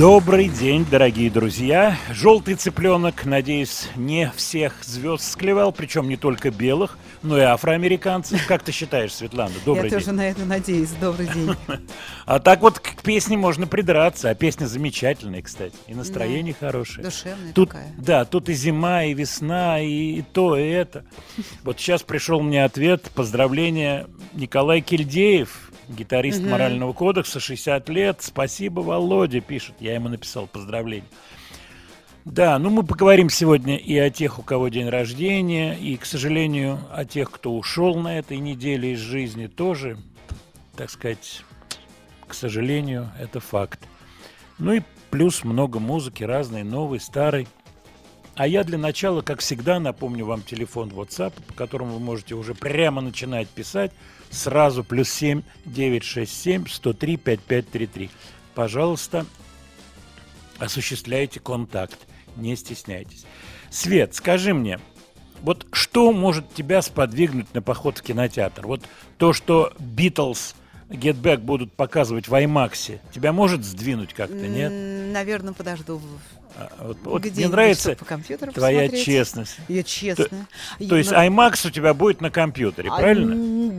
Добрый 0.00 0.48
день, 0.48 0.86
дорогие 0.90 1.30
друзья. 1.30 1.94
Желтый 2.08 2.54
цыпленок, 2.54 3.26
надеюсь, 3.26 3.86
не 3.96 4.32
всех 4.34 4.82
звезд 4.82 5.30
склевал, 5.30 5.72
причем 5.72 6.08
не 6.08 6.16
только 6.16 6.50
белых, 6.50 6.96
но 7.22 7.36
и 7.36 7.42
афроамериканцев. 7.42 8.46
Как 8.46 8.62
ты 8.62 8.72
считаешь, 8.72 9.12
Светлана? 9.12 9.52
Добрый 9.66 9.84
Я 9.84 9.90
день. 9.90 9.98
тоже 9.98 10.12
на 10.12 10.26
это 10.26 10.46
надеюсь. 10.46 10.88
Добрый 10.98 11.26
день. 11.26 11.54
А 12.24 12.38
так 12.38 12.62
вот 12.62 12.78
к 12.78 13.02
песне 13.02 13.36
можно 13.36 13.66
придраться, 13.66 14.30
а 14.30 14.34
песня 14.34 14.64
замечательная, 14.64 15.42
кстати, 15.42 15.74
и 15.86 15.94
настроение 15.94 16.54
хорошее. 16.58 17.04
Душевная 17.04 17.52
Тут, 17.52 17.68
такая. 17.70 17.92
да, 17.98 18.24
тут 18.24 18.48
и 18.48 18.54
зима, 18.54 19.04
и 19.04 19.12
весна, 19.12 19.80
и, 19.80 20.20
и 20.20 20.22
то, 20.22 20.56
и 20.56 20.66
это. 20.66 21.04
Вот 21.62 21.78
сейчас 21.78 22.02
пришел 22.02 22.40
мне 22.40 22.64
ответ, 22.64 23.10
поздравления 23.14 24.06
Николай 24.32 24.80
Кильдеев, 24.80 25.69
гитарист 25.90 26.42
Морального 26.42 26.92
кодекса, 26.92 27.40
60 27.40 27.88
лет. 27.88 28.18
Спасибо, 28.20 28.80
Володя, 28.80 29.40
пишет. 29.40 29.74
Я 29.80 29.94
ему 29.94 30.08
написал 30.08 30.46
поздравления. 30.46 31.08
Да, 32.24 32.58
ну 32.58 32.68
мы 32.68 32.82
поговорим 32.82 33.30
сегодня 33.30 33.76
и 33.76 33.96
о 33.96 34.10
тех, 34.10 34.38
у 34.38 34.42
кого 34.42 34.68
день 34.68 34.88
рождения, 34.88 35.74
и, 35.74 35.96
к 35.96 36.04
сожалению, 36.04 36.78
о 36.92 37.04
тех, 37.04 37.30
кто 37.30 37.56
ушел 37.56 37.96
на 37.96 38.18
этой 38.18 38.36
неделе 38.36 38.92
из 38.92 38.98
жизни 38.98 39.46
тоже, 39.46 39.96
так 40.76 40.90
сказать, 40.90 41.42
к 42.26 42.34
сожалению, 42.34 43.10
это 43.18 43.40
факт. 43.40 43.80
Ну 44.58 44.74
и 44.74 44.82
плюс 45.10 45.44
много 45.44 45.78
музыки, 45.78 46.22
разной, 46.22 46.62
новой, 46.62 47.00
старой. 47.00 47.48
А 48.34 48.46
я 48.46 48.64
для 48.64 48.78
начала, 48.78 49.22
как 49.22 49.40
всегда, 49.40 49.80
напомню 49.80 50.26
вам 50.26 50.42
телефон 50.42 50.90
WhatsApp, 50.90 51.32
по 51.48 51.54
которому 51.54 51.94
вы 51.94 52.00
можете 52.00 52.34
уже 52.34 52.54
прямо 52.54 53.00
начинать 53.00 53.48
писать. 53.48 53.92
Сразу 54.30 54.84
плюс 54.84 55.10
7 55.10 55.42
967 55.66 56.66
103 56.68 57.16
5533. 57.16 58.10
Пожалуйста, 58.54 59.26
осуществляйте 60.58 61.40
контакт, 61.40 61.98
не 62.36 62.54
стесняйтесь. 62.56 63.24
Свет, 63.70 64.14
скажи 64.14 64.54
мне, 64.54 64.78
вот 65.42 65.66
что 65.72 66.12
может 66.12 66.52
тебя 66.54 66.82
сподвигнуть 66.82 67.52
на 67.54 67.62
поход 67.62 67.98
в 67.98 68.02
кинотеатр? 68.02 68.66
Вот 68.66 68.82
то, 69.18 69.32
что 69.32 69.72
Битлз 69.78 70.54
Get 70.90 71.20
Back 71.20 71.38
будут 71.38 71.72
показывать 71.72 72.28
в 72.28 72.34
IMAX, 72.34 72.98
тебя 73.12 73.32
может 73.32 73.64
сдвинуть 73.64 74.12
как-то, 74.12 74.46
нет? 74.48 74.72
Наверное, 75.12 75.52
подожду. 75.52 76.00
А, 76.56 76.68
Вот, 76.80 76.98
вот 77.04 77.24
мне 77.24 77.48
нравится 77.48 77.94
по 77.94 78.04
твоя 78.04 78.80
посмотреть. 78.80 79.04
честность. 79.04 79.56
Я 79.68 79.82
честно. 79.84 80.48
То 80.88 80.96
есть 80.96 81.12
IMAX 81.12 81.68
у 81.68 81.70
тебя 81.70 81.94
будет 81.94 82.20
на 82.20 82.30
компьютере, 82.30 82.90
правильно? 82.90 83.34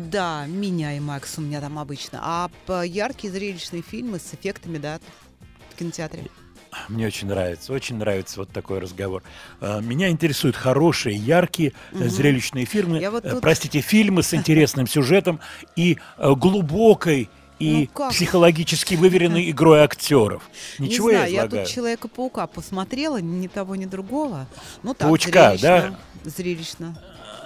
Да, 0.09 0.45
меня 0.47 0.95
и 0.95 0.99
Макс 0.99 1.37
у 1.37 1.41
меня 1.41 1.61
там 1.61 1.77
обычно. 1.77 2.19
А 2.21 2.49
яркие 2.83 3.31
зрелищные 3.31 3.81
фильмы 3.81 4.19
с 4.19 4.33
эффектами, 4.33 4.77
да, 4.77 4.99
в 5.69 5.75
кинотеатре. 5.77 6.23
Мне 6.87 7.07
очень 7.07 7.27
нравится, 7.27 7.73
очень 7.73 7.97
нравится 7.97 8.39
вот 8.39 8.49
такой 8.53 8.79
разговор. 8.79 9.23
А, 9.59 9.81
Меня 9.81 10.09
интересуют 10.09 10.55
хорошие, 10.55 11.17
яркие, 11.17 11.73
э, 11.91 12.07
зрелищные 12.07 12.63
фильмы, 12.65 12.99
Я 12.99 13.11
вот 13.11 13.25
э, 13.25 13.31
тут- 13.31 13.41
простите, 13.41 13.81
фильмы 13.81 14.23
с 14.23 14.33
интересным 14.33 14.87
сюжетом 14.87 15.41
и 15.75 15.97
э, 16.17 16.33
глубокой 16.33 17.29
и 17.59 17.73
Ну 17.73 17.87
как? 17.93 18.11
психологически 18.13 18.95
выверенной 18.95 19.51
игрой 19.51 19.81
актеров. 19.81 20.49
Ничего 20.79 21.09
не 21.11 21.13
я 21.15 21.19
знаю, 21.19 21.33
я 21.33 21.39
излагаю? 21.41 21.65
тут 21.65 21.73
Человека-паука 21.75 22.47
посмотрела, 22.47 23.17
ни 23.19 23.47
того, 23.47 23.75
ни 23.75 23.85
другого. 23.85 24.47
Ну 24.81 24.93
так, 24.93 25.07
Паучка, 25.09 25.57
зрелищно. 25.57 25.99
Зрелищно. 26.23 27.01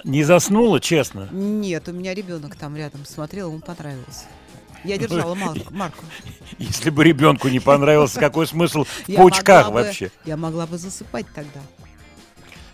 Не 0.06 0.24
заснула, 0.24 0.80
честно? 0.80 1.28
Нет, 1.31 1.88
у 1.90 1.92
меня 1.92 2.13
ребенок 2.13 2.56
там 2.56 2.75
рядом 2.78 3.06
смотрел, 3.06 3.50
ему 3.50 3.60
понравилось. 3.60 4.25
Я 4.84 5.00
держала 5.00 5.34
Мар- 5.34 5.57
Марку. 5.72 6.06
Если 6.60 6.92
бы 6.92 7.04
ребенку 7.04 7.48
не 7.48 7.60
понравился, 7.60 8.19
какой 8.19 8.46
смысл 8.46 8.84
в 8.84 9.13
паучках 9.16 9.72
вообще? 9.72 10.12
Я 10.25 10.38
могла 10.38 10.68
бы 10.68 10.78
засыпать 10.78 11.25
тогда. 11.34 11.60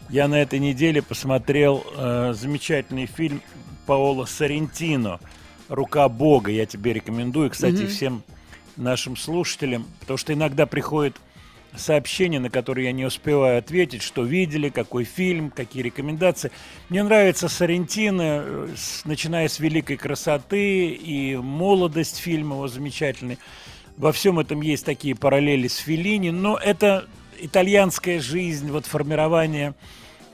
Я 0.09 0.27
на 0.27 0.41
этой 0.41 0.59
неделе 0.59 1.01
посмотрел 1.01 1.85
э, 1.95 2.33
замечательный 2.37 3.05
фильм 3.05 3.41
Паоло 3.85 4.25
Соррентино 4.25 5.21
«Рука 5.69 6.09
Бога». 6.09 6.51
Я 6.51 6.65
тебе 6.65 6.91
рекомендую, 6.91 7.49
кстати, 7.49 7.75
Мгм. 7.83 7.87
всем 7.87 8.23
нашим 8.75 9.15
слушателям, 9.15 9.87
потому 10.01 10.17
что 10.17 10.33
иногда 10.33 10.65
приходит 10.65 11.15
сообщения, 11.75 12.39
на 12.39 12.49
которые 12.49 12.87
я 12.87 12.91
не 12.91 13.05
успеваю 13.05 13.59
ответить, 13.59 14.01
что 14.01 14.23
видели, 14.23 14.69
какой 14.69 15.03
фильм, 15.03 15.49
какие 15.49 15.83
рекомендации. 15.83 16.51
Мне 16.89 17.03
нравится 17.03 17.47
Сарентино, 17.47 18.43
э, 18.43 18.67
начиная 19.05 19.47
с 19.47 19.59
«Великой 19.59 19.97
красоты» 19.97 20.89
и 20.89 21.35
молодость 21.37 22.17
фильма 22.17 22.55
его 22.55 22.67
замечательный. 22.67 23.39
Во 23.97 24.11
всем 24.11 24.39
этом 24.39 24.61
есть 24.61 24.85
такие 24.85 25.15
параллели 25.15 25.67
с 25.67 25.77
Феллини, 25.77 26.31
но 26.31 26.57
это 26.57 27.05
итальянская 27.39 28.19
жизнь, 28.19 28.71
вот 28.71 28.85
формирование 28.85 29.73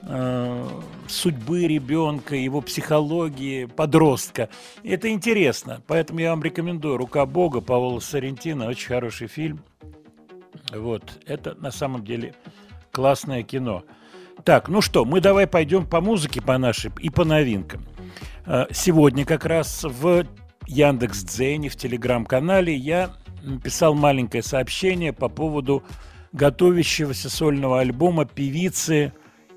э, 0.03 0.67
судьбы 1.07 1.67
ребенка, 1.67 2.35
его 2.35 2.61
психологии, 2.61 3.65
подростка. 3.65 4.49
Это 4.83 5.09
интересно, 5.09 5.81
поэтому 5.87 6.19
я 6.19 6.31
вам 6.31 6.43
рекомендую 6.43 6.97
«Рука 6.97 7.25
Бога» 7.25 7.61
Павла 7.61 7.99
Сарентино, 7.99 8.67
очень 8.67 8.87
хороший 8.87 9.27
фильм. 9.27 9.61
Вот, 10.73 11.19
это 11.25 11.55
на 11.55 11.71
самом 11.71 12.03
деле 12.03 12.33
классное 12.91 13.43
кино. 13.43 13.83
Так, 14.43 14.69
ну 14.69 14.81
что, 14.81 15.05
мы 15.05 15.19
давай 15.21 15.47
пойдем 15.47 15.85
по 15.85 16.01
музыке 16.01 16.41
по 16.41 16.57
нашей 16.57 16.91
и 16.99 17.09
по 17.09 17.25
новинкам. 17.25 17.85
Э, 18.45 18.65
Сегодня 18.71 19.25
как 19.25 19.45
раз 19.45 19.83
в 19.83 20.25
Яндекс 20.67 21.23
Дзене, 21.23 21.69
в 21.69 21.75
телеграм-канале 21.75 22.75
я 22.75 23.11
написал 23.43 23.93
маленькое 23.93 24.43
сообщение 24.43 25.13
по 25.13 25.29
поводу 25.29 25.83
готовящегося 26.33 27.29
сольного 27.29 27.79
альбома 27.79 28.25
певицы 28.25 29.13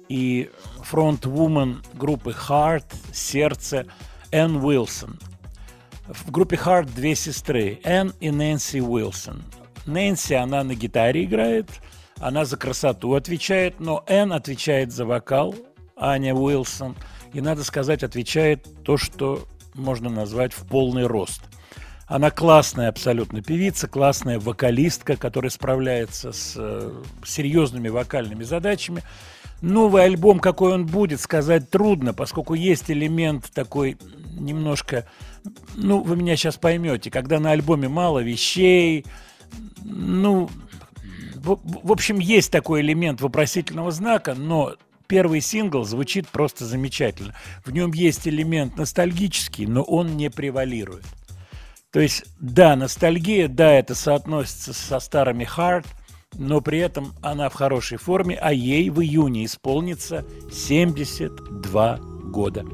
и 0.09 0.51
фронтвумен 0.83 1.83
группы 1.95 2.31
Heart, 2.31 2.87
Сердце, 3.13 3.87
Энн 4.31 4.57
Уилсон. 4.57 5.19
В 6.09 6.31
группе 6.31 6.57
Heart 6.57 6.95
две 6.95 7.15
сестры, 7.15 7.81
Энн 7.85 8.13
и 8.21 8.31
Нэнси 8.31 8.81
Уилсон. 8.81 9.43
Нэнси, 9.87 10.35
она 10.35 10.65
на 10.65 10.75
гитаре 10.75 11.25
играет, 11.25 11.71
она 12.19 12.45
за 12.45 12.57
красоту 12.57 13.15
отвечает, 13.15 13.81
но 13.81 14.05
Энн 14.07 14.33
отвечает 14.33 14.93
за 14.93 15.07
вокал, 15.07 15.55
Аня 15.97 16.35
Уилсон, 16.35 16.97
и, 17.33 17.41
надо 17.41 17.65
сказать, 17.65 18.03
отвечает 18.03 18.67
то, 18.85 18.97
что 18.97 19.47
можно 19.75 20.11
назвать 20.11 20.53
в 20.53 20.67
полный 20.67 21.07
рост. 21.07 21.43
Она 22.07 22.33
классная 22.33 22.89
абсолютно 22.89 23.41
певица, 23.41 23.87
классная 23.87 24.41
вокалистка, 24.41 25.17
которая 25.17 25.51
справляется 25.51 26.33
с 26.33 26.55
э, 26.57 26.93
серьезными 27.25 27.89
вокальными 27.89 28.43
задачами. 28.43 29.05
Новый 29.63 30.03
альбом, 30.03 30.41
какой 30.41 30.73
он 30.73 30.87
будет, 30.87 31.21
сказать 31.21 31.71
трудно, 31.71 32.13
поскольку 32.13 32.55
есть 32.55 32.91
элемент 32.91 33.51
такой 33.55 33.97
немножко... 34.33 35.07
Ну, 35.77 36.03
вы 36.03 36.17
меня 36.17 36.35
сейчас 36.35 36.57
поймете, 36.57 37.13
когда 37.13 37.39
на 37.39 37.53
альбоме 37.53 37.89
мало 37.89 38.19
вещей, 38.19 39.07
ну, 39.85 40.49
в, 41.35 41.59
в 41.65 41.93
общем, 41.93 42.19
есть 42.19 42.51
такой 42.51 42.81
элемент 42.81 43.21
вопросительного 43.21 43.91
знака, 43.91 44.35
но 44.35 44.77
первый 45.07 45.41
сингл 45.41 45.85
звучит 45.85 46.29
просто 46.29 46.65
замечательно. 46.65 47.35
В 47.65 47.73
нем 47.73 47.93
есть 47.93 48.29
элемент 48.29 48.77
ностальгический, 48.77 49.67
но 49.67 49.83
он 49.83 50.17
не 50.17 50.31
превалирует. 50.31 51.05
То 51.91 52.01
есть, 52.01 52.25
да, 52.39 52.77
ностальгия, 52.77 53.49
да, 53.49 53.73
это 53.73 53.95
соотносится 53.95 54.73
со 54.73 55.01
старыми 55.01 55.45
Hard, 55.45 55.87
но 56.35 56.61
при 56.61 56.79
этом 56.79 57.15
она 57.23 57.49
в 57.49 57.55
хорошей 57.55 57.99
форме, 57.99 58.39
а 58.41 58.53
ей 58.53 58.91
в 58.91 59.01
июне 59.01 59.45
исполнится 59.45 60.25
72 60.53 61.97
года. 62.31 62.65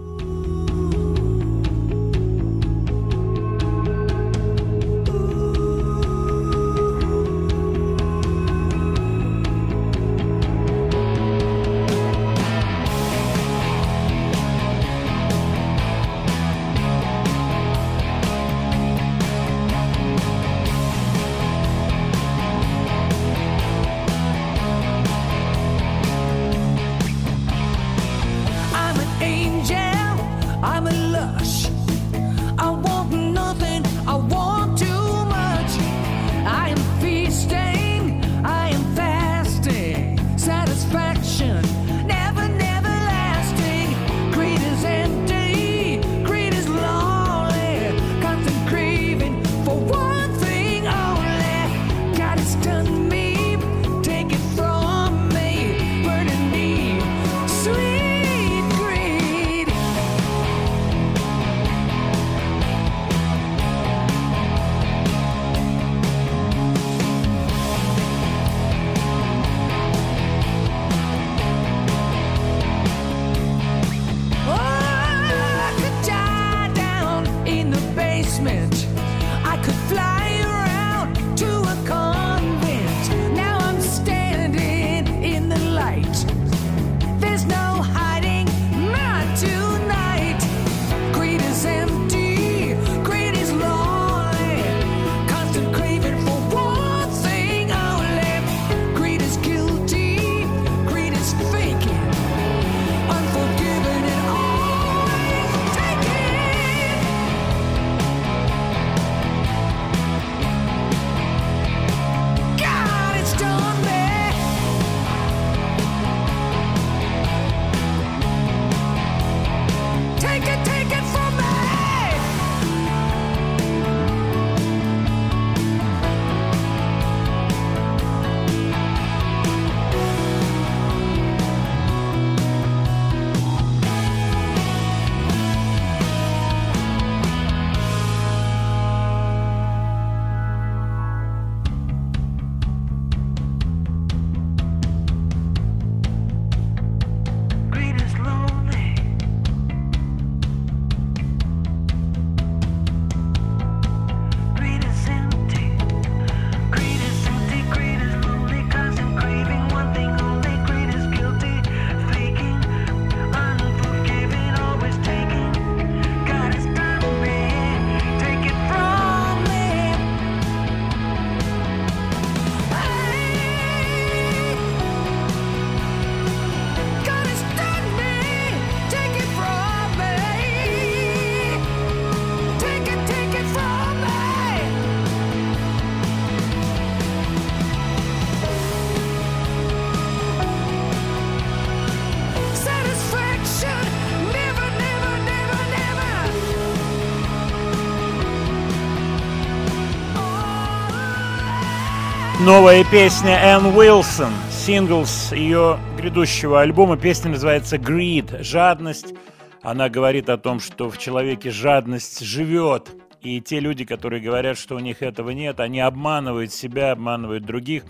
Новая 202.47 202.85
песня 202.85 203.41
Энн 203.43 203.77
Уилсон, 203.77 204.31
сингл 204.53 205.05
с 205.05 205.35
ее 205.35 205.81
грядущего 205.99 206.61
альбома. 206.61 206.97
Песня 206.97 207.33
называется 207.33 207.75
«Greed»– 207.75 208.41
«Жадность». 208.45 209.15
Она 209.63 209.89
говорит 209.89 210.29
о 210.29 210.39
том, 210.39 210.61
что 210.61 210.89
в 210.89 210.97
человеке 210.97 211.51
жадность 211.51 212.21
живет. 212.21 212.91
И 213.21 213.41
те 213.41 213.59
люди, 213.59 213.85
которые 213.85 214.23
говорят, 214.23 214.59
что 214.59 214.77
у 214.77 214.79
них 214.79 215.03
этого 215.03 215.31
нет, 215.31 215.59
они 215.59 215.81
обманывают 215.81 216.53
себя, 216.53 216.93
обманывают 216.93 217.45
других. 217.45 217.83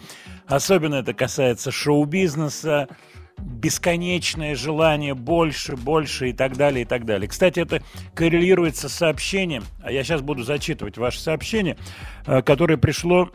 Особенно 0.47 0.95
это 0.95 1.13
касается 1.13 1.71
шоу-бизнеса, 1.71 2.89
бесконечное 3.37 4.55
желание 4.55 5.13
больше, 5.13 5.77
больше 5.77 6.31
и 6.31 6.33
так 6.33 6.57
далее, 6.57 6.83
и 6.83 6.87
так 6.87 7.05
далее. 7.05 7.29
Кстати, 7.29 7.61
это 7.61 7.83
коррелируется 8.15 8.89
с 8.89 8.95
сообщением, 8.95 9.65
а 9.83 9.93
я 9.93 10.03
сейчас 10.03 10.23
буду 10.23 10.45
зачитывать 10.45 10.97
ваше 10.97 11.21
сообщение, 11.21 11.77
э, 12.25 12.41
которое 12.41 12.79
пришло 12.79 13.31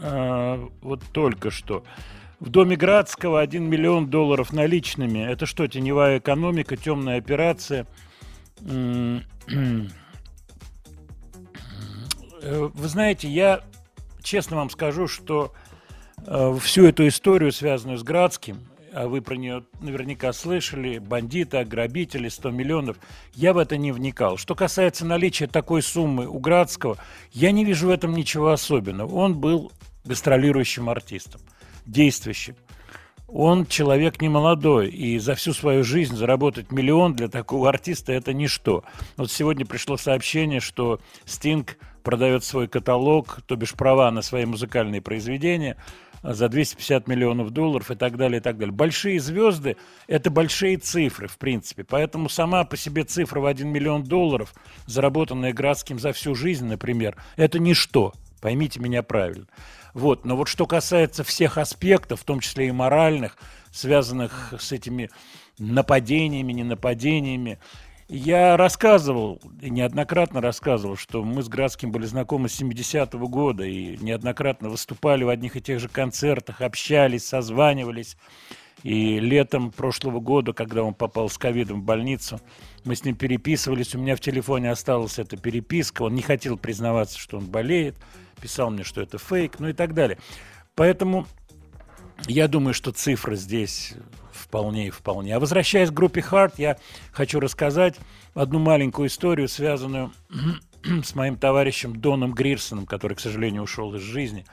э, 0.00 0.68
вот 0.82 1.02
только 1.12 1.50
что. 1.50 1.84
В 2.38 2.48
доме 2.48 2.76
Градского 2.76 3.40
1 3.40 3.62
миллион 3.62 4.08
долларов 4.08 4.52
наличными. 4.52 5.18
Это 5.18 5.46
что, 5.46 5.66
теневая 5.66 6.18
экономика, 6.18 6.76
темная 6.76 7.18
операция? 7.18 7.86
Э, 8.62 9.20
вы 12.42 12.88
знаете, 12.88 13.28
я 13.28 13.60
честно 14.22 14.56
вам 14.56 14.70
скажу, 14.70 15.06
что 15.06 15.52
всю 16.60 16.86
эту 16.86 17.06
историю, 17.06 17.52
связанную 17.52 17.98
с 17.98 18.02
Градским, 18.02 18.58
а 18.92 19.06
вы 19.06 19.20
про 19.22 19.36
нее 19.36 19.64
наверняка 19.80 20.32
слышали, 20.32 20.98
бандиты, 20.98 21.64
грабители, 21.64 22.28
100 22.28 22.50
миллионов. 22.50 22.96
Я 23.34 23.52
в 23.52 23.58
это 23.58 23.76
не 23.76 23.92
вникал. 23.92 24.36
Что 24.36 24.54
касается 24.54 25.06
наличия 25.06 25.46
такой 25.46 25.82
суммы 25.82 26.26
у 26.26 26.38
Градского, 26.38 26.96
я 27.32 27.52
не 27.52 27.64
вижу 27.64 27.88
в 27.88 27.90
этом 27.90 28.12
ничего 28.12 28.50
особенного. 28.50 29.14
Он 29.14 29.38
был 29.38 29.72
гастролирующим 30.04 30.88
артистом, 30.88 31.40
действующим. 31.86 32.56
Он 33.28 33.64
человек 33.64 34.20
не 34.20 34.28
молодой, 34.28 34.88
и 34.88 35.18
за 35.18 35.34
всю 35.36 35.52
свою 35.52 35.84
жизнь 35.84 36.16
заработать 36.16 36.72
миллион 36.72 37.14
для 37.14 37.28
такого 37.28 37.68
артиста– 37.68 38.12
это 38.14 38.32
ничто. 38.32 38.82
Вот 39.16 39.30
сегодня 39.30 39.64
пришло 39.64 39.96
сообщение, 39.96 40.58
что 40.58 41.00
Стинг 41.26 41.78
продает 42.02 42.42
свой 42.42 42.66
каталог, 42.66 43.40
то 43.46 43.54
бишь 43.54 43.74
права 43.74 44.10
на 44.10 44.22
свои 44.22 44.46
музыкальные 44.46 45.00
произведения– 45.00 45.76
за 46.22 46.48
250 46.48 47.08
миллионов 47.08 47.50
долларов 47.50 47.90
и 47.90 47.94
так 47.94 48.16
далее, 48.16 48.38
и 48.38 48.42
так 48.42 48.58
далее. 48.58 48.74
Большие 48.74 49.20
звезды– 49.20 49.76
это 50.06 50.30
большие 50.30 50.76
цифры, 50.76 51.28
в 51.28 51.38
принципе. 51.38 51.84
Поэтому 51.84 52.28
сама 52.28 52.64
по 52.64 52.76
себе 52.76 53.04
цифра 53.04 53.40
в 53.40 53.46
1 53.46 53.68
миллион 53.68 54.04
долларов, 54.04 54.54
заработанная 54.86 55.52
Градским 55.52 55.98
за 55.98 56.12
всю 56.12 56.34
жизнь, 56.34 56.66
например, 56.66 57.16
это 57.36 57.58
ничто. 57.58 58.12
Поймите 58.40 58.80
меня 58.80 59.02
правильно. 59.02 59.46
Вот. 59.94 60.24
Но 60.24 60.36
вот 60.36 60.48
что 60.48 60.66
касается 60.66 61.24
всех 61.24 61.58
аспектов, 61.58 62.20
в 62.20 62.24
том 62.24 62.40
числе 62.40 62.68
и 62.68 62.72
моральных, 62.72 63.36
связанных 63.72 64.54
с 64.58 64.72
этими 64.72 65.10
нападениями, 65.58 66.52
ненападениями, 66.52 67.58
я 68.12 68.56
рассказывал, 68.56 69.40
неоднократно 69.62 70.40
рассказывал, 70.40 70.96
что 70.96 71.22
мы 71.22 71.44
с 71.44 71.48
Градским 71.48 71.92
были 71.92 72.06
знакомы 72.06 72.48
с 72.48 72.60
70-го 72.60 73.28
года 73.28 73.64
и 73.64 73.96
неоднократно 73.98 74.68
выступали 74.68 75.22
в 75.22 75.28
одних 75.28 75.54
и 75.54 75.60
тех 75.60 75.78
же 75.78 75.88
концертах, 75.88 76.60
общались, 76.60 77.24
созванивались. 77.24 78.16
И 78.82 79.20
летом 79.20 79.70
прошлого 79.70 80.18
года, 80.18 80.52
когда 80.52 80.82
он 80.82 80.94
попал 80.94 81.28
с 81.28 81.38
ковидом 81.38 81.82
в 81.82 81.84
больницу, 81.84 82.40
мы 82.84 82.96
с 82.96 83.04
ним 83.04 83.14
переписывались, 83.14 83.94
у 83.94 83.98
меня 83.98 84.16
в 84.16 84.20
телефоне 84.20 84.72
осталась 84.72 85.18
эта 85.18 85.36
переписка, 85.36 86.02
он 86.02 86.14
не 86.14 86.22
хотел 86.22 86.56
признаваться, 86.56 87.16
что 87.16 87.36
он 87.36 87.46
болеет, 87.46 87.94
писал 88.40 88.70
мне, 88.70 88.84
что 88.84 89.00
это 89.00 89.18
фейк, 89.18 89.58
ну 89.58 89.68
и 89.68 89.72
так 89.72 89.94
далее. 89.94 90.18
Поэтому 90.74 91.26
я 92.26 92.48
думаю, 92.48 92.74
что 92.74 92.92
цифры 92.92 93.36
здесь 93.36 93.94
вполне 94.32 94.88
и 94.88 94.90
вполне. 94.90 95.36
А 95.36 95.40
возвращаясь 95.40 95.90
к 95.90 95.94
группе 95.94 96.22
Харт, 96.22 96.58
я 96.58 96.76
хочу 97.12 97.40
рассказать 97.40 97.96
одну 98.34 98.58
маленькую 98.58 99.08
историю, 99.08 99.48
связанную 99.48 100.12
с 101.04 101.14
моим 101.14 101.36
товарищем 101.36 102.00
Доном 102.00 102.32
Грирсоном, 102.32 102.86
который, 102.86 103.14
к 103.14 103.20
сожалению, 103.20 103.62
ушел 103.62 103.94
из 103.94 104.02
жизни 104.02 104.44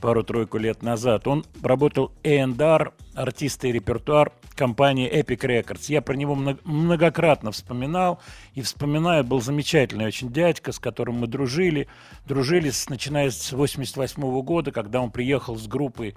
пару-тройку 0.00 0.58
лет 0.58 0.82
назад. 0.82 1.26
Он 1.26 1.44
работал 1.62 2.12
A&R, 2.24 2.92
артист 3.14 3.64
и 3.64 3.72
репертуар 3.72 4.32
компании 4.54 5.10
Epic 5.10 5.40
Records. 5.40 5.86
Я 5.88 6.02
про 6.02 6.14
него 6.14 6.34
многократно 6.34 7.52
вспоминал 7.52 8.20
и 8.54 8.62
вспоминаю, 8.62 9.24
был 9.24 9.40
замечательный 9.40 10.06
очень 10.06 10.32
дядька, 10.32 10.72
с 10.72 10.78
которым 10.78 11.16
мы 11.16 11.26
дружили. 11.26 11.88
Дружили 12.26 12.70
с, 12.70 12.88
начиная 12.88 13.30
с 13.30 13.52
88 13.52 14.42
года, 14.42 14.72
когда 14.72 15.00
он 15.00 15.10
приехал 15.10 15.56
с 15.56 15.66
группой 15.66 16.14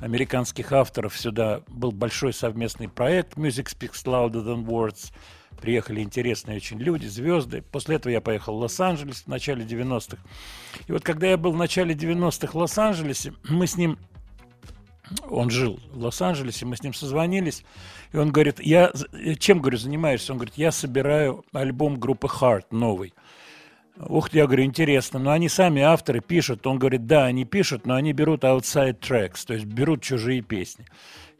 американских 0.00 0.72
авторов 0.72 1.16
сюда 1.16 1.62
был 1.68 1.90
большой 1.90 2.32
совместный 2.32 2.88
проект 2.88 3.36
Music 3.36 3.66
Speaks 3.66 4.04
Louder 4.04 4.44
Than 4.44 4.64
Words. 4.64 5.12
Приехали 5.60 6.02
интересные 6.02 6.58
очень 6.58 6.78
люди, 6.78 7.06
звезды. 7.06 7.62
После 7.62 7.96
этого 7.96 8.12
я 8.12 8.20
поехал 8.20 8.56
в 8.56 8.60
Лос-Анджелес 8.60 9.22
в 9.22 9.26
начале 9.26 9.64
90-х. 9.64 10.18
И 10.86 10.92
вот 10.92 11.02
когда 11.02 11.28
я 11.28 11.38
был 11.38 11.52
в 11.52 11.56
начале 11.56 11.94
90-х 11.94 12.52
в 12.52 12.56
Лос-Анджелесе, 12.56 13.32
мы 13.48 13.66
с 13.66 13.76
ним 13.76 13.98
он 15.28 15.50
жил 15.50 15.78
в 15.92 16.02
Лос-Анджелесе, 16.02 16.66
мы 16.66 16.76
с 16.76 16.82
ним 16.82 16.94
созвонились, 16.94 17.64
и 18.12 18.16
он 18.16 18.32
говорит, 18.32 18.60
я 18.60 18.92
чем, 19.38 19.60
говорю, 19.60 19.78
занимаешься? 19.78 20.32
Он 20.32 20.38
говорит, 20.38 20.56
я 20.56 20.72
собираю 20.72 21.44
альбом 21.52 21.98
группы 21.98 22.26
Heart 22.26 22.66
новый. 22.70 23.14
Ух 23.98 24.28
ты, 24.28 24.38
я 24.38 24.46
говорю, 24.46 24.64
интересно, 24.64 25.18
но 25.18 25.30
они 25.30 25.48
сами 25.48 25.80
авторы 25.80 26.20
пишут. 26.20 26.66
Он 26.66 26.78
говорит, 26.78 27.06
да, 27.06 27.24
они 27.24 27.44
пишут, 27.44 27.86
но 27.86 27.94
они 27.94 28.12
берут 28.12 28.44
outside 28.44 29.00
tracks, 29.00 29.46
то 29.46 29.54
есть 29.54 29.64
берут 29.64 30.02
чужие 30.02 30.42
песни. 30.42 30.84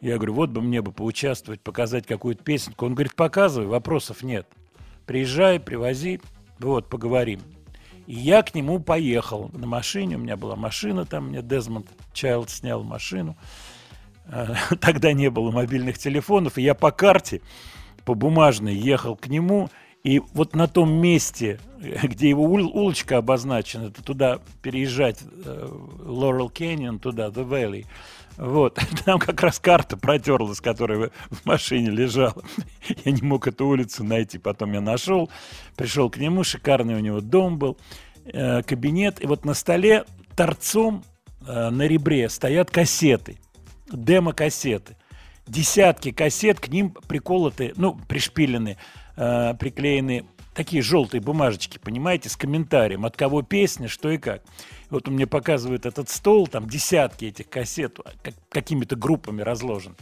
Я 0.00 0.16
говорю, 0.16 0.34
вот 0.34 0.50
бы 0.50 0.62
мне 0.62 0.80
бы 0.80 0.92
поучаствовать, 0.92 1.60
показать 1.60 2.06
какую-то 2.06 2.42
песенку. 2.42 2.86
Он 2.86 2.94
говорит, 2.94 3.14
показывай, 3.14 3.66
вопросов 3.66 4.22
нет. 4.22 4.46
Приезжай, 5.04 5.60
привози, 5.60 6.20
вот, 6.58 6.88
поговорим. 6.88 7.40
И 8.06 8.14
я 8.14 8.42
к 8.42 8.54
нему 8.54 8.78
поехал 8.78 9.50
на 9.52 9.66
машине, 9.66 10.16
у 10.16 10.20
меня 10.20 10.36
была 10.36 10.56
машина 10.56 11.04
там, 11.04 11.28
мне 11.28 11.42
Дезмонд 11.42 11.86
Чайлд 12.12 12.50
снял 12.50 12.82
машину. 12.82 13.36
А, 14.26 14.54
тогда 14.80 15.12
не 15.12 15.30
было 15.30 15.50
мобильных 15.50 15.98
телефонов, 15.98 16.58
и 16.58 16.62
я 16.62 16.74
по 16.74 16.90
карте, 16.90 17.40
по 18.04 18.14
бумажной 18.14 18.74
ехал 18.74 19.16
к 19.16 19.26
нему– 19.28 19.70
и 20.06 20.22
вот 20.34 20.54
на 20.54 20.68
том 20.68 20.92
месте, 20.92 21.58
где 21.80 22.28
его 22.28 22.44
улочка 22.44 23.18
обозначена, 23.18 23.90
туда 23.90 24.38
переезжать, 24.62 25.18
Лорел 25.24 26.48
Canyon, 26.48 27.00
туда, 27.00 27.26
The 27.26 27.44
Valley, 27.44 27.86
вот, 28.36 28.78
там 29.04 29.18
как 29.18 29.42
раз 29.42 29.58
карта 29.58 29.96
протерлась, 29.96 30.60
которая 30.60 31.10
в 31.30 31.44
машине 31.44 31.90
лежала. 31.90 32.42
Я 33.04 33.12
не 33.12 33.22
мог 33.22 33.46
эту 33.46 33.66
улицу 33.66 34.04
найти, 34.04 34.38
потом 34.38 34.72
я 34.72 34.80
нашел, 34.80 35.30
пришел 35.74 36.10
к 36.10 36.18
нему, 36.18 36.44
шикарный 36.44 36.94
у 36.94 37.00
него 37.00 37.20
дом 37.20 37.58
был, 37.58 37.78
э, 38.24 38.62
кабинет, 38.62 39.22
и 39.22 39.26
вот 39.26 39.44
на 39.44 39.54
столе 39.54 40.04
торцом 40.36 41.04
э, 41.46 41.70
на 41.70 41.82
ребре 41.86 42.28
стоят 42.28 42.70
кассеты, 42.70 43.38
демо-кассеты. 43.90 44.96
Десятки 45.46 46.10
кассет, 46.10 46.58
к 46.58 46.68
ним 46.68 46.90
приколоты, 47.06 47.72
ну, 47.76 47.96
пришпилены 48.08 48.76
э, 49.16 49.54
приклеены 49.58 50.26
такие 50.54 50.82
желтые 50.82 51.20
бумажечки, 51.20 51.78
понимаете, 51.78 52.28
с 52.28 52.36
комментарием, 52.36 53.04
от 53.04 53.16
кого 53.16 53.42
песня, 53.42 53.88
что 53.88 54.10
и 54.10 54.18
как. 54.18 54.42
Вот 54.90 55.08
он 55.08 55.14
мне 55.14 55.26
показывает 55.26 55.86
этот 55.86 56.08
стол, 56.08 56.46
там 56.46 56.68
десятки 56.68 57.26
этих 57.26 57.48
кассет 57.48 57.98
как, 58.22 58.34
какими-то 58.48 58.96
группами 58.96 59.42
разложен. 59.42 59.96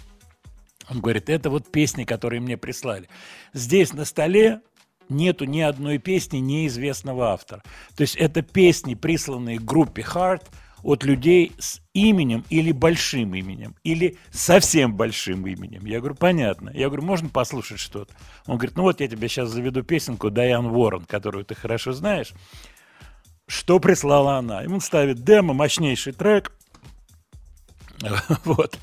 Он 0.90 1.00
говорит, 1.00 1.30
это 1.30 1.48
вот 1.48 1.70
песни, 1.70 2.04
которые 2.04 2.40
мне 2.40 2.56
прислали. 2.56 3.08
Здесь 3.54 3.92
на 3.92 4.04
столе 4.04 4.60
нету 5.08 5.46
ни 5.46 5.60
одной 5.60 5.98
песни 5.98 6.38
неизвестного 6.38 7.32
автора. 7.32 7.62
То 7.96 8.02
есть 8.02 8.16
это 8.16 8.42
песни, 8.42 8.94
присланные 8.94 9.58
группе 9.58 10.02
Heart– 10.02 10.42
от 10.84 11.02
людей 11.02 11.52
с 11.58 11.80
именем 11.94 12.44
или 12.50 12.70
большим 12.70 13.34
именем, 13.34 13.74
или 13.82 14.18
совсем 14.30 14.94
большим 14.94 15.46
именем. 15.46 15.86
Я 15.86 15.98
говорю, 15.98 16.14
понятно. 16.14 16.70
Я 16.74 16.88
говорю, 16.88 17.02
можно 17.02 17.30
послушать 17.30 17.80
что-то? 17.80 18.12
Он 18.46 18.58
говорит, 18.58 18.76
ну 18.76 18.82
вот 18.82 19.00
я 19.00 19.08
тебе 19.08 19.28
сейчас 19.28 19.48
заведу 19.48 19.82
песенку 19.82 20.30
Дайан 20.30 20.66
Уоррен, 20.66 21.06
которую 21.06 21.46
ты 21.46 21.54
хорошо 21.54 21.92
знаешь. 21.92 22.32
Что 23.46 23.78
прислала 23.78 24.36
она? 24.36 24.62
Ему 24.62 24.80
ставит 24.80 25.22
демо, 25.22 25.54
мощнейший 25.54 26.12
трек. 26.12 26.52
Вот. 28.44 28.78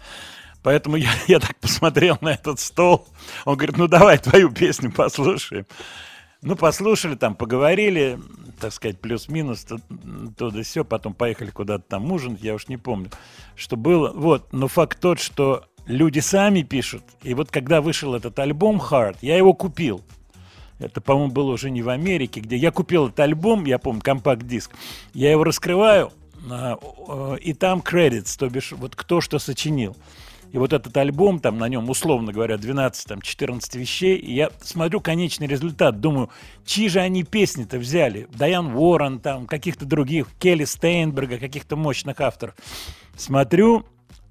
Поэтому 0.63 0.95
я, 0.95 1.11
я 1.27 1.39
так 1.39 1.55
посмотрел 1.57 2.17
на 2.21 2.33
этот 2.33 2.59
стол. 2.59 3.07
Он 3.45 3.55
говорит, 3.55 3.77
ну 3.77 3.87
давай 3.87 4.17
твою 4.19 4.51
песню 4.51 4.91
послушаем. 4.91 5.65
Ну, 6.43 6.55
послушали 6.55 7.15
там, 7.15 7.35
поговорили, 7.35 8.19
так 8.59 8.73
сказать, 8.73 8.99
плюс-минус, 8.99 9.63
то, 9.63 9.77
то 10.37 10.49
да 10.49 10.63
все, 10.63 10.83
потом 10.83 11.13
поехали 11.13 11.51
куда-то 11.51 11.83
там 11.87 12.11
ужинать, 12.11 12.41
я 12.41 12.55
уж 12.55 12.67
не 12.67 12.77
помню, 12.77 13.11
что 13.55 13.75
было. 13.77 14.11
Вот, 14.11 14.51
но 14.51 14.67
факт 14.67 14.99
тот, 14.99 15.19
что 15.19 15.65
люди 15.85 16.19
сами 16.19 16.63
пишут. 16.63 17.03
И 17.21 17.35
вот 17.35 17.51
когда 17.51 17.79
вышел 17.81 18.15
этот 18.15 18.39
альбом 18.39 18.81
Hard, 18.81 19.17
я 19.21 19.37
его 19.37 19.53
купил. 19.53 20.01
Это, 20.81 20.99
по-моему, 21.01 21.31
было 21.31 21.51
уже 21.51 21.69
не 21.69 21.81
в 21.81 21.89
Америке, 21.89 22.41
где 22.41 22.55
я 22.55 22.71
купил 22.71 23.07
этот 23.07 23.19
альбом, 23.19 23.65
я 23.65 23.77
помню, 23.77 24.01
компакт-диск. 24.01 24.71
Я 25.13 25.31
его 25.31 25.43
раскрываю, 25.43 26.11
а, 26.49 26.77
э, 27.07 27.37
и 27.41 27.53
там 27.53 27.79
credits, 27.79 28.37
то 28.37 28.49
бишь 28.49 28.71
вот 28.71 28.95
кто 28.95 29.21
что 29.21 29.39
сочинил. 29.39 29.95
И 30.51 30.57
вот 30.57 30.73
этот 30.73 30.95
альбом, 30.97 31.39
там 31.39 31.57
на 31.59 31.69
нем, 31.69 31.89
условно 31.89 32.33
говоря, 32.33 32.55
12-14 32.55 33.77
вещей, 33.77 34.17
и 34.17 34.33
я 34.33 34.49
смотрю 34.61 34.99
конечный 34.99 35.47
результат, 35.47 36.01
думаю, 36.01 36.29
чьи 36.65 36.89
же 36.89 36.99
они 36.99 37.23
песни-то 37.23 37.77
взяли? 37.77 38.27
Дайан 38.33 38.75
Уоррен, 38.75 39.19
там, 39.19 39.47
каких-то 39.47 39.85
других, 39.85 40.27
Келли 40.39 40.65
Стейнберга, 40.65 41.37
каких-то 41.37 41.77
мощных 41.77 42.19
авторов. 42.19 42.55
Смотрю, 43.15 43.85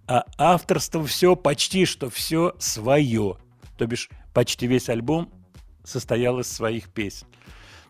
а 0.07 0.25
авторство 0.37 1.07
все, 1.07 1.37
почти 1.37 1.87
что 1.87 2.11
все 2.11 2.55
свое. 2.59 3.37
То 3.79 3.87
бишь, 3.87 4.11
почти 4.35 4.67
весь 4.67 4.91
альбом 4.91 5.31
состоял 5.91 6.41
из 6.41 6.51
своих 6.51 6.89
песен. 6.89 7.27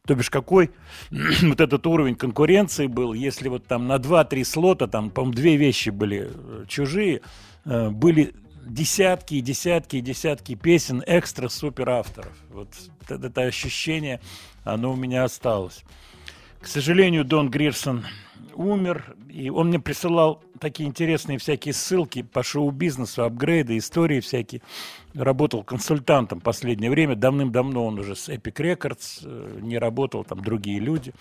То 0.07 0.15
бишь, 0.15 0.31
какой 0.31 0.71
вот 1.11 1.61
этот 1.61 1.87
уровень 1.87 2.17
конкуренции 2.17 2.87
был, 2.87 3.13
если 3.13 3.49
вот 3.49 3.67
там 3.67 3.87
на 3.87 3.97
2-3 3.97 4.45
слота, 4.45 4.87
там, 4.87 5.11
по-моему, 5.11 5.35
две 5.35 5.57
вещи 5.57 5.91
были 5.91 6.31
э, 6.33 6.65
чужие, 6.67 7.21
Э, 7.65 7.91
были 7.91 8.35
десятки 8.65 9.35
и 9.35 9.41
десятки 9.41 9.97
и 9.97 10.01
десятки 10.01 10.55
песен 10.55 11.03
экстра-супер 11.07 11.89
авторов. 11.89 12.33
Вот 12.51 12.69
это, 13.09 13.43
ощущение, 13.43 14.21
оно 14.65 14.93
у 14.93 14.97
меня 14.97 15.25
осталось. 15.25 15.83
К 16.61 16.67
сожалению, 16.67 17.25
Дон 17.25 17.51
Грирсон 17.51 18.05
умер, 18.55 19.17
и 19.29 19.51
он 19.51 19.69
мне 19.69 19.79
присылал 19.79 20.43
такие 20.59 20.89
интересные 20.89 21.39
всякие 21.39 21.75
ссылки 21.75 22.23
по 22.23 22.43
шоу-бизнесу, 22.43 23.25
апгрейды, 23.25 23.79
истории 23.79 24.21
всякие. 24.21 24.63
Работал 25.15 25.63
консультантом 25.65 26.41
последнее 26.41 26.91
время, 26.91 27.17
давным-давно 27.17 27.85
он 27.87 27.99
уже 27.99 28.15
с 28.15 28.29
Epic 28.29 28.55
Records, 28.55 29.23
э, 29.25 29.59
не 29.61 29.79
работал, 29.79 30.25
там 30.25 30.43
другие 30.43 30.79
люди. 30.79 31.13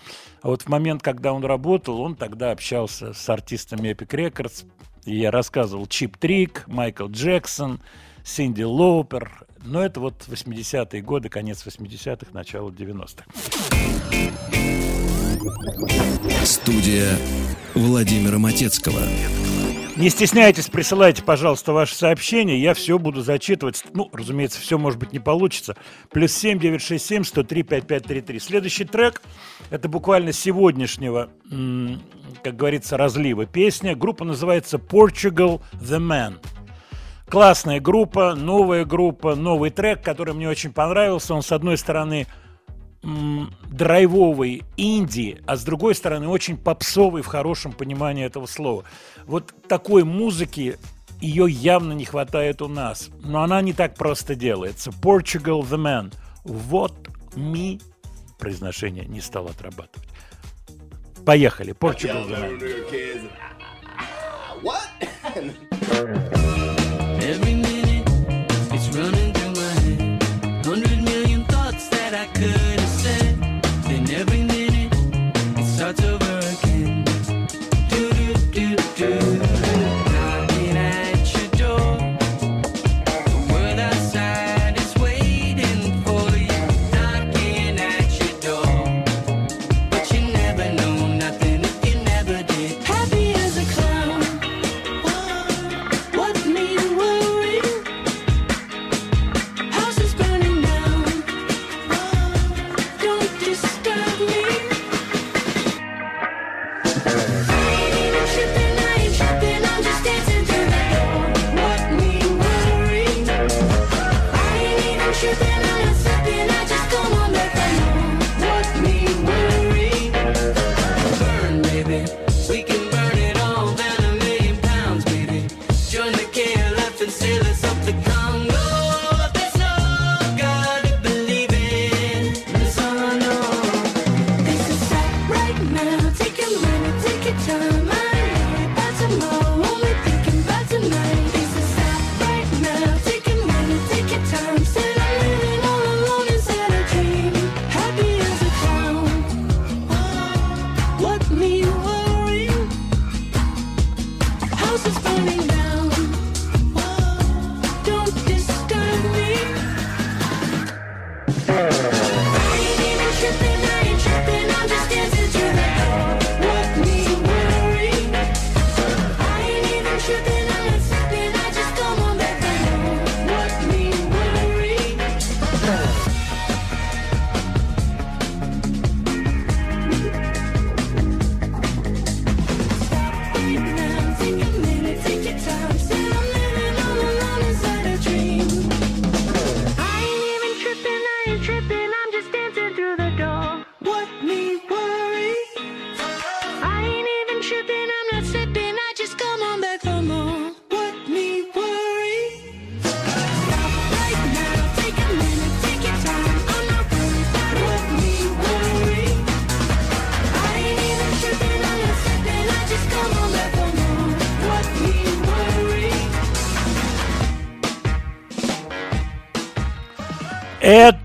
А 0.42 0.48
вот 0.48 0.62
в 0.62 0.68
момент, 0.68 1.02
когда 1.02 1.32
он 1.32 1.44
работал, 1.44 2.00
он 2.00 2.14
тогда 2.14 2.50
общался 2.50 3.12
с 3.12 3.28
артистами 3.28 3.90
Epic 3.90 4.08
Records, 4.08 4.66
и 5.04 5.16
я 5.16 5.30
рассказывал 5.30 5.86
Чип 5.86 6.16
Трик, 6.16 6.64
Майкл 6.66 7.08
Джексон, 7.08 7.80
Синди 8.24 8.62
Лоупер. 8.62 9.46
Но 9.64 9.82
это 9.82 10.00
вот 10.00 10.24
80-е 10.28 11.02
годы, 11.02 11.28
конец 11.28 11.66
80-х, 11.66 12.32
начало 12.32 12.70
90-х. 12.70 13.24
Студия 16.44 17.08
Владимира 17.74 18.38
Матецкого. 18.38 19.00
Не 19.96 20.08
стесняйтесь, 20.08 20.68
присылайте, 20.68 21.22
пожалуйста, 21.22 21.72
ваши 21.72 21.94
сообщения. 21.94 22.58
Я 22.58 22.74
все 22.74 22.98
буду 22.98 23.22
зачитывать. 23.22 23.82
Ну, 23.92 24.08
разумеется, 24.12 24.60
все, 24.60 24.78
может 24.78 24.98
быть, 24.98 25.12
не 25.12 25.18
получится. 25.18 25.76
Плюс 26.10 26.32
семь 26.32 26.58
девять 26.58 26.82
шесть 26.82 27.06
семь 27.06 27.24
сто 27.24 27.42
три 27.42 27.62
пять 27.62 27.86
пять 27.86 28.04
три 28.04 28.20
три. 28.20 28.38
Следующий 28.38 28.84
трек– 28.84 29.22
это 29.70 29.88
буквально 29.88 30.32
сегодняшнего, 30.32 31.30
как 32.42 32.56
говорится, 32.56 32.96
разлива 32.96 33.46
песня. 33.46 33.94
Группа 33.94 34.24
называется 34.24 34.76
Portugal 34.78 35.60
The 35.74 35.98
Man. 35.98 36.38
Классная 37.28 37.80
группа, 37.80 38.34
новая 38.34 38.84
группа, 38.84 39.34
новый 39.34 39.70
трек, 39.70 40.02
который 40.02 40.34
мне 40.34 40.48
очень 40.48 40.72
понравился. 40.72 41.34
Он, 41.34 41.42
с 41.42 41.52
одной 41.52 41.76
стороны, 41.78 42.26
драйвовый 43.02 44.62
инди, 44.76 45.40
а 45.46 45.56
с 45.56 45.64
другой 45.64 45.94
стороны 45.94 46.28
очень 46.28 46.56
попсовый 46.56 47.22
в 47.22 47.26
хорошем 47.26 47.72
понимании 47.72 48.24
этого 48.24 48.46
слова. 48.46 48.84
Вот 49.26 49.54
такой 49.68 50.04
музыки 50.04 50.76
ее 51.20 51.46
явно 51.48 51.92
не 51.92 52.04
хватает 52.04 52.62
у 52.62 52.68
нас, 52.68 53.10
но 53.22 53.42
она 53.42 53.60
не 53.62 53.72
так 53.72 53.94
просто 53.94 54.34
делается. 54.34 54.90
Portugal 54.90 55.62
the 55.62 55.78
Man. 55.78 56.12
Вот 56.44 56.94
me 57.34 57.80
произношение 58.38 59.04
не 59.04 59.20
стал 59.20 59.46
отрабатывать. 59.46 60.08
Поехали. 61.24 61.74
Portugal 61.74 62.26
the 62.28 62.36
Man. 62.38 62.58
Every 65.90 66.40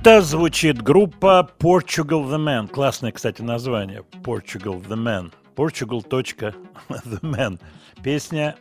Это 0.05 0.21
звучит 0.21 0.83
группа 0.83 1.49
Portugal 1.57 2.29
the 2.29 2.37
Man. 2.37 2.67
Классное, 2.67 3.11
кстати, 3.11 3.41
название. 3.41 4.03
Portugal 4.23 4.79
the 4.87 4.95
Man. 4.95 5.33
Portugal.the 5.55 7.21
Man. 7.21 7.59
Песня 8.03 8.55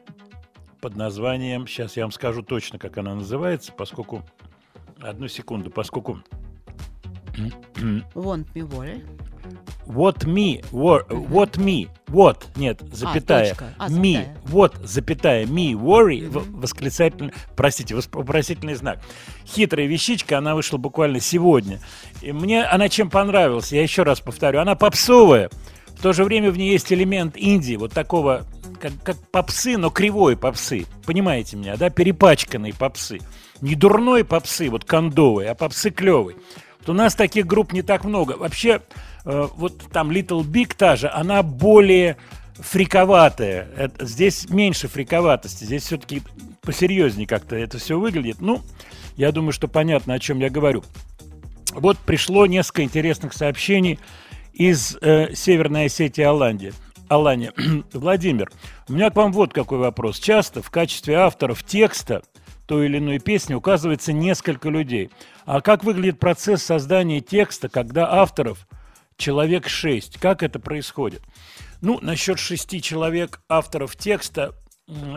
под 0.81 0.97
названием... 0.97 1.67
Сейчас 1.67 1.99
я 1.99 2.05
вам 2.05 2.13
скажу 2.13 2.41
точно, 2.41 2.79
как 2.79 2.97
она 2.97 3.15
называется, 3.15 3.75
поскольку... 3.75 4.23
Одну 5.03 5.29
секунду, 5.29 5.71
поскольку... 5.71 6.23
Want 8.15 8.47
me 8.55 8.63
worry? 8.67 9.07
What 9.87 10.25
me, 10.25 10.65
what, 10.71 11.09
what 11.09 11.53
me, 11.53 11.89
what, 12.09 12.45
нет, 12.57 12.81
запятая, 12.93 13.51
точка. 13.51 13.75
А, 13.79 13.89
me, 13.89 14.13
запятая. 14.13 14.37
вот, 14.45 14.77
запятая, 14.83 15.45
me, 15.45 15.73
worry, 15.73 16.29
в- 16.29 16.61
восклицательный, 16.61 17.33
простите, 17.57 17.95
вопросительный 17.95 18.75
знак. 18.75 19.01
Хитрая 19.47 19.87
вещичка, 19.87 20.39
она 20.39 20.55
вышла 20.55 20.79
буквально 20.79 21.21
сегодня. 21.21 21.81
И 22.23 22.33
мне 22.33 22.65
она 22.65 22.89
чем 22.89 23.11
понравилась, 23.11 23.73
я 23.73 23.83
еще 23.83 24.03
раз 24.03 24.21
повторю, 24.21 24.61
она 24.61 24.75
попсовая, 24.75 25.51
в 25.97 26.03
то 26.03 26.13
же 26.13 26.25
время 26.25 26.51
в 26.51 26.59
ней 26.59 26.73
есть 26.73 26.93
элемент 26.93 27.37
Индии, 27.37 27.77
вот 27.77 27.93
такого, 27.93 28.45
как, 28.81 28.93
как 29.03 29.17
попсы, 29.31 29.79
но 29.79 29.91
кривой 29.91 30.37
попсы. 30.37 30.87
Понимаете 31.07 31.57
меня, 31.57 31.77
да? 31.77 31.89
Перепачканные 31.89 32.75
попсы. 32.75 33.21
Не 33.61 33.75
дурной 33.75 34.25
попсы, 34.25 34.69
вот 34.69 34.85
кондовый, 34.85 35.49
а 35.49 35.55
попсы 35.55 35.91
клевый. 35.91 36.37
Вот 36.81 36.91
у 36.91 36.93
нас 36.93 37.15
таких 37.15 37.47
групп 37.47 37.73
не 37.73 37.83
так 37.83 38.05
много. 38.05 38.33
Вообще, 38.33 38.83
вот 39.25 39.83
там 39.93 40.11
Little 40.11 40.43
Big 40.45 40.75
та 40.77 40.97
же, 40.97 41.09
она 41.09 41.43
более 41.43 42.17
фриковатая. 42.55 43.69
Это- 43.77 44.07
здесь 44.07 44.49
меньше 44.49 44.89
фриковатости. 44.89 45.65
Здесь 45.65 45.85
все-таки 45.85 46.23
посерьезнее 46.63 47.27
как-то 47.27 47.57
это 47.57 47.79
все 47.79 47.99
выглядит. 47.99 48.41
Ну, 48.41 48.63
я 49.17 49.33
думаю, 49.33 49.53
что 49.53 49.69
понятно, 49.69 50.15
о 50.15 50.19
чем 50.19 50.39
я 50.41 50.51
говорю. 50.51 50.85
Вот 51.73 51.99
пришло 51.99 52.47
несколько 52.47 52.83
интересных 52.83 53.33
сообщений 53.33 53.99
из 54.53 54.97
э, 55.01 55.35
Северной 55.35 55.87
Осетии 55.87 56.23
Алании. 56.23 56.73
Алания. 57.09 57.53
Владимир, 57.93 58.51
у 58.89 58.93
меня 58.93 59.11
к 59.11 59.17
вам 59.17 59.33
вот 59.33 59.53
какой 59.53 59.79
вопрос. 59.79 60.19
Часто 60.19 60.63
в 60.63 60.71
качестве 60.71 61.17
авторов 61.17 61.63
текста 61.63 62.23
той 62.67 62.87
или 62.87 62.99
иной 62.99 63.19
песни 63.19 63.55
указывается 63.55 64.13
несколько 64.13 64.71
людей. 64.71 65.11
А 65.45 65.61
как 65.61 65.85
выглядит 65.85 66.19
процесс 66.19 66.63
создания 66.63 67.21
текста, 67.21 67.69
когда 67.69 68.11
авторов 68.11 68.67
человек 69.17 69.69
шесть? 69.69 70.19
Как 70.19 70.43
это 70.43 70.59
происходит? 70.59 71.23
Ну, 71.81 71.99
насчет 72.01 72.39
шести 72.39 72.81
человек 72.81 73.41
авторов 73.49 73.97
текста, 73.97 74.55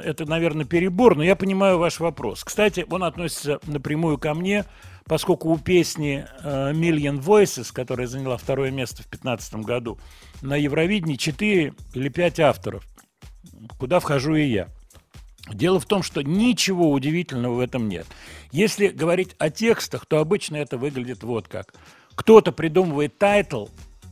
это, 0.04 0.26
наверное, 0.26 0.66
перебор, 0.66 1.16
но 1.16 1.24
я 1.24 1.36
понимаю 1.36 1.78
ваш 1.78 2.00
вопрос. 2.00 2.44
Кстати, 2.44 2.86
он 2.90 3.04
относится 3.04 3.60
напрямую 3.66 4.18
ко 4.18 4.34
мне, 4.34 4.66
поскольку 5.06 5.50
у 5.50 5.58
песни 5.58 6.26
э, 6.44 6.72
Million 6.74 7.20
Voices, 7.20 7.72
которая 7.74 8.08
заняла 8.08 8.38
второе 8.38 8.72
место 8.72 9.04
в 9.04 9.10
2015 9.10 9.56
году, 9.66 10.00
на 10.42 10.56
Евровидении 10.56 11.16
4 11.16 11.74
или 11.94 12.10
5 12.10 12.40
авторов, 12.40 12.86
куда 13.78 14.00
вхожу 14.00 14.36
и 14.36 14.46
я. 14.46 14.70
Дело 15.50 15.80
в 15.80 15.86
том, 15.86 16.04
что 16.04 16.22
ничего 16.22 16.92
удивительного 16.92 17.56
в 17.56 17.60
этом 17.60 17.88
нет. 17.88 18.06
Если 18.52 18.88
говорить 18.88 19.36
о 19.38 19.50
текстах, 19.50 20.06
то 20.06 20.20
обычно 20.20 20.58
это 20.58 20.78
выглядит 20.78 21.24
вот 21.24 21.48
как. 21.48 21.74
Кто-то 22.16 22.52
придумывает 22.52 23.18
title, 23.18 23.68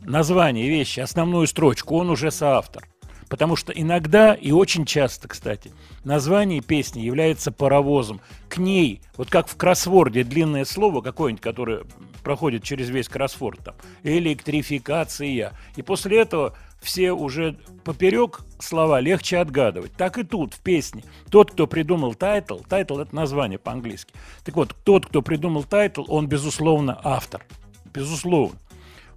название 0.05 0.69
вещи, 0.69 0.99
основную 0.99 1.47
строчку, 1.47 1.97
он 1.97 2.09
уже 2.09 2.31
соавтор. 2.31 2.87
Потому 3.27 3.55
что 3.55 3.73
иногда 3.73 4.35
и 4.35 4.51
очень 4.51 4.85
часто, 4.85 5.27
кстати, 5.27 5.71
название 6.03 6.61
песни 6.61 7.01
является 7.01 7.51
паровозом. 7.51 8.21
К 8.47 8.57
ней, 8.57 9.01
вот 9.17 9.29
как 9.29 9.47
в 9.47 9.57
кроссворде 9.57 10.23
длинное 10.23 10.63
слово 10.63 11.01
какое-нибудь, 11.01 11.41
которое 11.41 11.83
проходит 12.23 12.63
через 12.63 12.89
весь 12.89 13.09
кроссворд, 13.09 13.63
там, 13.63 13.75
электрификация. 14.03 15.53
И 15.75 15.81
после 15.81 16.19
этого 16.19 16.55
все 16.81 17.13
уже 17.13 17.57
поперек 17.83 18.41
слова 18.59 18.99
легче 18.99 19.39
отгадывать. 19.39 19.93
Так 19.93 20.19
и 20.19 20.23
тут, 20.23 20.53
в 20.53 20.59
песне. 20.59 21.03
Тот, 21.31 21.51
кто 21.51 21.65
придумал 21.65 22.13
тайтл, 22.13 22.59
тайтл– 22.59 22.99
это 22.99 23.15
название 23.15 23.57
по-английски. 23.57 24.13
Так 24.43 24.55
вот, 24.55 24.75
тот, 24.83 25.07
кто 25.07 25.23
придумал 25.23 25.63
title, 25.63 26.05
он, 26.07 26.27
безусловно, 26.27 26.99
автор. 27.03 27.43
Безусловно. 27.91 28.59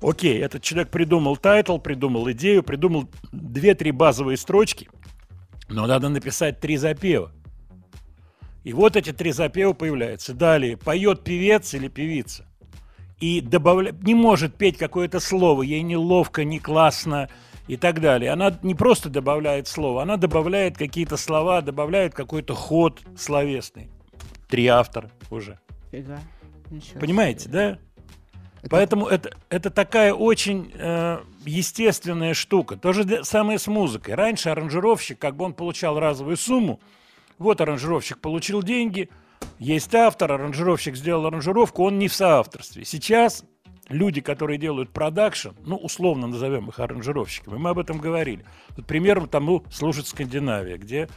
Окей, 0.01 0.39
этот 0.41 0.63
человек 0.63 0.91
придумал 0.91 1.37
title, 1.37 1.79
придумал 1.79 2.31
идею, 2.31 2.63
придумал 2.63 3.09
две-три 3.33 3.91
базовые 3.91 4.37
строчки, 4.37 4.89
но 5.69 5.87
надо 5.87 6.09
написать 6.09 6.61
три 6.61 6.77
запева. 6.77 7.33
И 8.65 8.73
вот 8.73 8.97
эти 8.97 9.13
три 9.13 9.33
запева 9.33 9.73
появляются. 9.73 10.35
Далее, 10.35 10.77
поет 10.77 11.25
певец 11.25 11.75
или 11.75 11.89
певица. 11.89 12.47
И 13.19 13.41
добавля... 13.41 13.93
не 14.03 14.15
может 14.15 14.55
петь 14.57 14.79
какое-то 14.79 15.21
слово, 15.21 15.63
ей 15.63 15.83
неловко, 15.83 16.45
не 16.45 16.61
классно 16.61 17.29
и 17.67 17.77
так 17.77 18.01
далее. 18.01 18.31
Она 18.31 18.57
не 18.63 18.75
просто 18.75 19.11
добавляет 19.11 19.69
слово, 19.69 20.03
она 20.03 20.17
добавляет 20.17 20.77
какие-то 20.77 21.17
слова, 21.17 21.61
добавляет 21.61 22.15
какой-то 22.15 22.55
ход 22.55 23.01
словесный. 23.17 23.91
Три 24.49 24.67
автора 24.67 25.11
уже. 25.31 25.59
Фига. 25.91 26.21
Ничего 26.71 27.01
Понимаете, 27.01 27.45
себе. 27.45 27.53
да? 27.53 27.79
Поэтому 28.71 29.07
это, 29.07 29.37
это 29.51 29.71
такая 29.71 30.13
очень 30.13 30.73
э, 30.75 31.19
естественная 31.45 32.35
штука. 32.35 32.77
То 32.77 32.93
же 32.93 33.25
самое 33.25 33.59
с 33.59 33.67
музыкой. 33.67 34.15
Раньше 34.15 34.51
аранжировщик, 34.51 35.19
как 35.19 35.37
бы 35.37 35.45
он 35.45 35.55
получал 35.55 35.99
разовую 35.99 36.37
сумму, 36.37 36.81
вот 37.39 37.61
аранжировщик 37.61 38.19
получил 38.19 38.63
деньги, 38.63 39.09
есть 39.59 39.95
автор, 39.95 40.33
аранжировщик 40.33 40.97
сделал 40.97 41.27
аранжировку, 41.27 41.85
он 41.85 41.99
не 41.99 42.09
в 42.09 42.15
соавторстве. 42.15 42.85
Сейчас 42.85 43.45
люди, 43.89 44.21
которые 44.21 44.59
делают 44.59 44.91
продакшн, 44.91 45.51
ну, 45.65 45.77
условно 45.77 46.27
назовем 46.27 46.69
их 46.69 46.79
аранжировщиками, 46.79 47.57
мы 47.57 47.71
об 47.71 47.79
этом 47.79 47.99
говорили. 47.99 48.45
Вот 48.77 48.87
примером 48.87 49.29
тому 49.29 49.65
служит 49.71 50.07
Скандинавия, 50.07 50.79
где 50.79 51.09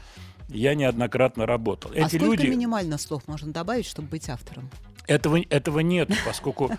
я 0.48 0.76
неоднократно 0.76 1.46
работал. 1.46 1.92
А 1.92 2.00
Эти 2.00 2.18
сколько 2.18 2.44
люди... 2.44 2.48
минимально 2.48 2.98
слов 2.98 3.28
можно 3.28 3.52
добавить, 3.52 3.86
чтобы 3.86 4.10
быть 4.10 4.30
автором? 4.30 4.70
Этого, 5.08 5.40
этого 5.50 5.80
нет, 5.80 6.10
поскольку 6.26 6.72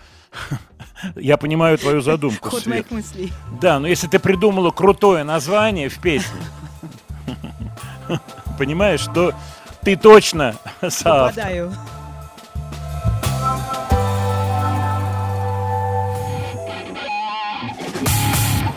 я 1.15 1.37
понимаю 1.37 1.77
твою 1.77 2.01
задумку. 2.01 2.49
Ход 2.49 2.65
моих 2.65 2.89
мыслей. 2.89 3.31
Да, 3.61 3.79
но 3.79 3.87
если 3.87 4.07
ты 4.07 4.19
придумала 4.19 4.71
крутое 4.71 5.23
название 5.23 5.89
в 5.89 5.99
песне, 5.99 6.39
понимаешь, 8.57 9.05
то 9.13 9.33
ты 9.81 9.95
точно 9.95 10.55
соавтор. 10.81 11.29
Попадаю. 11.29 11.73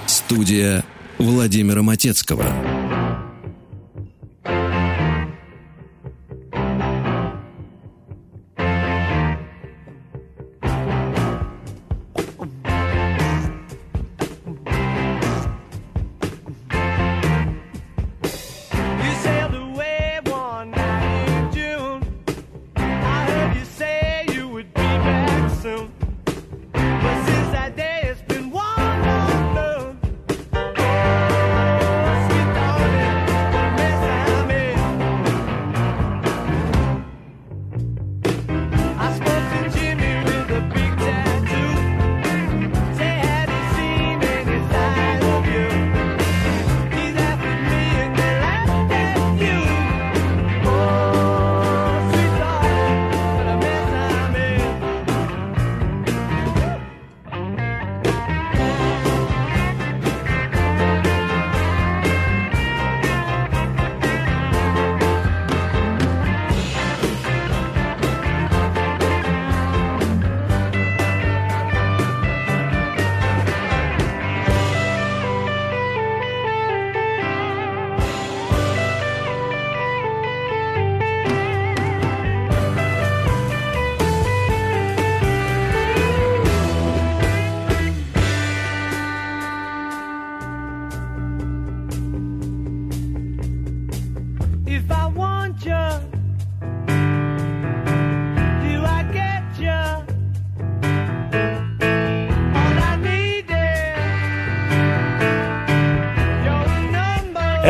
Студия 0.06 0.84
Владимира 1.18 1.82
Матецкого. 1.82 2.44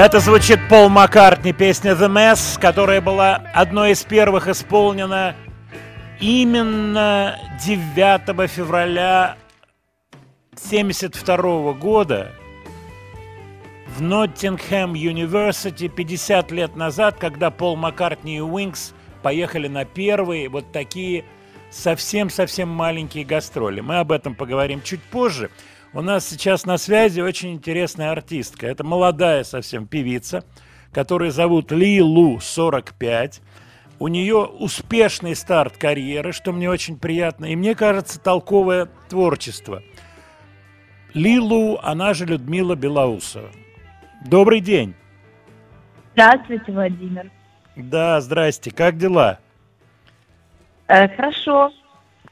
Это 0.07 0.21
звучит 0.21 0.61
Пол 0.69 0.89
Маккартни, 0.89 1.53
песня 1.53 1.91
The 1.95 2.09
Mess, 2.09 2.61
которая 2.61 3.01
была 3.01 3.43
одной 3.53 3.91
из 3.91 4.05
первых 4.05 4.47
исполнена 4.47 5.35
именно 6.21 7.41
9 7.65 8.49
февраля 8.49 9.37
1972 10.53 11.73
года 11.73 12.31
в 13.97 14.01
Ноттингхэм 14.01 14.95
Юниверсити 14.95 15.89
50 15.89 16.53
лет 16.53 16.77
назад, 16.77 17.17
когда 17.19 17.51
Пол 17.51 17.75
Маккартни 17.75 18.37
и 18.37 18.41
Уинкс 18.41 18.95
поехали 19.25 19.67
на 19.67 19.85
первые 19.85 20.49
вот 20.49 20.71
такие 20.71 21.25
совсем-совсем 21.71 22.69
маленькие 22.69 23.25
гастроли. 23.25 23.81
Мы 23.81 23.99
об 23.99 24.13
этом 24.13 24.37
поговорим 24.37 24.83
чуть 24.83 25.03
позже. 25.03 25.51
У 25.97 26.03
нас 26.03 26.29
сейчас 26.29 26.67
на 26.67 26.77
связи 26.77 27.23
очень 27.23 27.55
интересная 27.55 28.11
артистка. 28.11 28.67
Это 28.67 28.85
молодая 28.85 29.45
совсем 29.45 29.87
певица, 29.87 30.45
которую 30.93 31.31
зовут 31.31 31.73
Ли 31.73 32.03
Лу, 32.03 32.39
45. 32.39 33.41
У 33.99 34.09
нее 34.09 34.45
успешный 34.45 35.35
старт 35.35 35.79
карьеры, 35.79 36.33
что 36.33 36.53
мне 36.53 36.69
очень 36.69 36.99
приятно, 36.99 37.47
и 37.47 37.57
мне 37.57 37.75
кажется, 37.75 38.21
толковое 38.21 38.89
творчество. 39.09 39.83
Ли 41.15 41.41
Лу, 41.41 41.79
она 41.83 42.13
же 42.13 42.27
Людмила 42.27 42.75
Белоусова. 42.75 43.49
Добрый 44.27 44.61
день. 44.61 44.95
Здравствуйте, 46.13 46.73
Владимир. 46.73 47.31
Да, 47.75 48.21
здрасте. 48.21 48.71
Как 48.71 48.99
дела? 48.99 49.39
Э, 50.89 51.09
хорошо. 51.09 51.73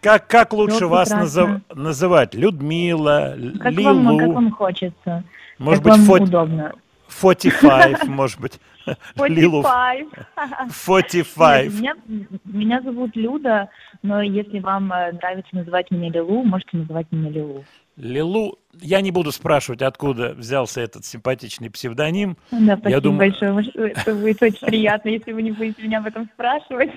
Как, 0.04 0.26
как 0.28 0.52
лучше 0.52 0.86
вас 0.86 1.10
назыв- 1.10 1.62
называть? 1.74 2.34
Людмила, 2.34 3.36
Как 3.58 3.72
Лилу, 3.72 4.02
вам, 4.02 4.18
как 4.18 4.28
вам 4.28 4.50
хочется? 4.52 5.24
может 5.58 5.82
как 5.82 5.92
быть, 5.92 5.98
вам 5.98 6.06
фот- 6.06 6.20
удобно? 6.28 6.72
45, 7.08 8.04
может 8.08 8.38
быть. 8.40 8.60
Лилу 9.16 9.62
45. 9.64 10.06
45. 10.72 11.72
Нет, 11.80 11.96
Меня, 12.06 12.26
меня 12.44 12.80
зовут 12.82 13.16
Люда, 13.16 13.70
но 14.02 14.20
если 14.20 14.58
вам 14.58 14.92
э, 14.92 15.12
нравится 15.12 15.48
называть 15.56 15.90
меня 15.90 16.10
Лилу, 16.10 16.44
можете 16.44 16.76
называть 16.76 17.06
меня 17.10 17.30
Лилу. 17.30 17.64
Лилу, 17.96 18.58
я 18.80 19.00
не 19.00 19.10
буду 19.10 19.32
спрашивать, 19.32 19.80
откуда 19.80 20.34
взялся 20.34 20.80
этот 20.82 21.04
симпатичный 21.06 21.70
псевдоним. 21.70 22.36
Да, 22.50 22.76
спасибо 22.76 23.00
думаю- 23.00 23.18
большое. 23.30 23.92
Это 23.92 24.14
будет 24.14 24.42
очень 24.42 24.66
приятно, 24.66 25.08
если 25.08 25.32
вы 25.32 25.40
не 25.42 25.52
будете 25.52 25.82
меня 25.82 25.98
об 25.98 26.06
этом 26.06 26.28
спрашивать. 26.34 26.90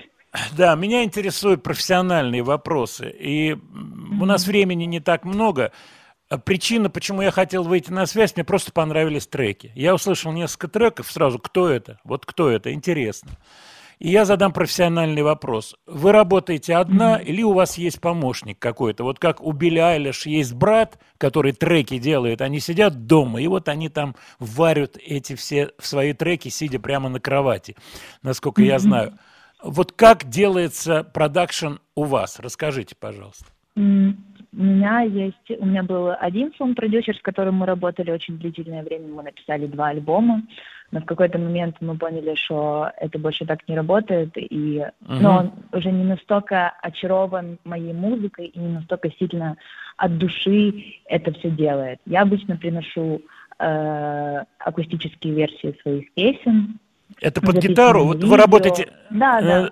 Да, 0.56 0.74
меня 0.74 1.04
интересуют 1.04 1.62
профессиональные 1.62 2.42
вопросы. 2.42 3.14
И 3.18 3.52
у 3.52 4.24
нас 4.24 4.46
времени 4.46 4.84
не 4.84 5.00
так 5.00 5.24
много. 5.24 5.72
А 6.28 6.36
Причина, 6.36 6.90
почему 6.90 7.22
я 7.22 7.30
хотел 7.30 7.64
выйти 7.64 7.90
на 7.90 8.04
связь, 8.06 8.36
мне 8.36 8.44
просто 8.44 8.70
понравились 8.72 9.26
треки. 9.26 9.72
Я 9.74 9.94
услышал 9.94 10.30
несколько 10.32 10.68
треков, 10.68 11.10
сразу, 11.10 11.38
кто 11.38 11.68
это? 11.70 11.98
Вот 12.04 12.26
кто 12.26 12.50
это? 12.50 12.72
Интересно. 12.72 13.38
И 13.98 14.10
я 14.10 14.24
задам 14.24 14.52
профессиональный 14.52 15.22
вопрос. 15.22 15.74
Вы 15.86 16.12
работаете 16.12 16.76
одна 16.76 17.16
или 17.16 17.42
у 17.42 17.52
вас 17.52 17.78
есть 17.78 18.00
помощник 18.00 18.58
какой-то? 18.58 19.02
Вот 19.02 19.18
как 19.18 19.40
у 19.40 19.50
Билли 19.52 19.80
Айлиш 19.80 20.26
есть 20.26 20.52
брат, 20.52 21.00
который 21.16 21.52
треки 21.52 21.98
делает, 21.98 22.40
они 22.40 22.60
сидят 22.60 23.06
дома, 23.06 23.42
и 23.42 23.48
вот 23.48 23.68
они 23.68 23.88
там 23.88 24.14
варят 24.38 24.96
эти 25.04 25.34
все 25.34 25.72
свои 25.80 26.12
треки, 26.12 26.48
сидя 26.48 26.78
прямо 26.78 27.08
на 27.08 27.18
кровати, 27.18 27.74
насколько 28.22 28.62
я 28.62 28.78
знаю. 28.78 29.18
Вот 29.62 29.92
как 29.92 30.28
делается 30.28 31.04
продакшн 31.04 31.74
у 31.94 32.04
вас? 32.04 32.38
Расскажите, 32.40 32.94
пожалуйста. 32.98 33.46
У 33.76 33.80
меня 34.64 35.02
есть, 35.02 35.50
у 35.58 35.66
меня 35.66 35.82
был 35.82 36.10
один 36.18 36.52
сон-продюсер, 36.56 37.16
с 37.16 37.20
которым 37.20 37.56
мы 37.56 37.66
работали 37.66 38.10
очень 38.10 38.38
длительное 38.38 38.82
время, 38.82 39.08
мы 39.08 39.22
написали 39.22 39.66
два 39.66 39.88
альбома, 39.88 40.42
но 40.90 41.00
в 41.00 41.04
какой-то 41.04 41.38
момент 41.38 41.76
мы 41.80 41.96
поняли, 41.96 42.34
что 42.34 42.90
это 42.96 43.18
больше 43.18 43.44
так 43.46 43.68
не 43.68 43.76
работает, 43.76 44.30
и 44.36 44.86
Мгм. 45.00 45.22
но 45.22 45.36
он 45.36 45.52
уже 45.72 45.92
не 45.92 46.04
настолько 46.04 46.70
очарован 46.82 47.58
моей 47.64 47.92
музыкой 47.92 48.46
и 48.46 48.58
не 48.58 48.68
настолько 48.68 49.10
сильно 49.12 49.56
от 49.96 50.16
души 50.18 50.96
это 51.04 51.32
все 51.34 51.50
делает. 51.50 52.00
Я 52.06 52.22
обычно 52.22 52.56
приношу 52.56 53.20
э, 53.60 54.44
акустические 54.60 55.34
версии 55.34 55.76
своих 55.82 56.12
песен. 56.14 56.78
Это 57.20 57.40
под 57.40 57.56
гитару? 57.58 58.04
Вот 58.04 58.22
вы 58.22 58.36
работаете 58.36 58.88
Да, 59.10 59.40
э, 59.40 59.44
да. 59.44 59.70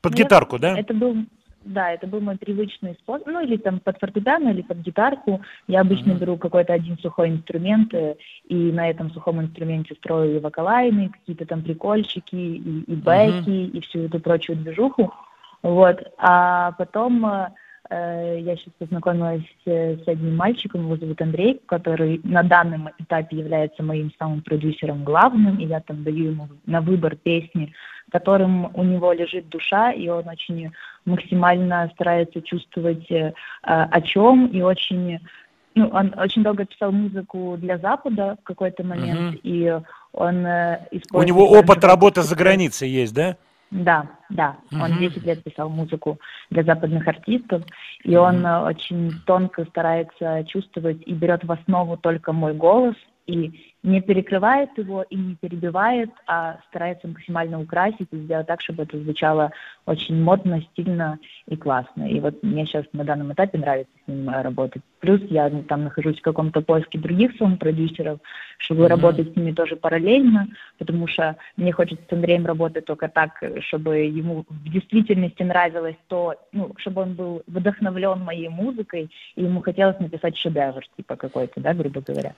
под 0.00 0.12
Нет, 0.14 0.26
гитарку, 0.26 0.58
да? 0.58 0.78
Это 0.78 0.94
был, 0.94 1.16
да, 1.64 1.90
это 1.92 2.06
был 2.06 2.20
мой 2.20 2.36
привычный 2.36 2.94
способ, 3.00 3.26
ну 3.26 3.40
или 3.40 3.56
там 3.56 3.80
под 3.80 3.98
фортепиано, 3.98 4.50
или 4.50 4.62
под 4.62 4.78
гитарку. 4.78 5.40
Я 5.66 5.80
обычно 5.80 6.12
Мгм. 6.12 6.18
беру 6.18 6.36
какой-то 6.36 6.72
один 6.72 6.98
сухой 6.98 7.30
инструмент, 7.30 7.92
э, 7.94 8.16
и 8.48 8.54
на 8.54 8.88
этом 8.90 9.10
сухом 9.10 9.40
инструменте 9.40 9.94
строю 9.94 10.36
и 10.36 10.40
вокалайны, 10.40 11.10
какие-то 11.10 11.46
там 11.46 11.62
прикольчики, 11.62 12.36
и, 12.36 12.84
и 12.86 12.94
бэки, 12.94 13.50
и 13.50 13.80
всю 13.80 14.00
эту 14.00 14.20
прочую 14.20 14.58
движуху. 14.58 15.12
Вот. 15.62 16.00
А 16.18 16.72
потом 16.72 17.24
э, 17.26 17.48
я 17.90 18.56
сейчас 18.56 18.72
познакомилась 18.78 19.44
э, 19.66 19.96
с 19.98 20.08
одним 20.08 20.36
мальчиком, 20.36 20.82
его 20.82 20.96
зовут 20.96 21.20
Андрей, 21.20 21.60
который 21.66 22.20
на 22.24 22.42
данном 22.42 22.88
этапе 22.98 23.36
является 23.36 23.82
моим 23.82 24.10
самым 24.18 24.40
продюсером 24.40 25.04
главным, 25.04 25.58
и 25.58 25.66
я 25.66 25.80
там 25.80 26.02
даю 26.02 26.30
ему 26.32 26.48
на 26.66 26.80
выбор 26.80 27.14
песни, 27.16 27.72
которым 28.10 28.70
у 28.74 28.82
него 28.84 29.12
лежит 29.12 29.48
душа, 29.48 29.92
и 29.92 30.08
он 30.08 30.26
очень 30.28 30.70
максимально 31.04 31.90
старается 31.94 32.40
чувствовать 32.40 33.10
э, 33.10 33.34
о 33.62 34.00
чем, 34.00 34.46
и 34.46 34.62
очень, 34.62 35.20
ну, 35.74 35.88
он 35.88 36.14
очень 36.16 36.42
долго 36.42 36.64
писал 36.64 36.90
музыку 36.90 37.56
для 37.58 37.76
Запада 37.78 38.36
в 38.40 38.44
какой-то 38.44 38.82
момент, 38.82 39.32
Мгм. 39.32 39.40
и 39.42 39.78
он 40.12 40.46
э, 40.46 40.80
У 40.92 40.96
использует 40.96 41.28
него 41.28 41.46
также 41.48 41.60
опыт 41.60 41.84
работы 41.84 42.22
за 42.22 42.34
границей 42.34 42.88
есть, 42.88 43.14
да? 43.14 43.36
Да, 43.74 44.06
да. 44.30 44.56
Он 44.70 44.92
Мгм. 44.92 45.00
10 45.00 45.24
лет 45.24 45.42
писал 45.42 45.68
музыку 45.68 46.18
для 46.50 46.62
западных 46.62 47.06
артистов, 47.08 47.62
и 48.04 48.16
он 48.16 48.46
э, 48.46 48.60
очень 48.60 49.20
тонко 49.26 49.64
старается 49.64 50.44
чувствовать 50.44 51.02
и 51.04 51.12
берет 51.12 51.42
в 51.42 51.50
основу 51.50 51.96
только 51.96 52.32
мой 52.32 52.54
голос, 52.54 52.94
и 53.26 53.73
не 53.84 54.00
перекрывает 54.00 54.70
его 54.78 55.02
и 55.02 55.14
не 55.14 55.36
перебивает, 55.36 56.10
а 56.26 56.58
старается 56.68 57.06
максимально 57.06 57.60
украсить 57.60 58.08
и 58.10 58.16
сделать 58.16 58.46
так, 58.46 58.62
чтобы 58.62 58.84
это 58.84 58.98
звучало 58.98 59.52
очень 59.84 60.20
модно, 60.20 60.62
стильно 60.72 61.18
и 61.46 61.54
классно. 61.54 62.04
И 62.08 62.18
вот 62.18 62.42
мне 62.42 62.64
сейчас 62.64 62.86
на 62.94 63.04
данном 63.04 63.34
этапе 63.34 63.58
нравится 63.58 63.92
с 64.04 64.08
ним 64.08 64.30
э, 64.30 64.40
работать. 64.40 64.82
Плюс 65.00 65.20
я 65.28 65.50
там 65.68 65.84
нахожусь 65.84 66.18
в 66.18 66.22
каком-то 66.22 66.62
поиске 66.62 66.98
других 66.98 67.36
сон-продюсеров, 67.36 68.20
чтобы 68.56 68.84
Мгм. 68.84 68.88
работать 68.88 69.32
с 69.32 69.36
ними 69.36 69.52
тоже 69.52 69.76
параллельно, 69.76 70.48
потому 70.78 71.06
что 71.06 71.36
мне 71.58 71.70
хочется 71.72 72.02
с 72.08 72.12
Андреем 72.12 72.46
работать 72.46 72.86
только 72.86 73.08
так, 73.08 73.32
чтобы 73.60 73.98
ему 73.98 74.46
в 74.48 74.70
действительности 74.70 75.42
нравилось 75.42 75.96
то, 76.08 76.36
ну, 76.52 76.72
чтобы 76.78 77.02
он 77.02 77.14
был 77.14 77.42
вдохновлен 77.46 78.20
моей 78.20 78.48
музыкой, 78.48 79.10
и 79.36 79.42
ему 79.42 79.60
хотелось 79.60 80.00
написать 80.00 80.38
шедевр, 80.38 80.82
типа 80.96 81.16
какой-то, 81.16 81.60
да, 81.60 81.74
грубо 81.74 82.00
говоря. 82.00 82.32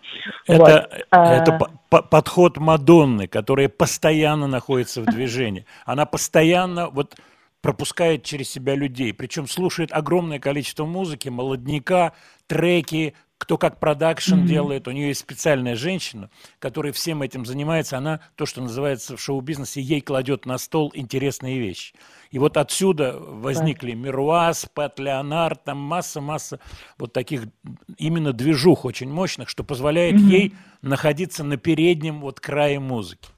Это, 0.49 0.59
Вот. 0.59 1.36
Это 1.37 1.53
по- 1.59 1.71
по- 1.91 2.03
подход 2.03 2.57
Мадонны, 2.59 3.27
которая 3.27 3.69
постоянно 3.69 4.47
находится 4.47 5.03
в 5.03 5.07
движении. 5.07 5.67
Она 5.85 6.07
постоянно 6.07 6.89
вот 6.91 7.17
пропускает 7.63 8.23
через 8.23 8.49
себя 8.49 8.75
людей, 8.75 9.13
причем 9.13 9.49
слушает 9.49 9.91
огромное 9.93 10.39
количество 10.39 10.85
музыки, 10.85 11.29
молодняка, 11.29 12.13
треки, 12.47 13.15
кто 13.39 13.59
как 13.59 13.79
продакшн 13.79 14.37
Мгм. 14.37 14.47
делает. 14.47 14.89
У 14.89 14.93
нее 14.93 15.09
есть 15.09 15.21
специальная 15.21 15.77
женщина, 15.77 16.31
которая 16.59 16.93
всем 16.93 17.23
этим 17.23 17.45
занимается. 17.45 17.99
Она, 17.99 18.21
то, 18.35 18.47
что 18.47 18.63
называется 18.63 19.17
в 19.17 19.21
шоу-бизнесе, 19.21 19.81
ей 19.81 20.01
кладет 20.01 20.47
на 20.47 20.57
стол 20.59 20.91
интересные 20.95 21.59
вещи. 21.59 21.95
И 22.31 22.39
вот 22.39 22.57
отсюда 22.57 23.17
возникли 23.19 23.93
Мируаз, 23.93 24.67
Пэт 24.73 24.99
Леонард, 24.99 25.65
там 25.65 25.79
масса-масса 25.79 26.61
вот 26.99 27.13
таких 27.13 27.43
именно 27.99 28.33
движух 28.33 28.85
очень 28.85 29.11
мощных, 29.11 29.49
что 29.49 29.65
позволяет 29.65 30.15
Мгм. 30.15 30.29
ей 30.29 30.55
находиться 30.83 31.45
на 31.45 31.57
переднем 31.57 32.21
вот 32.21 32.41
крае 32.41 32.81
музыки. 32.81 33.29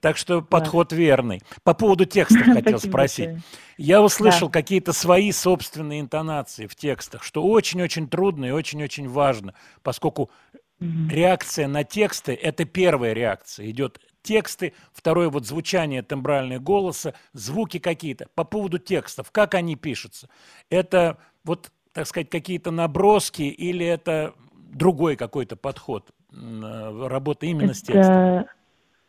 Так 0.00 0.18
что 0.18 0.42
подход 0.42 0.92
верный. 0.92 1.42
По 1.64 1.72
поводу 1.72 2.04
текстов 2.04 2.42
хотел 2.52 2.78
спросить. 2.78 3.30
Я 3.78 4.02
услышал 4.02 4.48
Да. 4.48 4.52
какие-то 4.52 4.92
свои 4.92 5.32
собственные 5.32 6.00
интонации 6.00 6.66
в 6.66 6.76
текстах, 6.76 7.22
что 7.22 7.42
очень-очень 7.42 8.08
трудно 8.08 8.46
и 8.46 8.50
очень-очень 8.50 9.08
важно, 9.08 9.54
поскольку 9.82 10.30
Мгм. 10.78 11.08
реакция 11.08 11.66
на 11.66 11.82
тексты– 11.84 12.34
это 12.42 12.64
первая 12.64 13.12
реакция. 13.12 13.68
Идет 13.70 13.98
тексты, 14.22 14.74
второе 14.92 15.28
вот 15.28 15.46
звучание 15.46 16.02
тембральное 16.02 16.60
голоса, 16.60 17.14
звуки 17.32 17.78
какие-то. 17.78 18.28
По 18.34 18.44
поводу 18.44 18.78
текстов, 18.78 19.30
как 19.32 19.54
они 19.54 19.74
пишутся? 19.74 20.28
Это 20.70 21.16
вот, 21.44 21.72
так 21.92 22.06
сказать, 22.06 22.30
какие-то 22.30 22.70
наброски 22.70 23.42
или 23.42 23.84
это 23.86 24.34
другой 24.52 25.16
какой-то 25.16 25.56
подход 25.56 26.10
э, 26.32 27.06
работы 27.08 27.46
именно 27.48 27.74
с 27.74 27.82
текстом? 27.82 28.46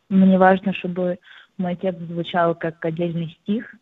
Мне 0.09 0.37
важно, 0.37 0.73
чтобы 0.73 1.19
мой 1.57 1.75
текст 1.75 2.01
звучал 2.01 2.55
как 2.55 2.83
отдельный 2.83 3.37
стих, 3.41 3.75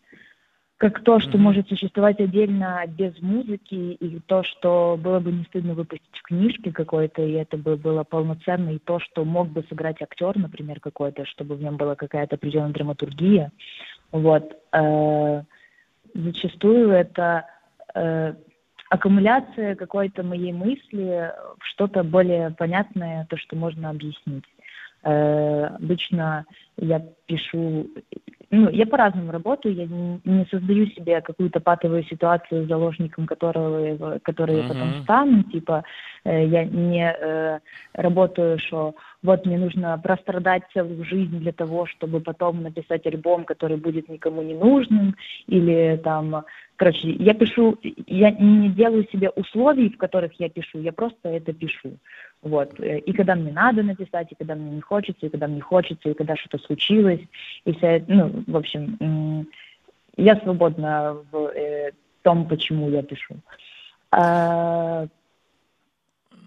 как 0.77 1.03
то, 1.03 1.19
что 1.19 1.37
Мгм. 1.37 1.41
может 1.41 1.67
существовать 1.69 2.19
отдельно 2.19 2.83
без 2.87 3.19
музыки, 3.21 3.73
и 3.73 4.19
то, 4.19 4.43
что 4.43 4.99
было 5.01 5.19
бы 5.19 5.31
не 5.31 5.43
стыдно 5.45 5.73
выпустить 5.73 6.15
в 6.15 6.21
книжке 6.21 6.71
какой-то, 6.71 7.23
и 7.23 7.31
это 7.31 7.57
бы 7.57 7.77
было 7.77 8.03
полноценно, 8.03 8.69
и 8.69 8.79
то, 8.79 8.99
что 8.99 9.25
мог 9.25 9.49
бы 9.49 9.63
сыграть 9.69 10.01
актер, 10.01 10.37
например, 10.37 10.79
какой-то, 10.79 11.25
чтобы 11.25 11.55
в 11.55 11.61
нем 11.61 11.77
была 11.77 11.95
какая-то 11.95 12.35
определенная 12.35 12.73
драматургия. 12.73 13.51
Вот. 14.11 14.55
Э, 14.71 15.41
Зачастую 16.13 16.89
это 16.91 17.45
э, 17.93 18.33
аккумуляция 18.89 19.75
какой-то 19.75 20.23
моей 20.23 20.53
мысли 20.53 21.31
в 21.59 21.65
что-то 21.65 22.03
более 22.03 22.51
понятное, 22.51 23.27
то, 23.29 23.37
что 23.37 23.55
можно 23.55 23.89
объяснить. 23.89 24.45
Э, 25.07 25.67
Обычно 25.77 26.45
я 26.75 26.99
пишу, 27.27 27.87
ну, 28.49 28.69
я 28.69 28.85
по-разному 28.85 29.31
работаю, 29.31 29.75
я 29.75 29.85
не, 29.85 30.21
не 30.23 30.45
создаю 30.45 30.87
себе 30.87 31.19
какую-то 31.21 31.59
патовую 31.59 32.03
ситуацию, 32.03 32.67
заложником 32.67 33.25
которого, 33.25 34.19
которой 34.19 34.61
я 34.61 34.67
потом 34.67 35.03
стану, 35.03 35.43
типа, 35.43 35.83
э, 36.23 36.45
я 36.45 36.63
не 36.63 37.11
э, 37.11 37.59
работаю, 37.93 38.57
что 38.59 38.95
вот 39.21 39.45
мне 39.45 39.57
нужно 39.57 39.97
прострадать 39.97 40.63
целую 40.73 41.03
жизнь 41.03 41.39
для 41.39 41.51
того, 41.51 41.87
чтобы 41.87 42.21
потом 42.21 42.63
написать 42.63 43.05
альбом, 43.05 43.43
который 43.43 43.77
будет 43.77 44.07
никому 44.07 44.41
не 44.41 44.53
нужным, 44.53 45.15
или 45.47 45.99
там, 46.01 46.45
короче, 46.77 47.09
я 47.09 47.33
пишу, 47.33 47.77
я 47.81 48.31
не 48.31 48.69
делаю 48.69 49.05
себе 49.11 49.29
условий, 49.29 49.89
в 49.89 49.97
которых 49.97 50.39
я 50.39 50.49
пишу, 50.49 50.79
я 50.79 50.93
просто 50.93 51.29
это 51.29 51.51
пишу. 51.51 51.97
Вот. 52.41 52.79
И 52.79 53.11
когда 53.13 53.35
мне 53.35 53.51
надо 53.51 53.83
написать, 53.83 54.31
и 54.31 54.35
когда 54.35 54.55
мне 54.55 54.69
не 54.69 54.81
хочется, 54.81 55.25
и 55.25 55.29
когда 55.29 55.47
мне 55.47 55.61
хочется, 55.61 56.09
и 56.09 56.13
когда 56.13 56.35
что-то 56.35 56.59
случилось, 56.59 57.21
и 57.65 57.73
вся, 57.73 57.99
ну, 58.07 58.36
в 58.45 58.55
общем, 58.57 59.47
я 60.17 60.35
свободна 60.37 61.17
в 61.31 61.47
э, 61.55 61.91
том, 62.23 62.47
почему 62.47 62.89
я 62.89 63.03
пишу. 63.03 63.35
А, 64.11 65.07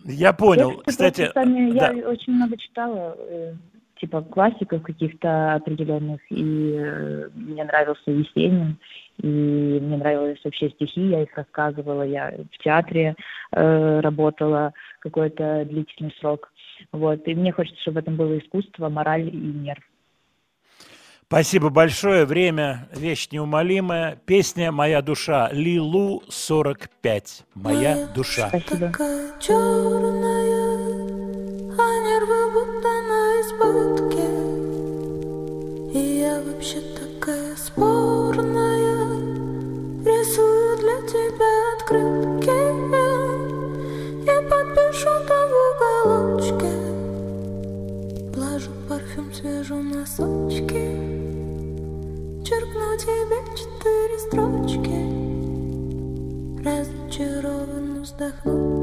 Я 0.04 0.32
понял. 0.32 0.82
тексты 0.82 0.90
Кстати, 0.90 1.30
сами- 1.32 1.74
я 1.74 1.92
да. 1.92 2.08
очень 2.08 2.32
много 2.34 2.56
читала, 2.56 3.16
э, 3.18 3.54
типа 4.00 4.22
классиков 4.22 4.82
каких-то 4.82 5.54
определенных, 5.54 6.20
и 6.30 6.74
э, 6.76 7.28
мне 7.34 7.64
нравился 7.64 8.10
Есенин, 8.10 8.78
и 9.18 9.26
мне 9.26 9.96
нравились 9.98 10.42
вообще 10.42 10.70
стихи, 10.70 11.08
я 11.08 11.22
их 11.22 11.36
рассказывала, 11.36 12.02
я 12.02 12.32
в 12.52 12.58
театре 12.62 13.14
э, 13.52 14.00
работала 14.00 14.72
какой-то 15.00 15.64
длительный 15.66 16.14
срок, 16.18 16.50
вот, 16.92 17.28
и 17.28 17.34
мне 17.34 17.52
хочется, 17.52 17.80
чтобы 17.82 17.96
в 17.96 17.98
этом 17.98 18.16
было 18.16 18.38
искусство, 18.38 18.88
мораль 18.88 19.28
и 19.28 19.36
нерв. 19.36 19.82
Спасибо 21.30 21.70
большое. 21.70 22.24
Время– 22.24 22.88
вещь 22.92 23.28
неумолимая. 23.30 24.18
Песня 24.26 24.72
«Моя 24.72 25.00
душа». 25.00 25.48
Лилу 25.52 26.24
45. 26.28 27.44
«Моя 27.54 28.08
душа». 28.12 28.48
Спасибо. 28.48 28.88
Такая 28.88 29.30
черная, 29.38 30.88
а 31.78 32.00
нервы 32.02 32.50
будто 32.50 32.88
на 33.10 33.40
избытке. 33.42 34.26
И 35.96 36.00
я 36.18 36.42
вообще 36.42 36.80
такая 36.98 37.54
спорная, 37.54 39.14
рисую 40.04 40.78
для 40.78 41.00
тебя 41.06 41.52
открытки 41.76 42.58
и 44.24 44.36
подпишу 44.50 45.14
там 45.28 45.46
в 45.48 45.54
уголочке. 45.70 46.74
Глажу 48.34 48.72
парфюм, 48.88 49.32
свежу 49.32 49.76
носочки, 49.80 51.10
черкну 51.10 51.19
тебе 53.00 53.40
четыре 53.56 54.18
строчки. 54.18 55.00
Разочарованно 56.62 58.02
вздохну 58.02 58.80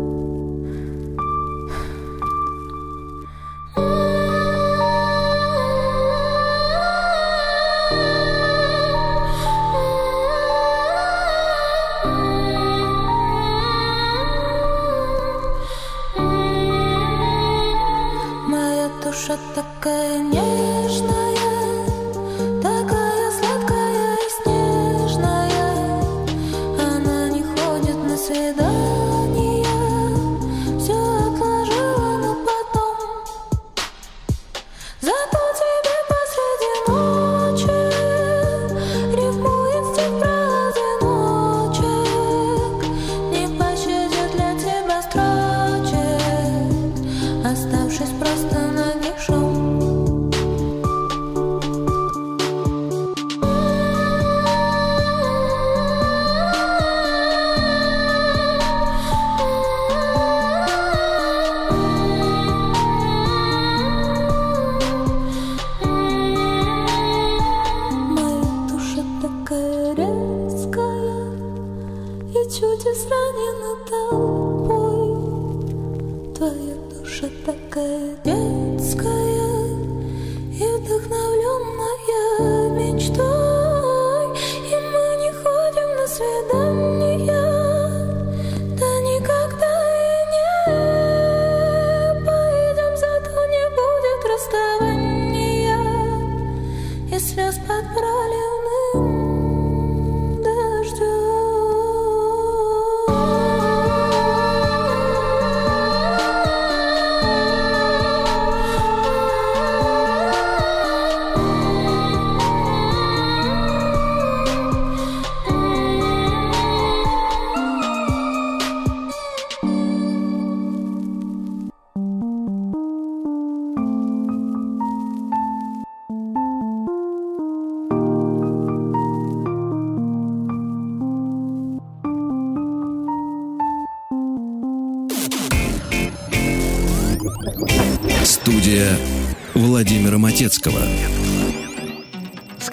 Моя 18.47 18.89
душа 19.03 19.37
такая 19.53 20.19
нежная, 20.23 20.46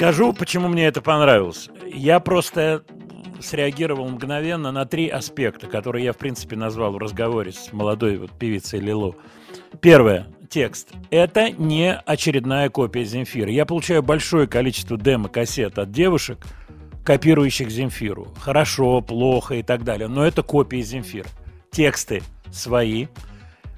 Скажу, 0.04 0.34
почему 0.34 0.68
мне 0.68 0.84
это 0.84 1.00
понравилось. 1.00 1.70
Я 1.90 2.20
просто 2.20 2.84
среагировал 3.40 4.06
мгновенно 4.06 4.70
на 4.70 4.84
три 4.84 5.08
аспекта, 5.08 5.66
которые 5.66 6.04
я, 6.04 6.12
в 6.12 6.18
принципе, 6.18 6.56
назвал 6.56 6.92
в 6.92 6.98
разговоре 6.98 7.52
с 7.52 7.72
молодой 7.72 8.18
вот 8.18 8.30
певицей 8.32 8.80
Лилу. 8.80 9.16
Первое. 9.80 10.26
Текст. 10.50 10.90
Это 11.08 11.48
не 11.48 11.94
очередная 11.94 12.68
копия 12.68 13.04
Земфира. 13.04 13.50
Я 13.50 13.64
получаю 13.64 14.02
большое 14.02 14.46
количество 14.46 14.98
демо-кассет 14.98 15.78
от 15.78 15.90
девушек, 15.90 16.46
копирующих 17.02 17.70
Земфиру. 17.70 18.28
Хорошо, 18.38 19.00
плохо 19.00 19.54
и 19.54 19.62
так 19.62 19.84
далее. 19.84 20.08
Но 20.08 20.22
это 20.22 20.42
копии 20.42 20.82
Земфира. 20.82 21.28
Тексты 21.70 22.22
свои. 22.52 23.06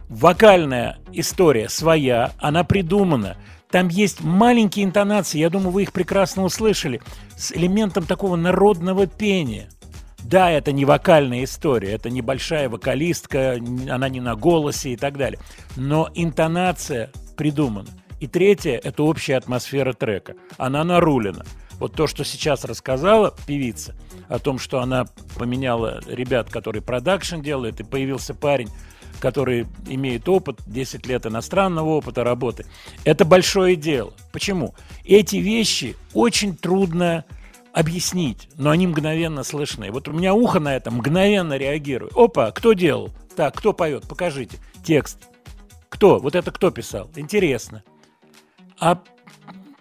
Вокальная 0.09 0.99
история 1.12 1.68
своя. 1.68 2.33
Она 2.39 2.64
придумана. 2.64 3.37
Там 3.77 3.89
есть 3.89 4.22
маленькие 4.22 4.87
интонации, 4.87 5.37
я 5.39 5.51
думаю, 5.51 5.70
вы 5.70 5.83
их 5.83 5.93
прекрасно 5.93 6.45
услышали, 6.45 7.03
с 7.37 7.53
элементом 7.53 8.07
такого 8.07 8.35
народного 8.35 9.07
пения. 9.07 9.68
Да, 10.20 10.51
это 10.51 10.72
не 10.72 10.87
вокальная 10.87 11.45
история, 11.45 11.93
это 11.93 12.09
небольшая 12.09 12.70
вокалистка, 12.70 13.59
она 13.91 14.09
не 14.09 14.20
на 14.20 14.35
голосе 14.35 14.95
и 14.95 14.97
так 14.97 15.18
далее. 15.18 15.39
Но 15.77 16.09
интонация 16.14 17.11
придумана. 17.37 17.91
И 18.18 18.27
третье– 18.27 18.81
это 18.83 19.03
общая 19.03 19.37
атмосфера 19.37 19.93
трека. 19.93 20.37
Она 20.57 20.83
нарулена. 20.83 21.45
Вот 21.79 21.93
то, 21.93 22.07
что 22.07 22.24
сейчас 22.24 22.64
рассказала 22.64 23.35
певица, 23.47 23.95
о 24.31 24.39
том, 24.39 24.59
что 24.59 24.81
она 24.81 25.05
поменяла 25.39 26.01
ребят, 26.07 26.49
которые 26.49 26.81
продакшн 26.81 27.43
делают, 27.43 27.81
и 27.81 27.85
появился 27.85 28.33
парень, 28.33 28.70
который 29.21 29.67
имеет 29.87 30.29
опыт, 30.29 30.61
10 30.67 31.07
лет 31.07 31.27
иностранного 31.27 31.91
опыта 31.91 32.25
работы. 32.25 32.67
Это 33.05 33.25
большое 33.25 33.77
дело. 33.77 34.12
Почему? 34.33 34.75
Эти 35.05 35.37
вещи 35.37 35.97
очень 36.14 36.57
трудно 36.57 37.25
объяснить, 37.73 38.49
но 38.57 38.71
они 38.71 38.87
мгновенно 38.87 39.45
слышны. 39.45 39.91
Вот 39.91 40.09
у 40.09 40.12
меня 40.12 40.35
ухо 40.35 40.61
на 40.61 40.75
это 40.75 40.91
мгновенно 40.91 41.57
реагирует. 41.59 42.12
Опа, 42.17 42.51
кто 42.51 42.73
делал? 42.73 43.11
Так, 43.37 43.55
кто 43.57 43.73
поет? 43.73 44.09
Покажите. 44.09 44.59
Текст. 44.85 45.19
Кто? 45.89 46.19
Вот 46.19 46.35
это 46.35 46.51
кто 46.51 46.71
писал? 46.71 47.11
Интересно. 47.17 47.83
А, 48.81 49.03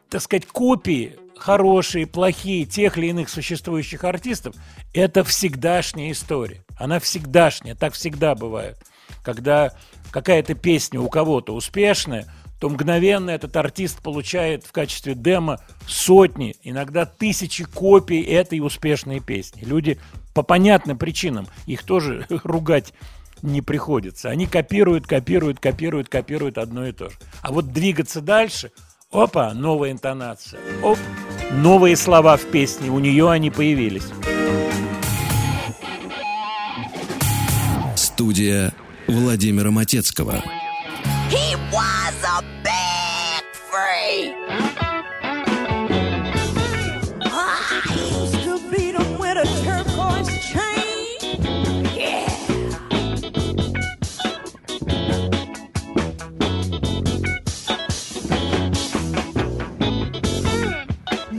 так 0.09 0.21
сказать, 0.21 0.45
копии 0.45 1.17
хорошие, 1.38 2.07
плохие 2.07 2.65
тех 2.65 2.97
или 2.97 3.07
иных 3.07 3.29
существующих 3.29 4.03
артистов, 4.03 4.55
это 4.93 5.23
всегдашняя 5.23 6.11
история. 6.11 6.63
Она 6.77 6.99
всегдашняя, 6.99 7.75
так 7.75 7.93
всегда 7.93 8.36
бывает. 8.36 8.77
Когда 9.26 9.71
какая-то 10.11 10.53
песня 10.53 11.01
у 11.01 11.09
кого-то 11.09 11.55
успешная, 11.55 12.28
то 12.59 12.69
мгновенно 12.69 13.32
этот 13.32 13.57
артист 13.57 14.01
получает 14.01 14.63
в 14.63 14.71
качестве 14.71 15.15
демо 15.15 15.59
сотни, 15.88 16.55
иногда 16.61 17.05
тысячи 17.05 17.65
копий 17.65 18.21
этой 18.21 18.59
успешной 18.59 19.19
песни. 19.19 19.63
Люди 19.65 19.99
по 20.34 20.43
понятным 20.43 20.97
причинам, 20.97 21.47
их 21.65 21.84
тоже 21.84 22.26
ругать 22.43 22.93
не 23.41 23.61
приходится. 23.61 24.30
Они 24.30 24.45
копируют, 24.45 25.07
копируют, 25.07 25.59
копируют, 25.59 26.07
копируют 26.07 26.57
одно 26.57 26.88
и 26.88 26.91
то 26.91 27.09
же. 27.09 27.17
А 27.41 27.51
вот 27.51 27.73
двигаться 27.73 28.21
дальше, 28.21 28.71
опа, 29.11 29.53
новая 29.53 29.91
интонация, 29.91 30.59
оп, 30.84 30.99
новые 31.51 31.97
слова 31.97 32.38
в 32.38 32.45
песне, 32.45 32.89
у 32.89 32.99
нее 32.99 33.30
они 33.30 33.49
появились. 33.49 34.07
Студия 37.95 38.73
Владимира 39.07 39.71
Матецкого. 39.71 40.43
He 41.29 41.55
was 41.71 42.15
a 42.23 42.41
big 42.63 43.43
freak. 43.53 44.33
I 47.21 47.81
used 47.93 48.43
to 48.43 48.59
beat 48.71 48.95
him 48.95 49.19
with 49.19 49.37
a 49.37 49.45
turquoise 49.63 50.29
chain. 50.49 51.19
Yeah. 51.95 52.29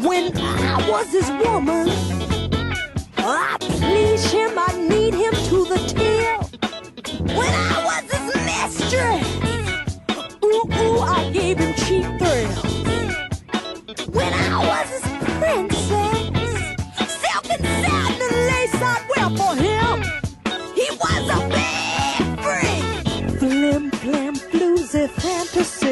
When 0.06 0.36
I 0.36 0.88
was 0.88 1.06
his 1.12 1.30
woman, 1.44 1.88
I 3.18 3.56
please 3.60 4.30
him, 4.30 4.52
I 4.56 4.72
need 4.88 5.14
him 5.14 5.32
to 5.32 5.64
the 5.64 5.78
till. 5.88 6.15
When 7.36 7.52
I 7.54 7.76
was 7.88 8.04
his 8.12 8.26
mistress, 8.50 9.26
ooh, 10.44 10.64
ooh, 10.80 11.00
I 11.00 11.30
gave 11.32 11.58
him 11.58 11.74
cheap 11.84 12.06
thrills. 12.18 12.58
When 14.08 14.32
I 14.32 14.58
was 14.70 14.88
his 14.94 15.06
princess, 15.38 16.20
silk 17.20 17.46
and 17.54 17.64
satin 17.82 18.20
and 18.28 18.40
lace 18.50 18.76
I'd 18.92 19.02
wear 19.10 19.28
for 19.40 19.54
him. 19.66 19.96
He 20.74 20.88
was 21.02 21.24
a 21.36 21.40
big 21.56 22.22
freak. 22.44 23.38
Flim, 23.38 23.90
flam, 23.90 24.34
bluesy 24.34 25.08
fantasy. 25.10 25.85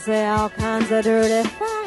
Say 0.00 0.26
all 0.28 0.48
kinds 0.48 0.90
of 0.90 1.04
dirty 1.04 1.46
things. 1.46 1.79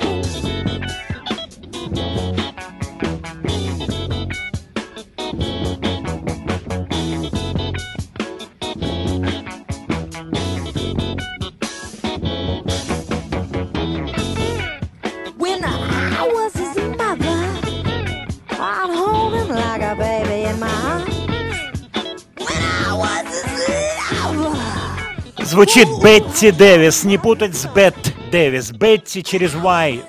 Звучит 25.54 25.88
Бетти 26.01 26.49
Дэвис, 26.49 27.04
не 27.04 27.20
путать 27.20 27.56
с 27.56 27.68
Бет 27.68 27.93
Дэвис. 28.32 28.72
Бетти 28.72 29.24
через 29.24 29.54
Y. 29.54 30.01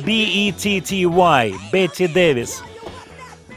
B-E-T-T-Y. 0.00 1.54
Бетти 1.72 2.06
Дэвис. 2.06 2.62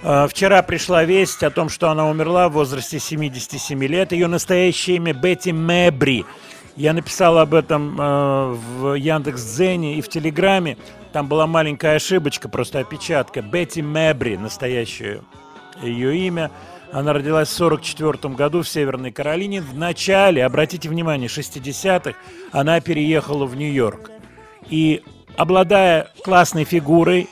Э, 0.04 0.28
Вчера 0.30 0.62
пришла 0.62 1.04
весть 1.04 1.44
о 1.44 1.50
том, 1.50 1.68
что 1.68 1.90
она 1.90 2.08
умерла 2.08 2.48
в 2.48 2.54
возрасте 2.54 2.98
77 2.98 3.84
лет. 3.84 4.14
Ее 4.14 4.28
настоящее 4.28 4.96
имя 4.96 5.14
Бетти 5.14 5.52
Мэбри. 5.52 6.24
Я 6.78 6.94
написал 6.94 7.38
об 7.38 7.54
этом 7.54 8.00
э, 8.00 8.54
в 8.54 8.94
Яндекс.Дзене 8.94 9.98
и 9.98 10.02
в 10.02 10.08
Телеграме. 10.08 10.78
Там 11.12 11.28
была 11.28 11.46
маленькая 11.46 11.98
ошибочка, 11.98 12.48
просто 12.48 12.80
опечатка. 12.80 13.42
Бетти 13.42 13.82
Мэбри, 13.82 14.38
настоящее 14.38 15.24
ее 15.82 16.16
имя. 16.20 16.52
Она 16.94 17.12
родилась 17.14 17.50
в 17.50 17.56
1944 17.56 18.36
году 18.36 18.62
в 18.62 18.70
Северной 18.70 19.12
Каролине. 19.12 19.62
В 19.62 19.76
начале, 19.76 20.46
обратите 20.46 20.88
внимание, 20.90 21.28
60-х 21.28 22.14
она 22.52 22.80
переехала 22.82 23.48
в 23.48 23.56
Нью-Йорк. 23.56 24.12
И 24.70 25.04
обладая 25.36 26.12
классной 26.24 26.66
фигурой, 26.66 27.28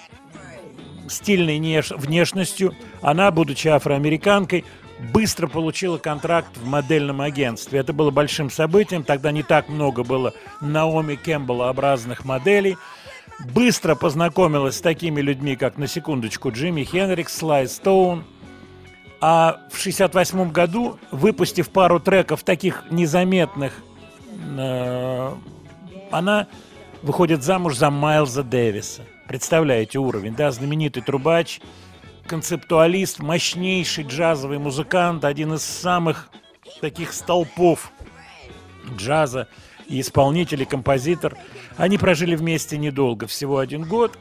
стильной 1.07 1.59
неш- 1.59 1.95
внешностью, 1.95 2.73
она, 3.03 3.29
будучи 3.29 3.67
афроамериканкой, 3.67 4.65
быстро 5.13 5.45
получила 5.45 5.99
контракт 5.99 6.57
в 6.57 6.65
модельном 6.65 7.21
агентстве. 7.21 7.81
Это 7.81 7.93
было 7.93 8.09
большим 8.09 8.49
событием, 8.49 9.03
тогда 9.03 9.31
не 9.31 9.43
так 9.43 9.69
много 9.69 10.03
было 10.03 10.33
Наоми 10.59 11.13
Кэмпбеллообразных 11.15 12.25
моделей. 12.25 12.77
Быстро 13.53 13.93
познакомилась 13.93 14.77
с 14.77 14.81
такими 14.81 15.21
людьми, 15.21 15.55
как, 15.55 15.77
на 15.77 15.85
секундочку, 15.85 16.51
Джимми 16.51 16.83
Хенрикс, 16.83 17.37
Слай 17.37 17.67
Стоун. 17.67 18.23
А 19.21 19.59
в 19.69 19.77
68 19.77 20.51
году, 20.51 20.97
выпустив 21.11 21.69
пару 21.69 21.99
треков 21.99 22.43
таких 22.43 22.83
незаметных, 22.89 23.73
э, 24.57 25.33
она 26.09 26.47
выходит 27.03 27.43
замуж 27.43 27.77
за 27.77 27.91
Майлза 27.91 28.41
Дэвиса. 28.41 29.03
Представляете 29.27 29.99
уровень, 29.99 30.35
да, 30.35 30.51
знаменитый 30.51 31.03
трубач, 31.03 31.61
концептуалист, 32.25 33.19
мощнейший 33.19 34.05
джазовый 34.05 34.57
музыкант, 34.57 35.23
один 35.23 35.53
из 35.53 35.63
самых 35.63 36.29
таких 36.81 37.13
столпов 37.13 37.91
джаза 38.97 39.47
и 39.87 40.01
исполнитель, 40.01 40.63
и 40.63 40.65
композитор. 40.65 41.37
Они 41.77 41.99
прожили 41.99 42.35
вместе 42.35 42.77
недолго, 42.77 43.27
всего 43.27 43.59
один 43.59 43.83
год. 43.83 44.17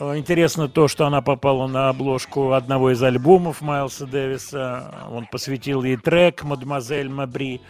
Э, 0.00 0.16
Интересно 0.16 0.68
то, 0.68 0.88
что 0.88 1.06
она 1.06 1.20
попала 1.20 1.66
на 1.66 1.90
обложку 1.90 2.52
одного 2.52 2.90
из 2.90 3.02
альбомов 3.02 3.60
Майлса 3.60 4.06
Дэвиса. 4.06 4.94
Он 5.10 5.26
посвятил 5.26 5.84
ей 5.84 5.96
трек 5.96 6.42
«Мадемуазель 6.42 7.10
Мабри». 7.10 7.60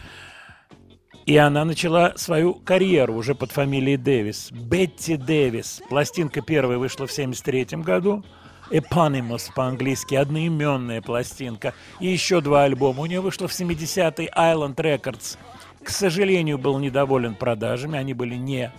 И 1.25 1.37
она 1.37 1.65
начала 1.65 2.13
свою 2.15 2.55
карьеру 2.55 3.13
уже 3.13 3.35
под 3.35 3.51
фамилией 3.51 3.97
Дэвис. 3.97 4.51
Бетти 4.51 5.17
Дэвис. 5.17 5.83
Пластинка 5.87 6.41
первая 6.41 6.79
вышла 6.79 7.05
в 7.05 7.11
1973 7.11 7.83
году, 7.83 8.23
Eponymous 8.71 9.51
по-английски, 9.53 10.15
одноименная 10.15 11.01
пластинка. 11.01 11.73
И 11.99 12.07
еще 12.07 12.41
два 12.41 12.63
альбома. 12.63 13.01
У 13.01 13.05
нее 13.05 13.21
вышло 13.21 13.47
в 13.47 13.51
70-й 13.51 14.29
Island 14.35 14.75
Records. 14.75 15.37
К 15.83 15.89
сожалению, 15.89 16.57
был 16.57 16.79
недоволен 16.79 17.35
продажами, 17.35 17.99
они 17.99 18.13
были 18.13 18.35
не 18.35 18.71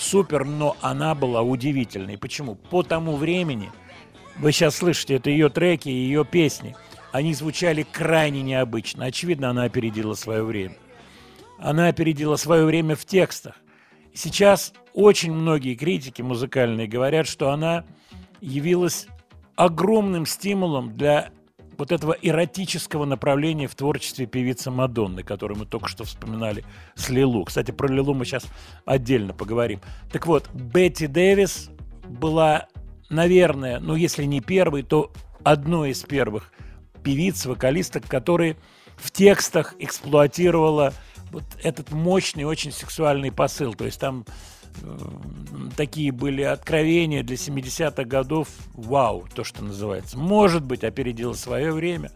супер, 0.00 0.44
но 0.44 0.76
она 0.80 1.14
была 1.14 1.42
удивительной. 1.42 2.18
Почему? 2.18 2.54
По 2.54 2.82
тому 2.82 3.16
времени, 3.16 3.70
вы 4.38 4.52
сейчас 4.52 4.76
слышите, 4.76 5.14
это 5.14 5.30
ее 5.30 5.48
треки, 5.48 5.88
ее 5.88 6.24
песни, 6.24 6.74
они 7.12 7.34
звучали 7.34 7.82
крайне 7.82 8.42
необычно. 8.42 9.04
Очевидно, 9.04 9.50
она 9.50 9.64
опередила 9.64 10.14
свое 10.14 10.42
время. 10.42 10.76
Она 11.58 11.88
опередила 11.88 12.36
свое 12.36 12.64
время 12.64 12.96
в 12.96 13.04
текстах. 13.04 13.56
Сейчас 14.14 14.72
очень 14.94 15.32
многие 15.32 15.74
критики 15.74 16.22
музыкальные 16.22 16.86
говорят, 16.86 17.28
что 17.28 17.50
она 17.50 17.84
явилась 18.40 19.06
огромным 19.56 20.24
стимулом 20.24 20.96
для 20.96 21.30
вот 21.80 21.92
этого 21.92 22.12
эротического 22.12 23.06
направления 23.06 23.66
в 23.66 23.74
творчестве 23.74 24.26
певицы 24.26 24.70
Мадонны, 24.70 25.22
которую 25.22 25.58
мы 25.58 25.66
только 25.66 25.88
что 25.88 26.04
вспоминали 26.04 26.64
с 26.94 27.08
Лилу. 27.08 27.44
Кстати, 27.44 27.70
про 27.70 27.88
Лилу 27.88 28.14
мы 28.14 28.26
сейчас 28.26 28.44
отдельно 28.84 29.32
поговорим. 29.32 29.80
Так 30.12 30.26
вот, 30.26 30.48
Бетти 30.52 31.06
Дэвис 31.06 31.70
была, 32.06 32.68
наверное, 33.08 33.80
ну 33.80 33.94
если 33.94 34.24
не 34.24 34.40
первой, 34.40 34.82
то 34.82 35.10
одной 35.42 35.90
из 35.90 36.02
первых 36.02 36.52
певиц, 37.02 37.46
вокалисток, 37.46 38.06
которые 38.06 38.56
в 38.96 39.10
текстах 39.10 39.74
эксплуатировала 39.78 40.92
вот 41.30 41.44
этот 41.62 41.92
мощный, 41.92 42.44
очень 42.44 42.72
сексуальный 42.72 43.32
посыл. 43.32 43.72
То 43.72 43.86
есть 43.86 43.98
там 43.98 44.26
такие 45.76 46.12
были 46.12 46.42
откровения 46.42 47.22
для 47.22 47.36
70-х 47.36 48.04
годов. 48.04 48.48
Вау, 48.74 49.26
то, 49.34 49.44
что 49.44 49.64
называется. 49.64 50.18
Может 50.18 50.64
быть, 50.64 50.84
опередило 50.84 51.32
свое 51.34 51.72
время. 51.72 52.10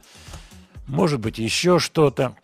Может 0.86 1.20
быть, 1.20 1.38
еще 1.38 1.78
что-то. 1.78 2.36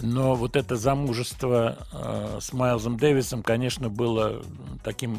Но 0.00 0.34
вот 0.34 0.54
это 0.56 0.76
замужество 0.76 1.78
э, 1.92 2.38
с 2.40 2.52
Майлзом 2.52 2.98
Дэвисом, 2.98 3.42
конечно, 3.42 3.88
было 3.88 4.42
таким, 4.84 5.18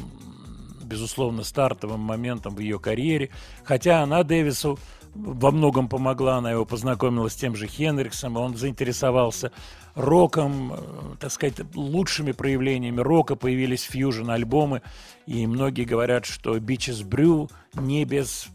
безусловно, 0.82 1.44
стартовым 1.44 2.00
моментом 2.00 2.54
в 2.54 2.60
ее 2.60 2.78
карьере. 2.78 3.30
Хотя 3.64 4.02
она 4.02 4.22
Дэвису 4.22 4.78
во 5.14 5.50
многом 5.50 5.88
помогла, 5.88 6.36
она 6.36 6.52
его 6.52 6.64
познакомила 6.64 7.28
с 7.28 7.34
тем 7.34 7.56
же 7.56 7.66
Хенриксом, 7.66 8.36
он 8.36 8.56
заинтересовался 8.56 9.52
роком, 9.94 10.72
э, 10.72 10.76
так 11.20 11.32
сказать, 11.32 11.56
лучшими 11.74 12.32
проявлениями 12.32 13.00
рока 13.00 13.36
появились 13.36 13.84
фьюжн-альбомы, 13.84 14.82
и 15.26 15.46
многие 15.46 15.84
говорят, 15.84 16.26
что 16.26 16.56
Beaches 16.56 17.06
Brew 17.06 17.50
не 17.74 18.04
без 18.04 18.48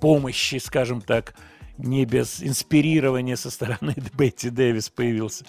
помощи, 0.00 0.58
скажем 0.58 1.00
так, 1.00 1.34
не 1.78 2.04
без 2.04 2.42
инспирирования 2.42 3.36
со 3.36 3.50
стороны 3.50 3.94
Бетти 4.14 4.50
Дэвис 4.50 4.88
появился. 4.90 5.44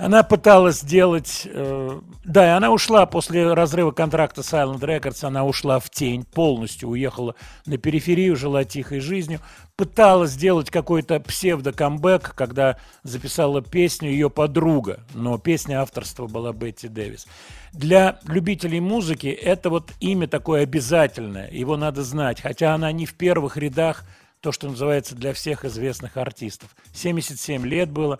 Она 0.00 0.22
пыталась 0.22 0.80
сделать... 0.80 1.42
Э, 1.44 2.00
да, 2.24 2.46
и 2.46 2.50
она 2.56 2.70
ушла 2.70 3.04
после 3.04 3.52
разрыва 3.52 3.90
контракта 3.90 4.42
с 4.42 4.54
Island 4.54 4.80
Records, 4.80 5.26
она 5.26 5.44
ушла 5.44 5.78
в 5.78 5.90
тень, 5.90 6.24
полностью 6.24 6.88
уехала 6.88 7.34
на 7.66 7.76
периферию, 7.76 8.34
жила 8.34 8.64
тихой 8.64 9.00
жизнью. 9.00 9.40
Пыталась 9.76 10.30
сделать 10.30 10.70
какой-то 10.70 11.20
псевдо-камбэк, 11.20 12.34
когда 12.34 12.78
записала 13.02 13.60
песню 13.60 14.08
ее 14.08 14.30
подруга, 14.30 15.00
но 15.12 15.36
песня 15.36 15.82
авторства 15.82 16.26
была 16.26 16.54
Бетти 16.54 16.88
Дэвис. 16.88 17.26
Для 17.74 18.20
любителей 18.26 18.80
музыки 18.80 19.26
это 19.26 19.68
вот 19.68 19.92
имя 20.00 20.26
такое 20.26 20.62
обязательное, 20.62 21.50
его 21.50 21.76
надо 21.76 22.02
знать, 22.04 22.40
хотя 22.40 22.74
она 22.74 22.90
не 22.90 23.04
в 23.04 23.12
первых 23.14 23.58
рядах, 23.58 24.04
то, 24.40 24.50
что 24.50 24.70
называется 24.70 25.14
для 25.14 25.34
всех 25.34 25.66
известных 25.66 26.16
артистов. 26.16 26.74
77 26.94 27.66
лет 27.66 27.90
было. 27.90 28.18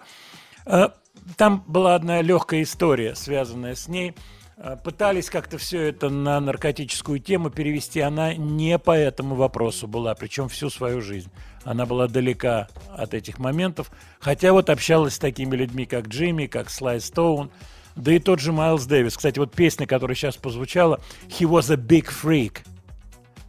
Там 1.36 1.64
была 1.66 1.94
одна 1.94 2.22
легкая 2.22 2.62
история, 2.62 3.14
связанная 3.14 3.74
с 3.74 3.88
ней. 3.88 4.14
Э, 4.56 4.76
пытались 4.82 5.30
как-то 5.30 5.58
все 5.58 5.88
это 5.88 6.10
на 6.10 6.40
наркотическую 6.40 7.18
тему 7.18 7.50
перевести. 7.50 8.00
Она 8.00 8.34
не 8.34 8.78
по 8.78 8.96
этому 8.96 9.34
вопросу 9.34 9.86
была, 9.88 10.14
причем 10.14 10.48
всю 10.48 10.68
свою 10.70 11.00
жизнь. 11.00 11.30
Она 11.64 11.86
была 11.86 12.08
далека 12.08 12.68
от 12.90 13.14
этих 13.14 13.38
моментов, 13.38 13.90
хотя 14.18 14.52
вот 14.52 14.70
общалась 14.70 15.14
с 15.14 15.18
такими 15.18 15.56
людьми, 15.56 15.86
как 15.86 16.08
Джимми, 16.08 16.46
как 16.46 16.70
Слай 16.70 17.00
Стоун, 17.00 17.50
да 17.96 18.12
и 18.12 18.18
тот 18.18 18.40
же 18.40 18.52
Майлз 18.52 18.86
Дэвис. 18.86 19.16
Кстати, 19.16 19.38
вот 19.38 19.52
песня, 19.52 19.86
которая 19.86 20.14
сейчас 20.14 20.36
позвучала, 20.36 21.00
«He 21.28 21.48
was 21.48 21.72
a 21.72 21.76
big 21.76 22.08
freak». 22.08 22.58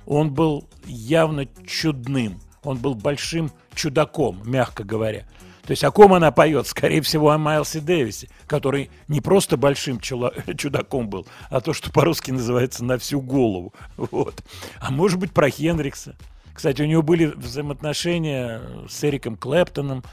Он 0.06 0.34
был 0.34 0.68
явно 0.86 1.46
чудным, 1.66 2.40
он 2.64 2.78
был 2.78 2.96
большим 2.96 3.52
чудаком, 3.76 4.42
мягко 4.46 4.84
говоря. 4.84 5.26
То 5.66 5.72
есть 5.72 5.84
о 5.84 5.92
ком 5.92 6.14
она 6.14 6.32
поет? 6.32 6.68
Скорее 6.68 7.02
всего, 7.02 7.30
о 7.32 7.38
Майлсе 7.38 7.80
Дэвисе, 7.80 8.30
который 8.48 8.90
не 9.08 9.22
просто 9.22 9.58
большим 9.58 9.98
чула- 9.98 10.34
чудаком 10.58 11.10
был, 11.10 11.28
а 11.50 11.62
то, 11.62 11.74
что 11.74 11.92
по-русски 11.92 12.32
называется 12.32 12.84
«на 12.84 12.98
всю 12.98 13.22
голову». 13.22 13.74
Вот. 13.98 14.44
А 14.80 14.92
может 14.92 15.20
быть, 15.20 15.32
про 15.32 15.50
Хендрикса. 15.50 16.16
Кстати, 16.54 16.82
у 16.82 16.86
него 16.86 17.02
были 17.02 17.26
взаимоотношения 17.26 18.62
с 18.90 19.04
Эриком 19.04 19.36
Клэптоном. 19.36 20.04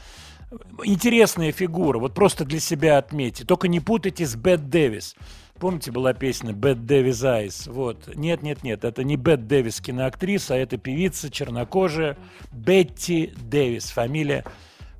Интересная 0.83 1.51
фигура, 1.51 1.99
вот 1.99 2.13
просто 2.13 2.45
для 2.45 2.59
себя 2.59 2.97
отметьте. 2.97 3.45
Только 3.45 3.67
не 3.67 3.79
путайте 3.79 4.25
с 4.25 4.35
Бет 4.35 4.69
Дэвис. 4.69 5.15
Помните, 5.59 5.91
была 5.91 6.13
песня 6.13 6.53
«Бет 6.53 6.85
Дэвис 6.85 7.21
Айс»? 7.21 7.67
Вот. 7.67 8.15
Нет, 8.15 8.41
нет, 8.43 8.63
нет, 8.63 8.85
это 8.85 9.03
не 9.03 9.17
Бет 9.17 9.45
Дэвис 9.45 9.81
киноактриса, 9.81 10.53
а 10.53 10.57
это 10.57 10.77
певица 10.77 11.29
чернокожая 11.29 12.17
Бетти 12.53 13.33
Дэвис, 13.35 13.89
фамилия 13.89 14.45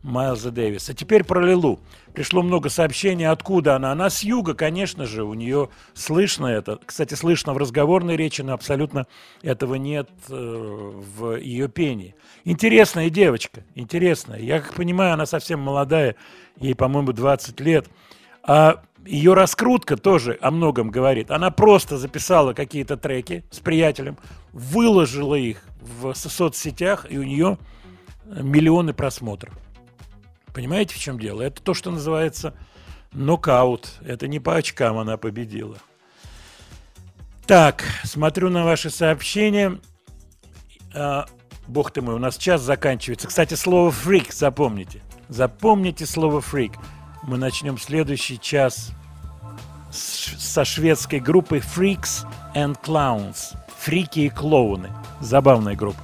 Майлза 0.02 0.52
Дэвиса. 0.52 0.93
Теперь 0.93 1.24
про 1.24 1.41
Лилу. 1.45 1.80
Пришло 2.14 2.41
много 2.41 2.70
сообщений, 2.70 3.28
откуда 3.28 3.76
она. 3.76 3.91
Она 3.91 4.10
с 4.10 4.24
юга, 4.24 4.54
конечно 4.54 5.06
же, 5.06 5.24
у 5.24 5.34
нее 5.34 5.70
слышно 5.93 6.47
это. 6.47 6.80
Кстати, 6.86 7.14
слышно 7.14 7.54
в 7.54 7.58
разговорной 7.58 8.16
речи, 8.16 8.41
но 8.41 8.54
абсолютно 8.54 9.08
этого 9.41 9.76
нет 9.76 10.10
э, 10.30 10.34
в 10.34 11.36
ее 11.38 11.68
пении. 11.68 12.16
Интересная 12.45 13.10
девочка, 13.10 13.64
интересная. 13.76 14.39
Я 14.39 14.62
как 14.62 14.74
понимаю, 14.74 15.14
она 15.14 15.26
совсем 15.26 15.60
молодая, 15.60 16.16
ей, 16.58 16.76
по-моему, 16.76 17.12
20 17.12 17.60
лет. 17.60 17.88
А 18.43 18.82
ее 19.06 19.34
раскрутка 19.34 19.97
тоже 19.97 20.38
о 20.41 20.52
многом 20.52 20.89
говорит. 20.89 21.32
Она 21.32 21.52
просто 21.52 21.97
записала 21.97 22.54
какие-то 22.54 22.97
треки 22.97 23.43
с 23.52 23.60
приятелем, 23.60 24.18
выложила 24.54 25.36
их 25.36 25.64
в 25.82 26.14
соцсетях, 26.14 27.06
и 27.10 27.18
у 27.18 27.24
нее 27.24 27.58
миллионы 28.26 28.93
просмотров. 28.93 29.54
Понимаете, 30.54 30.95
в 30.95 31.00
чем 31.00 31.20
дело? 31.20 31.41
Это 31.41 31.62
то, 31.62 31.74
что 31.74 31.91
называется 31.91 32.54
нокаут. 33.12 33.93
Это 34.06 34.28
не 34.28 34.39
по 34.39 34.56
очкам 34.56 34.97
она 34.97 35.18
победила. 35.18 35.78
Так, 37.45 37.84
смотрю 38.04 38.50
на 38.50 38.64
ваши 38.64 38.89
сообщения. 38.89 39.80
А, 40.93 41.26
бог 41.68 41.91
ты 41.91 42.02
мой, 42.02 42.16
у 42.16 42.20
нас 42.20 42.38
час 42.38 42.62
заканчивается. 42.62 43.28
Кстати, 43.28 43.56
слово 43.56 43.91
фрик 43.91 44.32
запомните. 44.34 45.02
Запомните 45.30 46.06
слово 46.06 46.41
фрик. 46.41 46.74
Мы 47.24 47.38
начнем 47.38 47.78
следующий 47.78 48.39
час 48.39 48.91
со 49.91 50.66
шведской 50.66 51.20
группы 51.20 51.58
Freaks 51.58 52.26
and 52.56 52.78
Clowns. 52.84 53.56
Фрики 53.80 54.22
и 54.22 54.30
клоуны. 54.30 54.89
Забавная 55.20 55.76
группа. 55.76 56.04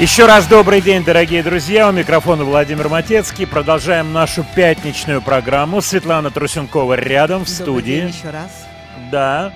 Еще 0.00 0.24
раз 0.24 0.46
добрый 0.46 0.80
день, 0.80 1.04
дорогие 1.04 1.42
друзья. 1.42 1.88
У 1.88 1.92
микрофона 1.92 2.42
Владимир 2.42 2.88
Матецкий. 2.88 3.46
Продолжаем 3.46 4.14
нашу 4.14 4.46
пятничную 4.56 5.20
программу. 5.20 5.82
Светлана 5.82 6.30
Трусенкова 6.30 6.94
рядом 6.94 7.44
в 7.44 7.48
Добрый 7.48 7.54
студии. 7.64 8.00
день 8.00 8.08
еще 8.08 8.30
раз. 8.30 8.66
Да. 9.12 9.52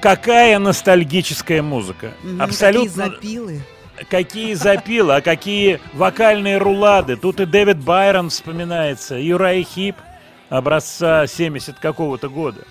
Какая 0.00 0.58
ностальгическая 0.58 1.62
музыка. 1.62 2.12
Мгм, 2.22 2.40
Абсолютно. 2.40 3.10
Какие 3.10 3.16
запилы. 3.16 3.60
Какие 4.08 4.54
запилы, 4.54 5.16
а 5.16 5.20
какие 5.20 5.80
вокальные 5.92 6.56
рулады. 6.56 7.16
Тут 7.16 7.40
и 7.40 7.46
Дэвид 7.46 7.78
Байрон 7.78 8.30
вспоминается, 8.30 9.18
и 9.18 9.26
Юрай 9.26 9.62
Хип 9.62 9.96
образца 10.48 11.26
70 11.26 11.78
какого-то 11.78 12.30
года. 12.30 12.62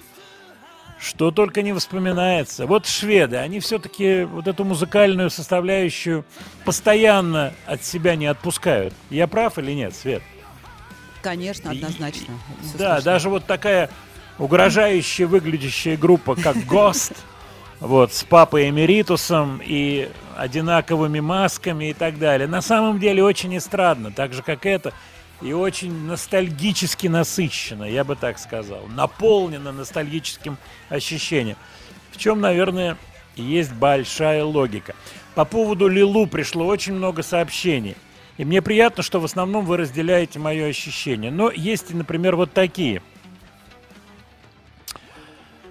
Что 1.04 1.32
только 1.32 1.62
не 1.64 1.74
вспоминается. 1.74 2.66
Вот 2.66 2.88
шведы, 2.88 3.36
они 3.36 3.60
все-таки 3.60 4.24
вот 4.24 4.48
эту 4.48 4.64
музыкальную 4.64 5.30
составляющую 5.30 6.24
постоянно 6.64 7.54
от 7.66 7.84
себя 7.84 8.16
не 8.16 8.26
отпускают. 8.28 8.94
Я 9.10 9.28
прав 9.28 9.58
или 9.58 9.74
нет, 9.74 9.94
Свет? 9.94 10.24
Конечно, 11.22 11.72
однозначно. 11.72 12.36
Всё 12.62 12.78
Да, 12.78 12.94
слышно. 12.96 13.02
даже 13.02 13.30
вот 13.30 13.46
такая 13.46 13.90
угрожающая 14.40 15.28
выглядящая 15.28 15.98
группа, 15.98 16.36
как 16.36 16.56
Ghost, 16.56 17.16
вот, 17.82 18.14
с 18.14 18.24
папой 18.24 18.70
Эмеритусом 18.70 19.62
и 19.64 20.10
одинаковыми 20.38 21.20
масками 21.20 21.90
и 21.90 21.94
так 21.94 22.18
далее. 22.18 22.48
На 22.48 22.62
самом 22.62 23.00
деле 23.00 23.24
очень 23.24 23.58
эстрадно, 23.58 24.12
так 24.12 24.32
же, 24.34 24.42
как 24.42 24.66
это, 24.66 24.94
и 25.44 25.52
очень 25.52 26.06
ностальгически 26.06 27.08
насыщенно, 27.08 27.84
я 27.84 28.04
бы 28.04 28.16
так 28.16 28.40
сказал. 28.40 28.88
Наполнено 28.88 29.72
ностальгическим 29.72 30.58
ощущением. 30.90 31.58
В 32.12 32.18
чем, 32.18 32.40
наверное, 32.40 32.98
есть 33.36 33.74
большая 33.74 34.44
логика. 34.44 34.96
По 35.36 35.46
поводу 35.46 35.88
Лилу 35.88 36.28
пришло 36.28 36.66
очень 36.66 36.94
много 36.94 37.24
сообщений. 37.24 37.96
И 38.38 38.46
мне 38.46 38.62
приятно, 38.62 39.04
что 39.04 39.20
в 39.20 39.26
основном 39.26 39.66
вы 39.66 39.78
разделяете 39.78 40.40
мое 40.40 40.68
ощущение. 40.68 41.30
Но 41.30 41.52
есть 41.52 41.94
например, 41.94 42.36
вот 42.36 42.54
такие. 42.54 43.02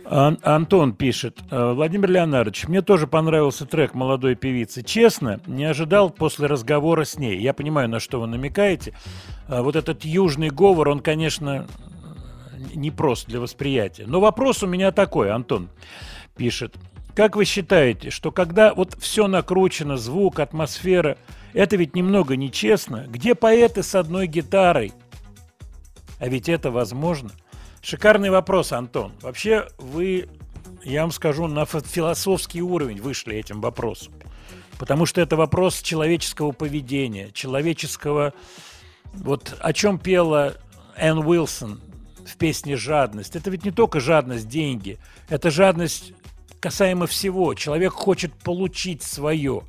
Ан- 0.04 0.38
Антон 0.42 0.94
пишет. 0.94 1.38
«Э, 1.50 1.72
Владимир 1.72 2.10
Леонардович, 2.10 2.68
мне 2.68 2.82
тоже 2.82 3.06
понравился 3.06 3.66
трек 3.66 3.94
молодой 3.94 4.34
певицы. 4.34 4.82
Честно, 4.82 5.40
не 5.46 5.64
ожидал 5.64 6.10
после 6.10 6.46
разговора 6.46 7.04
с 7.04 7.18
ней. 7.18 7.38
Я 7.40 7.52
понимаю, 7.54 7.88
на 7.88 8.00
что 8.00 8.20
вы 8.20 8.26
намекаете. 8.26 8.94
А 9.48 9.62
Вот 9.62 9.76
этот 9.76 10.04
южный 10.04 10.50
говор, 10.50 10.88
он, 10.88 11.00
конечно, 11.00 11.66
непрост 12.74 13.26
для 13.26 13.40
восприятия. 13.40 14.04
Но 14.06 14.20
вопрос 14.20 14.62
у 14.62 14.66
меня 14.66 14.92
такой, 14.92 15.30
Антон 15.30 15.68
пишет. 16.36 16.76
Как 17.14 17.36
вы 17.36 17.44
считаете, 17.44 18.10
что 18.10 18.32
когда 18.32 18.72
вот 18.72 18.94
все 18.98 19.26
накручено, 19.26 19.98
звук, 19.98 20.40
атмосфера, 20.40 21.18
это 21.52 21.76
ведь 21.76 21.94
немного 21.94 22.36
нечестно? 22.36 23.04
Где 23.06 23.34
поэты 23.34 23.82
с 23.82 23.94
одной 23.94 24.26
гитарой? 24.26 24.92
А 26.18 26.28
ведь 26.28 26.48
это 26.48 26.70
возможно. 26.70 27.30
Шикарный 27.82 28.30
вопрос, 28.30 28.72
Антон. 28.72 29.12
Вообще 29.22 29.68
вы, 29.78 30.28
я 30.84 31.02
вам 31.02 31.10
скажу, 31.10 31.48
на 31.48 31.66
фи- 31.66 31.80
философский 31.80 32.62
уровень 32.62 33.00
вышли 33.00 33.34
этим 33.34 33.60
вопросом. 33.60 34.14
Потому 34.78 35.04
что 35.04 35.20
это 35.20 35.36
вопрос 35.36 35.82
человеческого 35.82 36.52
поведения, 36.52 37.30
человеческого... 37.32 38.34
Вот 39.14 39.56
о 39.60 39.72
чем 39.72 39.98
пела 39.98 40.54
Энн 40.96 41.18
Уилсон 41.18 41.80
в 42.24 42.36
песне 42.36 42.76
«Жадность». 42.76 43.34
Это 43.36 43.50
ведь 43.50 43.64
не 43.64 43.72
только 43.72 44.00
жадность 44.00 44.48
деньги, 44.48 44.98
это 45.28 45.50
жадность 45.50 46.14
касаемо 46.60 47.06
всего. 47.06 47.52
Человек 47.54 47.92
хочет 47.92 48.32
получить 48.32 49.02
свое. 49.02 49.64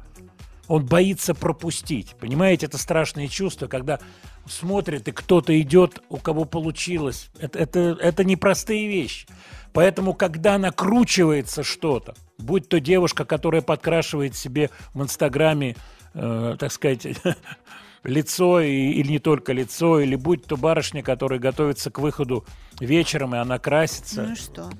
Он 0.73 0.83
боится 0.87 1.35
пропустить. 1.35 2.15
Понимаете, 2.19 2.65
это 2.65 2.79
страшные 2.79 3.27
чувства, 3.27 3.67
когда 3.67 3.99
смотрит, 4.47 5.07
и 5.07 5.11
кто-то 5.11 5.53
идет, 5.61 6.01
у 6.09 6.17
кого 6.17 6.45
получилось. 6.45 7.29
Это, 7.39 7.59
это, 7.59 7.79
это 8.01 8.23
непростые 8.23 8.87
вещи. 8.87 9.27
Поэтому, 9.71 10.15
когда 10.15 10.57
накручивается 10.57 11.61
что-то, 11.61 12.15
будь 12.39 12.69
то 12.69 12.79
девушка, 12.79 13.23
которая 13.23 13.61
подкрашивает 13.61 14.35
себе 14.35 14.71
в 14.95 15.03
Инстаграме, 15.03 15.75
э, 16.15 16.55
так 16.57 16.71
сказать, 16.71 17.05
лицо 18.03 18.59
и- 18.59 18.93
или 18.93 19.11
не 19.11 19.19
только 19.19 19.53
лицо, 19.53 19.99
или 19.99 20.15
будь 20.15 20.43
то 20.45 20.57
барышня, 20.57 21.03
которая 21.03 21.39
готовится 21.39 21.91
к 21.91 21.99
выходу 21.99 22.45
вечером, 22.79 23.35
и 23.35 23.37
она 23.37 23.59
красится, 23.59 24.23
Ну 24.23 24.31
и 24.33 24.35
что? 24.35 24.71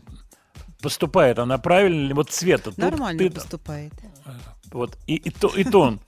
поступает 0.81 1.37
она 1.37 1.59
правильно? 1.59 2.15
Вот 2.15 2.31
тут 2.57 2.77
Нормально 2.79 3.19
ты- 3.19 3.29
поступает. 3.29 3.93
Вот, 4.73 4.97
и, 5.07 5.15
и, 5.15 5.29
то, 5.29 5.47
и 5.49 5.63
тон. 5.63 5.99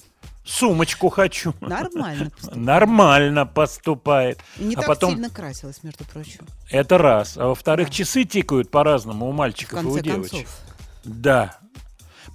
Сумочку 0.44 1.10
хочу. 1.10 1.56
Нормально 1.60 2.30
поступает. 2.30 2.56
Нормально 2.56 3.46
поступает. 3.48 4.40
Не 4.58 4.76
а 4.76 4.78
так 4.78 4.88
потом 4.88 5.12
сильно 5.14 5.30
красилась, 5.32 5.84
между 5.84 6.04
прочим. 6.06 6.46
это 6.70 7.00
раз. 7.00 7.36
А 7.36 7.48
во-вторых, 7.48 7.88
Да. 7.88 7.94
часы 7.94 8.26
тикают 8.26 8.70
по-разному 8.70 9.28
у 9.28 9.32
мальчиков 9.32 9.84
и 9.84 9.88
у 9.88 10.00
девочек. 10.00 10.32
концов. 10.32 10.60
Да. 11.04 11.58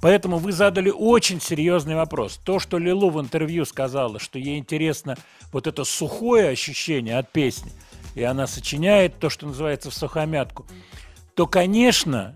Поэтому 0.03 0.39
вы 0.39 0.51
задали 0.53 0.91
очень 0.91 1.41
серьезный 1.41 1.95
вопрос. 1.95 2.41
То, 2.43 2.59
что 2.59 2.79
Лилу 2.79 3.11
в 3.11 3.21
интервью 3.21 3.65
сказала, 3.65 4.19
что 4.19 4.39
ей 4.39 4.59
интересно 4.59 5.17
вот 5.53 5.67
это 5.69 5.85
сухое 5.85 6.49
ощущение 6.49 7.17
от 7.19 7.31
песни, 7.31 7.71
и 8.17 8.23
она 8.25 8.47
сочиняет 8.49 9.19
то, 9.21 9.31
что 9.31 9.47
называется 9.47 9.91
в 9.91 9.95
сухомятку, 9.95 10.67
то, 11.37 11.47
конечно, 11.47 12.35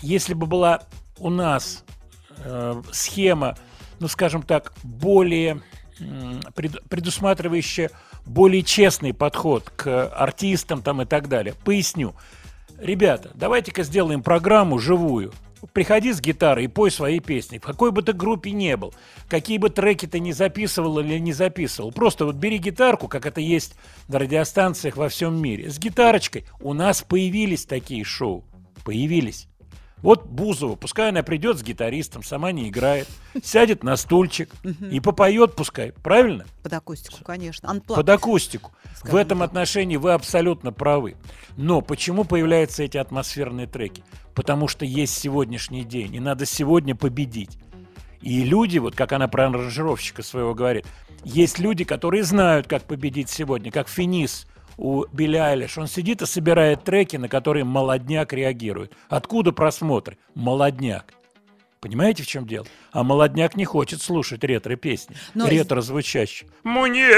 если 0.00 0.34
бы 0.34 0.46
была 0.46 0.82
у 1.18 1.30
нас 1.30 1.84
э, 2.38 2.82
схема, 2.92 3.56
ну, 4.00 4.08
скажем 4.08 4.42
так, 4.42 4.72
более 4.82 5.62
предусматривающая 6.88 7.90
более 8.26 8.62
честный 8.62 9.14
подход 9.14 9.70
к 9.70 10.08
артистам 10.08 10.82
там 10.82 11.02
и 11.02 11.04
так 11.04 11.28
далее. 11.28 11.54
Поясню. 11.64 12.14
Ребята, 12.78 13.30
давайте-ка 13.34 13.82
сделаем 13.82 14.22
программу 14.22 14.78
живую. 14.78 15.32
Приходи 15.72 16.12
с 16.12 16.20
гитарой 16.20 16.64
и 16.64 16.68
пой 16.68 16.90
свои 16.90 17.20
песни. 17.20 17.58
В 17.58 17.62
какой 17.62 17.92
бы 17.92 18.02
ты 18.02 18.12
группе 18.12 18.50
не 18.50 18.76
был, 18.76 18.92
какие 19.28 19.58
бы 19.58 19.70
треки 19.70 20.06
ты 20.06 20.18
не 20.18 20.32
записывал 20.32 20.98
или 20.98 21.18
не 21.18 21.32
записывал. 21.32 21.92
Просто 21.92 22.24
вот 22.24 22.34
бери 22.34 22.58
гитарку, 22.58 23.06
как 23.06 23.26
это 23.26 23.40
есть 23.40 23.76
на 24.08 24.18
радиостанциях 24.18 24.96
во 24.96 25.08
всем 25.08 25.40
мире. 25.40 25.70
С 25.70 25.78
гитарочкой 25.78 26.46
у 26.60 26.72
нас 26.72 27.02
появились 27.02 27.64
такие 27.64 28.02
шоу. 28.02 28.44
Появились. 28.84 29.46
Вот 30.02 30.26
Бузова, 30.26 30.74
пускай 30.74 31.10
она 31.10 31.22
придет 31.22 31.58
с 31.58 31.62
гитаристом, 31.62 32.24
сама 32.24 32.50
не 32.50 32.68
играет, 32.68 33.08
сядет 33.42 33.84
на 33.84 33.96
стульчик 33.96 34.50
и 34.90 34.98
попоет, 35.00 35.54
пускай. 35.54 35.92
Правильно? 35.92 36.44
Под 36.62 36.72
акустику, 36.72 37.24
конечно. 37.24 37.68
Unplugged. 37.68 37.94
под 37.94 38.08
акустику. 38.08 38.72
В 38.94 38.98
скажем 38.98 39.16
этом 39.16 39.38
так. 39.38 39.48
отношении 39.48 39.96
вы 39.96 40.12
абсолютно 40.12 40.72
правы. 40.72 41.16
Но 41.56 41.80
почему 41.80 42.24
появляются 42.24 42.82
эти 42.82 42.96
атмосферные 42.96 43.66
треки? 43.68 44.02
Потому 44.34 44.66
что 44.66 44.84
есть 44.84 45.16
сегодняшний 45.16 45.84
день, 45.84 46.14
и 46.16 46.20
надо 46.20 46.46
сегодня 46.46 46.96
победить. 46.96 47.58
И 48.20 48.44
люди, 48.44 48.78
вот 48.78 48.94
как 48.94 49.12
она 49.12 49.28
про 49.28 49.48
аранжировщика 49.48 50.22
своего 50.22 50.54
говорит, 50.54 50.86
есть 51.24 51.58
люди, 51.58 51.84
которые 51.84 52.24
знают, 52.24 52.66
как 52.66 52.84
победить 52.84 53.30
сегодня, 53.30 53.70
как 53.70 53.88
Финис 53.88 54.46
у 54.76 55.04
Билли 55.12 55.36
Айлиш. 55.36 55.78
Он 55.78 55.86
сидит 55.86 56.22
и 56.22 56.26
собирает 56.26 56.84
треки, 56.84 57.16
на 57.16 57.28
которые 57.28 57.64
молодняк 57.64 58.32
реагирует. 58.32 58.92
Откуда 59.08 59.52
просмотры? 59.52 60.18
Молодняк. 60.34 61.14
Понимаете, 61.80 62.22
в 62.22 62.28
чем 62.28 62.46
дело? 62.46 62.64
А 62.92 63.02
молодняк 63.02 63.56
не 63.56 63.64
хочет 63.64 64.00
слушать 64.00 64.44
ретро-песни, 64.44 65.16
Но 65.34 65.48
ретро-звучащие. 65.48 66.48
Мне! 66.62 67.08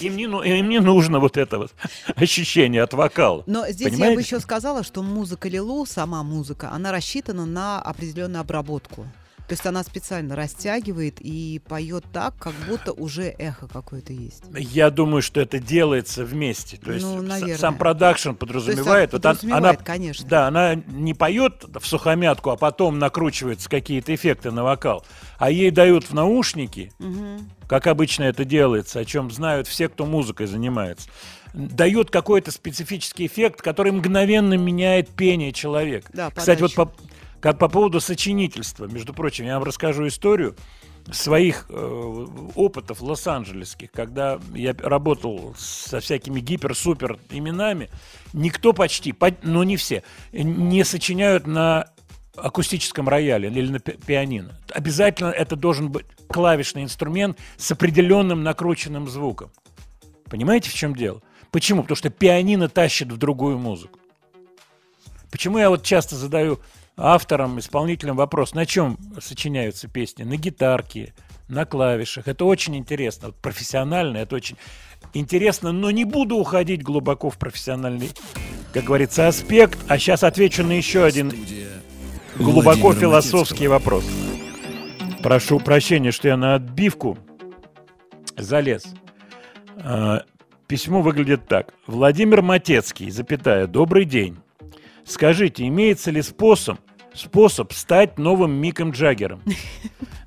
Им 0.00 0.16
не, 0.16 0.26
ну- 0.26 0.42
им 0.42 0.70
не 0.70 0.80
нужно 0.80 1.20
вот 1.20 1.36
это 1.36 1.58
вот 1.58 1.74
ощущение 2.16 2.82
от 2.82 2.94
вокала. 2.94 3.44
Но 3.46 3.68
здесь 3.68 3.88
я 3.88 3.92
Понимаете? 3.92 4.14
бы 4.14 4.20
еще 4.22 4.40
сказала, 4.40 4.84
что 4.84 5.02
музыка 5.02 5.50
Лилу, 5.50 5.84
сама 5.84 6.22
музыка, 6.22 6.70
она 6.72 6.92
рассчитана 6.92 7.44
на 7.44 7.78
определенную 7.82 8.40
обработку. 8.40 9.06
То 9.50 9.54
есть 9.54 9.66
она 9.66 9.82
специально 9.82 10.36
растягивает 10.36 11.16
и 11.18 11.60
поет 11.66 12.04
так, 12.12 12.36
как 12.38 12.54
будто 12.68 12.92
уже 12.92 13.24
эхо 13.36 13.66
какое-то 13.66 14.12
есть. 14.12 14.44
Я 14.54 14.90
думаю, 14.90 15.22
что 15.22 15.40
это 15.40 15.58
делается 15.58 16.24
вместе. 16.24 16.76
То 16.76 16.92
есть 16.92 17.04
Ну, 17.04 17.20
наверное. 17.20 17.58
сам 17.58 17.76
продакшн 17.76 18.30
подразумевает. 18.34 19.10
вот 19.12 19.26
он- 19.26 19.32
подразумевает, 19.32 19.64
она, 19.64 19.84
конечно. 19.84 20.28
Да, 20.28 20.46
она 20.46 20.76
не 20.76 21.14
поет 21.14 21.64
в 21.80 21.84
сухомятку, 21.84 22.50
а 22.50 22.56
потом 22.56 23.00
накручиваются 23.00 23.68
какие-то 23.68 24.14
эффекты 24.14 24.52
на 24.52 24.62
вокал. 24.62 25.04
А 25.38 25.50
ей 25.50 25.72
дают 25.72 26.04
в 26.04 26.14
наушники, 26.14 26.92
Мгм. 27.00 27.50
как 27.66 27.88
обычно 27.88 28.22
это 28.22 28.44
делается, 28.44 29.00
о 29.00 29.04
чем 29.04 29.32
знают 29.32 29.66
все, 29.66 29.88
кто 29.88 30.06
музыкой 30.06 30.46
занимается. 30.46 31.08
Дает 31.54 32.12
какой-то 32.12 32.52
специфический 32.52 33.26
эффект, 33.26 33.62
который 33.62 33.90
мгновенно 33.90 34.54
меняет 34.54 35.08
пение 35.08 35.50
человека. 35.52 36.08
Да, 36.14 36.30
Кстати, 36.30 36.60
вот 36.60 36.72
подачу. 36.72 36.96
по, 36.96 37.10
как 37.40 37.58
по 37.58 37.68
поводу 37.68 38.00
сочинительства, 38.00 38.86
между 38.86 39.14
прочим, 39.14 39.46
я 39.46 39.54
вам 39.54 39.64
расскажу 39.64 40.06
историю 40.06 40.56
своих 41.10 41.66
э, 41.70 42.26
опытов 42.54 43.00
лос-анджелесских, 43.00 43.90
когда 43.90 44.38
я 44.54 44.74
работал 44.78 45.54
со 45.56 46.00
всякими 46.00 46.40
гипер-супер 46.40 47.18
именами, 47.30 47.88
никто 48.32 48.72
почти, 48.72 49.12
по- 49.12 49.34
ну 49.42 49.62
не 49.62 49.76
все, 49.76 50.02
не 50.32 50.84
сочиняют 50.84 51.46
на 51.46 51.86
акустическом 52.36 53.08
рояле 53.08 53.48
или 53.48 53.70
на 53.72 53.80
пи- 53.80 53.96
пианино. 53.96 54.54
Обязательно 54.72 55.30
это 55.30 55.56
должен 55.56 55.90
быть 55.90 56.06
клавишный 56.28 56.82
инструмент 56.84 57.38
с 57.56 57.72
определенным 57.72 58.42
накрученным 58.42 59.08
звуком. 59.08 59.50
Понимаете, 60.26 60.70
в 60.70 60.74
чем 60.74 60.94
дело? 60.94 61.22
Почему? 61.50 61.82
Потому 61.82 61.96
что 61.96 62.10
пианино 62.10 62.68
тащит 62.68 63.10
в 63.10 63.16
другую 63.16 63.58
музыку. 63.58 63.98
Почему 65.30 65.58
я 65.58 65.70
вот 65.70 65.82
часто 65.82 66.14
задаю 66.16 66.60
авторам, 67.00 67.58
исполнителям 67.58 68.16
вопрос, 68.16 68.54
на 68.54 68.66
чем 68.66 68.98
сочиняются 69.20 69.88
песни? 69.88 70.22
На 70.22 70.36
гитарке, 70.36 71.14
на 71.48 71.64
клавишах. 71.64 72.28
Это 72.28 72.44
очень 72.44 72.76
интересно. 72.76 73.28
Вот 73.28 73.36
профессионально 73.36 74.18
это 74.18 74.36
очень 74.36 74.56
интересно, 75.14 75.72
но 75.72 75.90
не 75.90 76.04
буду 76.04 76.36
уходить 76.36 76.82
глубоко 76.82 77.30
в 77.30 77.38
профессиональный, 77.38 78.10
как 78.72 78.84
говорится, 78.84 79.28
аспект. 79.28 79.78
А 79.88 79.98
сейчас 79.98 80.22
отвечу 80.22 80.64
на 80.64 80.72
еще 80.72 81.04
один 81.04 81.32
глубоко 82.36 82.94
философский 82.94 83.66
вопрос. 83.66 84.04
Прошу 85.22 85.58
прощения, 85.58 86.12
что 86.12 86.28
я 86.28 86.36
на 86.36 86.54
отбивку 86.54 87.18
залез. 88.36 88.84
А, 89.82 90.22
Письмо 90.70 91.02
выглядит 91.02 91.48
так. 91.48 91.74
Владимир 91.88 92.42
Матецкий, 92.42 93.10
запятая, 93.10 93.66
добрый 93.66 94.04
день. 94.04 94.36
Скажите, 95.04 95.66
имеется 95.66 96.12
ли 96.12 96.22
способ, 96.22 96.78
способ 97.14 97.72
стать 97.72 98.18
новым 98.18 98.52
Миком 98.52 98.90
Джаггером? 98.92 99.42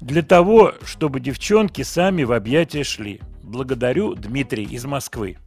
Для 0.01 0.21
того, 0.21 0.73
чтобы 0.83 1.19
девчонки 1.19 1.81
сами 1.81 2.23
в 2.23 2.31
объятия 2.31 2.83
шли. 2.83 3.21
Благодарю, 3.41 4.15
Дмитрий 4.15 4.63
из 4.63 4.85
Москвы. 4.85 5.37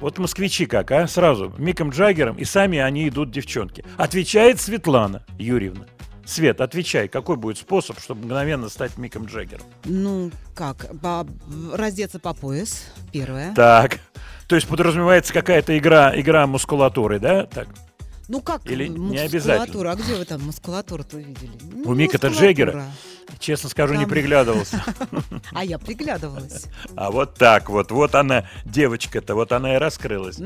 Вот 0.00 0.18
москвичи 0.18 0.64
как, 0.66 0.90
а? 0.92 1.06
Сразу. 1.06 1.52
Миком 1.58 1.90
Джаггером, 1.90 2.36
и 2.36 2.44
сами 2.44 2.78
они 2.78 3.08
идут 3.08 3.30
девчонки. 3.30 3.84
Отвечает 3.98 4.58
Светлана 4.60 5.24
Юрьевна. 5.38 5.86
Свет, 6.24 6.60
отвечай, 6.60 7.08
какой 7.08 7.36
будет 7.36 7.58
способ, 7.58 7.98
чтобы 7.98 8.24
мгновенно 8.24 8.68
стать 8.68 8.96
Миком 8.96 9.26
Джаггером? 9.26 9.64
Ну, 9.84 10.30
как? 10.54 10.86
По- 11.00 11.26
раздеться 11.74 12.18
по 12.18 12.32
пояс, 12.32 12.84
первое. 13.12 13.52
Так. 13.54 13.98
То 14.46 14.54
есть 14.54 14.68
подразумевается 14.68 15.32
какая-то 15.32 15.76
игра, 15.76 16.18
игра 16.18 16.46
мускулатуры, 16.46 17.18
да? 17.18 17.46
Так. 17.46 17.68
Ну, 18.30 18.40
как 18.40 18.64
Или 18.64 18.86
не 18.86 18.96
мускулатура? 18.96 19.24
обязательно? 19.26 19.90
А 19.90 19.94
где 19.96 20.14
вы 20.14 20.24
там 20.24 20.42
мускулатуру-то 20.42 21.16
видели? 21.16 21.50
У 21.84 21.94
Мика-то. 21.94 22.28
Джеггера? 22.28 22.84
Честно 23.40 23.68
скажу, 23.68 23.94
не 23.94 24.02
Там- 24.02 24.10
приглядывался. 24.10 24.84
А 25.52 25.64
я 25.64 25.80
приглядывалась. 25.80 26.66
А 26.94 27.10
вот 27.10 27.34
так 27.34 27.68
вот, 27.68 27.90
вот 27.90 28.14
она, 28.14 28.48
девочка-то, 28.64 29.34
вот 29.34 29.50
она 29.50 29.74
и 29.74 29.78
раскрылась. 29.78 30.38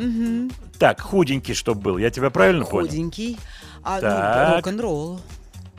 Так, 0.78 1.02
худенький, 1.02 1.52
чтоб 1.52 1.76
был. 1.76 1.98
Я 1.98 2.08
тебя 2.08 2.30
правильно 2.30 2.64
понял? 2.64 2.88
Худенький. 2.88 3.38
А, 3.82 4.00
ну, 4.00 4.56
рок-н-ролл. 4.56 5.20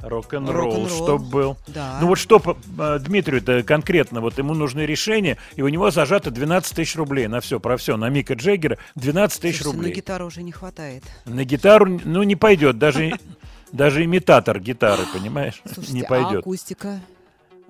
Рок-н-ролл, 0.07 0.65
Рок-н-ролл. 0.71 0.89
чтоб 0.89 1.21
был. 1.21 1.57
Да. 1.67 1.97
Ну 2.01 2.07
вот 2.07 2.15
что 2.17 2.39
по- 2.39 2.57
э, 2.79 2.99
Дмитрию-то 2.99 3.63
конкретно, 3.63 4.21
вот 4.21 4.37
ему 4.37 4.53
нужны 4.53 4.81
решения, 4.81 5.37
и 5.55 5.61
у 5.61 5.67
него 5.67 5.89
зажато 5.91 6.31
12 6.31 6.75
тысяч 6.75 6.95
рублей 6.95 7.27
на 7.27 7.39
все, 7.41 7.59
про 7.59 7.77
все, 7.77 7.97
на 7.97 8.09
Мика 8.09 8.33
Джеггера 8.35 8.77
12 8.95 9.41
тысяч 9.41 9.63
рублей. 9.63 9.91
на 9.91 9.95
гитару 9.95 10.25
уже 10.27 10.43
не 10.43 10.51
хватает. 10.51 11.03
На 11.25 11.43
гитару, 11.43 11.99
ну, 12.05 12.23
не 12.23 12.35
пойдет, 12.35 12.77
даже, 12.77 13.13
даже 13.71 14.03
имитатор 14.05 14.59
гитары, 14.59 15.03
понимаешь, 15.13 15.61
Слушайте, 15.65 15.93
не 15.93 16.01
а 16.03 16.07
пойдет. 16.07 16.39
акустика? 16.39 16.99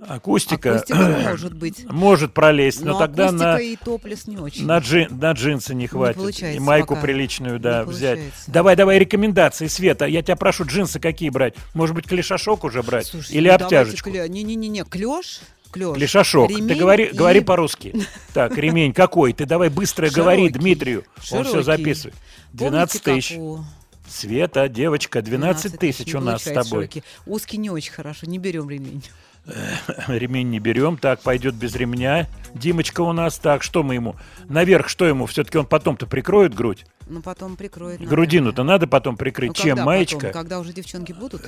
Акустика, 0.08 0.76
Акустика 0.76 1.20
может 1.30 1.54
быть. 1.54 1.86
может 1.90 2.34
пролезть, 2.34 2.82
но, 2.82 2.94
Но 2.94 3.00
тогда 3.00 3.32
на, 3.32 3.58
и 3.60 3.76
топлес 3.76 4.28
не 4.28 4.38
очень. 4.38 4.66
на, 4.66 4.78
джин- 4.80 5.10
на 5.20 5.32
джинсы 5.32 5.74
не 5.74 5.88
хватит. 5.88 6.18
получается 6.18 6.58
и 6.58 6.60
майку 6.60 6.96
пока. 6.96 7.02
приличную, 7.02 7.60
да, 7.60 7.84
Не 7.84 7.90
взять. 7.92 8.16
получается. 8.18 8.52
Давай, 8.52 8.76
давай 8.76 9.00
рекомендации, 9.00 9.68
Света. 9.68 10.06
Я 10.06 10.22
тебя 10.22 10.36
прошу, 10.36 10.66
джинсы 10.66 11.00
какие 11.00 11.30
брать? 11.30 11.56
Может 11.74 11.96
быть, 11.96 12.08
клешашок 12.08 12.64
уже 12.64 12.84
брать? 12.84 13.08
Слушайте, 13.08 13.38
Или 13.38 13.48
ну 13.50 13.56
обтяжечку? 13.56 14.10
Не-не-не, 14.10 14.84
клеш. 14.84 15.40
Клеш. 15.72 15.98
Лишашок. 15.98 16.48
Ты 16.50 16.56
Ремень 16.56 16.78
говори, 16.78 17.06
и 17.06 17.14
говори 17.14 17.40
по-русски. 17.42 17.94
Так, 18.34 18.58
ремень 18.58 18.94
какой? 18.94 19.34
Ты 19.34 19.46
давай 19.46 19.70
быстро 19.70 20.10
говори 20.10 20.44
Широкий. 20.48 20.60
Дмитрию. 20.60 21.04
Он 21.32 21.44
все 21.44 21.64
записывает. 21.64 22.16
12 22.54 23.02
Помните, 23.04 23.28
тысяч. 23.28 23.38
у- 23.38 23.60
Света, 24.08 24.70
девочка, 24.70 25.22
12 25.24 25.80
тысяч 25.80 26.06
не 26.08 26.14
у 26.16 26.20
нас 26.22 26.44
с 26.44 26.46
тобой. 26.46 26.84
широкий. 26.84 27.04
Узкий 27.26 27.58
не 27.58 27.72
очень 27.72 27.92
хорошо, 27.92 28.28
не 28.28 28.38
берем 28.38 28.70
ремень. 28.70 29.02
Ремень 30.08 30.50
не 30.50 30.60
берем, 30.60 30.98
так, 30.98 31.22
пойдет 31.22 31.56
без 31.56 31.76
ремня. 31.76 32.28
Димочка 32.54 33.02
у 33.02 33.14
нас, 33.14 33.38
так, 33.38 33.64
что 33.64 33.84
мы 33.84 33.96
ему? 33.96 34.16
Наверх, 34.50 34.90
что 34.90 35.06
ему? 35.06 35.26
Все-таки 35.26 35.58
он 35.58 35.66
потом-то 35.66 36.08
прикроет 36.08 36.54
грудь. 36.54 36.86
Ну, 37.08 37.22
потом 37.22 37.56
прикроет. 37.56 38.02
Грудину-то 38.02 38.64
надо 38.64 38.88
потом 38.88 39.16
прикрыть. 39.18 39.50
Ну, 39.50 39.54
Чем? 39.54 39.70
когда 39.78 39.86
Маечка? 39.86 40.18
потом? 40.18 40.32
Когда 40.34 40.60
уже 40.60 40.74
девчонки 40.74 41.14
будут? 41.14 41.44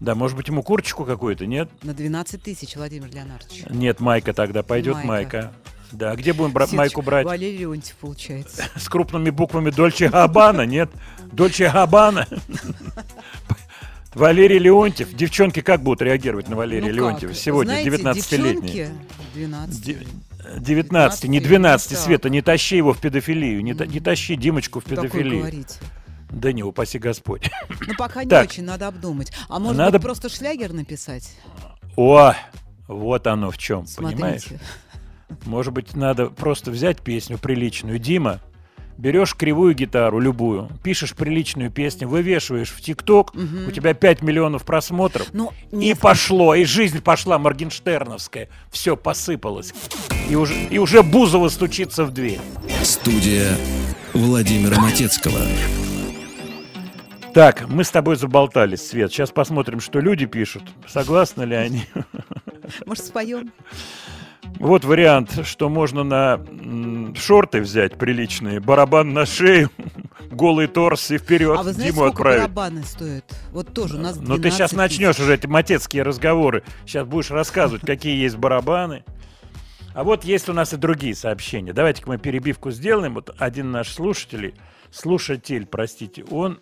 Да, 0.00 0.14
может 0.14 0.36
быть, 0.36 0.48
ему 0.48 0.62
курточку 0.62 1.04
какую-то, 1.04 1.46
нет? 1.46 1.68
На 1.84 1.94
12 1.94 2.42
тысяч, 2.42 2.74
Владимир 2.74 3.08
Леонардович. 3.14 3.64
Нет, 3.70 4.00
майка 4.00 4.32
тогда, 4.32 4.62
пойдет 4.62 4.96
майка. 5.04 5.06
Майка. 5.06 5.52
Да, 5.92 6.16
где 6.16 6.32
будем 6.32 6.50
бра- 6.52 6.64
Сеточка. 6.66 6.76
майку 6.78 7.02
брать? 7.02 7.26
Валерий 7.26 7.58
Леонтьев, 7.58 7.94
получается. 7.96 8.64
С 8.76 8.88
крупными 8.88 9.30
буквами 9.30 9.70
Дольче 9.70 10.08
Габана, 10.08 10.62
нет? 10.66 10.90
Дольче 11.30 11.70
Габана. 11.70 12.26
Валерий 14.16 14.58
Леонтьев. 14.58 15.12
Девчонки 15.14 15.60
как 15.60 15.82
будут 15.82 16.00
реагировать 16.00 16.48
на 16.48 16.56
Валерия 16.56 16.88
Ну 16.88 16.94
Леонтьева 16.94 17.32
как? 17.32 17.38
сегодня, 17.38 17.70
Знаете, 17.72 17.90
19-летний? 17.90 18.68
девчонки 18.72 18.90
12. 19.34 19.84
Де- 19.84 20.06
19, 20.58 21.24
не 21.24 21.40
12, 21.40 21.90
так. 21.90 21.98
Света, 21.98 22.30
не 22.30 22.40
тащи 22.40 22.76
его 22.76 22.94
в 22.94 22.98
педофилию, 23.00 23.62
не, 23.62 23.72
не 23.72 24.00
тащи 24.00 24.36
Димочку 24.36 24.80
в 24.80 24.84
Такое 24.84 25.02
педофилию. 25.08 25.64
Да 26.30 26.52
не, 26.52 26.62
упаси 26.62 26.98
Господь. 26.98 27.50
Ну, 27.86 27.94
пока 27.98 28.24
не 28.24 28.30
Так. 28.30 28.48
очень, 28.48 28.64
надо 28.64 28.86
обдумать. 28.88 29.32
А 29.48 29.58
может 29.58 29.76
Надо- 29.76 29.98
быть, 29.98 30.02
просто 30.06 30.28
шлягер 30.28 30.72
написать? 30.72 31.36
О, 31.96 32.32
вот 32.88 33.26
оно 33.26 33.50
в 33.50 33.58
чем, 33.58 33.84
понимаешь? 33.96 34.42
Смотрите. 34.42 34.64
Может 35.44 35.72
быть, 35.74 35.94
надо 35.94 36.26
просто 36.30 36.70
взять 36.70 37.00
песню 37.02 37.36
приличную. 37.38 37.98
Дима, 37.98 38.40
берешь 38.98 39.34
кривую 39.34 39.74
гитару, 39.74 40.18
любую, 40.20 40.68
пишешь 40.82 41.14
приличную 41.14 41.70
песню, 41.70 42.08
вывешиваешь 42.08 42.70
в 42.70 42.80
ТикТок, 42.80 43.34
у 43.34 43.70
тебя 43.70 43.94
5 43.94 44.22
миллионов 44.22 44.64
просмотров, 44.64 45.28
Ну, 45.32 45.52
и 45.72 45.94
пошло, 45.94 46.54
и 46.54 46.64
жизнь 46.64 47.00
пошла 47.02 47.38
моргенштерновская. 47.38 48.48
Все 48.70 48.96
посыпалось. 48.96 49.72
И 50.28 50.34
уже, 50.34 50.54
и 50.54 50.78
уже 50.78 51.02
Бузова 51.02 51.48
стучится 51.48 52.04
в 52.04 52.12
дверь. 52.12 52.40
Студия 52.82 53.56
Владимира 54.12 54.80
Матецкого. 54.80 55.40
Так, 57.34 57.68
мы 57.68 57.84
с 57.84 57.90
тобой 57.90 58.16
заболтались, 58.16 58.80
Свет. 58.88 59.12
Сейчас 59.12 59.30
посмотрим, 59.30 59.80
что 59.80 60.00
люди 60.00 60.24
пишут. 60.24 60.62
Согласны 60.88 61.42
ли 61.42 61.54
они? 61.54 61.84
может, 62.86 63.04
споем? 63.04 63.52
Вот 64.58 64.84
вариант, 64.84 65.46
что 65.46 65.68
можно 65.68 66.02
на 66.02 66.40
шорты 67.14 67.60
взять 67.60 67.98
приличные, 67.98 68.60
барабан 68.60 69.12
на 69.12 69.26
шею, 69.26 69.70
голый 70.30 70.66
торс 70.66 71.10
и 71.10 71.18
вперед 71.18 71.58
А 71.58 71.62
вы 71.62 71.72
знаете, 71.72 71.92
Диму 71.92 72.06
сколько 72.06 72.16
отправить. 72.30 72.40
барабаны 72.54 72.82
стоят? 72.84 73.24
Вот 73.52 73.74
тоже 73.74 73.96
у 73.96 74.00
нас 74.00 74.16
Ну 74.16 74.36
ты 74.38 74.50
сейчас 74.50 74.70
12 74.72 74.76
начнешь 74.76 75.16
тысяч. 75.16 75.24
уже 75.24 75.34
эти 75.34 75.46
матецкие 75.46 76.02
разговоры. 76.02 76.62
Сейчас 76.86 77.06
будешь 77.06 77.30
рассказывать, 77.30 77.82
какие 77.86 78.16
есть 78.16 78.36
барабаны. 78.36 79.04
А 79.94 80.04
вот 80.04 80.24
есть 80.24 80.48
у 80.48 80.52
нас 80.52 80.72
и 80.72 80.76
другие 80.76 81.14
сообщения. 81.14 81.72
Давайте-ка 81.72 82.08
мы 82.08 82.18
перебивку 82.18 82.70
сделаем. 82.70 83.14
Вот 83.14 83.34
один 83.38 83.70
наш 83.70 83.88
слушатель, 83.90 84.54
слушатель, 84.90 85.66
простите, 85.66 86.24
он 86.30 86.60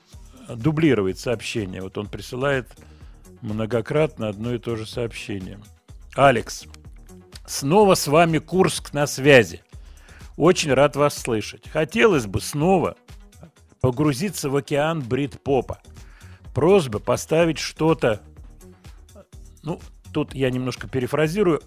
дублирует 0.49 1.19
сообщение. 1.19 1.81
Вот 1.83 1.97
он 1.99 2.07
присылает 2.07 2.69
многократно 3.41 4.29
одно 4.29 4.55
и 4.55 4.59
то 4.59 4.77
же 4.77 4.87
сообщение. 4.87 5.59
Алекс, 6.15 6.65
снова 7.47 7.95
с 7.95 8.07
вами 8.07 8.39
Курск 8.39 8.93
на 8.93 9.07
связи. 9.07 9.63
Очень 10.37 10.73
рад 10.73 10.97
вас 10.97 11.17
слышать. 11.17 11.69
Хотелось 11.69 12.27
бы 12.27 12.41
снова 12.41 12.97
погрузиться 13.81 14.51
в 14.51 14.57
океан 14.57 15.03
брит-попа. 15.03 15.81
Просьба 16.55 16.99
поставить 16.99 17.59
что-то, 17.59 18.23
ну, 19.63 19.81
тут 20.13 20.35
я 20.35 20.51
немножко 20.51 20.89
перефразирую, 20.89 21.63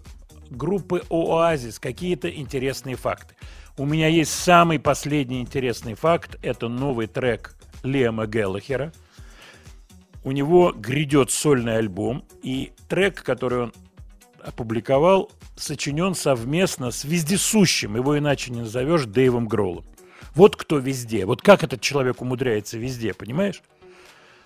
группы 0.49 1.03
Оазис, 1.09 1.79
какие-то 1.79 2.29
интересные 2.29 2.95
факты. 2.95 3.35
У 3.77 3.85
меня 3.85 4.07
есть 4.07 4.33
самый 4.33 4.79
последний 4.79 5.41
интересный 5.41 5.93
факт. 5.93 6.37
Это 6.41 6.67
новый 6.67 7.07
трек 7.07 7.55
Лема 7.83 8.25
Геллахера. 8.25 8.91
У 10.23 10.31
него 10.31 10.71
грядет 10.71 11.31
сольный 11.31 11.77
альбом, 11.77 12.25
и 12.41 12.73
трек, 12.89 13.23
который 13.23 13.63
он 13.63 13.73
опубликовал, 14.47 15.29
сочинен 15.55 16.15
совместно 16.15 16.91
с 16.91 17.03
вездесущим, 17.03 17.95
его 17.95 18.17
иначе 18.17 18.51
не 18.51 18.61
назовешь, 18.61 19.05
Дэйвом 19.05 19.47
Гроллом. 19.47 19.85
Вот 20.35 20.55
кто 20.55 20.77
везде. 20.77 21.25
Вот 21.25 21.41
как 21.41 21.63
этот 21.63 21.81
человек 21.81 22.21
умудряется 22.21 22.77
везде, 22.77 23.13
понимаешь? 23.13 23.61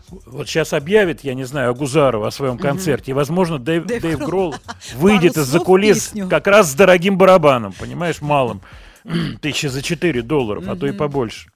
Вот 0.10 0.47
сейчас 0.47 0.74
объявит, 0.74 1.24
я 1.24 1.36
не 1.36 1.43
знаю, 1.43 1.70
Агузарова 1.70 2.28
о 2.28 2.32
своем 2.32 2.58
концерте, 2.58 3.12
и, 3.12 3.14
возможно, 3.14 3.60
Дэйв, 3.60 3.86
Дэйв 3.86 4.02
Дэйв 4.02 4.20
Гролл. 4.20 4.56
Выйдет 4.95 5.38
из-за 5.38 5.60
кулис 5.60 6.08
песню. 6.08 6.28
как 6.28 6.47
раз 6.47 6.72
с 6.72 6.74
дорогим 6.74 7.18
барабаном, 7.18 7.72
понимаешь, 7.74 8.22
малым. 8.22 8.62
Тысячи 9.41 9.68
за 9.68 9.82
4 9.82 10.22
долларов, 10.24 10.66
а 10.68 10.76
то 10.76 10.88
и 10.88 10.91
побольше. 10.91 11.49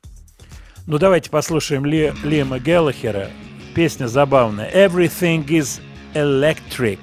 Ну, 0.86 1.00
давайте 1.00 1.30
послушаем 1.30 1.86
Ле, 1.86 2.14
Лема 2.24 2.60
Геллахера. 2.60 3.30
Песня 3.74 4.08
забавная. 4.08 4.72
Everything 4.72 5.46
is 5.48 5.82
electric. 6.14 7.00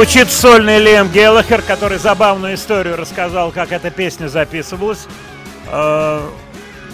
Звучит 0.00 0.30
сольный 0.30 0.78
Лем 0.78 1.10
Геллахер, 1.10 1.60
который 1.60 1.98
забавную 1.98 2.54
историю 2.54 2.96
рассказал, 2.96 3.52
как 3.52 3.70
эта 3.70 3.90
песня 3.90 4.28
записывалась. 4.28 5.06
Э, 5.66 6.26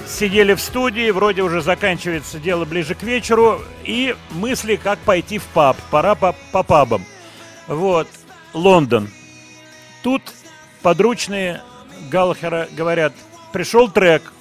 Сидели 0.08 0.54
в 0.54 0.60
студии, 0.60 1.12
вроде 1.12 1.42
уже 1.42 1.60
заканчивается 1.60 2.40
дело 2.40 2.64
ближе 2.64 2.96
к 2.96 3.04
вечеру, 3.04 3.62
и 3.84 4.16
мысли, 4.30 4.74
как 4.74 4.98
пойти 4.98 5.38
в 5.38 5.44
паб. 5.44 5.76
Пора 5.92 6.16
по, 6.16 6.34
по 6.50 6.64
пабам. 6.64 7.04
Вот, 7.68 8.08
Лондон. 8.52 9.08
Тут 10.02 10.22
подручные 10.82 11.62
Галлахера 12.10 12.66
говорят, 12.72 13.12
пришел 13.52 13.88
трек. 13.88 14.32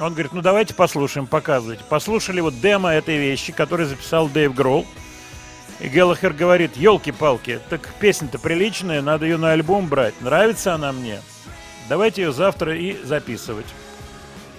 Он 0.00 0.14
говорит, 0.14 0.32
ну 0.32 0.42
давайте 0.42 0.74
послушаем, 0.74 1.28
показывайте. 1.28 1.84
Послушали 1.88 2.40
вот 2.40 2.60
демо 2.60 2.88
этой 2.88 3.18
вещи, 3.18 3.52
который 3.52 3.86
записал 3.86 4.26
Дэйв 4.26 4.52
Гролл. 4.52 4.84
И 5.80 5.88
Геллахер 5.88 6.32
говорит, 6.32 6.76
елки-палки, 6.76 7.60
так 7.68 7.88
песня-то 8.00 8.38
приличная, 8.38 9.02
надо 9.02 9.26
ее 9.26 9.36
на 9.36 9.52
альбом 9.52 9.88
брать. 9.88 10.14
Нравится 10.20 10.74
она 10.74 10.92
мне. 10.92 11.20
Давайте 11.88 12.22
ее 12.22 12.32
завтра 12.32 12.76
и 12.76 12.96
записывать. 13.04 13.66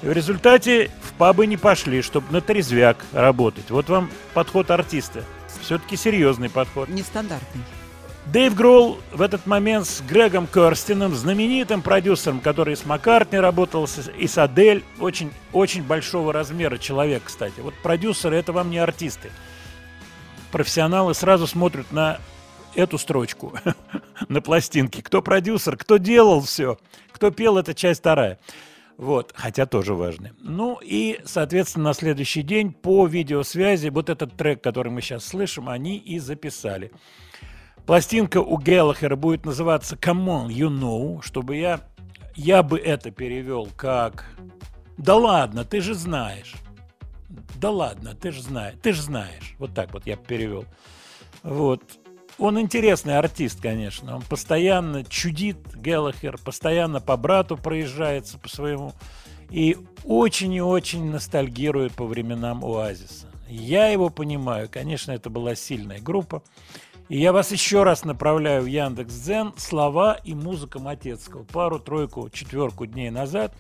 И 0.04 0.08
в 0.08 0.12
результате 0.12 0.92
в 1.02 1.14
пабы 1.14 1.48
не 1.48 1.58
пошли, 1.58 2.04
чтобы 2.04 2.32
на 2.32 2.40
трезвяк 2.40 3.04
работать. 3.14 3.72
Вот 3.72 3.90
вам 3.90 4.12
подход 4.34 4.70
артиста. 4.70 5.24
Все-таки 5.62 5.98
серьезный 5.98 6.50
подход. 6.50 6.88
Нестандартный. 6.88 7.64
Дэйв 8.28 8.54
Гролл 8.56 9.00
в 9.14 9.22
этот 9.22 9.48
момент 9.48 9.88
с 9.88 10.02
Грегом 10.02 10.48
Керстином, 10.48 11.16
знаменитым 11.16 11.82
продюсером, 11.82 12.42
который 12.42 12.76
с 12.76 12.86
Маккартни 12.86 13.40
работал, 13.40 13.88
и 14.18 14.28
с 14.28 14.38
Адель, 14.38 14.84
очень, 15.00 15.32
очень 15.54 15.82
большого 15.82 16.34
размера 16.34 16.78
человек, 16.78 17.24
кстати. 17.26 17.62
Вот 17.62 17.74
продюсеры– 17.76 18.36
это 18.38 18.52
вам 18.52 18.70
не 18.70 18.80
артисты. 18.80 19.32
Профессионалы 20.52 21.14
сразу 21.14 21.48
смотрят 21.48 21.92
на 21.92 22.20
эту 22.76 22.98
строчку, 22.98 23.54
на 24.30 24.42
пластинке. 24.42 25.02
Кто 25.02 25.22
продюсер, 25.22 25.78
кто 25.78 25.98
делал 25.98 26.42
все, 26.42 26.78
кто 27.12 27.32
пел, 27.32 27.58
это 27.58 27.74
часть 27.74 28.00
вторая. 28.02 28.40
Вот, 28.98 29.32
хотя 29.36 29.68
тоже 29.68 29.94
важный. 29.94 30.32
Ну 30.40 30.80
и, 30.82 31.20
соответственно, 31.24 31.86
на 31.86 31.94
следующий 31.94 32.42
день 32.42 32.74
по 32.74 33.06
видеосвязи 33.06 33.90
вот 33.90 34.10
этот 34.10 34.36
трек, 34.36 34.64
который 34.64 34.92
мы 34.92 35.02
сейчас 35.02 35.26
слышим, 35.26 35.70
они 35.70 35.98
и 35.98 36.18
записали. 36.18 36.92
Пластинка 37.86 38.42
у 38.42 38.58
Геллахера 38.58 39.16
будет 39.16 39.46
называться 39.46 39.96
Come 39.96 40.26
on, 40.26 40.48
you 40.48 40.70
know, 40.70 41.22
чтобы 41.24 41.58
я, 41.58 41.82
я 42.36 42.64
бы 42.64 42.80
это 42.80 43.12
перевел 43.12 43.70
как 43.78 44.26
Да 44.98 45.16
ладно, 45.16 45.64
ты 45.64 45.80
же 45.80 45.94
знаешь. 45.94 46.56
Да 47.30 47.72
ладно, 47.72 48.16
ты 48.16 48.32
же 48.32 48.42
знаешь, 48.42 48.76
ты 48.82 48.94
же 48.94 49.02
знаешь. 49.02 49.56
Вот 49.60 49.74
так 49.74 49.94
вот 49.94 50.06
я 50.06 50.16
перевел. 50.16 50.66
Вот. 51.44 51.82
Он 52.38 52.60
интересный 52.60 53.18
артист, 53.18 53.62
конечно. 53.62 54.16
Он 54.16 54.22
постоянно 54.22 55.04
чудит, 55.04 55.58
Геллахер, 55.76 56.38
постоянно 56.38 57.02
по 57.02 57.18
брату 57.18 57.58
проезжается 57.58 58.38
по 58.38 58.48
своему. 58.48 58.94
И 59.50 59.78
очень 60.04 60.54
и 60.54 60.62
очень 60.62 61.10
ностальгирует 61.10 61.94
по 61.94 62.06
временам 62.06 62.64
Оазиса. 62.64 63.28
Я 63.50 63.88
его 63.88 64.10
понимаю. 64.10 64.70
Конечно, 64.70 65.12
это 65.12 65.30
была 65.30 65.56
сильная 65.56 66.00
группа. 66.00 66.44
И 67.10 67.18
я 67.18 67.32
вас 67.32 67.52
еще 67.52 67.84
раз 67.84 68.04
направляю 68.04 68.64
в 68.64 68.66
Яндекс.Дзен 68.66 69.54
слова 69.58 70.20
и 70.24 70.36
музыка 70.36 70.80
Матецкого. 70.80 71.44
Пару-тройку, 71.44 72.30
четверку 72.30 72.86
дней 72.86 73.10
назад 73.10 73.54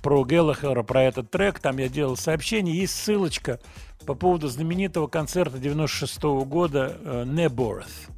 про 0.00 0.24
Геллахера, 0.24 0.82
про 0.82 1.02
этот 1.02 1.30
трек. 1.30 1.58
Там 1.58 1.78
я 1.78 1.88
делал 1.88 2.16
сообщение. 2.16 2.76
Есть 2.76 2.94
ссылочка 2.94 3.60
по 4.06 4.14
поводу 4.14 4.48
знаменитого 4.48 5.06
концерта 5.06 5.58
96 5.58 6.22
года 6.22 6.96
э, 7.00 7.24
Неборth. 7.26 8.08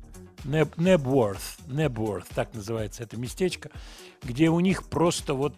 Неб- 0.45 0.77
Небворth, 0.77 1.59
Небворth, 1.67 2.27
так 2.35 2.53
называется 2.53 3.03
это 3.03 3.17
местечко, 3.17 3.71
где 4.23 4.51
у 4.51 4.61
них 4.61 4.89
просто 4.89 5.33
вот 5.33 5.55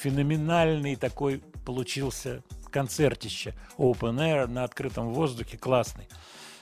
феноменальный 0.00 0.96
такой 0.96 1.42
получился 1.66 2.42
концертище 2.70 3.54
Open 3.76 4.16
Air 4.16 4.46
на 4.46 4.64
открытом 4.64 5.10
воздухе, 5.10 5.58
классный. 5.58 6.08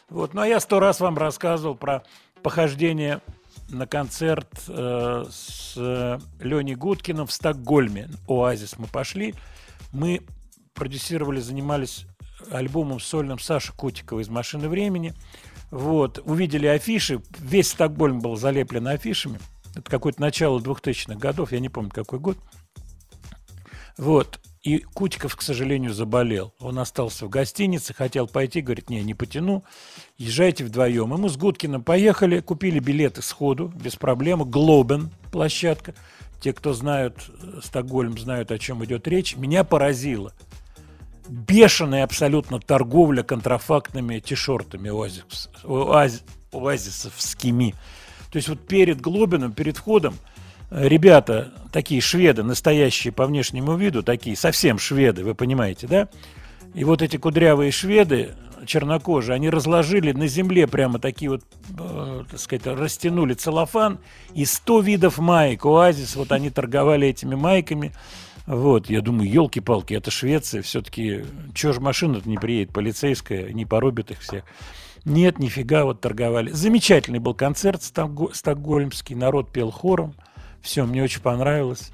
Вот, 0.09 0.35
ну 0.35 0.41
а 0.41 0.49
я 0.49 0.59
сто 0.59 0.81
раз 0.81 1.01
вам 1.01 1.17
рассказывал 1.17 1.77
про 1.77 2.03
похождение 2.43 3.21
на 3.69 3.87
концерт 3.87 4.49
э, 4.69 5.25
с 5.31 5.75
Леней 6.41 6.75
Гудкиным 6.75 7.27
в 7.27 7.33
Стокгольме. 7.33 8.09
Оазис 8.27 8.79
мы 8.79 8.87
пошли. 8.87 9.35
Мы 9.93 10.23
продюсировали, 10.75 11.41
занимались 11.41 12.07
альбомом 12.51 13.01
сольным 13.01 13.39
Саши 13.39 13.73
Котикова 13.73 14.21
из 14.21 14.29
«Машины 14.29 14.69
времени». 14.69 15.15
Вот, 15.71 16.19
увидели 16.25 16.67
афиши, 16.67 17.21
весь 17.39 17.71
Стокгольм 17.71 18.21
был 18.21 18.37
залеплен 18.37 18.87
афишами. 18.89 19.39
Это 19.75 19.91
какое-то 19.91 20.21
начало 20.21 20.61
2000-х 20.61 21.19
годов, 21.19 21.53
я 21.53 21.61
не 21.61 21.69
помню, 21.69 21.91
какой 21.91 22.19
год. 22.19 22.39
Вот. 23.99 24.41
И 24.63 24.79
Кутиков, 24.79 25.37
к 25.37 25.43
сожалению, 25.43 25.93
заболел. 25.93 26.55
Он 26.59 26.79
остался 26.79 27.27
в 27.27 27.29
гостинице, 27.29 27.95
хотел 27.95 28.27
пойти, 28.27 28.61
говорит, 28.61 28.91
не, 28.91 29.03
не 29.03 29.15
потяну, 29.15 29.65
езжайте 30.19 30.65
вдвоем. 30.65 31.15
И 31.15 31.17
мы 31.17 31.29
с 31.29 31.37
Гудкиным 31.37 31.83
поехали, 31.83 32.41
купили 32.41 32.81
билеты 32.81 33.23
сходу, 33.23 33.69
без 33.69 33.97
проблем. 33.97 34.43
Глобен 34.45 35.11
площадка. 35.33 35.95
Те, 36.41 36.53
кто 36.53 36.73
знают 36.73 37.31
э, 37.43 37.61
Стокгольм, 37.63 38.19
знают, 38.19 38.53
о 38.53 38.59
чем 38.59 38.85
идет 38.85 39.09
речь. 39.09 39.37
Меня 39.37 39.65
поразило. 39.65 40.33
Бешеная 41.29 42.05
абсолютно 42.05 42.61
торговля 42.61 43.23
контрафактными 43.23 44.19
тишортами 44.21 44.89
оазис, 44.91 45.51
оаз- 45.65 46.23
оазисовскими. 46.53 47.75
То 48.31 48.37
есть 48.37 48.49
вот 48.49 48.67
перед 48.67 49.01
Глобином, 49.01 49.53
перед 49.53 49.77
входом 49.77 50.15
э, 50.71 50.87
ребята, 50.89 51.53
такие 51.73 52.01
шведы, 52.01 52.43
настоящие 52.43 53.13
по 53.13 53.27
внешнему 53.27 53.77
виду, 53.77 54.03
такие 54.03 54.37
совсем 54.37 54.79
шведы, 54.79 55.25
вы 55.25 55.35
понимаете, 55.35 55.87
да? 55.87 56.09
И 56.79 56.85
вот 56.85 57.03
эти 57.03 57.17
кудрявые 57.17 57.73
шведы, 57.73 58.37
чернокожие, 58.65 59.35
они 59.35 59.51
разложили 59.51 60.13
на 60.13 60.29
земле 60.29 60.69
прямо 60.69 61.01
такие 61.01 61.29
вот, 61.29 61.43
э, 61.77 62.23
так 62.31 62.39
сказать, 62.39 62.69
растянули 62.69 63.35
целлофан 63.35 63.99
и 64.33 64.45
100 64.45 64.81
видов 64.83 65.19
маек. 65.19 65.67
Оазис, 65.67 66.15
вот 66.15 66.31
они 66.31 66.51
торговали 66.51 67.09
этими 67.09 67.35
майками. 67.35 67.93
Вот, 68.47 68.89
я 68.89 69.01
думаю, 69.01 69.29
елки-палки, 69.29 69.93
это 69.93 70.13
Швеция, 70.13 70.63
все-таки, 70.63 71.25
чего 71.53 71.73
же 71.73 71.81
машина-то 71.81 72.29
не 72.29 72.39
приедет, 72.39 72.73
полицейская, 72.73 73.53
не 73.53 73.67
порубит 73.67 74.13
их 74.13 74.21
всех. 74.21 74.45
Нет, 75.05 75.41
нифига, 75.41 75.85
вот 75.85 76.01
торговали. 76.01 76.53
Замечательный 76.53 77.19
был 77.19 77.35
концерт 77.35 77.81
стокго- 77.81 78.33
стокгольмский, 78.33 79.17
народ 79.17 79.51
пел 79.51 79.73
хором, 79.73 80.15
все, 80.63 80.87
мне 80.87 81.03
очень 81.03 81.23
понравилось. 81.23 81.91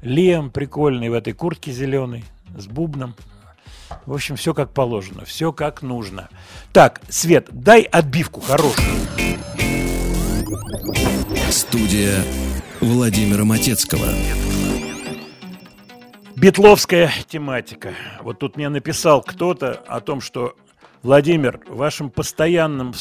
Лем 0.00 0.50
прикольный 0.50 1.10
в 1.10 1.12
этой 1.12 1.34
куртке 1.34 1.70
зеленой, 1.70 2.24
с 2.56 2.66
бубном. 2.66 3.14
В 4.06 4.14
общем, 4.14 4.36
все 4.36 4.54
как 4.54 4.72
положено, 4.72 5.24
все 5.24 5.52
как 5.52 5.82
нужно. 5.82 6.28
Так, 6.72 7.00
Свет, 7.08 7.48
дай 7.50 7.82
отбивку 7.82 8.40
хорошую. 8.40 8.98
Студия 11.50 12.24
Владимира 12.80 13.44
Матецкого. 13.44 14.06
Бетловская 16.36 17.12
тематика. 17.28 17.94
Вот 18.20 18.38
тут 18.38 18.56
мне 18.56 18.68
написал 18.68 19.22
кто-то 19.22 19.74
о 19.86 20.00
том, 20.00 20.20
что 20.20 20.56
Владимир, 21.02 21.60
вашим 21.68 22.10
постоянным, 22.10 22.92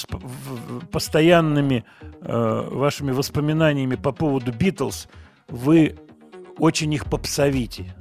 постоянными 0.92 1.86
э, 2.22 2.68
вашими 2.72 3.12
воспоминаниями 3.12 3.96
по 3.96 4.12
поводу 4.12 4.52
Битлз 4.52 5.08
вы 5.48 5.98
очень 6.58 6.92
их 6.94 7.06
попсовите, 7.06 7.96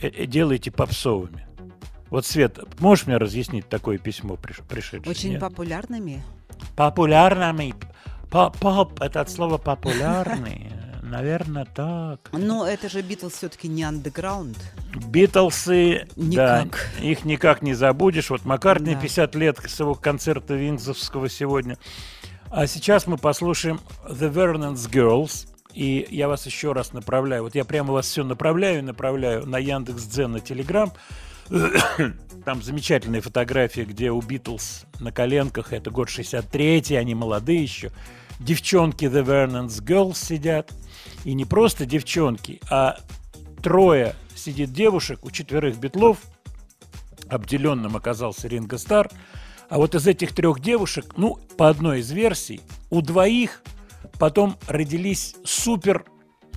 э, 0.00 0.08
э, 0.08 0.26
делаете 0.26 0.70
попсовыми. 0.70 1.46
Вот, 2.12 2.26
Свет, 2.26 2.58
можешь 2.78 3.06
мне 3.06 3.16
разъяснить 3.16 3.70
такое 3.70 3.96
письмо 3.96 4.34
приш- 4.34 4.62
пришедшее? 4.68 5.10
Очень 5.10 5.30
Нет? 5.32 5.40
популярными. 5.40 6.22
Популярными. 6.76 7.74
По- 8.30 8.50
Поп, 8.50 9.00
это 9.00 9.22
от 9.22 9.30
слова 9.30 9.56
популярный. 9.56 10.70
Наверное, 11.02 11.64
так. 11.64 12.20
Но 12.32 12.66
это 12.66 12.90
же 12.90 13.00
Битлз 13.00 13.32
все-таки 13.32 13.66
не 13.66 13.82
андеграунд. 13.82 14.58
Битлсы, 15.08 16.06
Никак. 16.16 16.90
да, 17.00 17.02
их 17.06 17.24
никак 17.24 17.62
не 17.62 17.72
забудешь. 17.72 18.28
Вот 18.28 18.44
Маккартни 18.44 18.94
Да. 18.94 19.00
50 19.00 19.34
лет 19.34 19.58
с 19.66 19.80
его 19.80 19.94
концерта 19.94 20.52
Вингсовского 20.52 21.30
сегодня. 21.30 21.78
А 22.50 22.66
сейчас 22.66 23.06
мы 23.06 23.16
послушаем 23.16 23.80
The 24.06 24.30
Vernon's 24.30 24.86
Girls. 24.90 25.48
И 25.72 26.06
я 26.10 26.28
вас 26.28 26.44
еще 26.44 26.72
раз 26.74 26.92
направляю. 26.92 27.44
Вот 27.44 27.54
я 27.54 27.64
прямо 27.64 27.94
вас 27.94 28.04
все 28.06 28.22
направляю 28.22 28.80
и 28.80 28.82
направляю 28.82 29.46
на 29.46 29.56
Яндекс.Дзен, 29.56 30.32
на 30.32 30.40
Телеграм. 30.40 30.92
Там 32.44 32.62
замечательные 32.62 33.20
фотографии, 33.20 33.82
где 33.82 34.10
у 34.10 34.20
Битлз 34.20 34.84
на 34.98 35.12
коленках. 35.12 35.72
Это 35.72 35.90
год 35.90 36.08
63-й, 36.08 36.98
они 36.98 37.14
молодые 37.14 37.62
еще. 37.62 37.92
Девчонки 38.40 39.04
The 39.04 39.24
Vernon's 39.24 39.80
Girls 39.82 40.16
сидят. 40.16 40.72
И 41.24 41.34
не 41.34 41.44
просто 41.44 41.86
девчонки, 41.86 42.60
а 42.68 42.98
трое 43.62 44.16
сидит 44.34 44.72
девушек, 44.72 45.24
у 45.24 45.30
четверых 45.30 45.78
битлов, 45.78 46.18
обделенным 47.28 47.96
оказался 47.96 48.48
Ринго 48.48 48.78
Стар, 48.78 49.08
а 49.68 49.78
вот 49.78 49.94
из 49.94 50.06
этих 50.06 50.34
трех 50.34 50.60
девушек, 50.60 51.14
ну, 51.16 51.38
по 51.56 51.68
одной 51.68 52.00
из 52.00 52.10
версий, 52.10 52.60
у 52.90 53.00
двоих 53.00 53.62
потом 54.18 54.58
родились 54.66 55.36
супер 55.44 56.04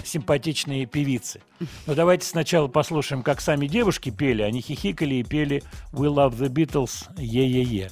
симпатичные 0.03 0.85
певицы. 0.85 1.41
Но 1.87 1.95
давайте 1.95 2.27
сначала 2.27 2.67
послушаем, 2.67 3.23
как 3.23 3.41
сами 3.41 3.67
девушки 3.67 4.09
пели. 4.09 4.41
Они 4.41 4.61
хихикали 4.61 5.15
и 5.15 5.23
пели 5.23 5.63
«We 5.91 6.07
love 6.07 6.37
the 6.37 6.49
Beatles, 6.49 7.07
е-е-е». 7.17 7.89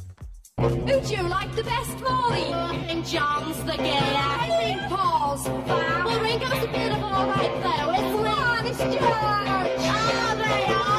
Who'd 0.58 1.10
you 1.10 1.24
like 1.28 1.51
the 1.56 1.64
best, 1.64 1.99
Molly? 2.01 2.43
Think 2.88 3.06
John's 3.06 3.58
the 3.66 3.76
gayer. 3.76 4.18
I 4.39 4.47
think 4.62 4.82
Paul's 4.89 5.43
fab. 5.68 6.06
Well, 6.06 6.20
Ringo's 6.22 6.64
a 6.64 6.68
bit 6.68 6.91
of 6.91 7.04
all 7.04 7.28
right, 7.28 7.54
though, 7.64 7.91
he? 7.91 8.04
Honest 8.28 8.80
George. 8.80 8.99
Are 9.01 10.36
they 10.38 10.66
honest? 10.74 10.93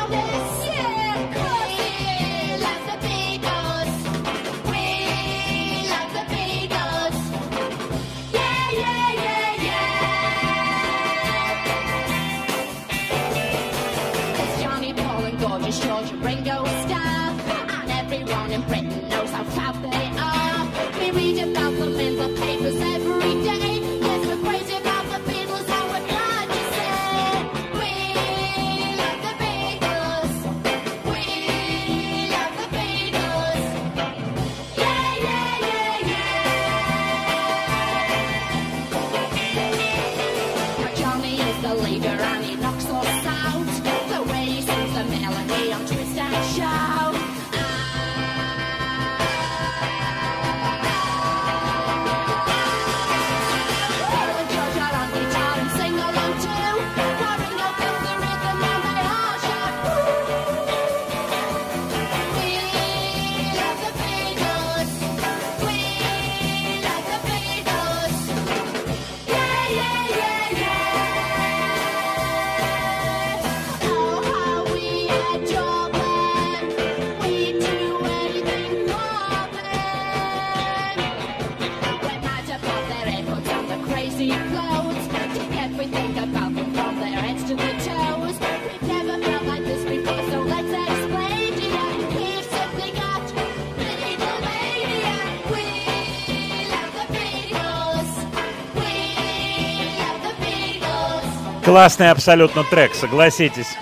Классный 101.65 102.11
абсолютно 102.11 102.63
трек, 102.63 102.95
согласитесь. 102.95 103.79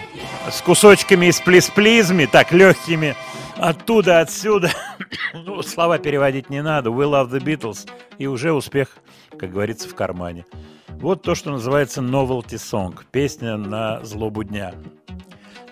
С 0.48 0.60
кусочками 0.60 1.26
из 1.26 1.40
плисплизми, 1.40 2.26
так 2.26 2.52
легкими. 2.52 3.16
Оттуда, 3.56 4.20
отсюда. 4.20 4.70
Ну, 5.34 5.62
слова 5.62 5.98
переводить 5.98 6.50
не 6.50 6.62
надо. 6.62 6.90
We 6.90 7.04
love 7.04 7.30
the 7.30 7.42
Beatles. 7.42 7.88
И 8.18 8.26
уже 8.26 8.52
успех, 8.52 8.88
как 9.38 9.50
говорится, 9.50 9.88
в 9.88 9.94
кармане. 9.94 10.44
Вот 10.88 11.22
то, 11.22 11.34
что 11.34 11.50
называется 11.50 12.02
novelty 12.02 12.54
song. 12.54 13.00
Песня 13.10 13.56
на 13.56 14.04
злобу 14.04 14.44
дня. 14.44 14.74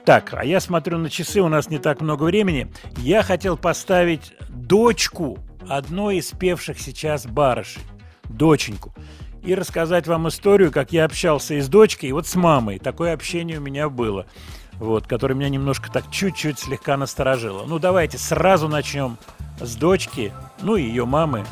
Так, 0.04 0.34
а 0.34 0.44
я 0.44 0.60
смотрю 0.60 0.98
на 0.98 1.10
часы, 1.10 1.40
у 1.40 1.48
нас 1.48 1.70
не 1.70 1.78
так 1.78 2.00
много 2.00 2.24
времени. 2.24 2.72
Я 2.96 3.22
хотел 3.22 3.56
поставить 3.56 4.32
дочку 4.48 5.38
одной 5.68 6.16
из 6.16 6.30
певших 6.32 6.80
сейчас 6.80 7.26
барышей. 7.26 7.82
Доченьку. 8.24 8.94
И 9.42 9.54
рассказать 9.54 10.06
вам 10.06 10.28
историю, 10.28 10.70
как 10.72 10.92
я 10.92 11.04
общался 11.04 11.54
и 11.54 11.60
с 11.60 11.68
дочкой, 11.68 12.10
и 12.10 12.12
вот 12.12 12.26
с 12.26 12.34
мамой. 12.34 12.78
Такое 12.78 13.12
общение 13.12 13.58
у 13.58 13.62
меня 13.62 13.88
было, 13.88 14.26
вот, 14.74 15.06
которое 15.06 15.34
меня 15.34 15.48
немножко 15.48 15.90
так 15.90 16.10
чуть-чуть 16.10 16.58
слегка 16.58 16.96
насторожило. 16.96 17.64
Ну, 17.66 17.78
давайте 17.78 18.18
сразу 18.18 18.68
начнем 18.68 19.18
с 19.60 19.76
дочки, 19.76 20.32
ну 20.62 20.76
и 20.76 20.82
ее 20.82 21.04
мамы 21.04 21.44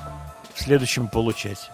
в 0.54 0.60
следующем 0.60 1.08
получасе. 1.08 1.70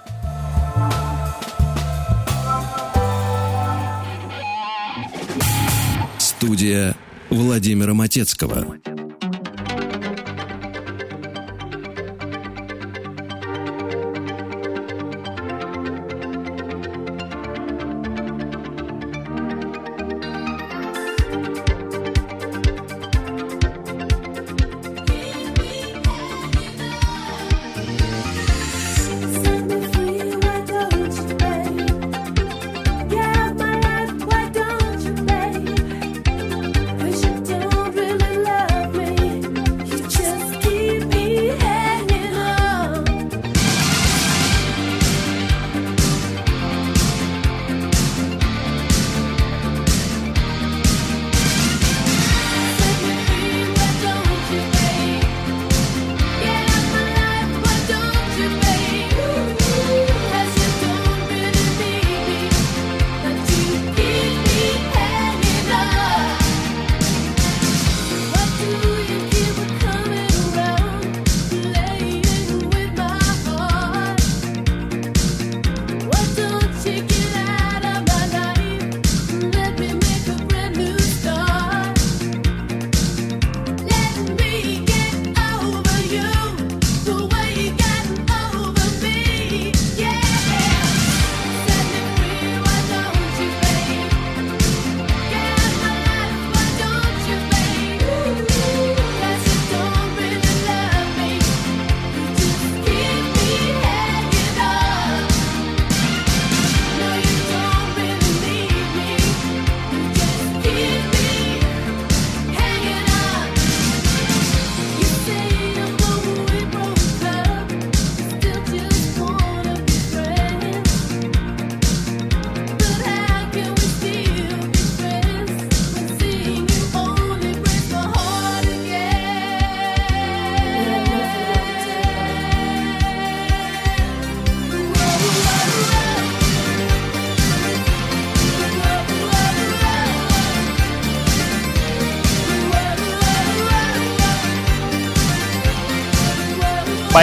Студия 6.18 6.94
Владимира 7.30 7.94
Матецкого. 7.94 8.76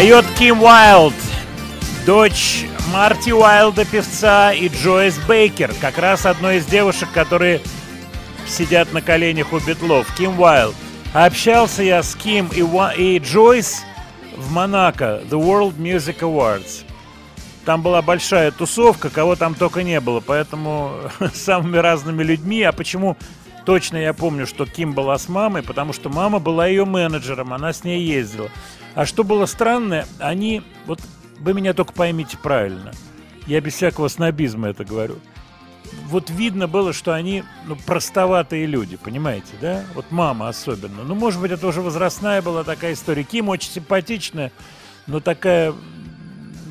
Поет 0.02 0.26
Ким 0.36 0.64
Уайлд, 0.64 1.14
дочь 2.08 2.66
Марти 2.92 3.30
Уайлда, 3.30 3.86
певца, 3.86 4.52
и 4.52 4.68
Джойс 4.68 5.20
Бейкер, 5.28 5.76
как 5.80 6.00
раз 6.00 6.26
одной 6.26 6.58
из 6.58 6.66
девушек, 6.66 7.10
которые 7.14 7.62
сидят 8.48 8.94
на 8.94 9.04
коленях 9.04 9.54
у 9.54 9.60
Битлов. 9.60 10.12
Ким 10.16 10.40
Уайлд. 10.40 10.74
Общался 11.14 11.84
я 11.84 12.02
с 12.02 12.16
Ким 12.16 12.48
и, 12.48 12.62
и 13.00 13.20
Джойс 13.20 13.84
в 14.36 14.52
Монако, 14.52 15.22
The 15.30 15.40
World 15.40 15.78
Music 15.78 16.22
Awards. 16.22 16.84
Там 17.64 17.84
была 17.84 18.02
большая 18.02 18.50
тусовка, 18.50 19.12
кого 19.12 19.36
там 19.36 19.54
только 19.54 19.84
не 19.84 20.00
было, 20.00 20.20
поэтому 20.20 20.94
с 21.20 21.42
самыми 21.42 21.78
разными 21.78 22.24
людьми. 22.24 22.64
А 22.64 22.72
почему 22.72 23.18
точно 23.68 23.98
я 23.98 24.14
помню, 24.14 24.48
что 24.48 24.66
Ким 24.66 24.94
была 24.94 25.20
с 25.20 25.30
мамой? 25.30 25.62
Потому 25.62 25.94
что 25.94 26.10
мама 26.10 26.40
была 26.40 26.66
ее 26.66 26.86
менеджером, 26.86 27.54
она 27.54 27.72
с 27.72 27.84
ней 27.84 28.02
ездила. 28.02 28.50
А 28.94 29.06
что 29.06 29.24
было 29.24 29.46
странное, 29.46 30.06
они, 30.20 30.62
вот 30.86 31.00
вы 31.40 31.54
меня 31.54 31.74
только 31.74 31.94
поймите 31.94 32.38
правильно, 32.38 32.92
я 33.48 33.62
без 33.62 33.74
всякого 33.74 34.08
снобизма 34.08 34.70
это 34.70 34.84
говорю. 34.84 35.16
Вот 36.06 36.30
видно 36.30 36.68
было, 36.68 36.94
что 36.94 37.14
они 37.14 37.44
ну, 37.66 37.76
простоватые 37.76 38.66
люди, 38.66 38.98
понимаете, 38.98 39.54
да? 39.60 39.84
Вот 39.94 40.06
мама 40.10 40.48
особенно. 40.48 41.04
Ну, 41.04 41.16
может 41.16 41.42
быть, 41.42 41.52
это 41.52 41.68
уже 41.68 41.82
возрастная 41.82 42.42
была 42.42 42.64
такая 42.64 42.94
история. 42.94 43.24
Ким 43.24 43.50
очень 43.50 43.72
симпатичная, 43.72 44.52
но 45.08 45.20
такая, 45.20 45.74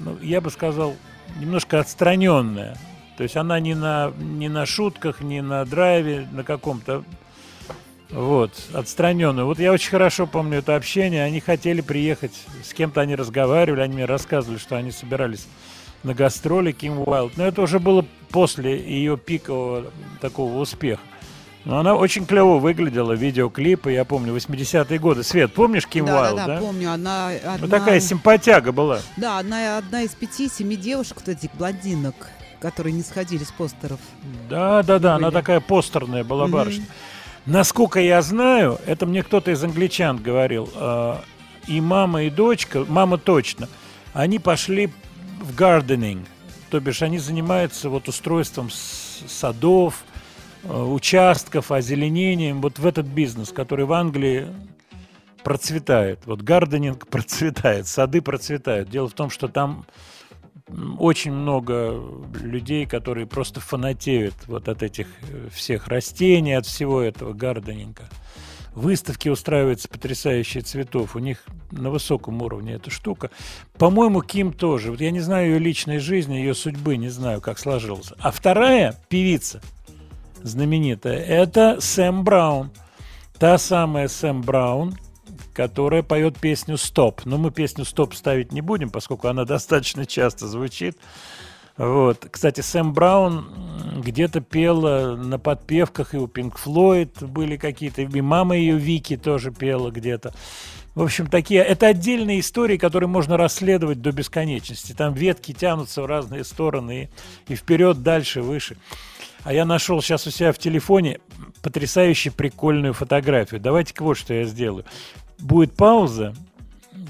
ну, 0.05 0.19
я 0.23 0.41
бы 0.41 0.51
сказал, 0.51 0.95
немножко 1.39 1.81
отстраненная. 1.81 2.77
То 3.17 3.25
есть 3.25 3.37
она 3.37 3.61
не 3.61 3.75
на, 3.75 4.13
не 4.19 4.49
на 4.49 4.65
шутках, 4.65 5.21
не 5.21 5.43
на 5.43 5.65
драйве, 5.67 6.27
на 6.33 6.43
каком-то 6.43 7.05
вот, 8.13 8.53
отстраненную. 8.73 9.47
Вот 9.47 9.59
я 9.59 9.73
очень 9.73 9.91
хорошо 9.91 10.27
помню 10.27 10.59
это 10.59 10.77
общение. 10.77 11.23
Они 11.25 11.41
хотели 11.41 11.81
приехать, 11.81 12.33
с 12.65 12.73
кем-то 12.75 13.01
они 13.01 13.15
разговаривали, 13.15 13.81
они 13.83 13.95
мне 13.95 14.05
рассказывали, 14.05 14.59
что 14.59 14.77
они 14.77 14.91
собирались 14.91 15.47
на 16.03 16.15
гастроли 16.15 16.73
Ким 16.73 17.01
Уайлд. 17.01 17.37
Но 17.37 17.45
это 17.45 17.63
уже 17.63 17.79
было 17.79 18.05
после 18.31 18.79
ее 18.81 19.17
пикового 19.17 19.87
такого 20.21 20.59
успеха. 20.59 21.03
Но 21.67 21.79
она 21.79 21.95
очень 21.95 22.25
клево 22.25 22.59
выглядела, 22.59 23.13
видеоклипы, 23.13 23.93
я 23.93 24.07
помню, 24.07 24.35
80-е 24.35 24.99
годы. 24.99 25.23
Свет, 25.23 25.53
помнишь 25.53 25.87
Ким 25.87 26.07
да, 26.07 26.21
Уайлд, 26.23 26.37
да, 26.37 26.47
да? 26.47 26.55
да, 26.55 26.61
помню. 26.61 26.91
Она, 26.91 27.29
одна, 27.29 27.59
Ну, 27.61 27.69
такая 27.69 28.01
симпатяга 28.01 28.73
была. 28.73 29.01
Да, 29.19 29.39
одна, 29.39 29.77
одна 29.77 30.03
из 30.03 30.11
пяти-семи 30.15 30.75
девушек, 30.77 31.19
вот 31.19 31.29
этих 31.29 31.55
блондинок, 31.55 32.15
которые 32.61 32.95
не 32.95 33.03
сходили 33.03 33.45
с 33.45 33.53
постеров. 33.53 34.01
Да, 34.49 34.83
да, 34.83 34.99
да, 34.99 35.17
она 35.17 35.29
Были. 35.29 35.35
такая 35.39 35.61
постерная 35.61 36.25
была 36.25 36.45
Мгм. 36.45 36.53
барышня. 36.53 36.87
Насколько 37.51 37.99
я 37.99 38.23
знаю, 38.23 38.79
это 38.87 39.07
мне 39.07 39.25
кто-то 39.25 39.51
из 39.51 39.65
англичан 39.65 40.19
говорил, 40.19 40.71
э, 40.73 41.17
и 41.67 41.81
мама, 41.81 42.23
и 42.23 42.31
дочка, 42.31 42.85
мама 42.89 43.19
точно, 43.19 43.69
они 44.13 44.39
пошли 44.39 44.89
в 45.41 45.57
гарденинг, 45.57 46.29
то 46.71 46.79
бишь 46.79 47.03
они 47.03 47.19
занимаются 47.19 47.89
вот 47.89 48.07
устройством 48.07 48.71
садов, 48.71 50.05
э, 50.63 50.73
участков, 50.73 51.73
озеленением, 51.73 52.61
вот 52.61 52.79
в 52.79 52.87
этот 52.87 53.07
бизнес, 53.07 53.51
который 53.51 53.85
в 53.85 53.95
Англии 53.95 54.47
процветает. 55.43 56.21
Вот 56.27 56.43
гарденинг 56.43 57.09
процветает, 57.11 57.89
сады 57.89 58.23
процветают. 58.23 58.91
Дело 58.91 59.09
в 59.09 59.15
том, 59.15 59.29
что 59.29 59.49
там 59.49 59.87
очень 60.99 61.33
много 61.33 62.01
людей, 62.41 62.87
которые 62.87 63.27
просто 63.27 63.61
фанатеют 63.61 64.35
вот 64.47 64.69
от 64.69 64.83
этих 64.83 65.07
э, 65.23 65.49
всех 65.53 65.89
растений, 65.89 66.55
от 66.55 66.67
всего 66.67 67.01
этого 67.01 67.33
гарденинга. 67.33 68.09
Выставки 68.75 69.29
устраиваются 69.29 69.89
потрясающие 69.89 70.63
цветов. 70.63 71.17
У 71.17 71.19
них 71.19 71.45
на 71.73 71.91
высоком 71.91 72.41
уровне 72.41 72.75
эта 72.75 72.91
штука. 72.91 73.31
По-моему, 73.77 74.23
Ким 74.23 74.53
тоже. 74.53 74.93
Вот 74.93 75.01
я 75.01 75.11
не 75.11 75.21
знаю 75.21 75.51
ее 75.51 75.59
личной 75.59 75.99
жизни, 75.99 76.37
ее 76.37 76.55
судьбы, 76.55 76.97
не 76.97 77.09
знаю, 77.09 77.41
как 77.41 77.59
сложилось. 77.59 78.13
А 78.21 78.31
вторая 78.31 78.97
певица 79.09 79.61
знаменитая, 80.43 81.19
это 81.19 81.79
Сэм 81.81 82.25
Браун. 82.25 82.71
Та 83.39 83.59
самая 83.59 84.09
Сэм 84.09 84.43
Браун, 84.43 84.97
которая 85.61 86.03
поет 86.03 86.39
песню 86.39 86.79
«Стоп». 86.79 87.27
Но 87.27 87.37
мы 87.37 87.51
песню 87.51 87.85
«Стоп» 87.85 88.15
ставить 88.15 88.51
не 88.51 88.63
будем, 88.63 88.89
поскольку 88.89 89.29
она 89.29 89.45
достаточно 89.57 90.07
часто 90.07 90.49
звучит. 90.49 90.97
Вот. 91.77 92.29
Кстати, 92.31 92.63
Сэм 92.63 92.95
Браун 92.95 93.45
где-то 94.03 94.41
пела 94.41 95.17
на 95.17 95.39
подпевках, 95.39 96.15
и 96.15 96.17
у 96.17 96.29
Пинк 96.29 96.57
Флойд 96.57 97.23
были 97.23 97.59
какие-то, 97.59 98.01
и 98.01 98.21
мама 98.23 98.57
ее 98.57 98.79
Вики 98.79 99.19
тоже 99.19 99.51
пела 99.51 99.91
где-то. 99.91 100.33
В 100.95 101.03
общем, 101.03 101.27
такие, 101.27 101.61
это 101.61 101.89
отдельные 101.89 102.41
истории, 102.41 102.79
которые 102.79 103.11
можно 103.11 103.37
расследовать 103.37 104.01
до 104.01 104.13
бесконечности. 104.13 104.95
Там 104.95 105.13
ветки 105.13 105.53
тянутся 105.53 106.01
в 106.01 106.07
разные 106.07 106.45
стороны 106.45 107.11
и, 107.47 107.53
и 107.53 107.55
вперед, 107.55 108.03
дальше, 108.03 108.41
выше. 108.41 108.79
А 109.43 109.53
я 109.53 109.65
нашел 109.65 110.03
сейчас 110.03 110.27
у 110.27 110.31
себя 110.31 110.53
в 110.53 110.59
телефоне 110.59 111.19
потрясающе 111.63 112.31
прикольную 112.31 112.93
фотографию. 112.93 113.61
Давайте-ка 113.61 114.03
вот 114.03 114.19
что 114.19 114.35
я 114.35 114.45
сделаю. 114.45 114.85
Будет 115.41 115.75
пауза 115.75 116.35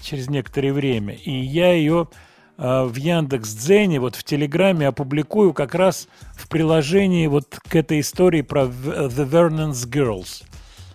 через 0.02 0.28
некоторое 0.28 0.73
время, 0.73 1.15
и 1.15 1.31
я 1.31 1.73
ее 1.73 2.09
а, 2.57 2.85
в 2.85 2.94
Яндекс 2.97 3.55
Дзене, 3.55 4.01
вот 4.01 4.16
в 4.16 4.24
Телеграме 4.24 4.89
опубликую 4.89 5.52
как 5.55 5.74
раз 5.74 6.09
в 6.35 6.48
приложении 6.48 7.27
вот 7.27 7.59
к 7.69 7.74
этой 7.74 8.01
истории 8.01 8.43
про 8.43 8.65
The 8.65 9.28
Vernon's 9.28 9.89
Girls. 9.89 10.44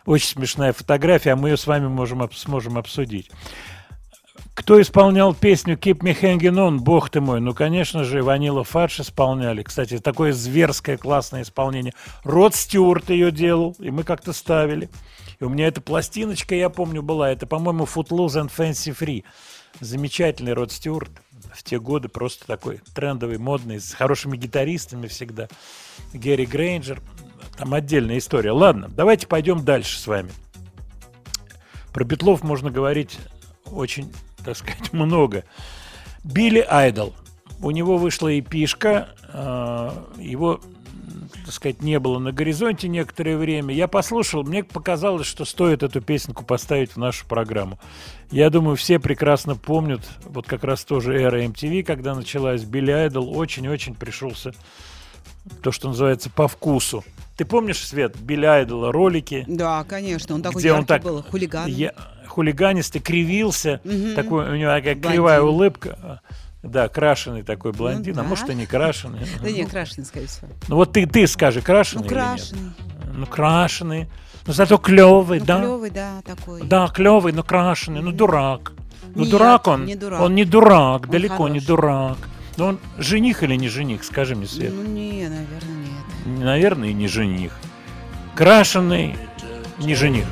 Очень 0.05 0.29
смешная 0.29 0.73
фотография, 0.73 1.31
а 1.31 1.35
мы 1.35 1.49
ее 1.49 1.57
с 1.57 1.65
вами 1.65 1.87
можем, 1.87 2.29
сможем 2.31 2.77
обсудить. 2.77 3.31
Кто 4.53 4.79
исполнял 4.79 5.33
песню 5.33 5.75
Keep 5.75 5.99
Me 5.99 6.17
Hanging 6.19 6.55
On, 6.55 6.77
бог 6.77 7.09
ты 7.09 7.19
мой? 7.19 7.41
Ну, 7.41 7.53
конечно 7.53 8.05
же, 8.05 8.23
Ванила 8.23 8.63
Фадж 8.63 9.01
исполняли. 9.01 9.63
Кстати, 9.63 9.97
такое 9.97 10.31
зверское 10.31 10.97
классное 10.97 11.41
исполнение. 11.41 11.93
Род 12.23 12.55
Стюарт 12.55 13.09
ее 13.09 13.31
делал, 13.31 13.75
и 13.79 13.91
мы 13.91 14.03
как-то 14.03 14.31
ставили. 14.31 14.89
И 15.39 15.43
у 15.43 15.49
меня 15.49 15.67
эта 15.67 15.81
пластиночка, 15.81 16.55
я 16.55 16.69
помню, 16.69 17.01
была. 17.01 17.31
Это, 17.31 17.45
по-моему, 17.47 17.85
Footloose 17.85 18.45
and 18.45 18.51
Fancy 18.55 18.97
Free. 18.97 19.23
Замечательный 19.79 20.53
Род 20.53 20.71
Стюарт. 20.71 21.11
В 21.53 21.63
те 21.63 21.79
годы 21.79 22.09
просто 22.09 22.45
такой 22.47 22.81
трендовый, 22.93 23.37
модный, 23.37 23.79
с 23.79 23.93
хорошими 23.93 24.37
гитаристами 24.37 25.07
всегда. 25.07 25.47
Гэри 26.13 26.45
Грейнджер. 26.45 27.01
Там 27.57 27.73
отдельная 27.73 28.17
история. 28.17 28.51
Ладно, 28.51 28.89
давайте 28.89 29.27
пойдем 29.27 29.63
дальше 29.63 29.99
с 29.99 30.07
вами. 30.07 30.31
Про 31.93 32.03
Битлов 32.03 32.43
можно 32.43 32.71
говорить 32.71 33.17
очень, 33.71 34.11
так 34.43 34.57
сказать, 34.57 34.91
много. 34.93 35.43
Билли 36.23 36.65
Айдол. 36.67 37.15
У 37.61 37.71
него 37.71 37.97
вышла 37.97 38.37
эпишка, 38.37 39.09
э, 39.31 40.21
его, 40.21 40.59
так 41.43 41.53
сказать, 41.53 41.81
не 41.81 41.99
было 41.99 42.19
на 42.19 42.31
горизонте 42.31 42.87
некоторое 42.87 43.37
время. 43.37 43.73
Я 43.73 43.87
послушал, 43.87 44.43
мне 44.43 44.63
показалось, 44.63 45.27
что 45.27 45.45
стоит 45.45 45.83
эту 45.83 46.01
песенку 46.01 46.43
поставить 46.43 46.91
в 46.91 46.97
нашу 46.97 47.25
программу. 47.25 47.79
Я 48.31 48.49
думаю, 48.49 48.75
все 48.75 48.99
прекрасно 48.99 49.55
помнят, 49.55 50.01
вот 50.25 50.47
как 50.47 50.63
раз 50.63 50.83
тоже 50.85 51.13
эра 51.19 51.43
MTV, 51.43 51.83
когда 51.83 52.15
началась, 52.15 52.63
Билли 52.63 52.91
Айдол 52.91 53.37
очень-очень 53.37 53.95
пришелся 53.95 54.53
то, 55.61 55.71
что 55.71 55.89
называется, 55.89 56.29
по 56.29 56.47
вкусу. 56.47 57.03
Ты 57.37 57.45
помнишь, 57.45 57.85
Свет, 57.85 58.15
Билли 58.17 58.45
Айдола 58.45 58.91
ролики? 58.91 59.43
Да, 59.47 59.83
конечно, 59.83 60.35
он 60.35 60.41
такой 60.41 60.59
где 60.61 60.71
он 60.71 60.77
яркий 60.79 60.87
так 60.87 61.03
был, 61.03 61.21
хулиган. 61.21 61.67
я- 61.67 61.93
хулиганистый, 62.27 63.01
кривился, 63.01 63.79
Мгм. 63.83 64.15
такой 64.15 64.49
у 64.49 64.55
него 64.55 64.71
такая 64.71 64.95
Блондин. 64.95 65.11
кривая 65.11 65.41
улыбка. 65.41 66.21
Да, 66.65 66.87
крашеный 66.89 67.43
такой 67.43 67.71
блондин, 67.73 68.13
а 68.19 68.23
да. 68.23 68.27
может 68.27 68.49
и 68.49 68.55
не 68.55 68.65
крашеный. 68.65 69.19
Да 69.41 69.49
не, 69.51 69.63
Ну, 69.63 69.69
крашеный, 69.69 70.05
скорее 70.05 70.27
всего. 70.27 70.47
Ну 70.67 70.75
вот 70.77 70.91
ты, 70.93 71.05
ты 71.05 71.27
скажи, 71.27 71.61
крашеный 71.61 72.03
Ну, 72.03 72.07
или 72.09 72.15
нет? 72.15 72.23
крашеный. 72.27 72.71
Ну, 73.13 73.25
крашеный. 73.27 74.09
Ну, 74.47 74.53
зато 74.53 74.77
клевый, 74.77 75.39
Ну, 75.39 75.45
да? 75.45 75.59
клевый, 75.59 75.89
да, 75.91 76.21
такой. 76.25 76.63
Да, 76.63 76.87
клевый, 76.87 77.33
но 77.33 77.43
крашеный, 77.43 78.01
ну 78.01 78.11
дурак. 78.11 78.73
Ну 79.15 79.21
Нет, 79.21 79.31
дурак 79.31 79.67
он. 79.67 79.85
не 79.85 79.95
дурак. 79.95 80.21
Он 80.21 80.35
не 80.35 80.43
дурак, 80.45 81.03
Он 81.05 81.09
далеко 81.11 81.47
не 81.47 81.59
дурак. 81.59 82.17
Но 82.57 82.67
он 82.67 82.79
жених 82.97 83.43
или 83.43 83.55
не 83.55 83.69
жених, 83.69 84.03
скажи 84.03 84.35
мне, 84.35 84.47
Свет. 84.47 84.73
Ну, 84.73 84.83
не, 84.83 85.27
наверное, 85.29 85.85
нет. 86.25 86.43
Наверное, 86.43 86.89
и 86.89 86.93
не 86.93 87.07
жених. 87.07 87.51
Крашеный 88.35 89.15
не 89.77 89.93
жених. 89.95 90.25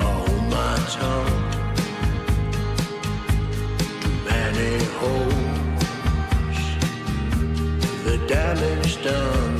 Hold 0.00 0.50
my 0.50 0.76
tongue. 1.00 1.53
Damage 8.54 9.02
done 9.02 9.53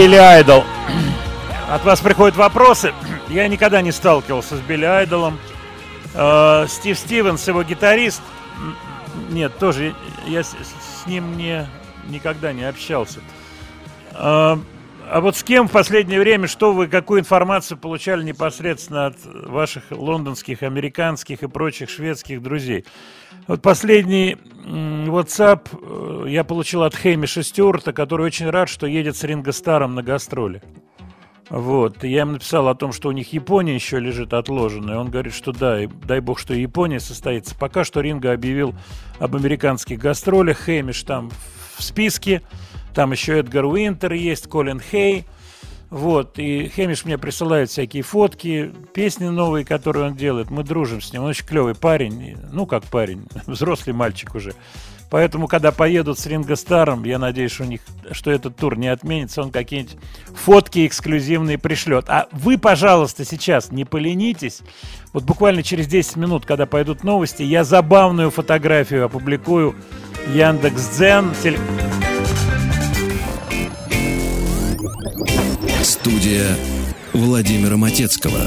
Билли 0.00 0.16
Айдол. 0.16 0.64
От 1.68 1.84
вас 1.84 2.00
приходят 2.00 2.34
вопросы. 2.34 2.94
Я 3.28 3.46
никогда 3.48 3.82
не 3.82 3.92
сталкивался 3.92 4.56
с 4.56 4.60
Билли 4.60 4.86
Айдолом. 4.86 5.38
Э, 6.14 6.64
Стив 6.68 6.98
Стивенс, 6.98 7.46
его 7.46 7.62
гитарист. 7.62 8.22
Нет, 9.28 9.58
тоже 9.58 9.94
я 10.26 10.42
с, 10.42 10.52
с 10.52 11.06
ним 11.06 11.36
не, 11.36 11.68
никогда 12.08 12.54
не 12.54 12.64
общался. 12.64 13.20
Э, 14.12 14.56
А 15.10 15.20
вот 15.20 15.36
с 15.36 15.42
кем 15.42 15.66
в 15.66 15.72
последнее 15.72 16.20
время, 16.20 16.46
что 16.46 16.72
вы, 16.72 16.86
какую 16.86 17.20
информацию 17.20 17.76
получали 17.76 18.22
непосредственно 18.22 19.06
от 19.06 19.16
ваших 19.24 19.82
лондонских, 19.90 20.62
американских 20.62 21.42
и 21.42 21.48
прочих 21.48 21.90
шведских 21.90 22.40
друзей? 22.40 22.84
Вот 23.48 23.60
последний 23.60 24.38
WhatsApp 24.64 25.66
я 26.30 26.44
получил 26.44 26.82
от 26.82 26.94
Хеймиша 26.94 27.42
Стюарта, 27.42 27.92
который 27.92 28.26
очень 28.26 28.48
рад, 28.48 28.68
что 28.68 28.86
едет 28.86 29.16
с 29.16 29.24
Ринго 29.24 29.52
Старом 29.52 29.94
на 29.94 30.02
гастроли. 30.02 30.62
Вот, 31.50 32.04
я 32.04 32.22
им 32.22 32.32
написал 32.34 32.68
о 32.68 32.76
том, 32.76 32.92
что 32.92 33.08
у 33.08 33.12
них 33.12 33.32
Япония 33.32 33.74
еще 33.74 33.98
лежит 33.98 34.32
отложенная. 34.32 34.98
Он 34.98 35.10
говорит, 35.10 35.34
что 35.34 35.50
да, 35.50 35.82
и 35.82 35.88
дай 35.88 36.20
бог, 36.20 36.38
что 36.38 36.54
Япония 36.54 37.00
состоится. 37.00 37.56
Пока 37.56 37.82
что 37.82 38.00
Ринго 38.00 38.32
объявил 38.32 38.72
об 39.18 39.34
американских 39.34 39.98
гастролях. 39.98 40.64
Хеймиш 40.64 41.02
там 41.02 41.30
в 41.76 41.82
списке. 41.82 42.42
Там 42.94 43.10
еще 43.10 43.40
Эдгар 43.40 43.64
Уинтер 43.64 44.12
есть, 44.12 44.48
Колин 44.48 44.80
Хей. 44.80 45.24
Вот, 45.90 46.38
и 46.38 46.68
Хемиш 46.68 47.04
мне 47.04 47.18
присылает 47.18 47.68
всякие 47.68 48.04
фотки, 48.04 48.72
песни 48.94 49.26
новые, 49.26 49.64
которые 49.64 50.06
он 50.06 50.14
делает. 50.14 50.48
Мы 50.48 50.62
дружим 50.62 51.00
с 51.00 51.12
ним. 51.12 51.22
Он 51.22 51.30
очень 51.30 51.44
клевый 51.44 51.74
парень. 51.74 52.36
Ну, 52.52 52.64
как 52.66 52.84
парень, 52.84 53.26
взрослый 53.46 53.92
мальчик 53.92 54.36
уже. 54.36 54.54
Поэтому, 55.10 55.48
когда 55.48 55.72
поедут 55.72 56.18
с 56.18 56.26
Ринго 56.26 56.54
Старом, 56.54 57.04
я 57.04 57.18
надеюсь, 57.18 57.50
что 57.50 57.64
у 57.64 57.66
них, 57.66 57.80
что 58.12 58.30
этот 58.30 58.56
тур 58.56 58.78
не 58.78 58.86
отменится, 58.88 59.42
он 59.42 59.50
какие-нибудь 59.50 59.96
фотки 60.34 60.86
эксклюзивные 60.86 61.58
пришлет. 61.58 62.04
А 62.08 62.28
вы, 62.30 62.56
пожалуйста, 62.58 63.24
сейчас 63.24 63.72
не 63.72 63.84
поленитесь. 63.84 64.60
Вот 65.12 65.24
буквально 65.24 65.64
через 65.64 65.88
10 65.88 66.16
минут, 66.16 66.46
когда 66.46 66.66
пойдут 66.66 67.02
новости, 67.02 67.42
я 67.42 67.64
забавную 67.64 68.30
фотографию 68.30 69.04
опубликую 69.06 69.74
Яндекс.Дзен. 70.32 71.32
Теле- 71.42 71.58
Студия 75.82 76.56
Владимира 77.12 77.76
Матецкого. 77.76 78.40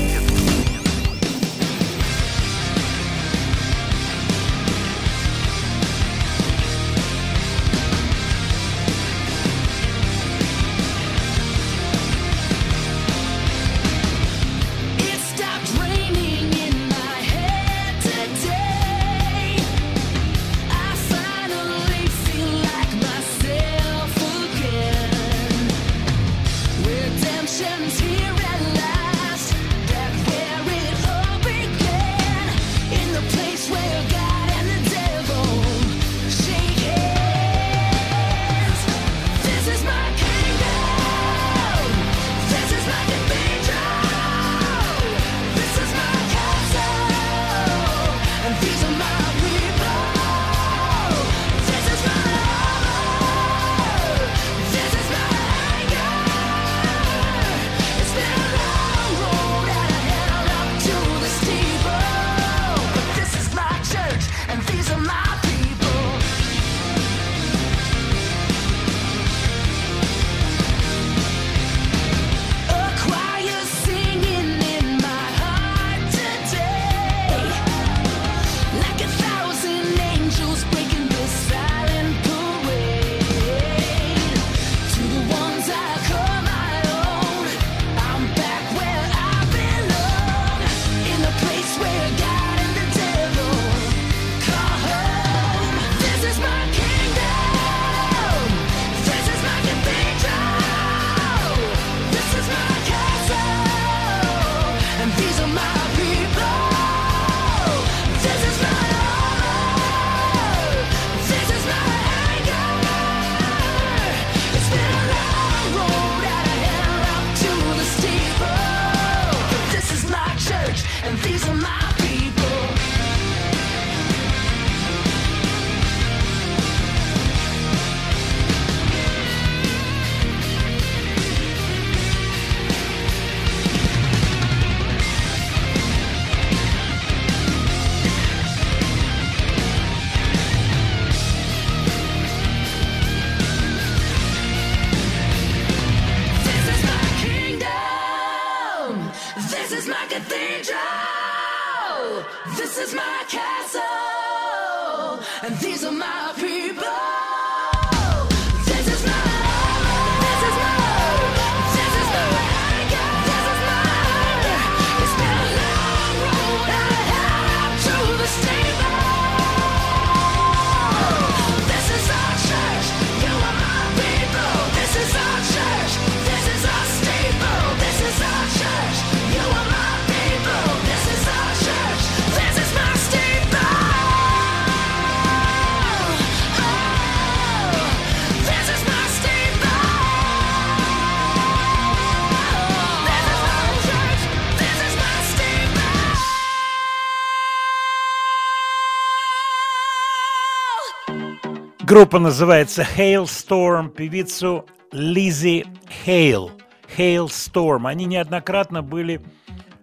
Группа 201.94 202.18
называется 202.18 202.88
Hailstorm, 202.98 203.90
певицу 203.90 204.65
Лизи 204.91 205.64
Хейл. 206.03 206.49
Hailstorm. 206.98 207.88
Они 207.88 208.06
неоднократно 208.06 208.82
были 208.82 209.22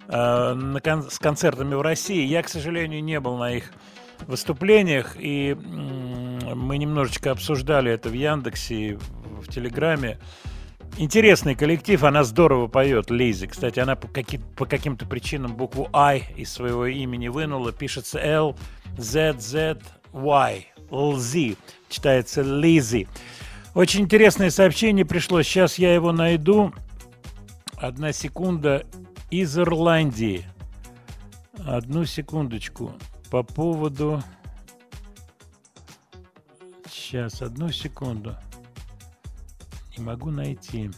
э, 0.09 0.55
на 0.55 0.81
кон- 0.81 1.09
с 1.09 1.21
концертами 1.21 1.77
в 1.77 1.83
России. 1.83 2.27
Я, 2.27 2.43
к 2.43 2.49
сожалению, 2.49 3.05
не 3.05 3.21
был 3.21 3.37
на 3.37 3.53
их 3.53 3.71
выступлениях, 4.27 5.15
и 5.21 5.51
м, 5.53 6.59
мы 6.59 6.79
немножечко 6.79 7.31
обсуждали 7.31 7.93
это 7.93 8.09
в 8.09 8.15
Яндексе, 8.15 8.99
в 9.41 9.47
Телеграме. 9.47 10.19
Интересный 10.99 11.55
коллектив, 11.55 12.03
она 12.03 12.25
здорово 12.25 12.67
поет, 12.67 13.09
Лизи. 13.09 13.47
Кстати, 13.47 13.79
она 13.79 13.95
по, 13.95 14.09
каки- 14.09 14.41
по 14.57 14.67
каким-то 14.67 15.07
причинам 15.07 15.55
букву 15.55 15.89
I 15.93 16.25
из 16.35 16.53
своего 16.53 16.87
имени 16.87 17.29
вынула. 17.29 17.71
Пишется 17.71 18.19
L, 18.19 18.57
Z, 18.99 19.37
Z, 19.39 19.79
Y. 20.13 20.67
Лзи. 20.91 21.57
Читается 21.91 22.43
Лизи. 22.43 23.09
Очень 23.75 24.03
интересное 24.03 24.51
сообщение 24.51 25.05
пришло. 25.05 25.43
Сейчас 25.43 25.77
я 25.77 25.93
его 25.93 26.13
найду. 26.13 26.73
Одна 27.77 28.13
секунда. 28.13 28.87
Из 29.31 29.59
Ирландии. 29.59 30.47
Одну 31.59 32.05
секундочку. 32.05 32.93
По 33.31 33.43
поводу... 33.43 34.23
Сейчас, 36.89 37.43
одну 37.43 37.71
секунду. 37.71 38.37
Не 39.97 40.05
могу 40.05 40.31
найти. 40.31 40.91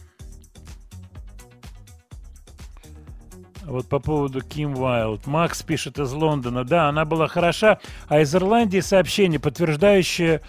Вот 3.63 3.87
по 3.87 3.99
поводу 3.99 4.41
Ким 4.41 4.77
Уайлд. 4.77 5.25
Макс 5.25 5.63
пишет 5.63 5.97
из 5.97 6.11
Лондона. 6.11 6.63
Да, 6.63 6.89
она 6.89 7.05
была 7.05 7.27
хороша. 7.27 7.79
А 8.07 8.19
из 8.19 8.33
Ирландии 8.35 8.79
сообщение, 8.79 9.39
подтверждающее 9.39 10.41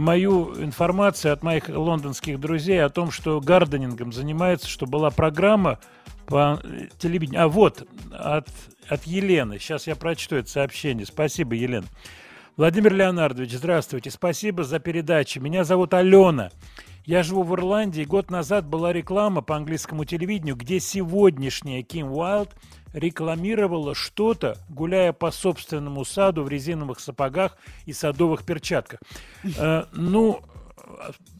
мою 0.00 0.54
информацию 0.62 1.32
от 1.32 1.42
моих 1.42 1.68
лондонских 1.68 2.40
друзей 2.40 2.82
о 2.82 2.88
том, 2.88 3.10
что 3.10 3.40
гарденингом 3.40 4.12
занимается, 4.12 4.68
что 4.68 4.86
была 4.86 5.10
программа 5.10 5.78
по 6.26 6.60
э, 6.62 6.88
телевидению. 6.98 7.44
А 7.44 7.48
вот, 7.48 7.86
от, 8.12 8.48
от 8.88 9.04
Елены. 9.04 9.58
Сейчас 9.58 9.86
я 9.86 9.96
прочту 9.96 10.36
это 10.36 10.48
сообщение. 10.48 11.06
Спасибо, 11.06 11.54
Елена. 11.54 11.86
Владимир 12.56 12.94
Леонардович, 12.94 13.52
здравствуйте. 13.52 14.10
Спасибо 14.10 14.64
за 14.64 14.78
передачу. 14.78 15.40
Меня 15.40 15.64
зовут 15.64 15.94
Алена. 15.94 16.50
Я 17.04 17.22
живу 17.22 17.42
в 17.42 17.54
Ирландии. 17.54 18.04
Год 18.04 18.30
назад 18.30 18.66
была 18.66 18.92
реклама 18.92 19.40
по 19.40 19.56
английскому 19.56 20.04
телевидению, 20.04 20.56
где 20.56 20.80
сегодняшняя 20.80 21.82
Ким 21.82 22.12
Уайлд 22.12 22.50
рекламировала 22.92 23.94
что-то, 23.94 24.56
гуляя 24.68 25.12
по 25.12 25.30
собственному 25.30 26.04
саду 26.04 26.42
в 26.42 26.48
резиновых 26.48 27.00
сапогах 27.00 27.56
и 27.86 27.92
садовых 27.92 28.44
перчатках. 28.44 29.00
Э, 29.56 29.84
ну, 29.92 30.42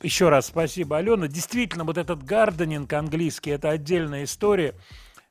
еще 0.03 0.29
раз 0.29 0.47
спасибо, 0.47 0.99
Алена. 0.99 1.29
Действительно, 1.29 1.85
вот 1.85 1.99
этот 1.99 2.23
гарденинг 2.25 2.93
английский– 2.93 3.51
это 3.53 3.71
отдельная 3.71 4.25
история. 4.25 4.75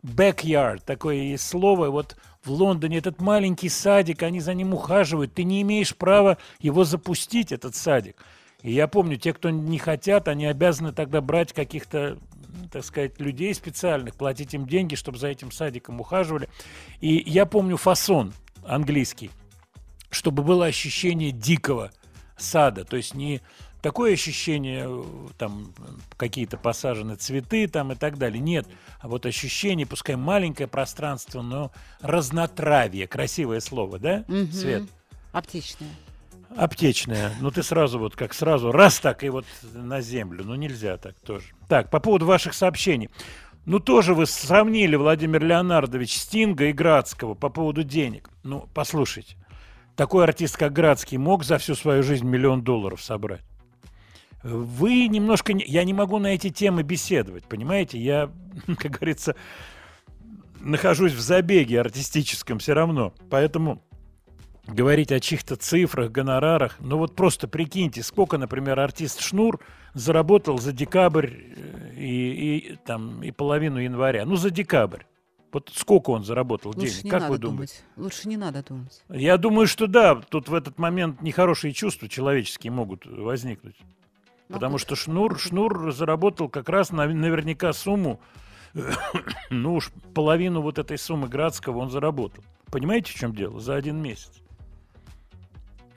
Backyard, 0.03 0.81
такое 0.85 1.15
есть 1.15 1.47
слово. 1.47 1.89
Вот 1.89 2.15
в 2.43 2.51
Лондоне 2.51 2.99
этот 2.99 3.19
маленький 3.19 3.69
садик, 3.69 4.23
они 4.23 4.39
за 4.39 4.53
ним 4.53 4.73
ухаживают. 4.73 5.33
Ты 5.33 5.43
не 5.43 5.61
имеешь 5.61 5.95
права 5.95 6.37
его 6.59 6.83
запустить, 6.83 7.51
этот 7.51 7.75
садик. 7.75 8.15
И 8.61 8.71
я 8.71 8.87
помню, 8.87 9.17
те, 9.17 9.33
кто 9.33 9.49
не 9.49 9.77
хотят, 9.77 10.27
они 10.27 10.45
обязаны 10.45 10.91
тогда 10.91 11.21
брать 11.21 11.53
каких-то, 11.53 12.17
так 12.71 12.83
сказать, 12.83 13.19
людей 13.19 13.53
специальных, 13.53 14.15
платить 14.15 14.53
им 14.53 14.67
деньги, 14.67 14.95
чтобы 14.95 15.17
за 15.17 15.27
этим 15.27 15.51
садиком 15.51 15.99
ухаживали. 16.01 16.49
И 16.99 17.23
я 17.25 17.45
помню 17.45 17.77
фасон 17.77 18.33
английский, 18.65 19.31
чтобы 20.09 20.43
было 20.43 20.65
ощущение 20.65 21.31
дикого 21.31 21.91
сада, 22.37 22.85
то 22.85 22.97
есть 22.97 23.13
не 23.13 23.41
такое 23.81 24.13
ощущение, 24.13 24.85
э, 24.87 25.03
там 25.37 25.73
какие-то 26.17 26.57
посажены 26.57 27.15
цветы 27.15 27.67
там 27.67 27.91
и 27.91 27.95
так 27.95 28.17
далее. 28.17 28.39
Нет, 28.39 28.67
а 28.99 29.07
вот 29.07 29.25
ощущение, 29.25 29.85
пускай 29.85 30.15
маленькое 30.15 30.67
пространство, 30.67 31.41
но 31.41 31.71
разнотравие, 32.01 33.07
красивое 33.07 33.59
слово, 33.59 33.99
да, 33.99 34.25
Мгм. 34.27 34.51
Свет? 34.51 34.83
Аптечная. 35.31 35.89
Аптечная. 36.55 37.31
Ну, 37.41 37.51
ты 37.51 37.63
сразу 37.63 37.99
вот 37.99 38.15
как 38.15 38.33
сразу, 38.33 38.71
раз 38.71 38.99
так 38.99 39.23
и 39.23 39.29
вот 39.29 39.45
на 39.73 40.01
землю. 40.01 40.43
Ну, 40.43 40.55
нельзя 40.55 40.97
так 40.97 41.15
тоже. 41.19 41.45
Так, 41.67 41.89
по 41.89 41.99
поводу 41.99 42.25
ваших 42.25 42.53
сообщений. 42.53 43.09
Ну, 43.65 43.79
тоже 43.79 44.15
вы 44.15 44.25
сравнили, 44.25 44.95
Владимир 44.95 45.43
Леонардович, 45.43 46.15
Стинга 46.17 46.65
и 46.65 46.71
Градского 46.73 47.35
по 47.35 47.49
поводу 47.49 47.83
денег. 47.83 48.29
Ну, 48.43 48.67
послушайте. 48.73 49.35
Такой 49.95 50.23
артист, 50.23 50.57
как 50.57 50.73
Градский, 50.73 51.17
мог 51.17 51.43
за 51.43 51.57
всю 51.57 51.75
свою 51.75 52.01
жизнь 52.03 52.25
миллион 52.25 52.63
долларов 52.63 53.01
собрать. 53.01 53.43
Вы 54.41 55.07
немножко... 55.07 55.53
не- 55.53 55.65
Я 55.65 55.83
не 55.83 55.93
могу 55.93 56.17
на 56.19 56.27
эти 56.27 56.49
темы 56.49 56.83
беседовать, 56.83 57.43
понимаете? 57.43 57.99
Я, 57.99 58.31
как 58.77 58.91
говорится, 58.93 59.35
нахожусь 60.61 61.13
в 61.13 61.19
забеге 61.19 61.81
артистическом 61.81 62.59
все 62.59 62.73
равно. 62.73 63.13
Поэтому 63.29 63.83
говорить 64.73 65.11
о 65.11 65.19
чьих-то 65.19 65.55
цифрах, 65.55 66.11
гонорарах. 66.11 66.77
Ну 66.79 66.97
вот 66.97 67.15
просто 67.15 67.47
прикиньте, 67.47 68.03
сколько, 68.03 68.37
например, 68.37 68.79
артист 68.79 69.21
Шнур 69.21 69.59
заработал 69.93 70.57
за 70.59 70.71
декабрь 70.71 71.29
э, 71.31 71.93
и, 71.95 72.57
и, 72.57 72.75
там, 72.85 73.21
и 73.23 73.31
половину 73.31 73.79
января. 73.79 74.25
Ну, 74.25 74.35
за 74.35 74.49
декабрь. 74.49 75.03
Вот 75.51 75.71
сколько 75.73 76.11
он 76.11 76.23
заработал 76.23 76.71
Лучше 76.75 76.91
денег? 76.91 77.03
не 77.05 77.09
как 77.09 77.21
надо 77.21 77.31
вы 77.33 77.37
думаете? 77.39 77.73
думать. 77.95 78.05
Лучше 78.13 78.27
не 78.29 78.37
надо 78.37 78.63
думать. 78.63 79.03
Я 79.09 79.37
думаю, 79.37 79.65
что 79.67 79.87
да, 79.87 80.15
тут 80.15 80.47
в 80.47 80.53
этот 80.53 80.77
момент 80.77 81.21
нехорошие 81.23 81.73
чувства 81.73 82.07
человеческие 82.07 82.71
могут 82.71 83.05
возникнуть. 83.05 83.75
Потому 84.47 84.71
Могут. 84.73 84.81
что 84.81 84.95
Шнур, 84.95 85.39
Шнур 85.39 85.91
заработал 85.91 86.49
как 86.49 86.69
раз 86.69 86.91
на- 86.91 87.07
наверняка 87.07 87.71
сумму, 87.73 88.19
ну 89.49 89.75
уж 89.75 89.91
половину 90.13 90.61
вот 90.61 90.79
этой 90.79 90.97
суммы 90.97 91.27
Градского 91.27 91.77
он 91.79 91.89
заработал. 91.89 92.43
Понимаете, 92.71 93.11
в 93.11 93.15
чем 93.15 93.35
дело? 93.35 93.59
За 93.59 93.75
один 93.75 93.97
месяц. 94.01 94.31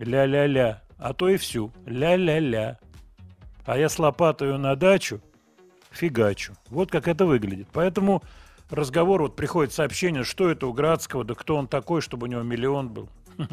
Ля-ля-ля. 0.05 0.83
А 0.99 1.15
то 1.15 1.29
и 1.29 1.37
всю. 1.37 1.73
Ля-ля-ля. 1.87 2.79
А 3.65 3.79
я 3.79 3.89
с 3.89 3.99
лопатою 3.99 4.59
на 4.59 4.77
дачу 4.77 5.21
фигачу. 5.91 6.55
Вот 6.69 6.91
как 6.91 7.09
это 7.09 7.27
выглядит. 7.27 7.69
Поэтому 7.73 8.23
разговор, 8.71 9.23
вот 9.23 9.37
приходит 9.37 9.73
сообщение, 9.73 10.25
что 10.25 10.51
это 10.51 10.67
у 10.67 10.73
Градского, 10.73 11.25
да 11.25 11.35
кто 11.35 11.57
он 11.57 11.69
такой, 11.69 12.01
чтобы 12.01 12.27
у 12.27 12.31
него 12.31 12.43
миллион 12.43 12.89
был. 12.89 13.09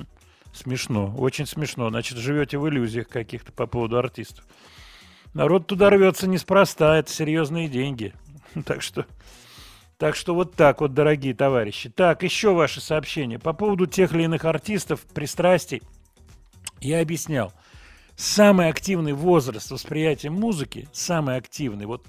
Смешно, 0.54 1.14
очень 1.18 1.46
смешно. 1.46 1.90
Значит, 1.90 2.18
живете 2.18 2.58
в 2.58 2.68
иллюзиях 2.68 3.08
каких-то 3.08 3.52
по 3.52 3.68
поводу 3.68 3.98
артистов. 3.98 4.46
Народ 5.34 5.68
туда 5.68 5.92
рвется 5.92 6.28
неспроста, 6.28 6.98
это 6.98 7.12
серьезные 7.12 7.68
деньги. 7.68 8.14
Так 8.66 8.82
что, 8.82 9.06
так 10.00 10.16
что 10.16 10.34
вот 10.34 10.56
так 10.56 10.82
вот, 10.82 10.96
дорогие 10.96 11.36
товарищи. 11.36 11.88
Так, 11.88 12.24
еще 12.24 12.56
ваши 12.56 12.82
сообщения. 12.82 13.38
По 13.38 13.54
поводу 13.54 13.86
тех 13.86 14.12
или 14.12 14.24
иных 14.24 14.44
артистов, 14.44 15.02
пристрастий, 15.14 15.84
я 16.82 17.02
объяснял. 17.02 17.54
Самый 18.16 18.68
активный 18.70 19.14
возраст 19.14 19.72
восприятия 19.72 20.30
музыки, 20.30 20.90
самый 20.92 21.38
активный, 21.38 21.86
вот 21.86 22.06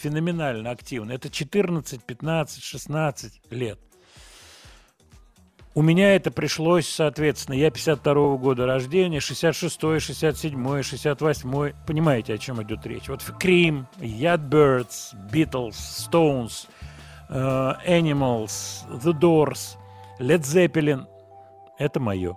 феноменально 0.00 0.70
активный, 0.70 1.16
это 1.16 1.28
14, 1.28 2.02
15, 2.02 2.62
16 2.62 3.40
лет. 3.50 3.78
У 5.72 5.82
меня 5.82 6.16
это 6.16 6.32
пришлось, 6.32 6.88
соответственно, 6.88 7.54
я 7.54 7.70
52 7.70 8.36
года 8.38 8.66
рождения, 8.66 9.20
66 9.20 9.80
67 10.00 10.82
68 10.82 11.72
Понимаете, 11.86 12.34
о 12.34 12.38
чем 12.38 12.60
идет 12.62 12.84
речь? 12.86 13.08
Вот 13.08 13.20
Cream, 13.40 13.86
Yardbirds, 13.98 15.14
Beatles, 15.32 15.76
Stones, 15.76 16.66
э, 17.28 17.74
Animals, 17.86 18.84
The 18.88 19.12
Doors, 19.12 19.76
Led 20.18 20.40
Zeppelin. 20.40 21.06
Это 21.78 22.00
мое. 22.00 22.36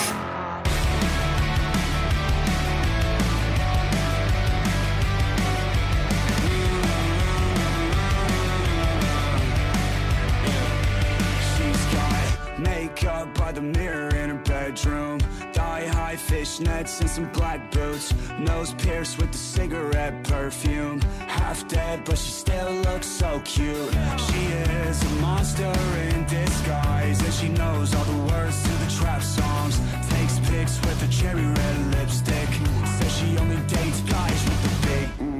Fishnets 16.51 16.99
and 17.01 17.09
some 17.09 17.31
black 17.31 17.71
boots. 17.71 18.13
Nose 18.39 18.73
pierced 18.75 19.17
with 19.17 19.31
the 19.31 19.37
cigarette 19.37 20.23
perfume. 20.23 20.99
Half 21.27 21.67
dead, 21.67 22.03
but 22.05 22.17
she 22.17 22.31
still 22.31 22.71
looks 22.87 23.07
so 23.07 23.41
cute. 23.45 23.93
She 24.27 24.43
is 24.87 25.03
a 25.03 25.09
monster 25.21 25.73
in 26.09 26.25
disguise, 26.25 27.21
and 27.21 27.33
she 27.33 27.49
knows 27.49 27.93
all 27.95 28.05
the 28.05 28.33
words 28.33 28.61
to 28.63 28.69
the 28.69 28.91
trap 28.99 29.21
songs. 29.21 29.79
Takes 30.09 30.39
pics 30.49 30.79
with 30.81 31.01
her 31.01 31.11
cherry 31.11 31.45
red 31.45 31.95
lipstick. 31.95 32.49
Says 32.85 33.17
she 33.17 33.37
only 33.37 33.57
dates 33.67 34.01
guys 34.01 34.43
with 34.43 34.61
the 34.63 34.87
big. 34.87 35.30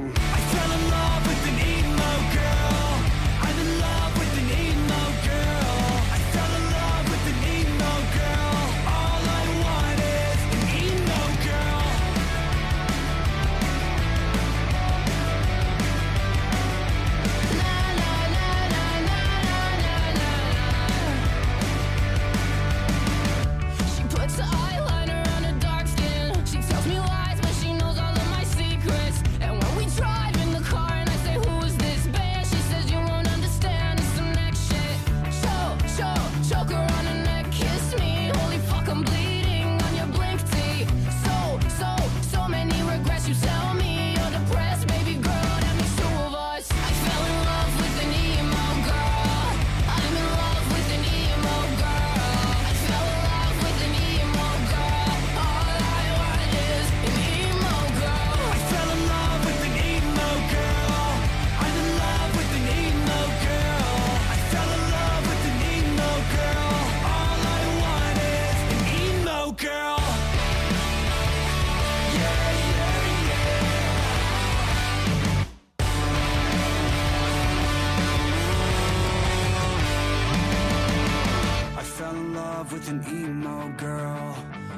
An 82.74 83.04
emo 83.06 83.70
girl. 83.78 84.38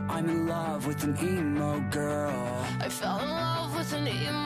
I'm 0.09 0.27
in 0.27 0.47
love 0.47 0.87
with 0.87 1.03
an 1.03 1.15
emo 1.21 1.79
girl. 1.91 2.65
I 2.79 2.89
fell 2.89 3.19
in 3.19 3.29
love 3.29 3.77
with 3.77 3.93
an 3.93 4.07
emo 4.07 4.42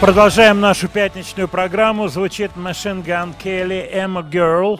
Продолжаем 0.00 0.60
нашу 0.60 0.88
пятничную 0.88 1.48
программу. 1.48 2.08
Звучит 2.08 2.50
Machine 2.54 3.02
Gun 3.02 3.34
Kelly 3.42 3.90
«Emma 3.90 4.22
Girl». 4.22 4.78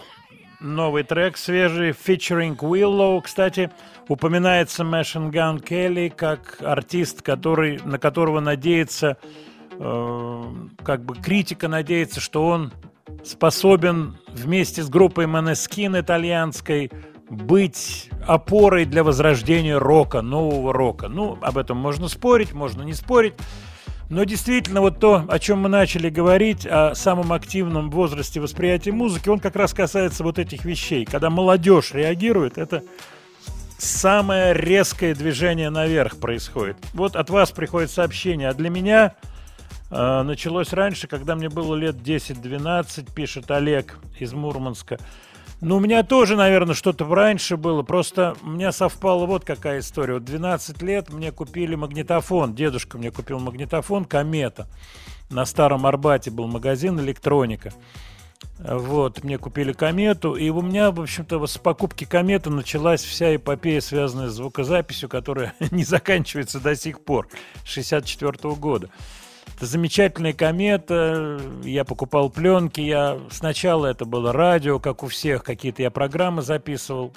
Новый 0.61 1.05
трек, 1.05 1.39
свежий, 1.39 1.91
featuring 1.91 2.57
Willow. 2.59 3.23
Кстати, 3.23 3.71
упоминается 4.09 4.83
Machine 4.83 5.31
Gun 5.31 5.65
Kelly 5.65 6.11
как 6.11 6.59
артист, 6.61 7.23
который, 7.23 7.81
на 7.83 7.99
которого 7.99 8.41
надеется, 8.41 9.17
э, 9.73 10.43
как 10.85 11.05
бы 11.05 11.15
критика 11.15 11.69
надеется, 11.69 12.21
что 12.21 12.47
он 12.47 12.73
способен 13.25 14.19
вместе 14.29 14.83
с 14.83 14.91
группой 14.91 15.25
Maneskin 15.25 15.99
итальянской 15.99 16.93
быть 17.31 18.11
опорой 18.27 18.85
для 18.85 19.03
возрождения 19.03 19.79
рока, 19.79 20.21
нового 20.21 20.75
рока. 20.75 21.09
Ну, 21.09 21.39
об 21.41 21.57
этом 21.57 21.79
можно 21.79 22.09
спорить, 22.09 22.53
можно 22.53 22.83
не 22.83 22.93
спорить. 22.93 23.33
Но 24.09 24.23
действительно, 24.23 24.81
вот 24.81 25.01
то, 25.01 25.25
о 25.29 25.39
чем 25.39 25.61
мы 25.61 25.69
начали 25.69 26.11
говорить, 26.11 26.65
о 26.65 26.95
самом 26.95 27.33
активном 27.33 27.91
возрасте 27.91 28.41
восприятия 28.41 28.93
музыки, 28.93 29.29
он 29.29 29.41
как 29.41 29.57
раз 29.57 29.75
касается 29.75 30.23
вот 30.23 30.39
этих 30.39 30.65
вещей. 30.65 31.05
Когда 31.05 31.29
молодежь 31.29 31.93
реагирует, 31.93 32.57
это 32.57 32.85
самое 33.79 34.55
резкое 34.55 35.15
движение 35.15 35.71
наверх 35.71 36.19
происходит. 36.19 36.77
Вот 36.95 37.17
от 37.17 37.31
вас 37.31 37.51
приходит 37.51 37.91
сообщение, 37.91 38.49
а 38.49 38.55
для 38.55 38.71
меня 38.71 39.15
э, 39.91 40.23
началось 40.23 40.73
раньше, 40.73 41.09
когда 41.09 41.35
мне 41.35 41.49
было 41.49 41.75
лет 41.75 41.97
10-12, 41.97 43.13
пишет 43.13 43.51
Олег 43.51 43.99
из 44.21 44.33
Мурманска. 44.33 44.99
Ну, 45.63 45.77
у 45.77 45.81
меня 45.81 46.03
тоже, 46.03 46.37
наверное, 46.37 46.75
что-то 46.75 47.07
раньше 47.07 47.57
было. 47.57 47.83
Просто 47.83 48.37
у 48.43 48.49
меня 48.49 48.73
совпала 48.73 49.25
вот 49.25 49.45
какая 49.45 49.81
история. 49.81 50.15
Вот 50.15 50.25
12 50.25 50.83
лет 50.83 51.11
мне 51.11 51.33
купили 51.33 51.75
магнитофон. 51.75 52.55
Дедушка 52.55 52.99
мне 52.99 53.11
купил 53.11 53.39
магнитофон 53.39 54.05
«Комета». 54.05 54.69
На 55.31 55.45
Старом 55.47 55.87
Арбате 55.87 56.31
был 56.31 56.47
магазин 56.47 57.01
«Электроника». 57.01 57.73
Вот, 58.59 59.23
мне 59.23 59.39
купили 59.39 59.73
комету, 59.73 60.35
и 60.35 60.49
у 60.49 60.63
меня, 60.63 60.91
в 60.91 61.01
общем-то, 61.01 61.47
с 61.47 61.59
покупки 61.59 62.05
кометы 62.05 62.49
началась 62.49 63.03
вся 63.03 63.37
эпопея, 63.37 63.81
связанная 63.81 64.29
с 64.29 64.35
звукозаписью, 64.35 65.09
которая 65.09 65.55
не 65.71 65.85
заканчивается 65.85 66.61
до 66.61 66.75
сих 66.75 67.01
пор, 67.05 67.29
64 67.65 68.55
года. 68.55 68.89
Это 69.57 69.65
замечательная 69.65 70.35
комета, 70.35 71.41
я 71.65 71.85
покупал 71.85 72.29
пленки, 72.29 72.83
я 72.83 73.19
сначала 73.31 73.87
это 73.87 74.05
было 74.05 74.31
радио, 74.33 74.79
как 74.79 75.03
у 75.03 75.07
всех, 75.09 75.45
какие-то 75.45 75.81
я 75.83 75.91
программы 75.91 76.43
записывал. 76.43 77.15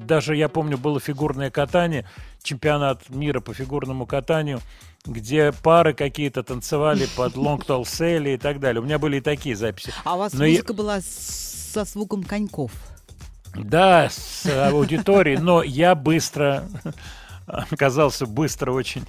Даже, 0.00 0.34
я 0.34 0.48
помню, 0.48 0.78
было 0.78 0.98
фигурное 0.98 1.50
катание, 1.52 2.08
чемпионат 2.42 3.08
мира 3.08 3.38
по 3.38 3.54
фигурному 3.54 4.04
катанию, 4.04 4.60
где 5.04 5.52
пары 5.52 5.94
какие-то 5.94 6.42
танцевали 6.42 7.06
под 7.16 7.34
Long 7.36 7.64
Tall 7.64 7.82
Sally 7.82 8.34
и 8.34 8.36
так 8.36 8.58
далее. 8.58 8.80
У 8.82 8.84
меня 8.84 8.98
были 8.98 9.18
и 9.18 9.20
такие 9.20 9.54
записи. 9.54 9.92
А 10.04 10.16
у 10.16 10.18
вас 10.18 10.32
Но 10.32 10.44
я- 10.44 10.54
музыка 10.54 10.74
была 10.74 11.00
с- 11.00 11.70
со 11.72 11.84
звуком 11.84 12.24
коньков. 12.24 12.72
Да, 13.54 14.08
с 14.10 14.44
аудиторией, 14.46 15.38
но 15.38 15.62
я 15.62 15.94
быстро 15.94 16.64
оказался 17.46 18.26
быстро 18.26 18.72
очень 18.72 19.04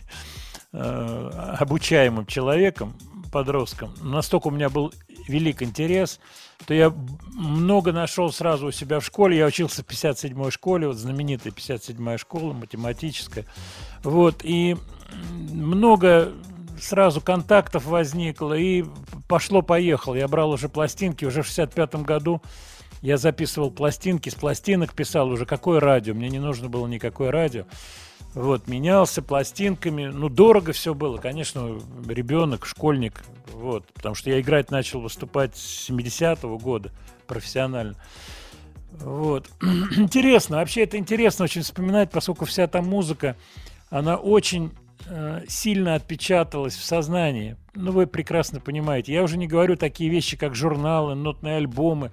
обучаемым 0.74 2.26
человеком, 2.26 2.96
подростком. 3.32 3.94
Настолько 4.02 4.48
у 4.48 4.52
меня 4.52 4.70
был 4.70 4.92
велик 5.28 5.62
интерес, 5.62 6.20
то 6.66 6.74
я 6.74 6.94
много 7.34 7.92
нашел 7.92 8.32
сразу 8.32 8.68
у 8.68 8.72
себя 8.72 9.00
в 9.00 9.06
школе. 9.06 9.38
Я 9.38 9.46
учился 9.46 9.84
в 9.84 9.88
57-й 9.88 10.52
школе, 10.52 10.88
вот 10.88 10.98
знаменитая 10.98 11.54
57-я 11.54 12.18
школа, 12.18 12.54
математическая. 12.54 13.46
Вот, 14.04 14.42
и 14.44 14.76
много 15.52 16.32
сразу 16.82 17.22
контактов 17.22 17.86
возникло, 17.86 18.54
и 18.54 18.84
пошло-поехало. 19.28 20.16
Я 20.16 20.28
брал 20.28 20.52
уже 20.52 20.70
пластинки, 20.70 21.26
уже 21.26 21.44
в 21.44 21.48
65-м 21.48 22.04
году 22.04 22.42
я 23.02 23.18
записывал 23.18 23.70
пластинки, 23.70 24.30
с 24.30 24.36
пластинок 24.36 24.94
писал 24.94 25.30
уже 25.30 25.46
какое 25.46 25.80
радио. 25.80 26.14
Мне 26.14 26.30
не 26.30 26.40
нужно 26.40 26.70
было 26.70 26.88
никакое 26.88 27.32
радио. 27.32 27.66
Вот, 28.36 28.68
менялся 28.68 29.22
пластинками. 29.22 30.06
Ну, 30.06 30.28
дорого 30.28 30.74
все 30.74 30.94
было, 30.94 31.18
конечно, 31.18 31.80
ребенок, 32.08 32.66
школьник. 32.66 33.24
Вот, 33.54 33.86
потому 33.94 34.16
что 34.16 34.32
я 34.32 34.42
играть 34.42 34.72
начал 34.72 35.02
выступать 35.02 35.56
с 35.56 35.90
70-го 35.90 36.58
года 36.58 36.92
профессионально. 37.28 37.96
Вот. 38.92 39.50
Интересно, 39.96 40.58
вообще 40.58 40.84
это 40.84 40.98
интересно 40.98 41.46
очень 41.46 41.62
вспоминать, 41.62 42.12
поскольку 42.12 42.46
вся 42.46 42.68
та 42.68 42.82
музыка, 42.82 43.36
она 43.90 44.18
очень 44.18 44.72
э, 45.08 45.44
сильно 45.48 45.96
отпечаталась 45.96 46.76
в 46.76 46.84
сознании. 46.84 47.58
Ну, 47.76 47.92
вы 47.92 48.08
прекрасно 48.08 48.60
понимаете. 48.60 49.14
Я 49.14 49.24
уже 49.24 49.38
не 49.38 49.48
говорю 49.48 49.76
такие 49.76 50.10
вещи, 50.10 50.38
как 50.38 50.56
журналы, 50.56 51.16
нотные 51.16 51.58
альбомы. 51.58 52.12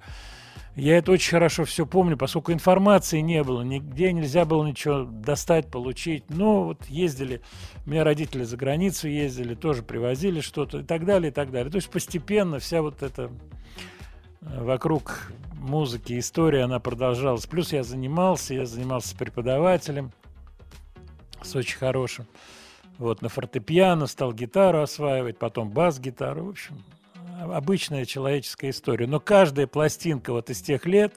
Я 0.75 0.97
это 0.97 1.11
очень 1.11 1.31
хорошо 1.31 1.65
все 1.65 1.85
помню, 1.85 2.15
поскольку 2.15 2.53
информации 2.53 3.19
не 3.19 3.43
было, 3.43 3.61
нигде 3.61 4.13
нельзя 4.13 4.45
было 4.45 4.65
ничего 4.65 5.03
достать, 5.03 5.69
получить. 5.69 6.23
Ну, 6.29 6.63
вот 6.63 6.85
ездили, 6.85 7.41
у 7.85 7.89
меня 7.89 8.05
родители 8.05 8.43
за 8.43 8.55
границу 8.55 9.09
ездили, 9.09 9.53
тоже 9.53 9.83
привозили 9.83 10.39
что-то 10.39 10.79
и 10.79 10.83
так 10.83 11.05
далее, 11.05 11.31
и 11.31 11.33
так 11.33 11.51
далее. 11.51 11.69
То 11.69 11.75
есть 11.75 11.89
постепенно 11.89 12.59
вся 12.59 12.81
вот 12.81 13.03
эта 13.03 13.31
э, 14.41 14.63
вокруг 14.63 15.33
музыки 15.55 16.17
история, 16.17 16.63
она 16.63 16.79
продолжалась. 16.79 17.45
Плюс 17.47 17.73
я 17.73 17.83
занимался, 17.83 18.53
я 18.53 18.65
занимался 18.65 19.15
преподавателем 19.17 20.11
с 21.41 21.53
очень 21.53 21.77
хорошим. 21.77 22.27
Вот 22.97 23.21
на 23.21 23.27
фортепиано 23.27 24.07
стал 24.07 24.31
гитару 24.31 24.81
осваивать, 24.81 25.37
потом 25.37 25.69
бас-гитару. 25.69 26.45
В 26.45 26.49
общем, 26.49 26.77
обычная 27.41 28.05
человеческая 28.05 28.69
история. 28.69 29.07
Но 29.07 29.19
каждая 29.19 29.67
пластинка 29.67 30.31
вот 30.31 30.49
из 30.49 30.61
тех 30.61 30.85
лет, 30.85 31.13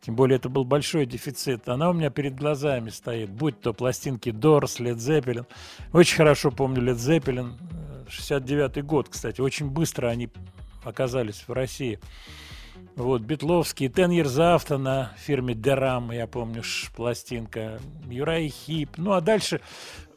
тем 0.00 0.16
более 0.16 0.36
это 0.36 0.48
был 0.48 0.64
большой 0.64 1.06
дефицит, 1.06 1.68
она 1.68 1.90
у 1.90 1.92
меня 1.92 2.10
перед 2.10 2.34
глазами 2.34 2.90
стоит. 2.90 3.30
Будь 3.30 3.60
то 3.60 3.72
пластинки 3.72 4.30
Дорс, 4.30 4.80
Лед 4.80 5.00
Зеппелин. 5.00 5.46
Очень 5.92 6.16
хорошо 6.16 6.50
помню 6.50 6.82
Лед 6.82 6.98
Зеппелин. 6.98 7.56
69 8.08 8.84
год, 8.84 9.08
кстати. 9.08 9.40
Очень 9.40 9.70
быстро 9.70 10.08
они 10.08 10.28
оказались 10.84 11.44
в 11.46 11.52
России. 11.52 11.98
Вот, 12.96 13.22
Бетловский, 13.22 13.86
Ten 13.86 14.10
Years 14.10 14.36
After 14.38 14.76
на 14.76 15.12
фирме 15.16 15.54
Дерам, 15.54 16.10
я 16.10 16.26
помню, 16.26 16.62
ш, 16.62 16.90
пластинка, 16.94 17.80
Юрай 18.06 18.48
Хип. 18.48 18.98
Ну, 18.98 19.12
а 19.12 19.20
дальше 19.22 19.62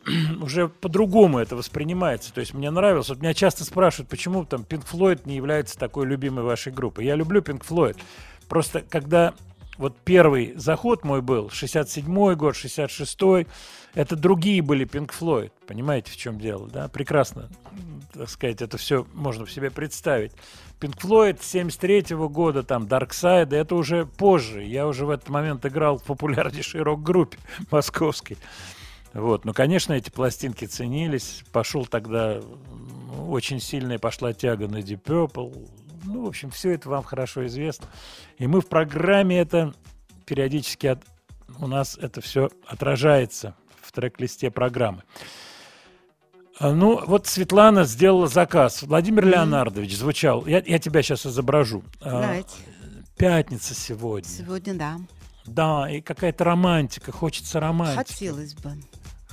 уже 0.42 0.68
по-другому 0.68 1.40
это 1.40 1.56
воспринимается. 1.56 2.34
То 2.34 2.40
есть 2.40 2.54
мне 2.54 2.70
нравилось. 2.70 3.10
Вот 3.10 3.22
меня 3.22 3.34
часто 3.34 3.64
спрашивают, 3.64 4.10
почему 4.10 4.46
там 4.46 4.62
Pink 4.62 4.86
Floyd 4.92 5.22
не 5.26 5.36
является 5.36 5.78
такой 5.78 6.06
любимой 6.06 6.44
вашей 6.44 6.72
группой. 6.72 7.06
Я 7.06 7.16
люблю 7.16 7.42
Pink 7.42 7.66
Floyd. 7.68 7.98
Просто 8.48 8.82
когда 8.82 9.34
вот 9.78 9.98
первый 10.06 10.54
заход 10.56 11.04
мой 11.04 11.22
был, 11.22 11.48
67-й 11.48 12.36
год, 12.36 12.56
66-й, 12.56 13.48
это 13.94 14.16
другие 14.16 14.62
были 14.62 14.86
Pink 14.88 15.12
Floyd. 15.18 15.52
Понимаете, 15.68 16.12
в 16.12 16.18
чем 16.18 16.40
дело, 16.40 16.68
да? 16.70 16.88
Прекрасно, 16.88 17.50
так 18.14 18.30
сказать, 18.30 18.62
это 18.62 18.78
все 18.78 19.06
можно 19.14 19.46
в 19.46 19.52
себе 19.52 19.72
представить. 19.72 20.32
Pink 20.80 20.98
Floyd 20.98 21.40
73 21.42 22.16
года, 22.28 22.64
там, 22.64 22.84
Dark 22.84 23.10
Side, 23.10 23.54
это 23.56 23.76
уже 23.76 24.06
позже. 24.06 24.64
Я 24.64 24.88
уже 24.88 25.06
в 25.06 25.10
этот 25.10 25.30
момент 25.30 25.66
играл 25.66 25.98
в 25.98 26.04
популярнейшей 26.04 26.82
рок-группе 26.82 27.38
московской. 27.72 28.38
Вот, 29.16 29.46
ну, 29.46 29.54
конечно, 29.54 29.94
эти 29.94 30.10
пластинки 30.10 30.66
ценились. 30.66 31.44
Пошел 31.52 31.86
тогда 31.86 32.34
м, 32.36 33.30
очень 33.30 33.60
сильная 33.62 33.98
пошла 33.98 34.34
тяга 34.34 34.68
на 34.68 34.78
Deep 34.78 35.02
Purple. 35.04 35.70
Ну, 36.04 36.26
в 36.26 36.28
общем, 36.28 36.52
все 36.52 36.72
это 36.74 36.90
вам 36.90 37.04
хорошо 37.04 37.46
известно. 37.48 37.88
И 38.38 38.46
мы 38.46 38.60
в 38.62 38.68
программе 38.68 39.40
это 39.40 39.74
периодически 40.26 40.88
от- 40.88 41.04
у 41.60 41.68
нас 41.68 41.98
это 42.00 42.20
все 42.22 42.50
отражается 42.68 43.56
в 43.82 43.92
трек-листе 43.94 44.52
программы. 44.52 45.04
А, 46.60 46.72
Ну, 46.74 47.02
вот 47.06 47.26
Светлана 47.28 47.86
сделала 47.86 48.28
заказ. 48.28 48.84
Владимир 48.84 49.26
Леонардович 49.26 49.96
звучал. 49.98 50.46
Я, 50.46 50.62
я 50.66 50.78
тебя 50.80 51.02
сейчас 51.02 51.26
изображу. 51.26 51.84
А, 52.02 52.22
Давайте. 52.22 52.54
Пятница 53.18 53.74
сегодня. 53.74 54.28
Сегодня 54.30 54.74
да. 54.74 54.98
Да, 55.46 55.90
и 55.90 56.02
какая-то 56.02 56.44
романтика. 56.44 57.12
Хочется 57.14 57.60
романтики. 57.62 57.98
Хотелось 58.14 58.54
бы. 58.56 58.74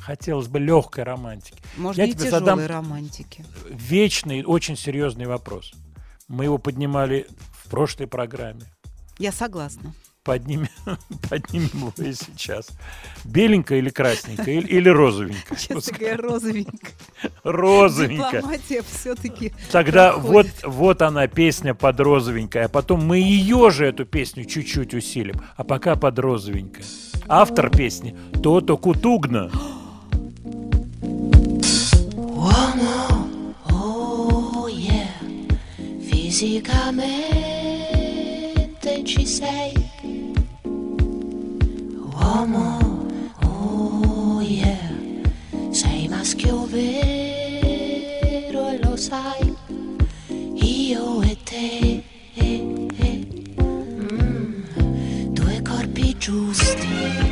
Хотелось 0.04 0.48
бы 0.48 0.58
легкой 0.58 1.04
романтики. 1.04 1.62
Можно 1.76 2.00
Я 2.00 2.06
и 2.08 2.12
тебе 2.12 2.28
задам 2.30 2.66
романтики. 2.66 3.44
вечный, 3.70 4.42
очень 4.44 4.76
серьезный 4.76 5.26
вопрос. 5.26 5.72
Мы 6.26 6.44
его 6.44 6.58
поднимали 6.58 7.26
в 7.64 7.70
прошлой 7.70 8.08
программе. 8.08 8.62
Я 9.18 9.30
согласна. 9.30 9.94
Поднимем, 10.24 10.68
поднимем 11.30 11.70
его 11.74 11.92
и 11.98 12.12
сейчас. 12.14 12.70
Беленькая 13.24 13.78
или 13.78 13.90
красненькая, 13.90 14.54
или, 14.54 14.66
или 14.66 14.88
розовенькая? 14.88 15.58
Честно 15.58 15.96
говоря, 15.96 16.16
розовенькая. 16.16 16.92
Розовенькая. 17.44 18.40
Дипломатия 18.40 18.82
все-таки 18.82 19.52
Тогда 19.70 20.16
вот, 20.16 20.46
вот 20.64 21.02
она, 21.02 21.28
песня 21.28 21.74
под 21.74 22.00
розовенькой. 22.00 22.64
А 22.64 22.68
потом 22.68 23.04
мы 23.04 23.18
ее 23.18 23.70
же, 23.70 23.86
эту 23.86 24.04
песню, 24.04 24.44
чуть-чуть 24.46 24.94
усилим. 24.94 25.40
А 25.56 25.62
пока 25.64 25.94
под 25.94 26.18
розовенькой. 26.18 26.84
Автор 27.28 27.70
песни 27.70 28.16
Тото 28.42 28.76
Кутугна. 28.76 29.50
Oh 32.44 34.66
yeah, 34.68 35.06
fisicamente 36.00 37.04
ci 39.04 39.24
sei. 39.24 39.72
Uomo, 41.94 43.06
oh 43.44 44.40
yeah, 44.40 44.90
sei 45.70 46.08
maschio 46.08 46.66
vero 46.66 48.70
e 48.70 48.78
lo 48.82 48.96
sai. 48.96 49.54
Io 50.54 51.22
e 51.22 51.36
te, 51.44 52.02
mm, 53.60 54.62
due 55.32 55.62
corpi 55.62 56.16
giusti. 56.18 57.31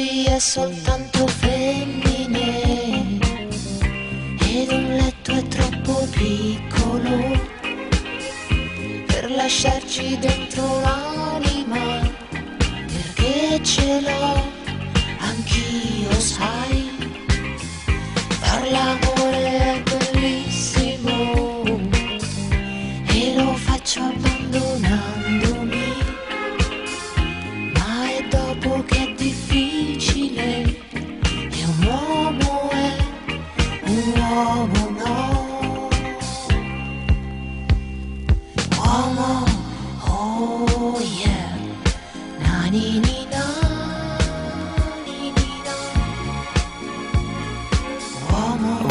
Non 0.00 0.06
si 0.06 0.24
è 0.24 0.38
soltanto 0.38 1.26
femmine. 1.26 3.18
Ed 4.42 4.70
un 4.72 4.96
letto 4.96 5.32
è 5.32 5.42
troppo 5.48 6.06
piccolo 6.10 7.38
per 9.06 9.30
lasciarci 9.30 10.18
dentro 10.18 10.80
l'anima 10.80 12.00
perché 12.86 13.62
ce 13.62 14.00
l'ho 14.00 14.39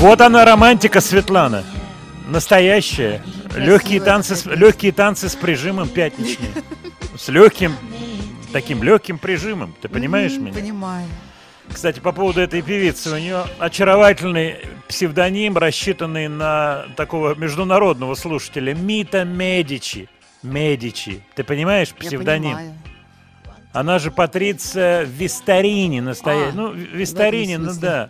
Вот 0.10 0.22
она 0.22 0.44
романтика 0.44 1.02
Светлана. 1.02 1.64
Настоящая. 2.28 3.22
Легкие 3.56 4.02
танцы, 4.02 4.36
с, 4.36 4.44
легкие 4.44 4.92
танцы 4.92 5.30
с 5.30 5.36
прижимом 5.36 5.88
пятничные. 5.88 6.50
С 7.16 7.28
легким, 7.28 7.76
таким 8.52 8.82
легким 8.82 9.20
прижимом. 9.20 9.76
Ты 9.80 9.88
понимаешь 9.88 10.32
меня? 10.32 10.52
Понимаю. 10.52 11.08
Кстати, 11.72 12.00
по 12.00 12.12
поводу 12.12 12.42
этой 12.42 12.64
певицы. 12.64 13.12
У 13.12 13.20
нее 13.20 13.44
очаровательный 13.60 14.56
псевдоним, 14.88 15.60
рассчитанный 15.60 16.28
на 16.28 16.88
такого 16.98 17.36
международного 17.36 18.16
слушателя. 18.16 18.74
Мита 18.74 19.26
Медичи. 19.26 20.10
Медичи. 20.42 21.22
Ты 21.36 21.44
понимаешь 21.44 21.94
Я 22.00 22.08
псевдоним? 22.08 22.56
понимаю. 22.56 22.74
Она 23.74 24.00
же 24.00 24.10
Патриция 24.10 25.04
Вистарини 25.04 26.00
настоящая. 26.00 26.50
А, 26.50 26.56
ну, 26.56 26.72
Вистарини, 26.72 27.58
ну 27.58 27.74
да. 27.80 28.10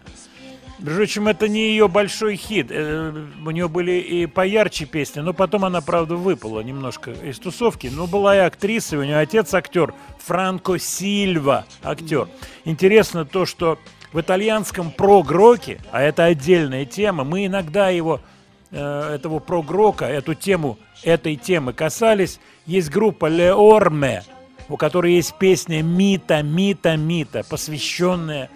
Между 0.80 0.96
прочим, 0.96 1.28
это 1.28 1.50
не 1.50 1.72
ее 1.72 1.90
большой 1.90 2.38
хит. 2.38 2.68
Э, 2.70 3.12
У 3.46 3.52
нее 3.52 3.68
были 3.68 4.00
и 4.00 4.26
поярче 4.28 4.86
песни, 4.86 5.20
но 5.20 5.34
потом 5.34 5.66
она, 5.66 5.82
правда, 5.82 6.16
выпала 6.16 6.62
немножко 6.62 7.12
из 7.12 7.38
тусовки. 7.38 7.88
Но 7.88 8.08
была 8.08 8.38
и 8.38 8.40
актриса, 8.40 8.96
и 8.96 9.00
у 9.00 9.04
нее 9.04 9.18
отец 9.18 9.54
актер. 9.54 9.94
Франко 10.20 10.80
Сильва 10.80 11.66
актер. 11.84 12.30
Интересно 12.64 13.26
то, 13.26 13.46
что 13.46 13.78
в 14.14 14.22
итальянском 14.22 14.92
прог-роке, 14.92 15.80
а 15.92 16.02
это 16.02 16.24
отдельная 16.24 16.86
тема, 16.86 17.26
мы 17.26 17.46
иногда 17.46 17.90
его, 17.90 18.22
э, 18.72 19.16
этого 19.16 19.40
прог-рока, 19.40 20.06
эту 20.06 20.34
тему, 20.34 20.80
этой 21.04 21.36
темы 21.36 21.74
касались. 21.74 22.40
Есть 22.66 22.90
группа 22.90 23.26
Orme, 23.30 24.22
у 24.70 24.78
которой 24.78 25.16
есть 25.16 25.36
песня 25.38 25.84
«Мита, 25.84 26.42
Мита, 26.42 26.96
Мита», 26.96 27.44
посвященная 27.44 28.50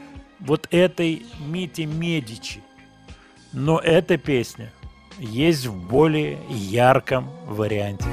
вот 0.46 0.68
этой 0.72 1.26
Мите 1.40 1.86
Медичи. 1.86 2.62
Но 3.52 3.80
эта 3.80 4.18
песня 4.18 4.72
есть 5.20 5.66
в 5.66 5.76
более 5.76 6.40
ярком 6.50 7.30
варианте. 7.46 8.06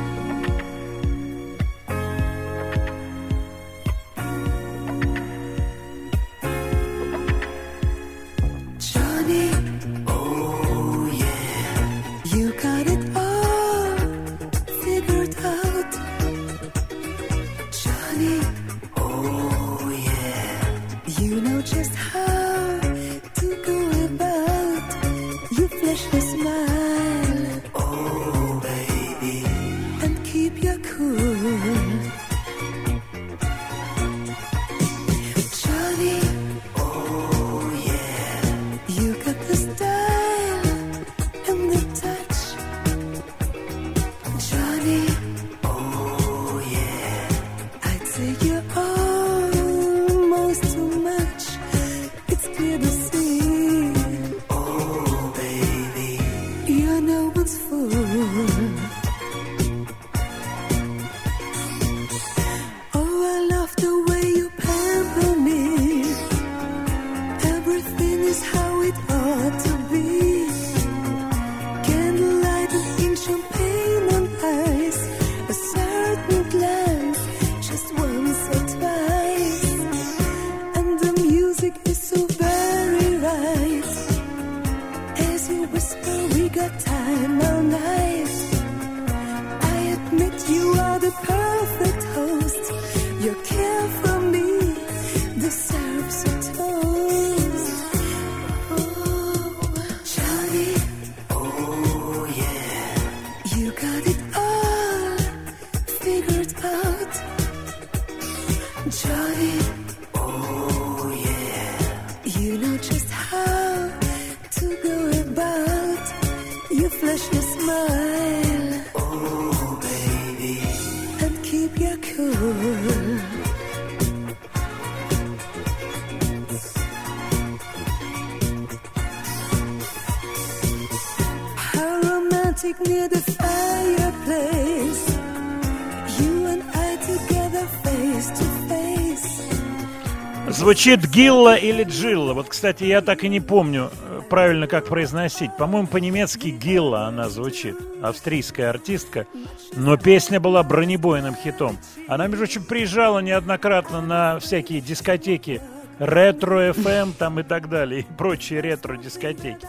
Звучит 140.81 141.11
Гилла 141.11 141.57
или 141.57 141.85
Джилла. 141.85 142.33
Вот, 142.33 142.49
кстати, 142.49 142.85
я 142.85 143.03
так 143.03 143.23
и 143.23 143.29
не 143.29 143.41
помню 143.41 143.91
э, 143.93 144.23
правильно, 144.31 144.67
как 144.67 144.87
произносить. 144.87 145.55
По-моему, 145.59 145.87
по-немецки 145.87 146.49
Гилла 146.49 147.05
она 147.05 147.29
звучит. 147.29 147.77
Австрийская 148.03 148.71
артистка. 148.71 149.27
Но 149.75 149.99
песня 149.99 150.41
была 150.41 150.63
бронебойным 150.63 151.35
хитом. 151.35 151.77
Она, 152.09 152.29
между 152.29 152.47
прочим, 152.47 152.65
приезжала 152.65 153.19
неоднократно 153.19 154.01
на 154.01 154.39
всякие 154.39 154.81
дискотеки. 154.81 155.61
Ретро 155.99 156.71
FM 156.71 157.13
там 157.19 157.39
и 157.41 157.43
так 157.43 157.69
далее. 157.69 158.01
И 158.01 158.07
прочие 158.17 158.63
ретро-дискотеки. 158.63 159.69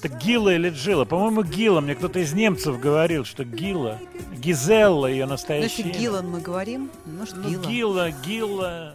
Это 0.00 0.08
Гилла 0.16 0.54
или 0.54 0.70
Джилла? 0.70 1.06
По-моему, 1.06 1.42
Гилла. 1.42 1.80
Мне 1.80 1.96
кто-то 1.96 2.20
из 2.20 2.32
немцев 2.34 2.78
говорил, 2.78 3.24
что 3.24 3.42
Гилла. 3.42 3.98
Гизелла 4.36 5.08
ее 5.08 5.24
Ну, 5.24 5.32
настоящее 5.32 5.70
если 5.78 5.82
имя. 5.82 5.98
Гиллан 5.98 6.30
мы 6.30 6.40
говорим, 6.40 6.88
может, 7.04 7.34
Ну, 7.34 7.48
Гилла. 7.48 8.12
Гилла, 8.24 8.94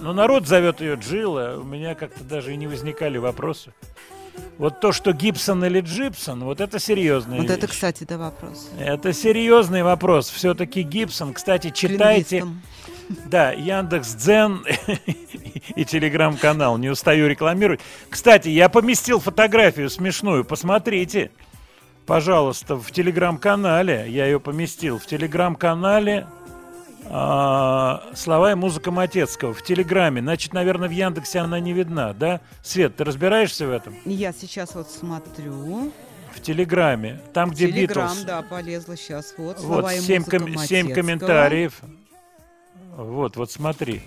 Ну, 0.00 0.12
народ 0.12 0.46
зовет 0.46 0.80
ее 0.80 0.94
Джилла. 0.94 1.58
У 1.60 1.64
меня 1.64 1.94
как-то 1.94 2.22
даже 2.24 2.52
и 2.52 2.56
не 2.56 2.66
возникали 2.66 3.18
вопросы. 3.18 3.72
Вот 4.56 4.80
то, 4.80 4.92
что 4.92 5.12
Гибсон 5.12 5.64
или 5.64 5.80
Джипсон, 5.80 6.44
вот 6.44 6.60
это 6.60 6.78
серьезная 6.78 7.38
Вот 7.40 7.50
это, 7.50 7.62
вещь. 7.66 7.70
кстати, 7.74 8.04
да, 8.04 8.18
вопрос. 8.18 8.70
Это 8.78 9.12
серьезный 9.12 9.82
вопрос. 9.82 10.30
Все-таки 10.30 10.82
Гибсон. 10.82 11.32
Кстати, 11.34 11.70
читайте. 11.70 12.46
Да, 13.26 13.52
Яндекс 13.52 14.14
Дзен 14.14 14.64
и 15.76 15.84
телеграм-канал. 15.84 16.76
Не 16.78 16.90
устаю 16.90 17.26
рекламировать. 17.28 17.80
Кстати, 18.10 18.48
я 18.48 18.68
поместил 18.68 19.18
фотографию 19.18 19.88
смешную. 19.90 20.44
Посмотрите, 20.44 21.30
пожалуйста, 22.06 22.76
в 22.76 22.90
телеграм-канале. 22.90 24.06
Я 24.08 24.26
ее 24.26 24.38
поместил 24.40 24.98
в 24.98 25.06
телеграм-канале. 25.06 26.26
А, 27.10 28.02
слова 28.14 28.52
и 28.52 28.54
музыка 28.54 28.90
Матецкого 28.90 29.54
в 29.54 29.62
Телеграме. 29.62 30.20
Значит, 30.20 30.52
наверное, 30.52 30.88
в 30.88 30.92
Яндексе 30.92 31.40
она 31.40 31.58
не 31.60 31.72
видна, 31.72 32.12
да? 32.12 32.40
Свет, 32.62 32.96
ты 32.96 33.04
разбираешься 33.04 33.66
в 33.66 33.70
этом? 33.70 33.96
Я 34.04 34.32
сейчас 34.32 34.74
вот 34.74 34.90
смотрю. 34.90 35.92
В 36.34 36.40
Телеграме. 36.40 37.20
Там, 37.32 37.50
где 37.50 37.66
Телеграм, 37.72 38.10
Битлз. 38.10 38.24
да, 38.24 38.42
полезла 38.42 38.96
сейчас. 38.96 39.34
Вот, 39.38 39.58
Вот, 39.58 39.64
слова 39.66 39.94
и 39.94 39.98
семь, 40.00 40.20
музыка 40.20 40.38
ком- 40.38 40.48
семь 40.58 40.86
Матецкого. 40.86 40.94
комментариев. 40.94 41.80
Вот, 42.96 43.36
вот 43.36 43.50
смотри. 43.50 44.02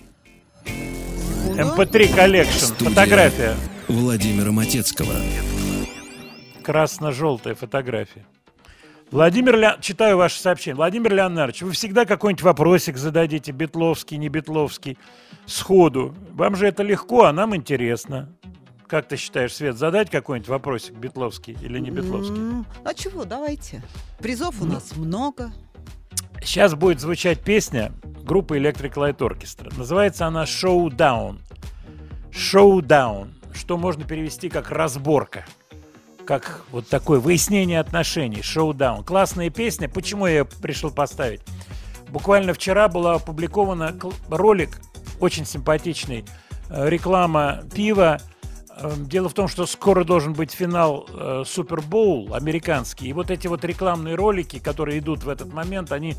Секунду. 0.66 1.62
MP3 1.84 2.16
Collection. 2.16 2.60
Студия 2.60 2.90
Фотография. 2.90 3.56
Владимира 3.88 4.52
Матецкого. 4.52 5.14
Красно-желтая 6.64 7.56
фотография. 7.56 8.26
Владимир 9.12 9.58
Леон... 9.58 9.82
Читаю 9.82 10.18
ваше 10.18 10.40
сообщение. 10.40 10.78
Владимир 10.78 11.14
Леонардович, 11.14 11.64
вы 11.64 11.72
всегда 11.72 12.06
какой-нибудь 12.06 12.44
вопросик 12.44 12.98
зададите, 12.98 13.52
Бетловский, 13.52 14.16
не 14.16 14.30
Бетловский, 14.30 14.98
сходу. 15.46 16.16
Вам 16.32 16.56
же 16.56 16.66
это 16.66 16.82
легко, 16.82 17.26
а 17.26 17.34
нам 17.34 17.54
интересно. 17.54 18.30
Как 18.88 19.08
ты 19.08 19.18
считаешь, 19.18 19.54
Свет, 19.54 19.76
задать 19.78 20.10
какой-нибудь 20.10 20.50
вопросик, 20.50 20.96
Бетловский 20.96 21.58
или 21.62 21.80
не 21.80 21.92
Бетловский? 21.92 22.66
А 22.86 22.94
чего, 22.94 23.26
давайте. 23.26 23.82
Призов 24.20 24.62
у 24.62 24.66
нас 24.66 24.96
много. 24.96 25.52
Сейчас 26.42 26.74
будет 26.74 27.02
звучать 27.02 27.42
песня 27.42 27.92
группы 28.24 28.58
Electric 28.58 28.94
Light 28.94 29.18
Orchestra. 29.18 29.74
Называется 29.78 30.26
она 30.26 30.44
«Showdown». 30.44 31.40
«Showdown», 32.32 33.30
что 33.54 33.78
можно 33.78 34.06
перевести 34.06 34.48
как 34.50 34.72
«разборка». 34.72 35.46
Как 36.26 36.62
вот 36.72 36.88
такое 36.88 37.20
выяснение 37.20 37.80
отношений, 37.80 38.42
«Showdown». 38.42 39.04
Классная 39.04 39.50
песня. 39.50 39.90
Почему 39.90 40.28
я 40.28 40.40
ее 40.40 40.46
пришел 40.46 40.92
поставить? 40.92 41.42
Буквально 42.10 42.54
вчера 42.54 42.88
была 42.88 43.16
опубликована 43.16 43.96
ролик, 44.30 44.80
очень 45.20 45.46
симпатичный, 45.46 46.26
э, 46.70 46.90
реклама 46.90 47.64
пива. 47.74 48.20
Э, 48.78 48.92
Дело 48.98 49.30
в 49.30 49.34
том, 49.34 49.48
что 49.48 49.66
скоро 49.66 50.04
должен 50.04 50.34
быть 50.34 50.52
финал 50.52 51.08
э, 51.10 51.44
Супербоул 51.46 52.34
американский. 52.36 53.08
И 53.08 53.14
вот 53.14 53.32
эти 53.32 53.48
вот 53.48 53.64
рекламные 53.64 54.16
ролики, 54.16 54.60
которые 54.60 55.00
идут 55.00 55.24
в 55.24 55.30
этот 55.30 55.54
момент, 55.54 55.92
они 55.92 56.16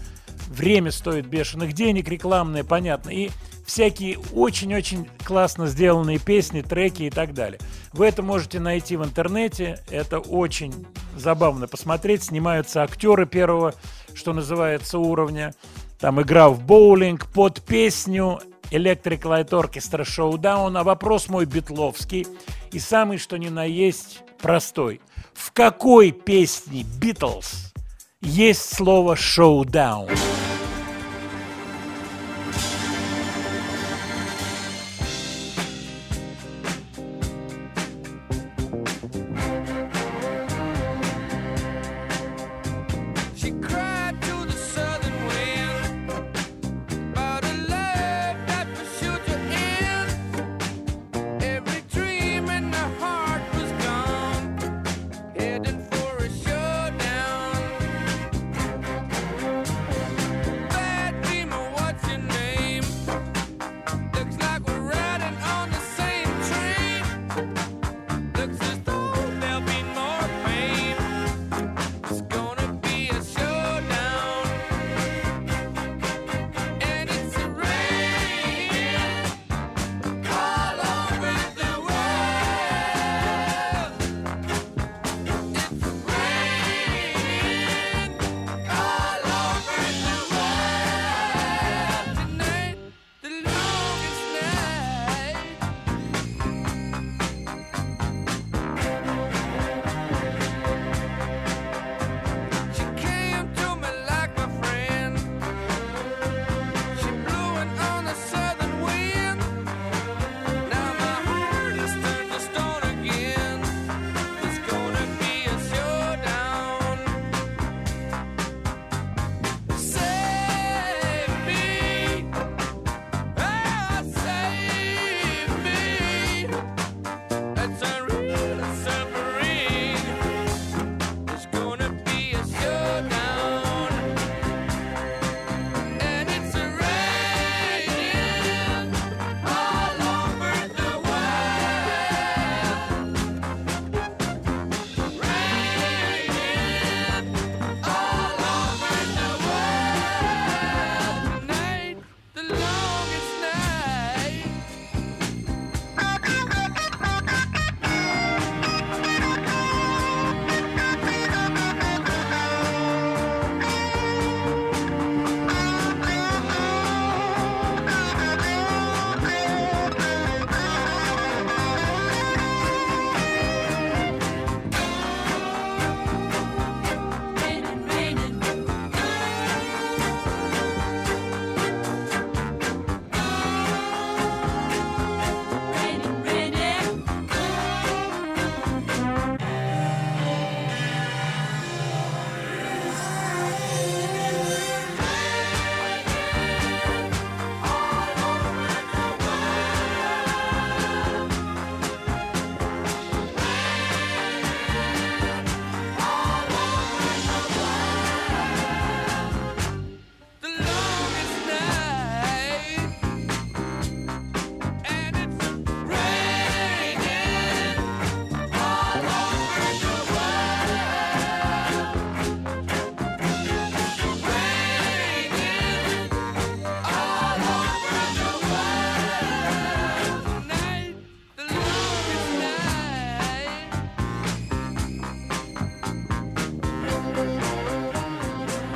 время 0.48 0.90
стоит 0.90 1.26
бешеных 1.26 1.74
денег, 1.74 2.08
рекламные, 2.08 2.64
понятно. 2.64 3.10
И 3.10 3.30
всякие 3.66 4.18
очень-очень 4.32 5.08
классно 5.24 5.66
сделанные 5.66 6.18
песни, 6.18 6.62
треки 6.62 7.04
и 7.04 7.10
так 7.10 7.34
далее. 7.34 7.60
Вы 7.92 8.06
это 8.06 8.22
можете 8.22 8.60
найти 8.60 8.96
в 8.96 9.04
интернете. 9.04 9.80
Это 9.90 10.18
очень 10.18 10.86
забавно 11.16 11.68
посмотреть. 11.68 12.24
Снимаются 12.24 12.82
актеры 12.82 13.26
первого, 13.26 13.74
что 14.14 14.32
называется, 14.32 14.98
уровня. 14.98 15.54
Там 16.00 16.20
игра 16.20 16.48
в 16.48 16.62
боулинг 16.64 17.26
под 17.32 17.62
песню 17.62 18.40
Electric 18.70 19.20
Light 19.22 19.50
Orchestra 19.50 20.04
Showdown. 20.04 20.78
А 20.78 20.84
вопрос 20.84 21.28
мой 21.28 21.44
битловский 21.44 22.26
и 22.72 22.78
самый 22.78 23.18
что 23.18 23.36
ни 23.36 23.48
на 23.48 23.64
есть 23.64 24.22
простой. 24.40 25.00
В 25.34 25.52
какой 25.52 26.10
песне 26.10 26.84
Битлз 27.00 27.72
есть 28.20 28.74
слово 28.74 29.16
«шоудаун»? 29.16 30.10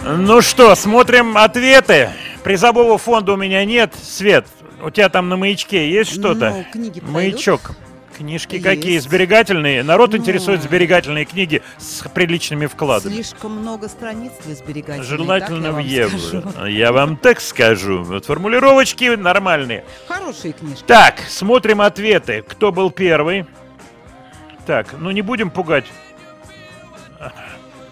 Ну 0.06 0.40
что, 0.40 0.74
смотрим 0.74 1.36
ответы. 1.36 2.10
Призового 2.44 2.96
фонда 2.98 3.32
у 3.32 3.36
меня 3.36 3.64
нет. 3.64 3.92
Свет, 4.00 4.46
у 4.82 4.90
тебя 4.90 5.08
там 5.08 5.28
на 5.28 5.36
маячке 5.36 5.90
есть 5.90 6.12
что-то? 6.12 6.50
Ну, 6.50 6.64
книги 6.72 7.00
пройдут. 7.00 7.12
Маячок. 7.14 7.70
Книжки 8.16 8.54
Есть. 8.54 8.64
какие? 8.64 8.98
Сберегательные? 8.98 9.82
Народ 9.82 10.12
Ну. 10.12 10.16
интересует 10.16 10.62
сберегательные 10.62 11.26
книги 11.26 11.60
с 11.76 12.08
приличными 12.08 12.64
вкладами. 12.66 13.12
Слишком 13.12 13.58
много 13.58 13.88
страниц 13.88 14.32
для 14.46 14.54
сберегательной. 14.54 15.06
Желательно 15.06 15.72
в 15.72 15.74
вам 15.74 15.86
скажу. 15.86 16.36
евро. 16.38 16.66
Я 16.66 16.92
вам 16.92 17.16
так 17.18 17.40
скажу. 17.42 18.02
Вот 18.04 18.24
формулировочки 18.24 19.16
нормальные. 19.16 19.84
Хорошие 20.08 20.54
книжки. 20.54 20.84
Так, 20.86 21.18
смотрим 21.28 21.82
ответы. 21.82 22.42
Кто 22.48 22.72
был 22.72 22.90
первый? 22.90 23.44
Так, 24.66 24.94
ну 24.98 25.10
не 25.10 25.20
будем 25.20 25.50
пугать. 25.50 25.84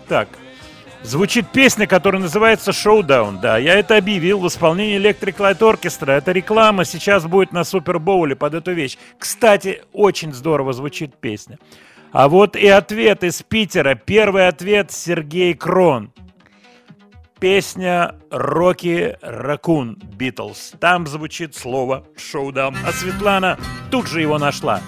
Так, 0.09 0.29
звучит 1.05 1.47
песня, 1.53 1.87
которая 1.87 2.23
называется 2.23 2.73
«Шоудаун». 2.73 3.41
Да, 3.41 3.59
я 3.59 3.75
это 3.75 3.97
объявил 3.97 4.41
в 4.41 4.49
исполнении 4.49 4.99
Electric 4.99 5.37
Light 5.37 5.59
Orchestra. 5.59 6.13
Это 6.13 6.33
реклама 6.33 6.85
сейчас 6.85 7.27
будет 7.27 7.53
на 7.53 7.65
Супербоуле 7.65 8.35
под 8.35 8.55
эту 8.55 8.73
вещь. 8.73 8.97
Кстати, 9.19 9.83
очень 9.93 10.33
здорово 10.33 10.73
звучит 10.73 11.17
песня. 11.17 11.59
А 12.13 12.29
вот 12.29 12.57
и 12.57 12.69
ответ 12.69 13.25
из 13.25 13.43
Питера. 13.43 13.95
Первый 13.95 14.49
ответ 14.49 14.91
Сергей 14.91 15.55
Крон. 15.55 16.13
Песня 17.41 18.15
«Рокки 18.31 19.19
Ракун» 19.21 19.97
Битлз. 19.97 20.75
Там 20.81 21.07
звучит 21.07 21.55
слово 21.55 22.07
«шоудаун». 22.17 22.77
А 22.87 22.93
Светлана 22.93 23.59
тут 23.91 24.09
же 24.09 24.21
его 24.21 24.39
нашла. 24.39 24.81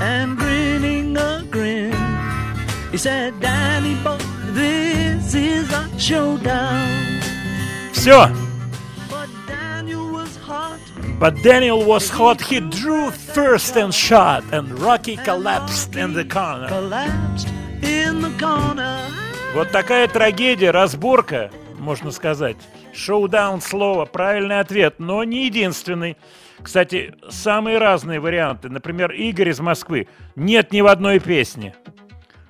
A 0.00 2.07
He 2.90 2.96
said, 2.96 3.38
Danny 3.38 3.94
boy, 4.02 4.16
this 4.52 5.34
is 5.34 5.70
a 5.72 5.86
showdown. 5.98 7.20
Все. 7.92 8.30
But 9.10 9.28
Daniel 9.46 10.10
was 10.10 10.36
hot. 10.36 10.80
But 11.20 11.42
Daniel 11.42 11.84
was 11.84 12.08
hot. 12.08 12.40
He 12.40 12.60
drew 12.60 13.10
first 13.10 13.76
and 13.76 13.92
shot, 13.92 14.42
and 14.52 14.78
Rocky 14.78 15.16
collapsed 15.16 15.96
in 15.96 16.14
the 16.14 16.24
corner. 16.24 16.68
Collapsed 16.68 17.48
in 17.82 18.22
the 18.22 18.32
corner. 18.38 19.10
Вот 19.54 19.70
такая 19.70 20.08
трагедия, 20.08 20.70
разборка, 20.70 21.50
можно 21.78 22.10
сказать. 22.10 22.56
Шоудаун 22.94 23.60
слово, 23.60 24.06
правильный 24.06 24.60
ответ, 24.60 24.94
но 24.98 25.24
не 25.24 25.44
единственный. 25.44 26.16
Кстати, 26.62 27.14
самые 27.28 27.78
разные 27.78 28.18
варианты. 28.18 28.70
Например, 28.70 29.12
Игорь 29.12 29.50
из 29.50 29.60
Москвы. 29.60 30.08
Нет 30.36 30.72
ни 30.72 30.80
в 30.80 30.86
одной 30.86 31.18
песни. 31.18 31.74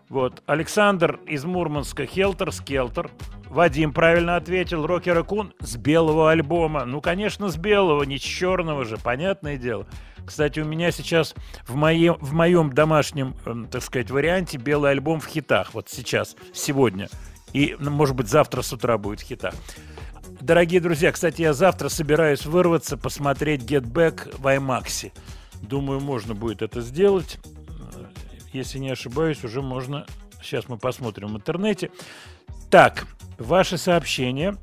Вот. 0.09 0.43
Александр 0.47 1.21
из 1.27 1.45
Мурманска. 1.45 2.07
Хелтер 2.07 2.53
Скелтер. 2.53 3.11
Вадим 3.49 3.93
правильно 3.93 4.37
ответил. 4.37 4.87
Рокки 4.87 5.11
Ракун 5.11 5.53
с 5.61 5.77
белого 5.77 6.31
альбома. 6.31 6.85
Ну, 6.85 7.01
конечно, 7.01 7.49
с 7.49 7.57
белого, 7.57 8.03
не 8.05 8.19
с 8.19 8.23
черного 8.23 8.85
же, 8.85 8.97
понятное 8.97 9.57
дело. 9.57 9.87
Кстати, 10.27 10.61
у 10.61 10.65
меня 10.65 10.91
сейчас 10.91 11.35
в 11.67 11.75
моем, 11.75 12.17
в 12.21 12.35
моем 12.35 12.73
домашнем, 12.73 13.35
эм, 13.47 13.67
так 13.67 13.83
сказать, 13.83 14.11
варианте 14.11 14.59
белый 14.59 14.91
альбом 14.91 15.21
в 15.21 15.27
хитах. 15.27 15.73
Вот 15.73 15.89
сейчас, 15.89 16.37
сегодня. 16.53 17.09
И, 17.55 17.77
ну, 17.79 17.91
может 17.91 18.15
быть, 18.15 18.29
завтра 18.29 18.61
с 18.61 18.73
утра 18.73 18.99
будет 18.99 19.21
в 19.21 19.25
хитах. 19.25 19.55
Дорогие 20.41 20.81
друзья, 20.81 21.13
кстати, 21.13 21.43
я 21.43 21.55
завтра 21.55 21.89
собираюсь 21.89 22.45
вырваться, 22.45 22.97
посмотреть 22.97 23.63
Get 23.63 23.85
Back 23.85 24.37
в 24.39 24.47
IMAX. 24.47 25.13
Думаю, 25.63 26.01
можно 26.01 26.35
будет 26.35 26.63
это 26.63 26.81
сделать. 26.83 27.39
Если 28.53 28.79
не 28.79 28.91
ошибаюсь, 28.91 29.45
уже 29.45 29.63
можно... 29.63 30.07
Сейчас 30.43 30.69
мы 30.69 30.79
посмотрим 30.79 31.35
в 31.35 31.37
интернете. 31.37 31.91
Так, 32.71 33.07
ваши 33.39 33.77
сообщения 33.77 34.57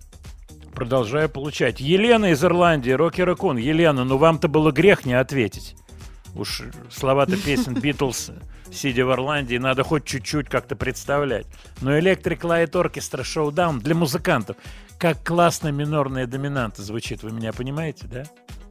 продолжаю 0.73 1.29
получать. 1.29 1.79
Елена 1.79 2.31
из 2.31 2.43
Ирландии, 2.43 2.91
Рокки 2.91 3.21
Ракун. 3.21 3.57
Елена, 3.57 4.03
ну 4.03 4.17
вам-то 4.17 4.47
было 4.47 4.71
грех 4.71 5.05
не 5.05 5.13
ответить. 5.13 5.75
Уж 6.35 6.63
слова-то 6.91 7.37
песен 7.37 7.73
Битлз, 7.81 8.31
сидя 8.71 9.05
в 9.05 9.11
Ирландии, 9.11 9.57
надо 9.57 9.83
хоть 9.83 10.05
чуть-чуть 10.05 10.49
как-то 10.49 10.75
представлять. 10.75 11.47
Но 11.81 11.97
Electric 11.97 12.39
Light 12.41 12.71
Orchestra 12.71 13.23
Showdown 13.23 13.79
для 13.79 13.95
музыкантов. 13.95 14.57
Как 14.99 15.23
классно 15.23 15.69
минорная 15.69 16.27
доминанта 16.27 16.81
звучит, 16.81 17.23
вы 17.23 17.31
меня 17.31 17.53
понимаете, 17.53 18.07
да? 18.07 18.23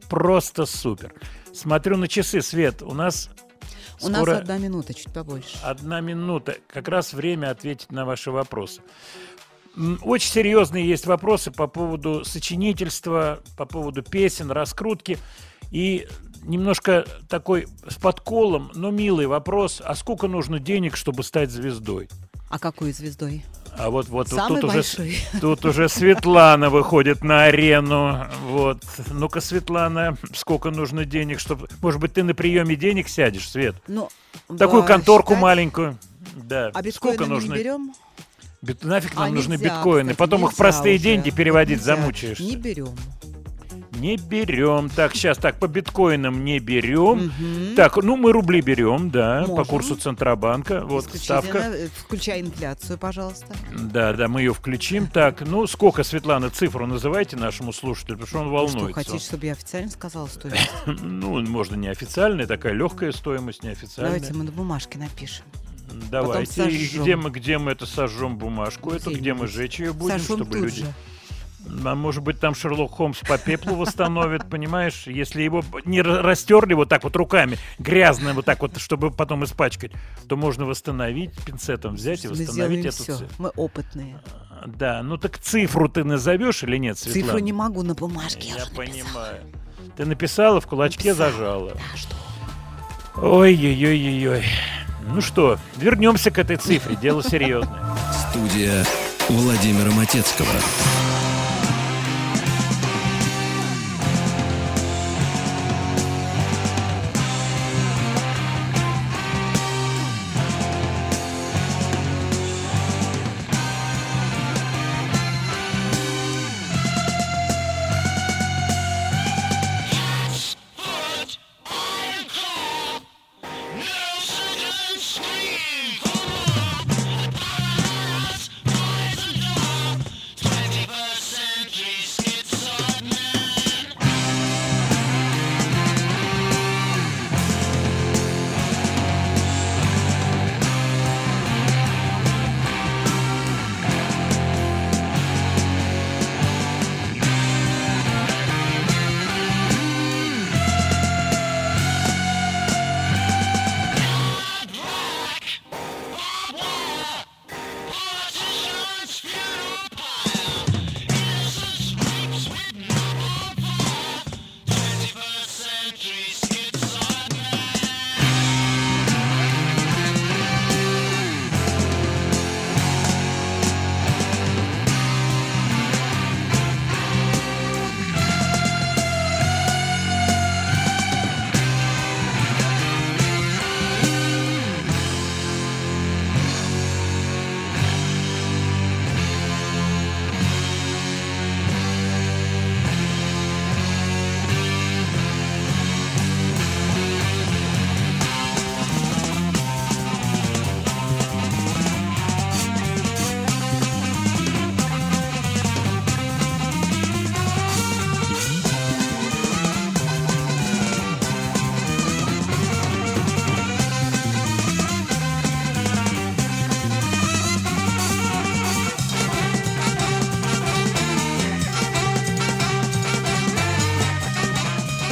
Просто 0.08 0.66
супер. 0.66 1.12
Смотрю 1.52 1.96
на 1.96 2.08
часы, 2.08 2.42
Свет, 2.42 2.82
у 2.82 2.92
нас 2.94 3.30
У 4.04 4.08
нас 4.08 4.22
скоро 4.22 4.38
одна 4.38 4.58
минута, 4.58 4.94
чуть 4.94 5.12
побольше. 5.12 5.58
одна 5.62 6.00
минута. 6.00 6.56
Как 6.68 6.88
раз 6.88 7.12
время 7.12 7.50
ответить 7.50 7.90
на 7.90 8.04
ваши 8.04 8.30
вопросы. 8.30 8.82
Очень 10.02 10.30
серьезные 10.30 10.88
есть 10.88 11.06
вопросы 11.06 11.50
по 11.50 11.66
поводу 11.66 12.24
сочинительства, 12.24 13.40
по 13.56 13.66
поводу 13.66 14.02
песен, 14.02 14.50
раскрутки. 14.50 15.18
И 15.70 16.06
немножко 16.42 17.04
такой 17.28 17.66
с 17.88 17.96
подколом, 17.96 18.70
но 18.74 18.90
милый 18.90 19.26
вопрос. 19.26 19.82
А 19.84 19.94
сколько 19.94 20.28
нужно 20.28 20.60
денег, 20.60 20.96
чтобы 20.96 21.24
стать 21.24 21.50
звездой? 21.50 22.08
А 22.50 22.58
какой 22.58 22.92
звездой? 22.92 23.44
А 23.76 23.90
вот, 23.90 24.08
вот 24.08 24.28
Самый 24.28 24.60
тут, 24.60 24.70
уже, 24.70 24.84
тут 25.40 25.64
уже 25.64 25.88
Светлана 25.88 26.70
выходит 26.70 27.24
на 27.24 27.44
арену. 27.44 28.26
Вот. 28.46 28.78
Ну-ка, 29.10 29.40
Светлана, 29.40 30.16
сколько 30.34 30.70
нужно 30.70 31.04
денег, 31.04 31.40
чтобы... 31.40 31.68
Может 31.82 32.00
быть, 32.00 32.12
ты 32.12 32.22
на 32.22 32.34
приеме 32.34 32.76
денег 32.76 33.08
сядешь, 33.08 33.48
Свет? 33.50 33.74
Ну, 33.88 34.08
Такую 34.58 34.82
ба- 34.82 34.88
конторку 34.88 35.30
считать- 35.32 35.42
маленькую. 35.42 35.98
Да. 36.36 36.70
А 36.72 36.82
Сколько 36.92 37.26
нужно? 37.26 37.52
не 37.54 37.58
берем? 37.58 37.94
Бит- 38.62 38.82
Нафиг 38.84 39.14
нам 39.14 39.24
А, 39.24 39.28
нужны 39.28 39.52
нельзя, 39.54 39.76
биткоины. 39.76 40.12
кстати, 40.12 40.18
Потом 40.18 40.46
их 40.46 40.54
простые 40.56 40.94
уже. 40.94 41.04
деньги 41.04 41.30
переводить 41.30 41.78
Нельзя. 41.78 41.96
замучаешься. 41.96 42.42
Не 42.44 42.56
берем. 42.56 42.94
Не 43.98 44.16
берем. 44.16 44.88
Так, 44.90 45.14
сейчас 45.14 45.38
так, 45.38 45.58
по 45.58 45.66
биткоинам 45.68 46.44
не 46.44 46.58
берем. 46.58 47.32
Так, 47.76 47.96
ну 47.96 48.16
мы 48.16 48.32
рубли 48.32 48.60
берем, 48.60 49.10
да, 49.10 49.42
по 49.44 49.48
Можем. 49.48 49.64
курсу 49.66 49.96
Центробанка. 49.96 50.80
Вот 50.84 51.04
ставка. 51.04 51.58
Исключительно, 51.58 51.74
э, 51.74 51.88
Включай 52.04 52.40
инфляцию, 52.40 52.98
пожалуйста. 52.98 53.54
Да, 53.72 54.12
да, 54.12 54.28
мы 54.28 54.40
ее 54.40 54.54
включим. 54.54 55.06
Так, 55.06 55.42
ну 55.42 55.66
сколько, 55.66 56.02
Светлана, 56.04 56.50
цифру 56.50 56.86
называйте 56.86 57.36
нашему 57.36 57.72
слушателю, 57.72 58.18
потому 58.18 58.26
что 58.28 58.38
он 58.38 58.46
Что, 58.46 58.54
волнуется. 58.78 59.00
хотите, 59.00 59.24
чтобы 59.24 59.46
я 59.46 59.52
официально 59.52 59.90
сказала 59.90 60.26
стоимость? 60.26 60.70
Ну, 60.86 61.40
можно 61.46 61.74
неофициальная, 61.76 62.46
такая 62.46 62.72
легкая 62.72 63.12
стоимость, 63.12 63.62
неофициальная. 63.62 64.14
Давайте 64.18 64.34
мы 64.34 64.44
на 64.44 64.52
бумажке 64.52 64.98
напишем. 64.98 65.44
Давайте. 66.10 66.68
И 66.68 66.86
где 66.86 67.16
мы, 67.16 67.30
где 67.30 67.58
мы 67.58 67.72
это 67.72 67.86
сожжем 67.86 68.36
бумажку? 68.36 68.90
эту, 68.90 69.10
где 69.12 69.34
мы 69.34 69.46
сжечь 69.46 69.78
ее 69.80 69.92
будем, 69.92 70.18
Сожжем 70.18 70.36
чтобы 70.38 70.58
люди. 70.58 70.80
же. 70.82 70.94
А 71.84 71.94
может 71.94 72.22
быть, 72.22 72.40
там 72.40 72.54
Шерлок 72.54 72.92
Холмс 72.92 73.18
по 73.20 73.38
пеплу 73.38 73.74
восстановит, 73.74 74.48
понимаешь? 74.48 75.04
Если 75.06 75.42
его 75.42 75.62
не 75.84 76.00
ра- 76.00 76.20
растерли 76.20 76.74
вот 76.74 76.88
так 76.88 77.04
вот 77.04 77.16
руками, 77.16 77.58
грязно 77.78 78.32
вот 78.34 78.44
так 78.44 78.60
вот, 78.60 78.78
чтобы 78.78 79.10
потом 79.10 79.44
испачкать, 79.44 79.92
то 80.28 80.36
можно 80.36 80.64
восстановить, 80.66 81.32
пинцетом 81.44 81.94
взять 81.94 82.24
и 82.24 82.28
восстановить 82.28 82.84
эту 82.86 83.02
все. 83.02 83.16
ц- 83.16 83.24
Мы 83.38 83.48
опытные. 83.50 84.20
Да, 84.66 85.02
ну 85.02 85.16
так 85.18 85.38
цифру 85.38 85.88
ты 85.88 86.04
назовешь 86.04 86.62
или 86.62 86.76
нет, 86.76 86.98
Светлана? 86.98 87.26
Цифру 87.26 87.38
не 87.40 87.52
могу 87.52 87.82
на 87.82 87.94
бумажке. 87.94 88.48
Я, 88.48 88.56
Я 88.58 88.66
понимаю. 88.74 89.40
Ты 89.96 90.06
написала, 90.06 90.60
в 90.60 90.66
кулачке 90.66 91.10
Написала. 91.10 91.30
зажала. 91.32 91.72
Да, 91.74 91.96
что? 91.96 92.16
Ой-ой-ой-ой-ой. 93.16 94.44
Ну 95.06 95.20
что, 95.20 95.58
вернемся 95.76 96.30
к 96.30 96.38
этой 96.38 96.56
цифре, 96.56 96.96
дело 96.96 97.22
серьезное. 97.22 97.82
Студия 98.30 98.84
Владимира 99.28 99.90
Матецкого. 99.92 100.48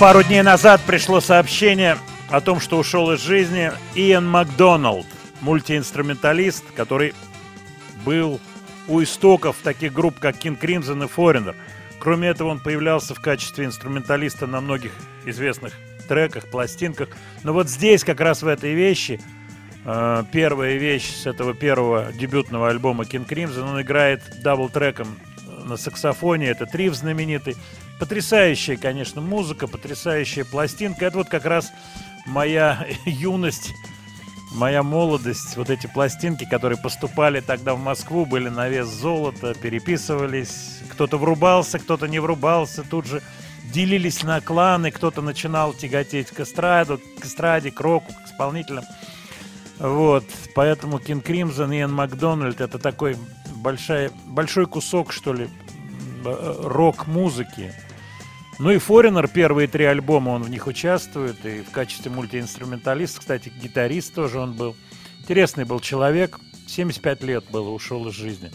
Пару 0.02 0.24
дней 0.24 0.42
назад 0.42 0.80
пришло 0.84 1.20
сообщение 1.20 1.96
о 2.28 2.40
том, 2.40 2.58
что 2.58 2.76
ушел 2.76 3.12
из 3.12 3.20
жизни 3.20 3.70
Иэн 3.94 4.26
Макдоналд, 4.26 5.06
мультиинструменталист, 5.42 6.64
который 6.74 7.14
был 8.04 8.40
у 8.88 9.00
истоков 9.00 9.54
таких 9.62 9.92
групп, 9.92 10.18
как 10.18 10.44
King 10.44 10.58
Crimson 10.60 11.04
и 11.04 11.08
Foreigner. 11.08 11.54
Кроме 12.00 12.26
этого, 12.26 12.48
он 12.48 12.58
появлялся 12.58 13.14
в 13.14 13.20
качестве 13.20 13.64
инструменталиста 13.64 14.48
на 14.48 14.60
многих 14.60 14.90
известных 15.24 15.72
треках, 16.08 16.50
пластинках. 16.50 17.10
Но 17.44 17.52
вот 17.52 17.68
здесь, 17.68 18.02
как 18.02 18.20
раз 18.20 18.42
в 18.42 18.48
этой 18.48 18.74
вещи, 18.74 19.20
э, 19.84 20.24
первая 20.32 20.78
вещь 20.78 21.14
с 21.14 21.26
этого 21.26 21.54
первого 21.54 22.12
дебютного 22.12 22.70
альбома 22.70 23.04
King 23.04 23.24
Crimson, 23.24 23.70
он 23.70 23.80
играет 23.80 24.20
double-track 24.42 25.06
ом 25.06 25.16
на 25.64 25.76
саксофоне, 25.76 26.48
это 26.48 26.66
триф 26.66 26.94
знаменитый. 26.96 27.56
Потрясающая, 27.98 28.76
конечно, 28.76 29.20
музыка, 29.20 29.66
потрясающая 29.66 30.44
пластинка. 30.44 31.06
Это 31.06 31.18
вот 31.18 31.28
как 31.28 31.44
раз 31.44 31.72
моя 32.26 32.86
юность, 33.04 33.72
моя 34.54 34.82
молодость. 34.82 35.56
Вот 35.56 35.70
эти 35.70 35.86
пластинки, 35.86 36.44
которые 36.44 36.78
поступали 36.78 37.40
тогда 37.40 37.74
в 37.74 37.78
Москву, 37.78 38.26
были 38.26 38.48
на 38.48 38.68
вес 38.68 38.88
золота, 38.88 39.54
переписывались. 39.54 40.80
Кто-то 40.90 41.16
врубался, 41.18 41.78
кто-то 41.78 42.06
не 42.06 42.18
врубался. 42.18 42.82
Тут 42.82 43.06
же 43.06 43.22
делились 43.72 44.22
на 44.22 44.40
кланы, 44.40 44.90
кто-то 44.90 45.22
начинал 45.22 45.72
тяготеть 45.72 46.28
к 46.28 46.40
эстраду, 46.40 47.00
к 47.20 47.24
эстраде, 47.24 47.70
к 47.70 47.80
року, 47.80 48.12
к 48.12 48.28
исполнителям. 48.28 48.84
Вот, 49.78 50.24
поэтому 50.54 50.98
Crimson 50.98 51.74
и 51.74 51.80
Иэн 51.80 51.92
Макдональд 51.92 52.60
это 52.60 52.78
такой 52.78 53.16
большой, 53.56 54.10
большой 54.26 54.66
кусок, 54.66 55.12
что 55.12 55.32
ли, 55.32 55.48
рок-музыки. 56.22 57.72
Ну 58.58 58.70
и 58.70 58.76
Foreigner, 58.76 59.28
первые 59.32 59.66
три 59.66 59.84
альбома, 59.84 60.30
он 60.30 60.42
в 60.42 60.50
них 60.50 60.66
участвует, 60.66 61.44
и 61.44 61.62
в 61.62 61.70
качестве 61.70 62.10
мультиинструменталиста, 62.10 63.20
кстати, 63.20 63.52
гитарист 63.60 64.14
тоже 64.14 64.38
он 64.38 64.52
был. 64.52 64.76
Интересный 65.20 65.64
был 65.64 65.80
человек, 65.80 66.38
75 66.66 67.22
лет 67.22 67.44
было, 67.50 67.70
ушел 67.70 68.06
из 68.08 68.14
жизни. 68.14 68.50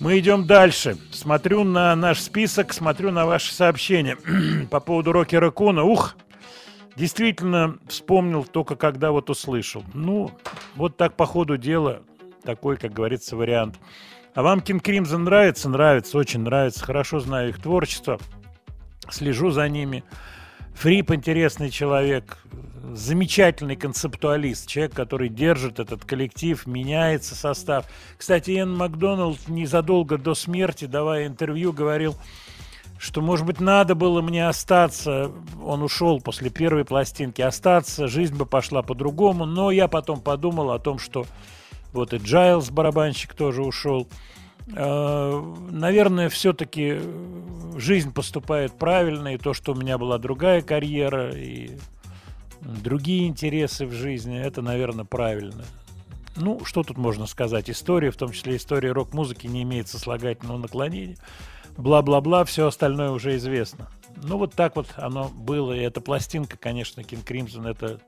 Мы 0.00 0.18
идем 0.20 0.46
дальше. 0.46 0.96
Смотрю 1.10 1.64
на 1.64 1.94
наш 1.96 2.20
список, 2.20 2.72
смотрю 2.72 3.10
на 3.10 3.26
ваши 3.26 3.52
сообщения 3.52 4.16
по 4.70 4.78
поводу 4.78 5.12
Рокки 5.12 5.34
Ракуна. 5.34 5.82
Ух, 5.82 6.14
действительно 6.96 7.78
вспомнил 7.88 8.44
только 8.44 8.76
когда 8.76 9.10
вот 9.10 9.28
услышал. 9.28 9.84
Ну, 9.94 10.30
вот 10.76 10.96
так 10.96 11.16
по 11.16 11.26
ходу 11.26 11.56
дела, 11.56 12.02
такой, 12.44 12.76
как 12.76 12.92
говорится, 12.92 13.36
вариант. 13.36 13.76
А 14.34 14.42
вам 14.42 14.60
King 14.60 14.82
Crimson 14.82 15.18
нравится? 15.18 15.68
Нравится, 15.68 16.18
очень 16.18 16.40
нравится. 16.40 16.84
Хорошо 16.84 17.20
знаю 17.20 17.50
их 17.50 17.60
творчество. 17.60 18.18
Слежу 19.10 19.50
за 19.50 19.68
ними. 19.68 20.04
Фрип 20.74 21.10
интересный 21.10 21.70
человек, 21.70 22.38
замечательный 22.92 23.74
концептуалист, 23.74 24.68
человек, 24.68 24.94
который 24.94 25.28
держит 25.28 25.80
этот 25.80 26.04
коллектив, 26.04 26.64
меняется 26.68 27.34
состав. 27.34 27.86
Кстати, 28.16 28.52
Иэн 28.52 28.76
Макдоналд 28.76 29.48
незадолго 29.48 30.18
до 30.18 30.34
смерти, 30.34 30.84
давая 30.84 31.26
интервью, 31.26 31.72
говорил, 31.72 32.14
что, 32.98 33.20
может 33.20 33.44
быть, 33.44 33.60
надо 33.60 33.96
было 33.96 34.22
мне 34.22 34.46
остаться. 34.46 35.32
Он 35.64 35.82
ушел 35.82 36.20
после 36.20 36.50
первой 36.50 36.84
пластинки, 36.84 37.42
остаться, 37.42 38.06
жизнь 38.06 38.36
бы 38.36 38.46
пошла 38.46 38.82
по-другому. 38.82 39.46
Но 39.46 39.70
я 39.70 39.88
потом 39.88 40.20
подумал 40.20 40.70
о 40.70 40.78
том, 40.78 40.98
что 40.98 41.26
вот 41.92 42.12
и 42.12 42.18
Джайлз, 42.18 42.70
барабанщик, 42.70 43.34
тоже 43.34 43.62
ушел. 43.62 44.08
Э, 44.74 45.54
Наверное, 45.70 46.28
все-таки 46.28 46.98
жизнь 47.76 48.12
поступает 48.12 48.72
правильно, 48.72 49.34
и 49.34 49.38
то, 49.38 49.54
что 49.54 49.72
у 49.72 49.74
меня 49.74 49.98
была 49.98 50.18
другая 50.18 50.62
карьера, 50.62 51.30
и 51.34 51.78
другие 52.60 53.28
интересы 53.28 53.86
в 53.86 53.92
жизни, 53.92 54.38
это, 54.38 54.62
наверное, 54.62 55.04
правильно. 55.04 55.64
Ну, 56.36 56.64
что 56.64 56.82
тут 56.82 56.98
можно 56.98 57.26
сказать? 57.26 57.68
История, 57.68 58.10
в 58.10 58.16
том 58.16 58.32
числе 58.32 58.56
история 58.56 58.92
рок-музыки, 58.92 59.46
не 59.46 59.62
имеет 59.62 59.88
сослагательного 59.88 60.58
наклонения. 60.58 61.16
Бла-бла-бла, 61.76 62.44
все 62.44 62.66
остальное 62.66 63.10
уже 63.10 63.36
известно. 63.36 63.88
Ну, 64.16 64.38
вот 64.38 64.54
так 64.54 64.76
вот 64.76 64.88
оно 64.96 65.28
было. 65.28 65.72
И 65.72 65.80
эта 65.80 66.00
пластинка, 66.00 66.56
конечно, 66.56 67.00
King 67.00 67.24
Crimson, 67.24 67.68
это, 67.68 68.00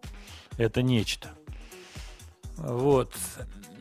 это 0.59 0.83
нечто. 0.83 1.31
Вот. 2.57 3.17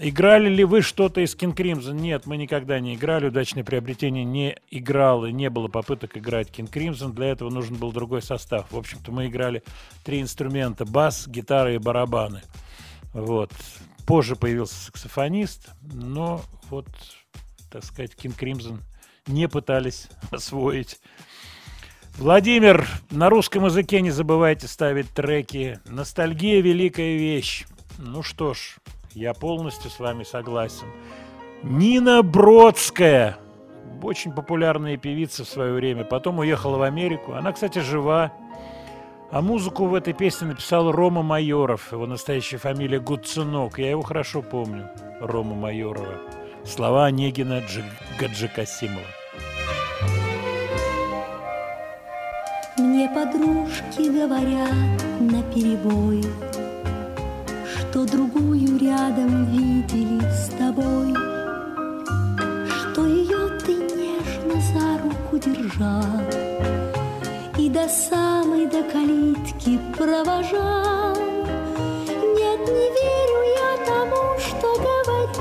Играли 0.02 0.48
ли 0.48 0.64
вы 0.64 0.82
что-то 0.82 1.20
из 1.20 1.36
King 1.36 1.54
Crimson? 1.54 1.92
Нет, 1.94 2.26
мы 2.26 2.38
никогда 2.38 2.80
не 2.80 2.96
играли. 2.96 3.28
Удачное 3.28 3.66
приобретение 3.66 4.24
не 4.24 4.56
играл, 4.72 5.26
и 5.26 5.34
не 5.34 5.50
было 5.50 5.68
попыток 5.68 6.16
играть 6.16 6.48
King 6.50 6.72
Crimson. 6.72 7.12
Для 7.12 7.28
этого 7.28 7.50
нужен 7.50 7.76
был 7.76 7.92
другой 7.92 8.22
состав. 8.22 8.72
В 8.72 8.78
общем-то, 8.78 9.12
мы 9.12 9.28
играли 9.28 9.62
три 10.06 10.22
инструмента. 10.22 10.86
Бас, 10.86 11.28
гитара 11.28 11.74
и 11.74 11.80
барабаны. 11.80 12.44
Вот. 13.12 13.52
Позже 14.08 14.38
появился 14.38 14.76
саксофонист, 14.76 15.70
но 15.82 16.44
вот, 16.70 16.88
так 17.70 17.84
сказать, 17.84 18.14
King 18.16 18.40
Crimson 18.40 18.80
не 19.28 19.50
пытались 19.50 20.08
освоить. 20.32 20.98
Владимир, 22.18 22.88
на 23.12 23.30
русском 23.30 23.66
языке 23.66 24.00
не 24.00 24.12
забывайте 24.12 24.66
ставить 24.68 25.10
треки. 25.10 25.82
Ностальгия– 25.86 26.62
великая 26.64 27.18
вещь. 27.18 27.66
Ну 27.98 28.24
что 28.24 28.54
ж, 28.54 28.78
я 29.14 29.34
полностью 29.34 29.90
с 29.92 30.00
вами 30.00 30.24
согласен. 30.24 30.88
Нина 31.64 32.24
Бродская, 32.24 33.38
очень 34.02 34.32
популярная 34.32 34.98
певица 34.98 35.44
в 35.44 35.50
свое 35.50 35.74
время, 35.74 36.06
потом 36.06 36.40
уехала 36.40 36.78
в 36.78 36.84
Америку. 36.84 37.34
Она, 37.34 37.52
кстати, 37.52 37.80
жива. 37.80 38.32
А 39.32 39.42
музыку 39.42 39.86
в 39.86 39.94
этой 39.94 40.14
песне 40.14 40.48
написал 40.48 40.92
Рома 40.92 41.22
Майоров. 41.22 41.92
Его 41.92 42.08
настоящая 42.08 42.58
фамилия 42.58 43.00
Гуцунок. 43.00 43.78
Я 43.78 43.92
его 43.92 44.02
хорошо 44.02 44.42
помню, 44.42 44.90
Рома 45.20 45.56
Майорова. 45.56 46.16
Слова 46.64 47.06
Онегина 47.06 47.60
Джи... 47.60 47.84
Гаджикасимова. 48.20 49.06
Мне 52.78 53.10
подружки 53.10 54.10
говорят 54.10 54.74
на 55.20 55.44
перебой, 55.54 56.24
Что 57.90 58.06
другую 58.06 58.78
рядом 58.78 59.46
видели 59.46 60.22
с 60.30 60.50
тобой, 60.50 61.12
Что 62.70 63.08
ее 63.08 63.58
ты 63.66 63.74
нежно 63.74 64.62
за 64.72 65.02
руку 65.02 65.40
держал 65.40 66.04
И 67.58 67.68
до 67.68 67.90
самой 67.90 68.68
до 68.68 68.84
калитки 68.84 69.80
провожал. 69.98 71.16
Нет, 72.36 72.60
не 72.68 72.90
верю 73.00 73.40
я 73.58 73.72
тому, 73.88 74.38
что 74.38 74.68
говорят. 74.76 75.40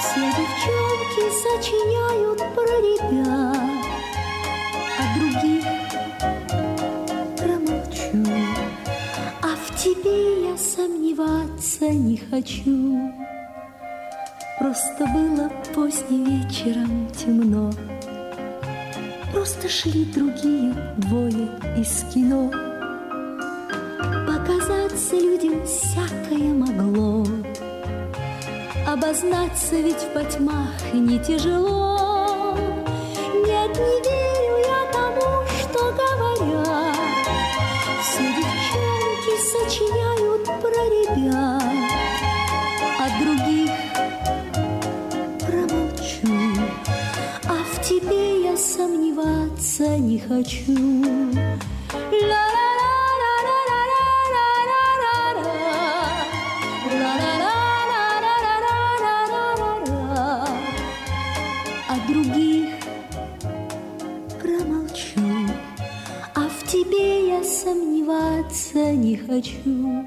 Все 0.00 0.24
девчонки 0.38 1.24
сочиняют 1.42 2.38
про 2.54 2.74
ребят, 2.88 3.84
а 4.98 5.02
других 5.18 5.66
промолчу. 7.36 8.24
А 9.42 9.56
в 9.56 9.76
тебе 9.76 10.39
сомневаться 10.80 11.88
не 11.88 12.16
хочу. 12.16 13.12
Просто 14.58 15.06
было 15.06 15.50
поздним 15.74 16.24
вечером 16.24 17.08
темно. 17.10 17.70
Просто 19.32 19.68
шли 19.68 20.04
другие 20.06 20.72
двое 20.96 21.48
из 21.76 22.04
кино. 22.12 22.50
Показаться 24.26 25.16
людям 25.16 25.64
всякое 25.66 26.54
могло. 26.54 27.26
Обознаться 28.86 29.76
ведь 29.76 30.02
в 30.02 30.12
потьмах 30.14 30.72
не 30.94 31.18
тяжело. 31.18 32.56
Нет, 33.46 33.70
не 33.76 33.96
верю 34.06 34.56
я 34.66 34.92
тому, 34.92 35.44
что 35.60 35.92
говорят. 35.92 36.96
Все 38.02 38.22
девчонки 38.36 39.34
сочиняют 39.52 40.09
Просыпаться 49.60 49.98
не 49.98 50.18
хочу. 50.18 50.72
Ла-ла-ла. 52.12 52.60
сомневаться 67.42 68.92
не 68.92 69.16
хочу. 69.16 70.04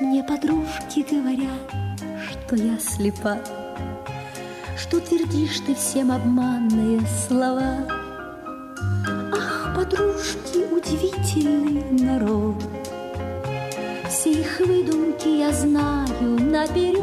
Мне 0.00 0.22
подружки 0.24 1.06
говорят, 1.10 1.70
что 2.28 2.56
я 2.56 2.78
слепа, 2.78 3.38
Что 4.76 5.00
твердишь 5.00 5.60
ты 5.66 5.74
всем 5.74 6.12
обманные 6.12 7.00
слова— 7.26 7.78
Подружки 9.74 10.58
удивительный 10.70 11.82
народ. 12.04 12.56
Все 14.10 14.32
их 14.32 14.60
выдумки 14.60 15.28
я 15.28 15.50
знаю 15.50 16.38
наперед. 16.38 17.02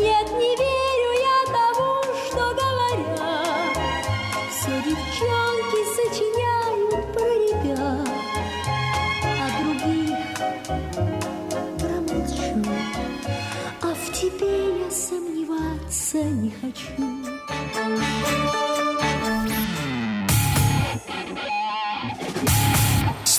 Нет, 0.00 0.28
не 0.32 0.56
верю 0.56 1.12
я 1.22 1.38
тому, 1.52 1.92
что 2.26 2.42
говорят. 2.62 3.76
Все 4.50 4.72
девчонки 4.84 5.80
сочиняют 5.96 7.06
про 7.14 7.30
ребят, 7.46 8.08
а 9.22 9.46
других 9.62 10.18
промолчу. 11.78 12.70
А 13.82 13.94
в 13.94 14.12
тебе 14.12 14.80
я 14.80 14.90
сомневаться 14.90 16.18
не 16.24 16.50
хочу. 16.50 17.17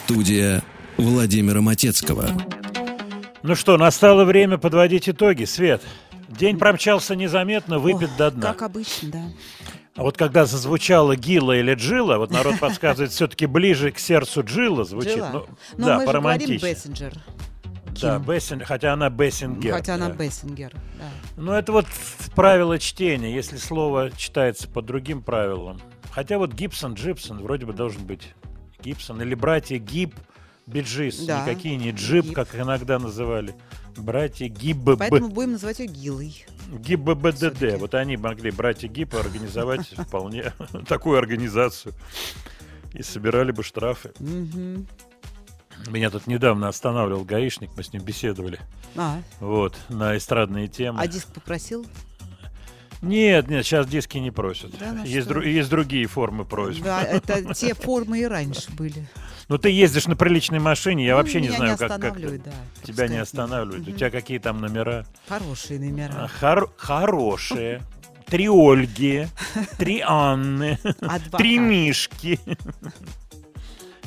Студия 0.10 0.64
Владимира 0.98 1.62
Матецкого. 1.62 2.30
Ну 3.44 3.54
что, 3.54 3.78
настало 3.78 4.26
время 4.26 4.58
подводить 4.58 5.08
итоги. 5.08 5.44
Свет, 5.44 5.84
день 6.30 6.58
промчался 6.58 7.16
незаметно, 7.16 7.78
выпит 7.78 8.10
до 8.18 8.32
дна. 8.32 8.54
Как 8.54 8.64
обычно, 8.64 9.12
да. 9.12 9.24
А 9.96 10.02
вот 10.02 10.18
когда 10.18 10.48
зазвучала 10.48 11.16
Гила 11.16 11.56
или 11.56 11.76
Джила, 11.76 12.18
вот 12.18 12.32
народ 12.32 12.58
подсказывает, 12.60 13.12
все-таки 13.12 13.46
ближе 13.46 13.92
к 13.92 14.00
сердцу 14.00 14.42
Джила 14.44 14.84
звучит. 14.84 15.18
Джилла. 15.18 15.30
Ну, 15.32 15.48
Но 15.78 15.86
да, 15.86 15.98
мы 16.00 16.08
же 16.08 16.12
говорим. 16.12 16.58
Бессинджер. 16.58 17.14
Да, 18.02 18.18
Бессин- 18.18 18.66
хотя 18.66 18.94
она 18.94 19.12
Бессингер. 19.12 19.76
Хотя 19.76 19.94
она 19.94 20.10
да. 20.10 20.16
Бессингер. 20.16 20.72
да. 20.74 21.06
Ну, 21.38 21.52
это 21.52 21.72
вот 21.72 21.86
правило 22.36 22.80
чтения, 22.80 23.32
если 23.32 23.58
слово 23.58 24.10
читается 24.18 24.68
по 24.70 24.82
другим 24.82 25.22
правилам. 25.22 25.80
Хотя 26.10 26.40
вот 26.40 26.52
Гибсон, 26.54 26.96
Джипсон 26.96 27.44
вроде 27.44 27.68
бы 27.68 27.74
должен 27.74 28.04
быть 28.08 28.34
Гибсон. 28.82 29.22
Или 29.22 29.36
братья 29.36 29.78
Гиб, 29.78 30.16
Bee 30.66 30.86
Gees. 30.86 31.20
Да, 31.26 31.42
Никакие 31.44 31.78
не 31.78 31.92
Джип, 31.92 32.26
Гиб. 32.26 32.36
как 32.36 32.56
иногда 32.56 33.00
называли. 33.00 33.56
Братья 33.98 34.48
Гибб. 34.48 34.98
Поэтому 34.98 35.30
будем 35.30 35.54
называть 35.54 35.80
ее 35.80 35.88
Гилой. 35.88 36.46
ГИББДД. 36.72 37.80
Вот 37.80 37.96
они 37.96 38.18
могли, 38.18 38.52
братья 38.52 38.88
ГИБ, 38.88 39.16
организовать 39.16 39.88
вполне 39.98 40.54
такую 40.88 41.18
организацию. 41.18 41.94
И 42.94 43.04
собирали 43.04 43.52
бы 43.52 43.64
штрафы. 43.64 44.14
Меня 45.88 46.10
тут 46.10 46.28
недавно 46.28 46.68
останавливал 46.68 47.24
гаишник, 47.24 47.72
мы 47.78 47.84
с 47.84 47.94
ним 47.94 48.04
беседовали. 48.04 48.60
А, 48.96 49.22
Вот, 49.40 49.78
на 49.88 50.18
эстрадные 50.18 50.68
темы. 50.68 51.00
а 51.00 51.08
диск 51.08 51.30
попросил? 51.30 51.86
Нет, 53.02 53.50
нет, 53.50 53.66
сейчас 53.66 53.88
диски 53.88 54.18
не 54.18 54.30
просят. 54.32 54.78
Да, 54.78 54.92
ну 54.92 55.04
есть, 55.06 55.28
дру- 55.28 55.48
есть 55.48 55.70
другие 55.70 56.06
формы 56.08 56.44
просьб. 56.44 56.84
Да, 56.84 57.02
это 57.02 57.54
те 57.54 57.74
формы 57.74 58.20
и 58.20 58.26
раньше 58.26 58.72
были. 58.74 59.08
Ну, 59.48 59.58
ты 59.58 59.70
ездишь 59.70 60.06
на 60.08 60.16
приличной 60.16 60.60
машине, 60.60 61.06
я 61.06 61.14
Ну, 61.14 61.18
вообще 61.20 61.40
не 61.42 61.50
знаю, 61.50 61.72
не 61.72 61.78
как, 61.78 62.00
как 62.00 62.20
да, 62.22 62.52
тебя 62.84 63.08
не 63.08 63.18
останавливают. 63.18 63.88
У 63.88 63.90
Мгм. 63.92 63.98
тебя 63.98 64.12
какие 64.12 64.38
там 64.38 64.60
номера? 64.60 65.06
Хорошие 65.28 65.80
номера. 65.80 66.12
А, 66.16 66.28
хор- 66.28 66.72
хорошие. 66.78 67.82
Три 68.28 68.48
Ольги, 68.48 69.28
три 69.80 70.04
Анны, 70.06 70.78
три 71.38 71.58
Мишки. 71.58 72.40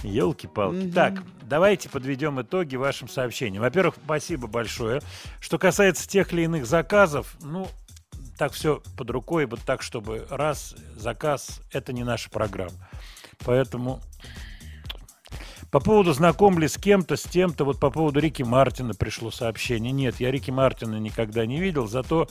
Елки-палки. 0.04 0.76
Мгм. 0.76 0.92
Так, 0.92 1.22
давайте 1.42 1.88
подведем 1.88 2.40
итоги 2.40 2.76
вашим 2.76 3.08
сообщениям. 3.08 3.62
Во-первых, 3.62 3.94
спасибо 4.04 4.46
большое. 4.48 5.00
Что 5.40 5.58
касается 5.58 6.08
тех 6.08 6.32
или 6.32 6.42
иных 6.42 6.66
заказов, 6.66 7.36
ну, 7.40 7.68
так 8.36 8.52
все 8.52 8.82
под 8.96 9.10
рукой, 9.10 9.46
вот 9.46 9.60
так, 9.60 9.82
чтобы 9.82 10.26
раз 10.30 10.74
заказ, 10.96 11.60
это 11.70 11.92
не 11.92 12.04
наша 12.04 12.30
программа. 12.30 12.76
Поэтому 13.44 14.00
по 15.70 15.80
поводу 15.80 16.12
знакомли 16.12 16.66
с 16.66 16.76
кем-то, 16.76 17.16
с 17.16 17.22
тем-то, 17.22 17.64
вот 17.64 17.80
по 17.80 17.90
поводу 17.90 18.20
Рики 18.20 18.42
Мартина 18.42 18.94
пришло 18.94 19.30
сообщение. 19.30 19.90
Нет, 19.90 20.20
я 20.20 20.30
Рики 20.30 20.50
Мартина 20.50 20.96
никогда 20.96 21.46
не 21.46 21.60
видел, 21.60 21.88
зато 21.88 22.28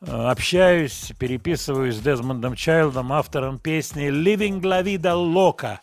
э, 0.00 0.06
общаюсь, 0.10 1.12
переписываюсь 1.18 1.96
с 1.96 2.00
Дезмондом 2.00 2.54
Чайлдом, 2.54 3.12
автором 3.12 3.58
песни 3.58 4.08
«Living 4.08 4.60
la 4.60 4.82
vida 4.82 5.14
loca». 5.14 5.80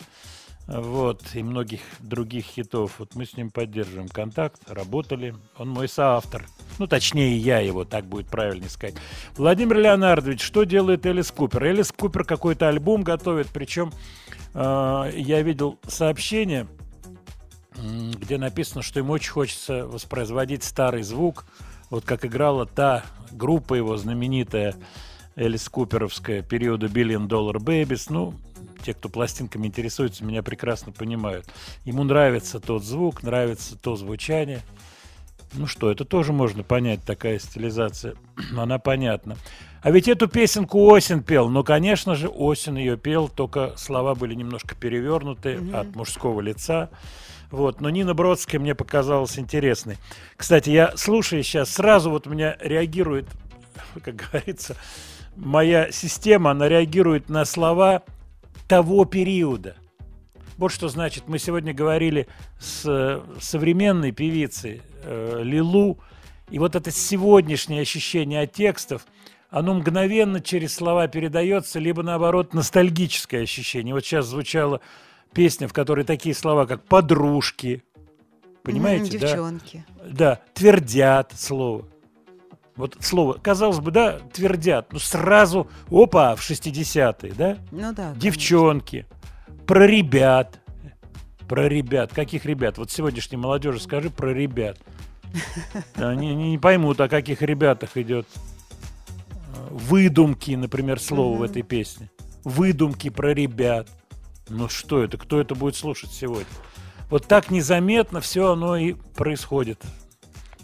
Вот, 0.68 1.22
и 1.36 1.44
многих 1.44 1.82
других 2.00 2.46
хитов. 2.46 2.96
Вот 2.98 3.16
мы 3.16 3.26
с 3.26 3.38
ним 3.38 3.52
поддерживаем 3.52 4.08
контакт, 4.08 4.60
работали. 4.68 5.36
Он 5.58 5.70
мой 5.70 5.88
соавтор. 5.88 6.46
Ну, 6.80 6.88
точнее, 6.88 7.38
я 7.38 7.60
его, 7.60 7.86
так 7.86 8.06
будет 8.06 8.28
правильнее 8.28 8.70
сказать. 8.70 8.96
Владимир 9.38 9.78
Леонардович, 9.78 10.42
что 10.42 10.64
делает 10.64 11.06
Элис 11.06 11.32
Купер? 11.32 11.64
Элис 11.66 11.92
Купер 11.92 12.24
какой-то 12.24 12.68
альбом 12.68 13.04
готовит, 13.04 13.48
причем 13.54 13.94
э, 14.56 15.12
я 15.16 15.42
видел 15.44 15.78
сообщение, 15.88 16.68
где 17.76 18.38
написано, 18.38 18.82
что 18.82 19.00
ему 19.00 19.14
очень 19.14 19.32
хочется 19.32 19.86
воспроизводить 19.86 20.64
старый 20.64 21.04
звук, 21.04 21.46
вот 21.92 22.06
как 22.06 22.26
играла 22.26 22.66
та 22.66 23.04
группа 23.32 23.76
его 23.76 23.98
знаменитая, 23.98 24.76
Элис 25.36 25.68
Куперовская, 25.68 26.42
периода 26.42 26.88
Billion 26.88 27.28
Dollar 27.28 27.58
Babies. 27.58 28.08
Ну, 28.10 28.34
те, 28.86 28.94
кто 28.94 29.10
пластинками 29.10 29.66
интересуется, 29.68 30.24
меня 30.24 30.44
прекрасно 30.44 30.92
понимают. 30.92 31.46
Ему 31.86 32.04
нравится 32.04 32.60
тот 32.60 32.84
звук, 32.84 33.24
нравится 33.24 33.76
то 33.76 33.96
звучание. 33.96 34.62
Ну 35.54 35.66
что, 35.66 35.90
это 35.90 36.06
тоже 36.06 36.34
можно 36.34 36.62
понять, 36.64 37.04
такая 37.04 37.40
стилизация. 37.40 38.14
Она 38.58 38.78
понятна. 38.78 39.38
А 39.82 39.90
ведь 39.92 40.08
эту 40.08 40.28
песенку 40.28 40.94
Осин 40.94 41.24
пел. 41.24 41.50
Ну, 41.50 41.64
конечно 41.64 42.16
же, 42.16 42.30
Осин 42.30 42.76
ее 42.76 42.96
пел, 42.98 43.28
только 43.28 43.74
слова 43.76 44.14
были 44.14 44.36
немножко 44.36 44.76
перевернуты 44.76 45.58
Мгм. 45.58 45.76
от 45.76 45.96
мужского 45.96 46.42
лица. 46.42 46.90
Вот, 47.52 47.82
но 47.82 47.90
Нина 47.90 48.14
Бродская 48.14 48.60
мне 48.60 48.76
показалась 48.76 49.40
интересной. 49.40 49.98
Кстати, 50.38 50.70
я 50.70 50.96
слушаю 50.96 51.42
сейчас, 51.44 51.72
сразу 51.72 52.12
вот 52.12 52.28
у 52.28 52.30
меня 52.30 52.58
реагирует, 52.60 53.28
как 54.04 54.16
говорится, 54.16 54.76
моя 55.36 55.92
система, 55.92 56.52
она 56.52 56.68
реагирует 56.70 57.30
на 57.30 57.46
слова 57.46 58.04
того 58.68 59.06
периода. 59.06 59.76
Вот 60.58 60.72
что 60.72 60.88
значит, 60.88 61.26
мы 61.28 61.38
сегодня 61.38 61.74
говорили 61.74 62.28
с 62.60 62.84
э, 62.86 63.22
современной 63.42 64.12
певицей 64.12 64.82
э, 65.04 65.42
Лилу, 65.44 66.00
и 66.50 66.60
вот 66.60 66.76
это 66.76 66.92
сегодняшнее 66.92 67.82
ощущение 67.82 68.42
от 68.42 68.54
текстов, 68.54 69.06
оно 69.50 69.74
мгновенно 69.74 70.40
через 70.40 70.74
слова 70.74 71.08
передается, 71.08 71.80
либо 71.80 72.04
наоборот 72.04 72.54
ностальгическое 72.54 73.44
ощущение. 73.44 73.94
Вот 73.94 74.06
сейчас 74.06 74.28
звучала 74.28 74.80
песня, 75.34 75.68
в 75.68 75.74
которой 75.74 76.06
такие 76.06 76.34
слова, 76.34 76.66
как 76.66 76.84
подружки, 76.84 77.84
понимаете, 78.64 79.18
Мгм, 79.18 79.20
да? 79.20 79.28
Девчонки. 79.28 79.86
Да, 80.06 80.42
твердят 80.54 81.34
слово. 81.38 81.86
Вот 82.76 82.98
слово, 83.00 83.34
казалось 83.42 83.80
бы, 83.80 83.92
да, 83.92 84.20
твердят, 84.34 84.92
ну 84.92 85.00
сразу, 85.00 85.70
опа, 85.90 86.36
в 86.36 86.42
60-е, 86.42 87.34
да? 87.34 87.58
Ну 87.72 87.94
да. 87.94 88.14
Девчонки, 88.16 89.06
про 89.66 89.88
ребят. 89.88 90.60
Про 91.48 91.70
ребят. 91.70 92.12
Каких 92.12 92.46
ребят? 92.46 92.78
Вот 92.78 92.92
сегодняшней 92.92 93.38
молодежи 93.38 93.80
скажи 93.80 94.10
про 94.10 94.34
ребят. 94.34 94.78
Они 95.96 96.34
не, 96.34 96.58
поймут, 96.58 97.00
о 97.00 97.08
каких 97.08 97.42
ребятах 97.42 97.98
идет 97.98 98.28
э, 99.28 99.68
выдумки, 99.70 100.52
например, 100.52 101.00
слово 101.00 101.38
в 101.38 101.44
этой 101.44 101.62
песне. 101.62 102.10
Выдумки 102.44 103.10
про 103.10 103.34
ребят. 103.34 103.88
Ну 104.50 104.70
что 104.70 105.04
это? 105.04 105.18
Кто 105.18 105.40
это 105.40 105.56
будет 105.56 105.76
слушать 105.76 106.12
сегодня? 106.12 106.46
Вот 107.10 107.28
так 107.28 107.52
незаметно 107.52 108.22
все 108.22 108.52
оно 108.52 108.76
и 108.76 108.94
происходит. 109.16 109.82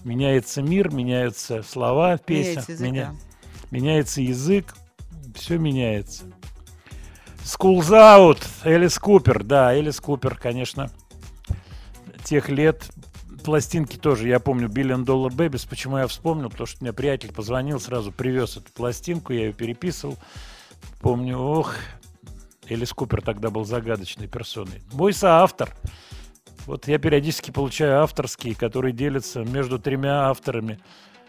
Меняется 0.03 0.61
мир, 0.61 0.91
меняются 0.91 1.61
слова 1.63 2.17
в 2.17 2.21
песнях, 2.23 2.67
Меняется 2.67 2.71
язык, 2.71 2.87
меня- 2.91 3.05
да. 3.11 3.67
меняется 3.71 4.21
язык, 4.21 4.75
все 5.35 5.57
меняется. 5.57 6.23
Schools 7.43 7.89
Out, 7.89 8.43
Элис 8.63 8.97
Купер, 8.99 9.43
да, 9.43 9.73
Элис 9.73 9.99
Купер, 9.99 10.35
конечно, 10.35 10.91
тех 12.23 12.49
лет 12.49 12.89
пластинки 13.43 13.97
тоже, 13.97 14.27
я 14.27 14.39
помню, 14.39 14.67
Billion 14.69 15.03
Dollar 15.05 15.29
Babies, 15.29 15.67
почему 15.67 15.97
я 15.97 16.07
вспомнил, 16.07 16.49
потому 16.49 16.67
что 16.67 16.83
мне 16.83 16.93
приятель 16.93 17.33
позвонил, 17.33 17.79
сразу 17.79 18.11
привез 18.11 18.57
эту 18.57 18.71
пластинку, 18.71 19.33
я 19.33 19.45
ее 19.47 19.53
переписывал, 19.53 20.17
помню, 20.99 21.37
ох, 21.39 21.75
Элис 22.69 22.93
Купер 22.93 23.21
тогда 23.21 23.49
был 23.49 23.65
загадочной 23.65 24.27
персоной. 24.27 24.83
Мой 24.93 25.11
соавтор, 25.13 25.75
вот 26.65 26.87
я 26.87 26.97
периодически 26.97 27.51
получаю 27.51 28.01
авторские, 28.01 28.55
которые 28.55 28.93
делятся 28.93 29.41
между 29.41 29.79
тремя 29.79 30.29
авторами. 30.29 30.79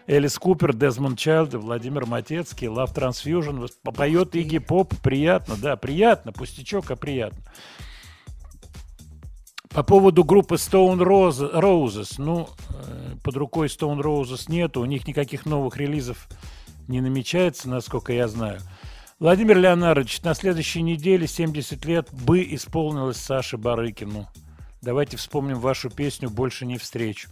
Элис 0.05 0.37
Купер, 0.37 0.73
Дезмонд 0.73 1.17
Чайлд 1.17 1.53
и 1.53 1.57
Владимир 1.57 2.05
Матецкий, 2.05 2.67
Love 2.67 2.93
Transfusion. 2.93 3.69
Поет 3.83 4.35
Игги 4.35 4.57
Поп. 4.57 4.93
Приятно, 5.01 5.55
да, 5.55 5.77
приятно. 5.77 6.33
Пустячок, 6.33 6.91
а 6.91 6.95
приятно. 6.95 7.39
По 9.69 9.81
поводу 9.81 10.23
группы 10.23 10.55
Stone 10.55 10.99
Rose- 10.99 11.53
Roses. 11.53 12.15
Ну, 12.17 12.49
э, 12.69 13.15
под 13.23 13.35
рукой 13.37 13.67
Stone 13.67 14.01
Roses 14.01 14.51
нету. 14.51 14.81
У 14.81 14.85
них 14.85 15.07
никаких 15.07 15.45
новых 15.45 15.77
релизов 15.77 16.27
не 16.87 17.01
намечается, 17.01 17.69
насколько 17.69 18.11
я 18.13 18.27
знаю. 18.27 18.59
Владимир 19.19 19.57
Леонардович, 19.57 20.21
на 20.23 20.33
следующей 20.33 20.81
неделе 20.81 21.27
70 21.27 21.85
лет 21.85 22.09
бы 22.11 22.43
исполнилось 22.43 23.17
Саше 23.17 23.57
Барыкину. 23.57 24.27
Давайте 24.83 25.15
вспомним 25.15 25.59
вашу 25.59 25.89
песню 25.89 26.29
«Больше 26.29 26.65
не 26.65 26.77
встречу». 26.77 27.29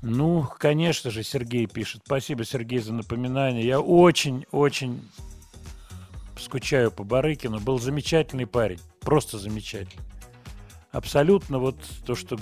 Ну, 0.00 0.46
конечно 0.58 1.10
же, 1.10 1.24
Сергей 1.24 1.66
пишет. 1.66 2.02
Спасибо, 2.06 2.44
Сергей, 2.44 2.78
за 2.78 2.92
напоминание. 2.92 3.66
Я 3.66 3.80
очень-очень 3.80 5.02
скучаю 6.38 6.92
по 6.92 7.02
Барыкину. 7.02 7.58
Был 7.58 7.80
замечательный 7.80 8.46
парень. 8.46 8.78
Просто 9.00 9.38
замечательный. 9.38 10.04
Абсолютно 10.92 11.58
вот 11.58 11.76
то, 12.06 12.14
что, 12.14 12.38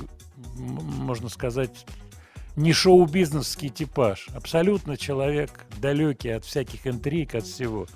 можно 0.55 1.31
сказать, 1.31 1.87
не 2.57 2.75
шоу-бизнесский 2.75 3.71
типаж. 3.71 4.29
Абсолютно 4.35 4.99
человек 4.99 5.65
далекий 5.79 6.31
от 6.31 6.45
всяких 6.45 6.87
интриг, 6.87 7.35
от 7.35 7.45
всего. 7.45 7.87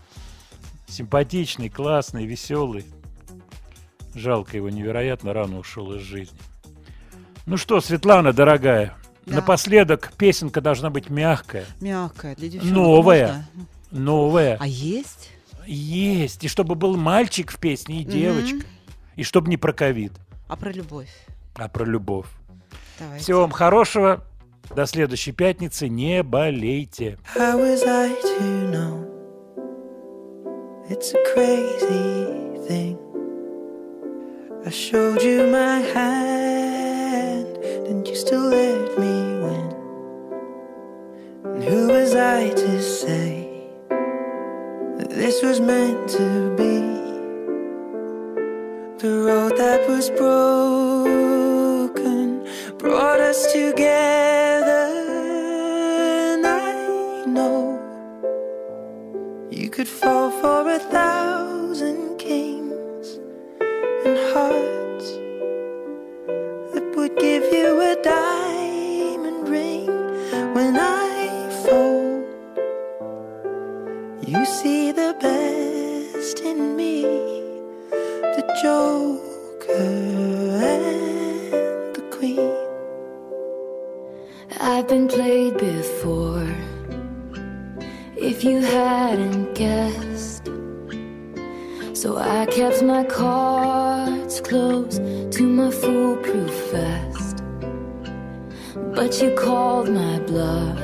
Симпатичный, 0.88 1.68
классный, 1.68 2.24
веселый. 2.24 2.86
Жалко 4.14 4.56
его, 4.56 4.68
невероятно 4.70 5.32
рано 5.32 5.58
ушел 5.58 5.92
из 5.94 6.02
жизни. 6.02 6.38
Ну 7.46 7.56
что, 7.56 7.80
Светлана, 7.80 8.32
дорогая, 8.32 8.94
Да. 9.26 9.36
напоследок 9.36 10.12
песенка 10.16 10.60
должна 10.60 10.90
быть 10.90 11.08
мягкая, 11.10 11.64
Мягкая 11.80 12.34
для 12.36 12.48
девчонок. 12.48 12.74
новая, 12.74 13.26
можно? 13.26 13.44
новая. 13.90 14.56
А 14.60 14.66
есть? 14.66 15.30
Есть. 15.66 16.44
И 16.44 16.48
чтобы 16.48 16.74
был 16.74 16.96
мальчик 16.96 17.50
в 17.52 17.58
песне 17.58 18.00
и 18.02 18.04
девочка. 18.04 18.66
И 19.16 19.22
чтобы 19.22 19.48
не 19.50 19.56
про 19.56 19.72
ковид, 19.72 20.12
А 20.48 20.56
про 20.56 20.70
любовь? 20.72 21.10
а 21.54 21.68
про 21.68 21.84
любовь. 21.84 22.26
Давайте. 22.98 23.22
Всего 23.24 23.40
вам 23.42 23.50
хорошего. 23.50 24.24
До 24.74 24.86
следующей 24.86 25.32
пятницы. 25.32 25.88
Не 25.88 26.22
болейте. 26.22 27.18
How 27.36 27.58
was 27.58 27.82
I 27.86 28.10
to 28.22 28.70
know? 28.70 29.06
It's 30.88 31.12
a 31.14 31.34
crazy 31.34 32.66
thing. 32.68 32.98
I 34.62 34.68
showed 34.68 35.22
you 35.22 35.46
my 35.46 35.78
hand, 35.78 37.56
and 37.88 38.06
you 38.06 38.14
still 38.14 38.42
let 38.42 38.98
me 38.98 39.38
win. 39.42 39.74
And 41.44 41.64
who 41.64 41.88
was 41.88 42.14
I 42.14 42.50
to 42.50 42.82
say 42.82 43.48
that 44.98 45.08
this 45.08 45.42
was 45.42 45.60
meant 45.60 46.10
to 46.10 46.54
be? 46.58 46.78
The 48.98 49.22
road 49.24 49.56
that 49.56 49.88
was 49.88 50.10
broken 50.10 51.16
brought 52.76 53.20
us 53.20 53.50
together, 53.50 54.88
and 56.34 56.46
I 56.46 57.24
know. 57.24 57.80
You 59.50 59.70
could 59.70 59.88
fall 59.88 60.30
for 60.30 60.68
a 60.68 60.78
thousand 60.78 61.59
and 64.30 64.36
hearts 64.36 65.12
that 66.72 66.92
would 66.96 67.16
give 67.18 67.42
you 67.52 67.80
a 67.80 67.96
diamond 68.02 69.48
ring 69.48 69.86
when 70.54 70.76
I 70.76 71.48
fold. 71.64 72.26
You 74.26 74.44
see 74.44 74.92
the 74.92 75.16
best 75.20 76.40
in 76.40 76.76
me, 76.76 77.02
the 78.36 78.44
joker 78.62 79.72
and 80.74 81.94
the 81.94 82.02
queen. 82.10 82.52
I've 84.60 84.88
been 84.88 85.08
played 85.08 85.56
before. 85.56 86.48
If 88.16 88.44
you 88.44 88.60
hadn't 88.60 89.54
guessed, 89.54 90.46
so 91.94 92.18
I 92.18 92.46
kept 92.46 92.82
my 92.82 93.04
close 94.38 94.98
to 95.36 95.42
my 95.42 95.70
foolproof 95.72 96.70
vest. 96.70 97.42
But 98.94 99.20
you 99.20 99.34
called 99.34 99.88
my 99.88 100.20
bluff 100.20 100.78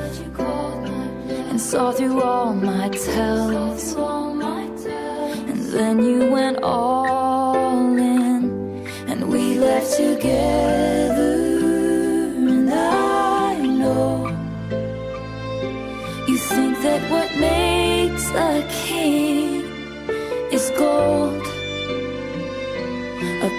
and 1.49 1.61
saw 1.61 1.91
through 1.91 2.21
all 2.21 2.53
my 2.53 2.89
tells. 2.89 3.95
And 5.49 5.59
then 5.71 6.03
you 6.03 6.29
went 6.29 6.57
all 6.61 7.95
in, 7.97 8.85
and 9.07 9.29
we 9.31 9.57
left 9.59 9.95
together. 9.95 11.35
And 12.51 12.69
I 12.69 13.55
know 13.61 14.27
you 16.27 16.37
think 16.37 16.81
that 16.81 17.01
what 17.09 17.29
makes 17.39 18.29
a 18.31 18.67
king 18.85 19.63
is 20.51 20.69
gold, 20.77 21.46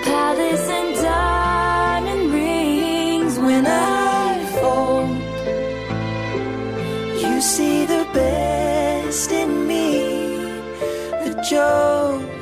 palace 0.08 0.68
and 0.78 0.90
diamond 0.96 2.24
rings. 2.32 3.34
When 3.38 3.64
I 3.66 4.28
fold, 4.58 5.10
you 7.22 7.40
see 7.40 7.84
the 7.94 8.04
best 8.12 9.30
in 9.32 9.50
me, 9.66 9.86
the 11.24 11.32
joke. 11.50 12.37